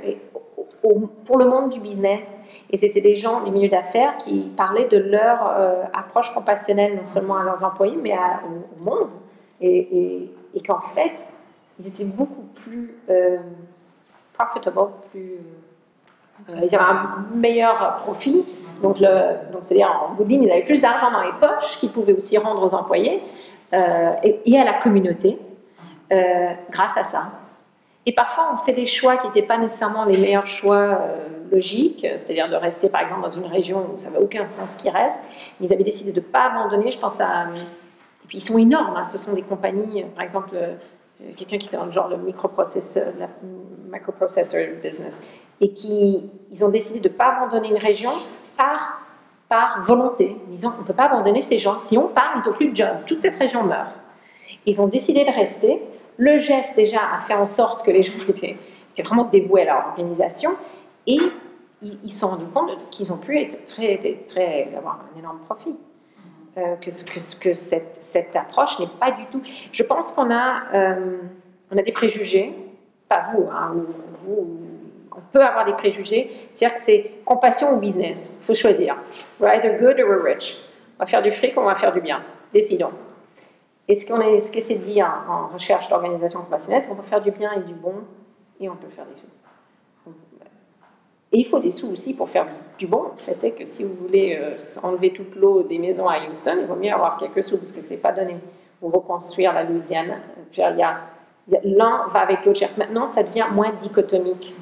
pour 1.25 1.37
le 1.37 1.45
monde 1.45 1.69
du 1.69 1.79
business. 1.79 2.39
Et 2.69 2.77
c'était 2.77 3.01
des 3.01 3.17
gens 3.17 3.43
du 3.43 3.51
milieu 3.51 3.69
d'affaires 3.69 4.17
qui 4.17 4.51
parlaient 4.55 4.87
de 4.87 4.97
leur 4.97 5.55
euh, 5.57 5.83
approche 5.93 6.33
compassionnelle, 6.33 6.95
non 6.95 7.05
seulement 7.05 7.37
à 7.37 7.43
leurs 7.43 7.63
employés, 7.63 7.97
mais 8.01 8.13
au, 8.13 8.83
monde. 8.83 9.09
Et, 9.59 10.29
qu'en 10.65 10.81
fait, 10.81 11.17
ils 11.79 11.87
étaient 11.87 12.05
beaucoup 12.05 12.43
plus 12.55 12.95
euh, 13.09 13.37
profitable, 14.33 14.89
plus. 15.11 15.39
euh, 16.49 16.53
ils 16.63 16.75
avaient 16.75 16.83
un 16.83 17.25
meilleur 17.35 17.97
profit. 17.97 18.45
Donc, 18.81 18.97
c'est-à-dire, 18.97 20.07
en 20.09 20.13
bout 20.15 20.23
de 20.23 20.29
ligne, 20.29 20.43
ils 20.43 20.51
avaient 20.51 20.65
plus 20.65 20.81
d'argent 20.81 21.11
dans 21.11 21.21
les 21.21 21.33
poches 21.39 21.77
qu'ils 21.79 21.91
pouvaient 21.91 22.15
aussi 22.15 22.37
rendre 22.37 22.63
aux 22.63 22.73
employés 22.73 23.21
euh, 23.73 24.13
et, 24.23 24.59
à 24.59 24.63
la 24.63 24.73
communauté 24.73 25.37
grâce 26.69 26.97
à 26.97 27.03
ça. 27.03 27.29
Et 28.05 28.13
parfois, 28.13 28.51
on 28.53 28.65
fait 28.65 28.73
des 28.73 28.87
choix 28.87 29.17
qui 29.17 29.27
n'étaient 29.27 29.43
pas 29.43 29.57
nécessairement 29.57 30.05
les 30.05 30.17
meilleurs 30.17 30.47
choix 30.47 30.99
euh, 31.01 31.17
logiques, 31.51 32.01
c'est-à-dire 32.01 32.49
de 32.49 32.55
rester 32.55 32.89
par 32.89 33.01
exemple 33.01 33.21
dans 33.21 33.29
une 33.29 33.45
région 33.45 33.91
où 33.95 33.99
ça 33.99 34.09
n'avait 34.09 34.23
aucun 34.23 34.47
sens 34.47 34.75
qui 34.77 34.89
reste. 34.89 35.25
Mais 35.59 35.67
ils 35.67 35.73
avaient 35.73 35.83
décidé 35.83 36.11
de 36.11 36.19
ne 36.19 36.25
pas 36.25 36.51
abandonner. 36.51 36.91
Je 36.91 36.97
pense 36.97 37.21
à. 37.21 37.47
Et 38.23 38.27
puis 38.27 38.39
ils 38.39 38.41
sont 38.41 38.57
énormes, 38.57 38.97
hein. 38.97 39.05
ce 39.05 39.17
sont 39.17 39.33
des 39.33 39.43
compagnies, 39.43 40.03
euh, 40.03 40.07
par 40.15 40.23
exemple, 40.23 40.49
euh, 40.55 40.75
quelqu'un 41.35 41.57
qui 41.57 41.67
est 41.67 41.77
dans 41.77 41.85
le 41.85 41.91
genre 41.91 42.07
le 42.07 42.17
microprocesseur, 42.17 43.13
microprocessor 43.91 44.59
business, 44.81 45.29
et 45.59 45.73
qui 45.73 46.31
ils 46.51 46.65
ont 46.65 46.69
décidé 46.69 46.99
de 47.01 47.09
ne 47.09 47.13
pas 47.13 47.35
abandonner 47.35 47.69
une 47.69 47.77
région 47.77 48.11
par, 48.57 49.01
par 49.47 49.83
volonté, 49.83 50.37
disant 50.47 50.73
on 50.77 50.81
ne 50.81 50.87
peut 50.87 50.93
pas 50.93 51.05
abandonner 51.05 51.43
ces 51.43 51.59
gens. 51.59 51.77
Si 51.77 51.97
on 51.97 52.07
part, 52.07 52.33
ils 52.35 52.47
n'ont 52.47 52.55
plus 52.55 52.69
de 52.69 52.75
job. 52.75 52.89
Toute 53.05 53.21
cette 53.21 53.37
région 53.37 53.63
meurt. 53.63 53.91
Ils 54.65 54.81
ont 54.81 54.87
décidé 54.87 55.23
de 55.23 55.31
rester. 55.31 55.81
Le 56.23 56.37
geste 56.37 56.75
déjà 56.75 56.99
a 57.17 57.19
fait 57.19 57.33
en 57.33 57.47
sorte 57.47 57.83
que 57.83 57.89
les 57.91 58.03
gens 58.03 58.13
étaient, 58.29 58.55
étaient 58.93 59.03
vraiment 59.03 59.23
dévoués 59.25 59.63
à 59.63 59.65
leur 59.65 59.87
organisation 59.87 60.51
et 61.07 61.17
ils 61.81 62.11
se 62.11 62.19
sont 62.19 62.27
rendus 62.27 62.45
compte 62.53 62.89
qu'ils 62.91 63.11
ont 63.11 63.17
pu 63.17 63.39
être 63.39 63.65
très, 63.65 63.97
très, 64.27 64.69
avoir 64.77 64.99
un 65.15 65.19
énorme 65.19 65.39
profit. 65.47 65.75
Euh, 66.57 66.75
que, 66.75 66.89
que, 66.89 67.19
ce- 67.21 67.39
que 67.39 67.53
cette, 67.53 67.95
cette 67.95 68.35
approche 68.35 68.77
n'est 68.77 68.89
pas 68.99 69.11
du 69.11 69.23
tout. 69.31 69.41
Je 69.71 69.83
pense 69.83 70.11
qu'on 70.11 70.29
a, 70.29 70.63
euh, 70.73 71.17
a 71.71 71.81
des 71.81 71.93
préjugés, 71.93 72.53
pas 73.07 73.23
vous, 73.33 73.47
hein, 73.49 73.71
ou 73.73 73.85
vous, 74.19 74.33
ou- 74.33 74.57
on 75.15 75.21
peut 75.31 75.41
avoir 75.41 75.63
des 75.65 75.71
préjugés, 75.73 76.29
c'est-à-dire 76.53 76.75
que 76.75 76.81
c'est 76.83 77.11
compassion 77.23 77.73
ou 77.73 77.77
business, 77.77 78.37
il 78.41 78.45
faut 78.45 78.53
choisir. 78.53 78.97
We're 79.39 79.53
either 79.55 79.77
good 79.79 79.97
or 80.01 80.09
we're 80.09 80.21
rich. 80.23 80.59
On 80.99 81.03
va 81.03 81.07
faire 81.07 81.21
du 81.21 81.31
fric 81.31 81.55
ou 81.55 81.61
on 81.61 81.65
va 81.65 81.75
faire 81.75 81.93
du 81.93 82.01
bien. 82.01 82.21
Décidons. 82.53 82.91
Et 83.87 83.95
ce 83.95 84.07
qu'on 84.07 84.21
est, 84.21 84.39
ce 84.39 84.51
qu'essaie 84.51 84.75
de 84.75 84.85
dire 84.85 85.09
en 85.29 85.47
recherche 85.47 85.89
d'organisation 85.89 86.41
compassionnelle, 86.41 86.81
c'est 86.81 86.89
qu'on 86.89 86.95
peut 86.95 87.07
faire 87.07 87.21
du 87.21 87.31
bien 87.31 87.51
et 87.53 87.61
du 87.61 87.73
bon, 87.73 87.95
et 88.59 88.69
on 88.69 88.75
peut 88.75 88.89
faire 88.89 89.05
des 89.05 89.19
sous? 89.19 89.27
Et 91.33 91.39
il 91.39 91.45
faut 91.45 91.59
des 91.59 91.71
sous 91.71 91.89
aussi 91.89 92.17
pour 92.17 92.29
faire 92.29 92.45
du 92.77 92.87
bon. 92.87 93.03
Le 93.13 93.17
fait 93.17 93.41
est 93.45 93.51
que 93.51 93.65
si 93.65 93.85
vous 93.85 93.93
voulez 93.95 94.37
euh, 94.37 94.57
enlever 94.83 95.13
toute 95.13 95.33
l'eau 95.35 95.63
des 95.63 95.79
maisons 95.79 96.07
à 96.07 96.17
Houston, 96.29 96.57
il 96.59 96.65
vaut 96.65 96.75
mieux 96.75 96.91
avoir 96.91 97.17
quelques 97.17 97.41
sous 97.41 97.57
parce 97.57 97.71
que 97.71 97.81
c'est 97.81 98.01
pas 98.01 98.11
donné. 98.11 98.35
Ou 98.81 98.89
reconstruire 98.89 99.53
la 99.53 99.63
Louisiane. 99.63 100.19
L'un 101.63 102.07
va 102.11 102.19
avec 102.19 102.43
l'autre. 102.45 102.61
Maintenant, 102.77 103.05
ça 103.05 103.23
devient 103.23 103.45
moins 103.53 103.71
dichotomique. 103.71 104.53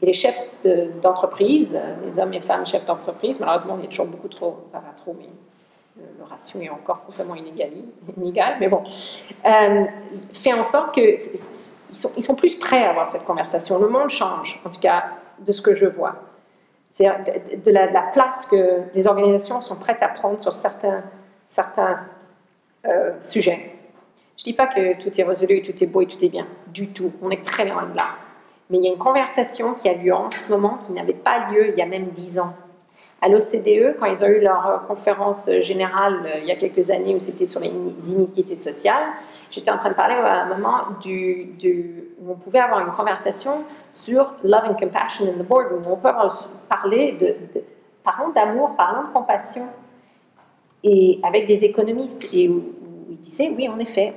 Et 0.00 0.06
les 0.06 0.12
chefs 0.14 0.40
de- 0.64 0.88
d'entreprise, 1.02 1.76
euh, 1.76 2.06
les 2.06 2.18
hommes 2.18 2.32
et 2.32 2.40
femmes 2.40 2.66
chefs 2.66 2.86
d'entreprise, 2.86 3.38
malheureusement, 3.40 3.78
y 3.82 3.84
a 3.84 3.88
toujours 3.88 4.06
beaucoup 4.06 4.28
trop, 4.28 4.52
pas 4.72 4.82
trop, 4.96 5.14
mais 5.18 5.28
le, 5.96 6.24
ratio 6.24 6.60
est 6.60 6.68
encore 6.70 7.04
complètement 7.04 7.34
inégal, 7.34 7.70
inégal 8.16 8.56
mais 8.60 8.68
bon, 8.68 8.82
euh, 9.46 9.84
fait 10.32 10.52
en 10.52 10.64
sorte 10.64 10.94
que 10.94 11.00
c- 11.18 11.18
c- 11.38 11.72
ils 11.92 11.98
sont, 11.98 12.10
ils 12.16 12.22
sont 12.22 12.34
plus 12.34 12.56
prêts 12.56 12.84
à 12.84 12.90
avoir 12.90 13.08
cette 13.08 13.24
conversation. 13.24 13.78
Le 13.78 13.88
monde 13.88 14.10
change, 14.10 14.60
en 14.66 14.70
tout 14.70 14.80
cas, 14.80 15.04
de 15.38 15.52
ce 15.52 15.62
que 15.62 15.74
je 15.74 15.86
vois. 15.86 16.16
C'est 16.90 17.04
de, 17.06 17.62
de 17.62 17.70
la, 17.70 17.86
de 17.88 17.92
la 17.94 18.02
place 18.02 18.46
que 18.46 18.82
les 18.94 19.06
organisations 19.06 19.60
sont 19.62 19.76
prêtes 19.76 20.02
à 20.02 20.08
prendre 20.08 20.40
sur 20.40 20.52
certains, 20.52 21.02
certains 21.46 22.00
euh, 22.86 23.12
sujets. 23.20 23.72
Je 24.36 24.42
ne 24.42 24.44
dis 24.44 24.52
pas 24.52 24.66
que 24.66 25.00
tout 25.00 25.18
est 25.18 25.24
résolu, 25.24 25.62
tout 25.62 25.82
est 25.82 25.86
beau 25.86 26.02
et 26.02 26.06
tout 26.06 26.22
est 26.24 26.28
bien, 26.28 26.46
du 26.68 26.88
tout. 26.92 27.12
On 27.22 27.30
est 27.30 27.44
très 27.44 27.64
loin 27.66 27.84
de 27.86 27.96
là. 27.96 28.08
Mais 28.68 28.78
il 28.78 28.84
y 28.84 28.88
a 28.88 28.92
une 28.92 28.98
conversation 28.98 29.74
qui 29.74 29.88
a 29.88 29.94
lieu 29.94 30.12
en 30.12 30.28
ce 30.30 30.50
moment 30.50 30.78
qui 30.84 30.92
n'avait 30.92 31.14
pas 31.14 31.50
lieu 31.50 31.68
il 31.70 31.78
y 31.78 31.82
a 31.82 31.86
même 31.86 32.08
dix 32.08 32.38
ans. 32.38 32.52
À 33.22 33.28
l'OCDE, 33.28 33.96
quand 33.98 34.06
ils 34.06 34.22
ont 34.22 34.28
eu 34.28 34.40
leur 34.40 34.66
euh, 34.66 34.78
conférence 34.86 35.50
générale 35.62 36.20
euh, 36.26 36.38
il 36.38 36.44
y 36.44 36.50
a 36.50 36.56
quelques 36.56 36.90
années 36.90 37.14
où 37.14 37.20
c'était 37.20 37.46
sur 37.46 37.60
les 37.60 37.68
iniquités 37.68 38.56
sociales, 38.56 39.04
j'étais 39.50 39.70
en 39.70 39.78
train 39.78 39.88
de 39.88 39.94
parler 39.94 40.14
à 40.14 40.42
un 40.42 40.48
moment 40.48 40.82
où 40.90 42.30
on 42.30 42.34
pouvait 42.34 42.58
avoir 42.58 42.86
une 42.86 42.92
conversation 42.92 43.64
sur 43.90 44.34
love 44.44 44.64
and 44.68 44.74
compassion 44.74 45.26
in 45.28 45.42
the 45.42 45.46
boardroom. 45.46 45.82
où 45.86 45.92
On 45.92 45.96
peut 45.96 46.10
parler 46.68 47.12
de, 47.12 47.58
de 47.58 47.64
d'amour, 48.34 48.76
parlons 48.76 49.08
de 49.08 49.12
compassion, 49.12 49.66
et 50.84 51.18
avec 51.24 51.48
des 51.48 51.64
économistes, 51.64 52.28
et 52.32 52.48
où, 52.48 52.62
ils 53.10 53.18
disaient 53.18 53.52
oui, 53.56 53.68
en 53.68 53.78
effet, 53.80 54.14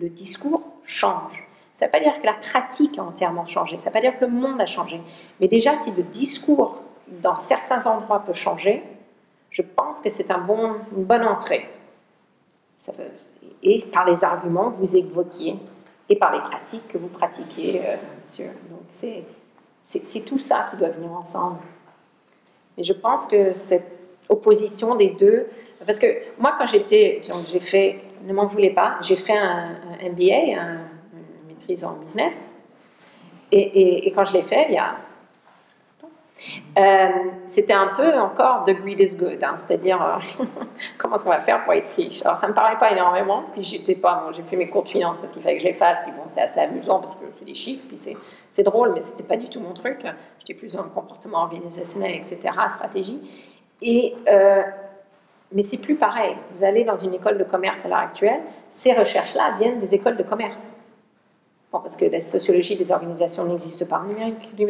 le 0.00 0.08
discours 0.10 0.62
change. 0.84 1.48
Ça 1.74 1.86
ne 1.86 1.88
veut 1.88 1.92
pas 1.92 2.00
dire 2.00 2.20
que 2.20 2.26
la 2.26 2.34
pratique 2.34 2.98
a 2.98 3.04
entièrement 3.04 3.46
changé, 3.46 3.78
ça 3.78 3.88
ne 3.88 3.94
veut 3.94 4.00
pas 4.00 4.00
dire 4.00 4.18
que 4.18 4.24
le 4.24 4.32
monde 4.32 4.60
a 4.60 4.66
changé, 4.66 5.00
mais 5.40 5.48
déjà 5.48 5.74
si 5.74 5.92
le 5.92 6.02
discours 6.02 6.82
dans 7.22 7.36
certains 7.36 7.86
endroits 7.86 8.20
peut 8.20 8.32
changer, 8.32 8.82
je 9.50 9.62
pense 9.62 10.00
que 10.00 10.10
c'est 10.10 10.30
un 10.30 10.38
bon, 10.38 10.76
une 10.96 11.04
bonne 11.04 11.24
entrée. 11.24 11.68
Et 13.62 13.82
par 13.92 14.04
les 14.04 14.22
arguments 14.22 14.70
que 14.70 14.76
vous 14.78 14.96
évoquiez, 14.96 15.56
et 16.08 16.16
par 16.16 16.32
les 16.32 16.40
pratiques 16.40 16.88
que 16.88 16.96
vous 16.98 17.08
pratiquez, 17.08 17.80
euh, 17.84 17.96
monsieur. 18.24 18.46
Donc 18.70 18.80
c'est, 18.88 19.24
c'est, 19.84 20.20
tout 20.24 20.38
ça 20.38 20.68
qui 20.70 20.76
doit 20.76 20.88
venir 20.88 21.12
ensemble. 21.12 21.58
Et 22.76 22.84
je 22.84 22.92
pense 22.92 23.26
que 23.26 23.52
cette 23.52 23.90
opposition 24.28 24.94
des 24.94 25.10
deux, 25.10 25.48
parce 25.84 25.98
que 25.98 26.06
moi 26.38 26.54
quand 26.58 26.66
j'étais, 26.66 27.20
j'ai 27.48 27.60
fait, 27.60 28.00
ne 28.24 28.32
m'en 28.32 28.46
voulez 28.46 28.70
pas, 28.70 28.96
j'ai 29.02 29.16
fait 29.16 29.36
un, 29.36 29.76
un 30.00 30.08
MBA, 30.10 30.60
un, 30.60 30.78
une 31.12 31.48
maîtrise 31.48 31.84
en 31.84 31.92
business, 31.94 32.34
et- 33.50 34.06
et 34.06 34.12
quand 34.12 34.24
je 34.26 34.34
l'ai 34.34 34.42
fait, 34.42 34.66
il 34.68 34.74
y 34.74 34.78
a 34.78 34.94
Euh, 36.78 37.08
c'était 37.48 37.74
un 37.74 37.88
peu 37.96 38.14
encore 38.14 38.64
the 38.64 38.70
greed 38.70 39.00
is 39.00 39.16
good, 39.16 39.42
hein, 39.42 39.56
c'est-à-dire 39.56 40.00
euh, 40.00 40.44
comment 40.98 41.16
est-ce 41.16 41.24
qu'on 41.24 41.30
va 41.30 41.40
faire 41.40 41.64
pour 41.64 41.72
être 41.72 41.90
riche? 41.96 42.24
Alors 42.24 42.36
ça 42.36 42.46
me 42.46 42.54
parlait 42.54 42.78
pas 42.78 42.92
énormément, 42.92 43.44
puis 43.52 43.64
j'étais 43.64 43.96
pas, 43.96 44.30
j'ai 44.36 44.42
fait 44.42 44.56
mes 44.56 44.68
cours 44.68 44.84
de 44.84 44.88
finance 44.88 45.18
parce 45.18 45.32
qu'il 45.32 45.42
fallait 45.42 45.56
que 45.56 45.62
je 45.62 45.68
les 45.68 45.74
fasse, 45.74 46.00
puis 46.02 46.12
bon 46.12 46.22
c'est 46.28 46.42
assez 46.42 46.60
amusant 46.60 47.00
parce 47.00 47.14
que 47.16 47.26
je 47.26 47.38
fais 47.38 47.44
des 47.44 47.56
chiffres, 47.56 47.84
puis 47.88 47.96
c'est, 47.96 48.16
c'est 48.52 48.62
drôle, 48.62 48.92
mais 48.94 49.02
c'était 49.02 49.24
pas 49.24 49.36
du 49.36 49.48
tout 49.48 49.60
mon 49.60 49.72
truc. 49.72 50.06
J'étais 50.40 50.54
plus 50.54 50.74
dans 50.74 50.84
le 50.84 50.90
comportement 50.90 51.38
organisationnel, 51.38 52.14
etc., 52.14 52.38
stratégie. 52.68 53.20
Et 53.82 54.14
euh, 54.28 54.62
mais 55.52 55.62
c'est 55.62 55.78
plus 55.78 55.94
pareil. 55.94 56.36
Vous 56.54 56.64
allez 56.64 56.84
dans 56.84 56.96
une 56.96 57.14
école 57.14 57.38
de 57.38 57.44
commerce 57.44 57.84
à 57.84 57.88
l'heure 57.88 57.98
actuelle, 57.98 58.40
ces 58.70 58.92
recherches-là 58.92 59.56
viennent 59.58 59.78
des 59.78 59.94
écoles 59.94 60.16
de 60.16 60.22
commerce. 60.22 60.74
Bon, 61.72 61.80
parce 61.80 61.96
que 61.96 62.04
la 62.04 62.20
sociologie 62.20 62.76
des 62.76 62.92
organisations 62.92 63.44
n'existe 63.44 63.88
pas 63.88 63.98
en 63.98 64.10
Amérique 64.10 64.54
du 64.54 64.66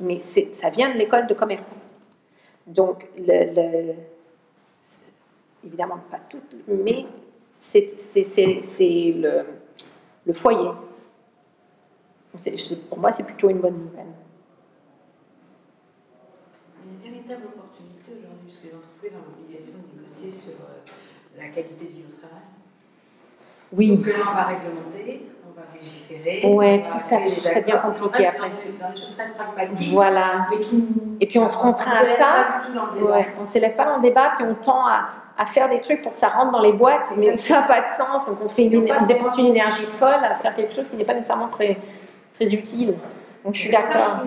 Mais 0.00 0.20
ça 0.20 0.70
vient 0.70 0.92
de 0.92 0.98
l'école 0.98 1.26
de 1.26 1.34
commerce. 1.34 1.86
Donc, 2.66 3.08
le, 3.16 3.94
évidemment 5.64 6.00
pas 6.10 6.20
tout, 6.28 6.40
mais 6.68 7.06
c'est 7.58 7.86
le, 9.16 9.44
le, 10.26 10.32
foyer. 10.32 10.70
pour 12.88 12.98
moi, 12.98 13.12
c'est 13.12 13.26
plutôt 13.26 13.50
une 13.50 13.60
bonne 13.60 13.78
nouvelle. 13.78 14.06
Une 16.84 16.98
véritable 16.98 17.46
opportunité 17.46 18.12
aujourd'hui, 18.12 18.46
parce 18.46 18.58
que 18.58 18.66
les 18.66 18.74
entreprises 18.74 19.12
ont 19.14 19.30
l'obligation 19.30 19.74
de 19.74 19.96
négocier 19.96 20.30
sur 20.30 20.52
euh, 20.52 21.38
la 21.38 21.48
qualité 21.48 21.86
de 21.86 21.90
vie 21.90 22.04
au 22.08 22.16
travail. 22.16 22.42
Oui. 23.74 23.96
Sauf 23.96 24.04
que 24.04 24.10
là, 24.10 24.24
on 24.28 24.34
va 24.34 24.44
réglementer, 24.44 25.26
va 25.56 25.62
légiférer. 25.74 26.54
Ouais, 26.54 26.82
puis 26.82 26.90
ça, 26.90 27.18
ça 27.52 27.60
devient 27.60 27.80
compliqué 27.82 28.26
après. 28.26 28.50
Dans, 28.80 28.90
des 28.90 28.96
choses 28.96 29.14
très 29.14 29.30
pragmatiques. 29.30 29.92
Voilà. 29.92 30.46
Mais 30.50 30.60
qui, 30.60 30.84
et 31.20 31.26
puis 31.26 31.38
on 31.38 31.48
se 31.48 31.56
contraint 31.56 31.90
à 31.90 32.16
ça. 32.16 32.46
Ouais, 33.00 33.28
on 33.38 33.42
ne 33.42 33.46
s'élève 33.46 33.74
pas 33.76 33.84
dans 33.84 33.96
le 33.96 34.02
débat, 34.02 34.32
puis 34.36 34.46
on 34.46 34.54
tend 34.54 34.86
à, 34.86 35.08
à, 35.36 35.46
faire 35.46 35.68
des 35.68 35.80
trucs 35.80 36.02
pour 36.02 36.12
que 36.12 36.18
ça 36.18 36.28
rentre 36.28 36.52
dans 36.52 36.62
les 36.62 36.72
boîtes, 36.72 37.08
mais 37.16 37.36
ça 37.36 37.60
n'a 37.60 37.66
pas 37.66 37.80
de 37.80 37.88
sens. 37.96 38.26
Donc 38.26 38.38
on, 38.44 38.48
fait 38.48 38.66
une, 38.66 38.90
on 38.92 39.06
dépense 39.06 39.38
une 39.38 39.46
énergie 39.46 39.86
folle 39.86 40.24
à 40.24 40.34
faire 40.34 40.54
quelque 40.54 40.74
chose 40.74 40.88
qui 40.88 40.96
n'est 40.96 41.04
pas 41.04 41.14
nécessairement 41.14 41.48
très, 41.48 41.76
très 42.34 42.52
utile. 42.54 42.96
Donc 43.44 43.54
je 43.54 43.60
suis 43.60 43.70
d'accord. 43.70 44.22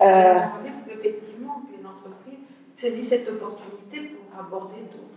Euh, 0.00 0.04
J'aimerais 0.04 0.44
bien 0.64 0.72
qu'effectivement 0.86 1.62
que 1.66 1.78
les 1.78 1.86
entreprises 1.86 2.40
saisissent 2.74 3.10
cette 3.10 3.28
opportunité 3.28 4.16
pour 4.16 4.40
aborder 4.40 4.80
d'autres 4.80 5.11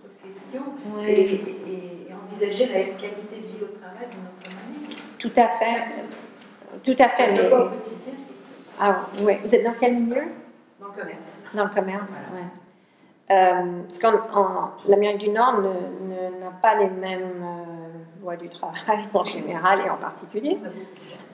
et, 1.07 1.11
et, 1.11 1.33
et, 1.33 2.13
envisager 2.23 2.65
la 2.67 2.83
qualité 2.99 3.35
de 3.37 3.47
vie 3.47 3.63
au 3.63 3.77
travail 3.77 4.07
d'une 4.09 4.25
autre 4.25 4.49
manière. 4.49 4.89
Tout 5.19 5.31
à 5.35 5.47
fait. 5.49 6.07
Tout 6.83 7.03
à 7.03 7.09
fait. 7.09 7.31
Mais... 7.33 7.51
au 7.51 7.69
quotidien, 7.69 8.13
ah 8.79 9.05
ouais. 9.21 9.39
Vous 9.43 9.55
êtes 9.55 9.63
dans 9.63 9.75
quel 9.79 9.95
milieu? 9.95 10.23
Dans 10.79 10.87
le 10.87 11.01
commerce. 11.01 11.43
Dans 11.53 11.63
le 11.63 11.69
commerce, 11.69 12.31
ouais. 12.33 12.41
Euh, 13.31 13.81
parce 13.83 13.99
qu'en 13.99 14.71
l'Amérique 14.87 15.17
du 15.17 15.29
Nord 15.29 15.61
n'a 15.61 16.51
pas 16.61 16.75
les 16.75 16.89
mêmes 16.89 17.43
euh, 17.43 18.21
lois 18.21 18.35
du 18.35 18.49
travail 18.49 19.05
en 19.13 19.23
général 19.23 19.81
et 19.83 19.89
en 19.89 19.97
particulier. 19.97 20.59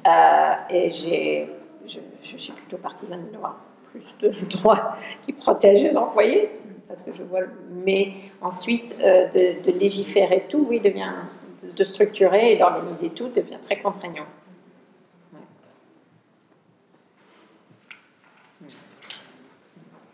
Euh, 0.07 0.53
et 0.69 0.89
j'ai 0.89 1.49
je, 1.85 1.99
je, 2.23 2.37
suis 2.37 2.53
plutôt 2.53 2.77
partisane 2.77 3.27
de 3.27 3.33
droit, 3.33 3.57
plus 3.91 4.05
de 4.21 4.29
droits 4.57 4.95
qui 5.25 5.33
protègent 5.33 5.83
les 5.83 5.97
employés, 5.97 6.49
parce 6.91 7.03
que 7.03 7.11
je 7.15 7.23
vois. 7.23 7.41
Mais 7.85 8.13
ensuite, 8.41 8.99
euh, 9.01 9.27
de, 9.29 9.63
de, 9.63 9.79
légiférer 9.79 10.45
tout, 10.49 10.65
oui, 10.69 10.81
devient 10.81 11.13
de, 11.63 11.71
de 11.71 11.83
structurer 11.83 12.53
et 12.53 12.57
d'organiser 12.59 13.09
tout 13.09 13.29
devient 13.29 13.59
très 13.61 13.79
contraignant. 13.79 14.25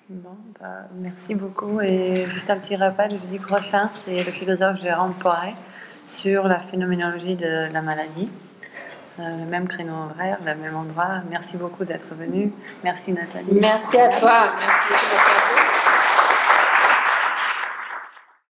Bon, 0.09 0.37
bah, 0.59 0.87
merci 0.93 1.35
beaucoup. 1.35 1.81
Et 1.81 2.15
juste 2.33 2.49
un 2.49 2.57
petit 2.57 2.77
rappel, 2.77 3.11
jeudi 3.11 3.39
prochain, 3.39 3.89
c'est 3.93 4.15
le 4.15 4.31
philosophe 4.31 4.79
Jérôme 4.79 5.13
Poiret 5.13 5.55
sur 6.07 6.47
la 6.47 6.59
phénoménologie 6.59 7.35
de 7.35 7.73
la 7.73 7.81
maladie 7.81 8.29
le 9.19 9.45
même 9.45 9.67
créneau 9.67 9.93
horaire, 10.11 10.37
le 10.45 10.55
même 10.55 10.75
endroit. 10.75 11.21
Merci 11.29 11.57
beaucoup 11.57 11.85
d'être 11.85 12.13
venu. 12.15 12.53
Merci 12.83 13.11
Nathalie. 13.13 13.47
Merci 13.51 13.99
à 13.99 14.09
toi. 14.19 14.53
Merci. 14.59 15.73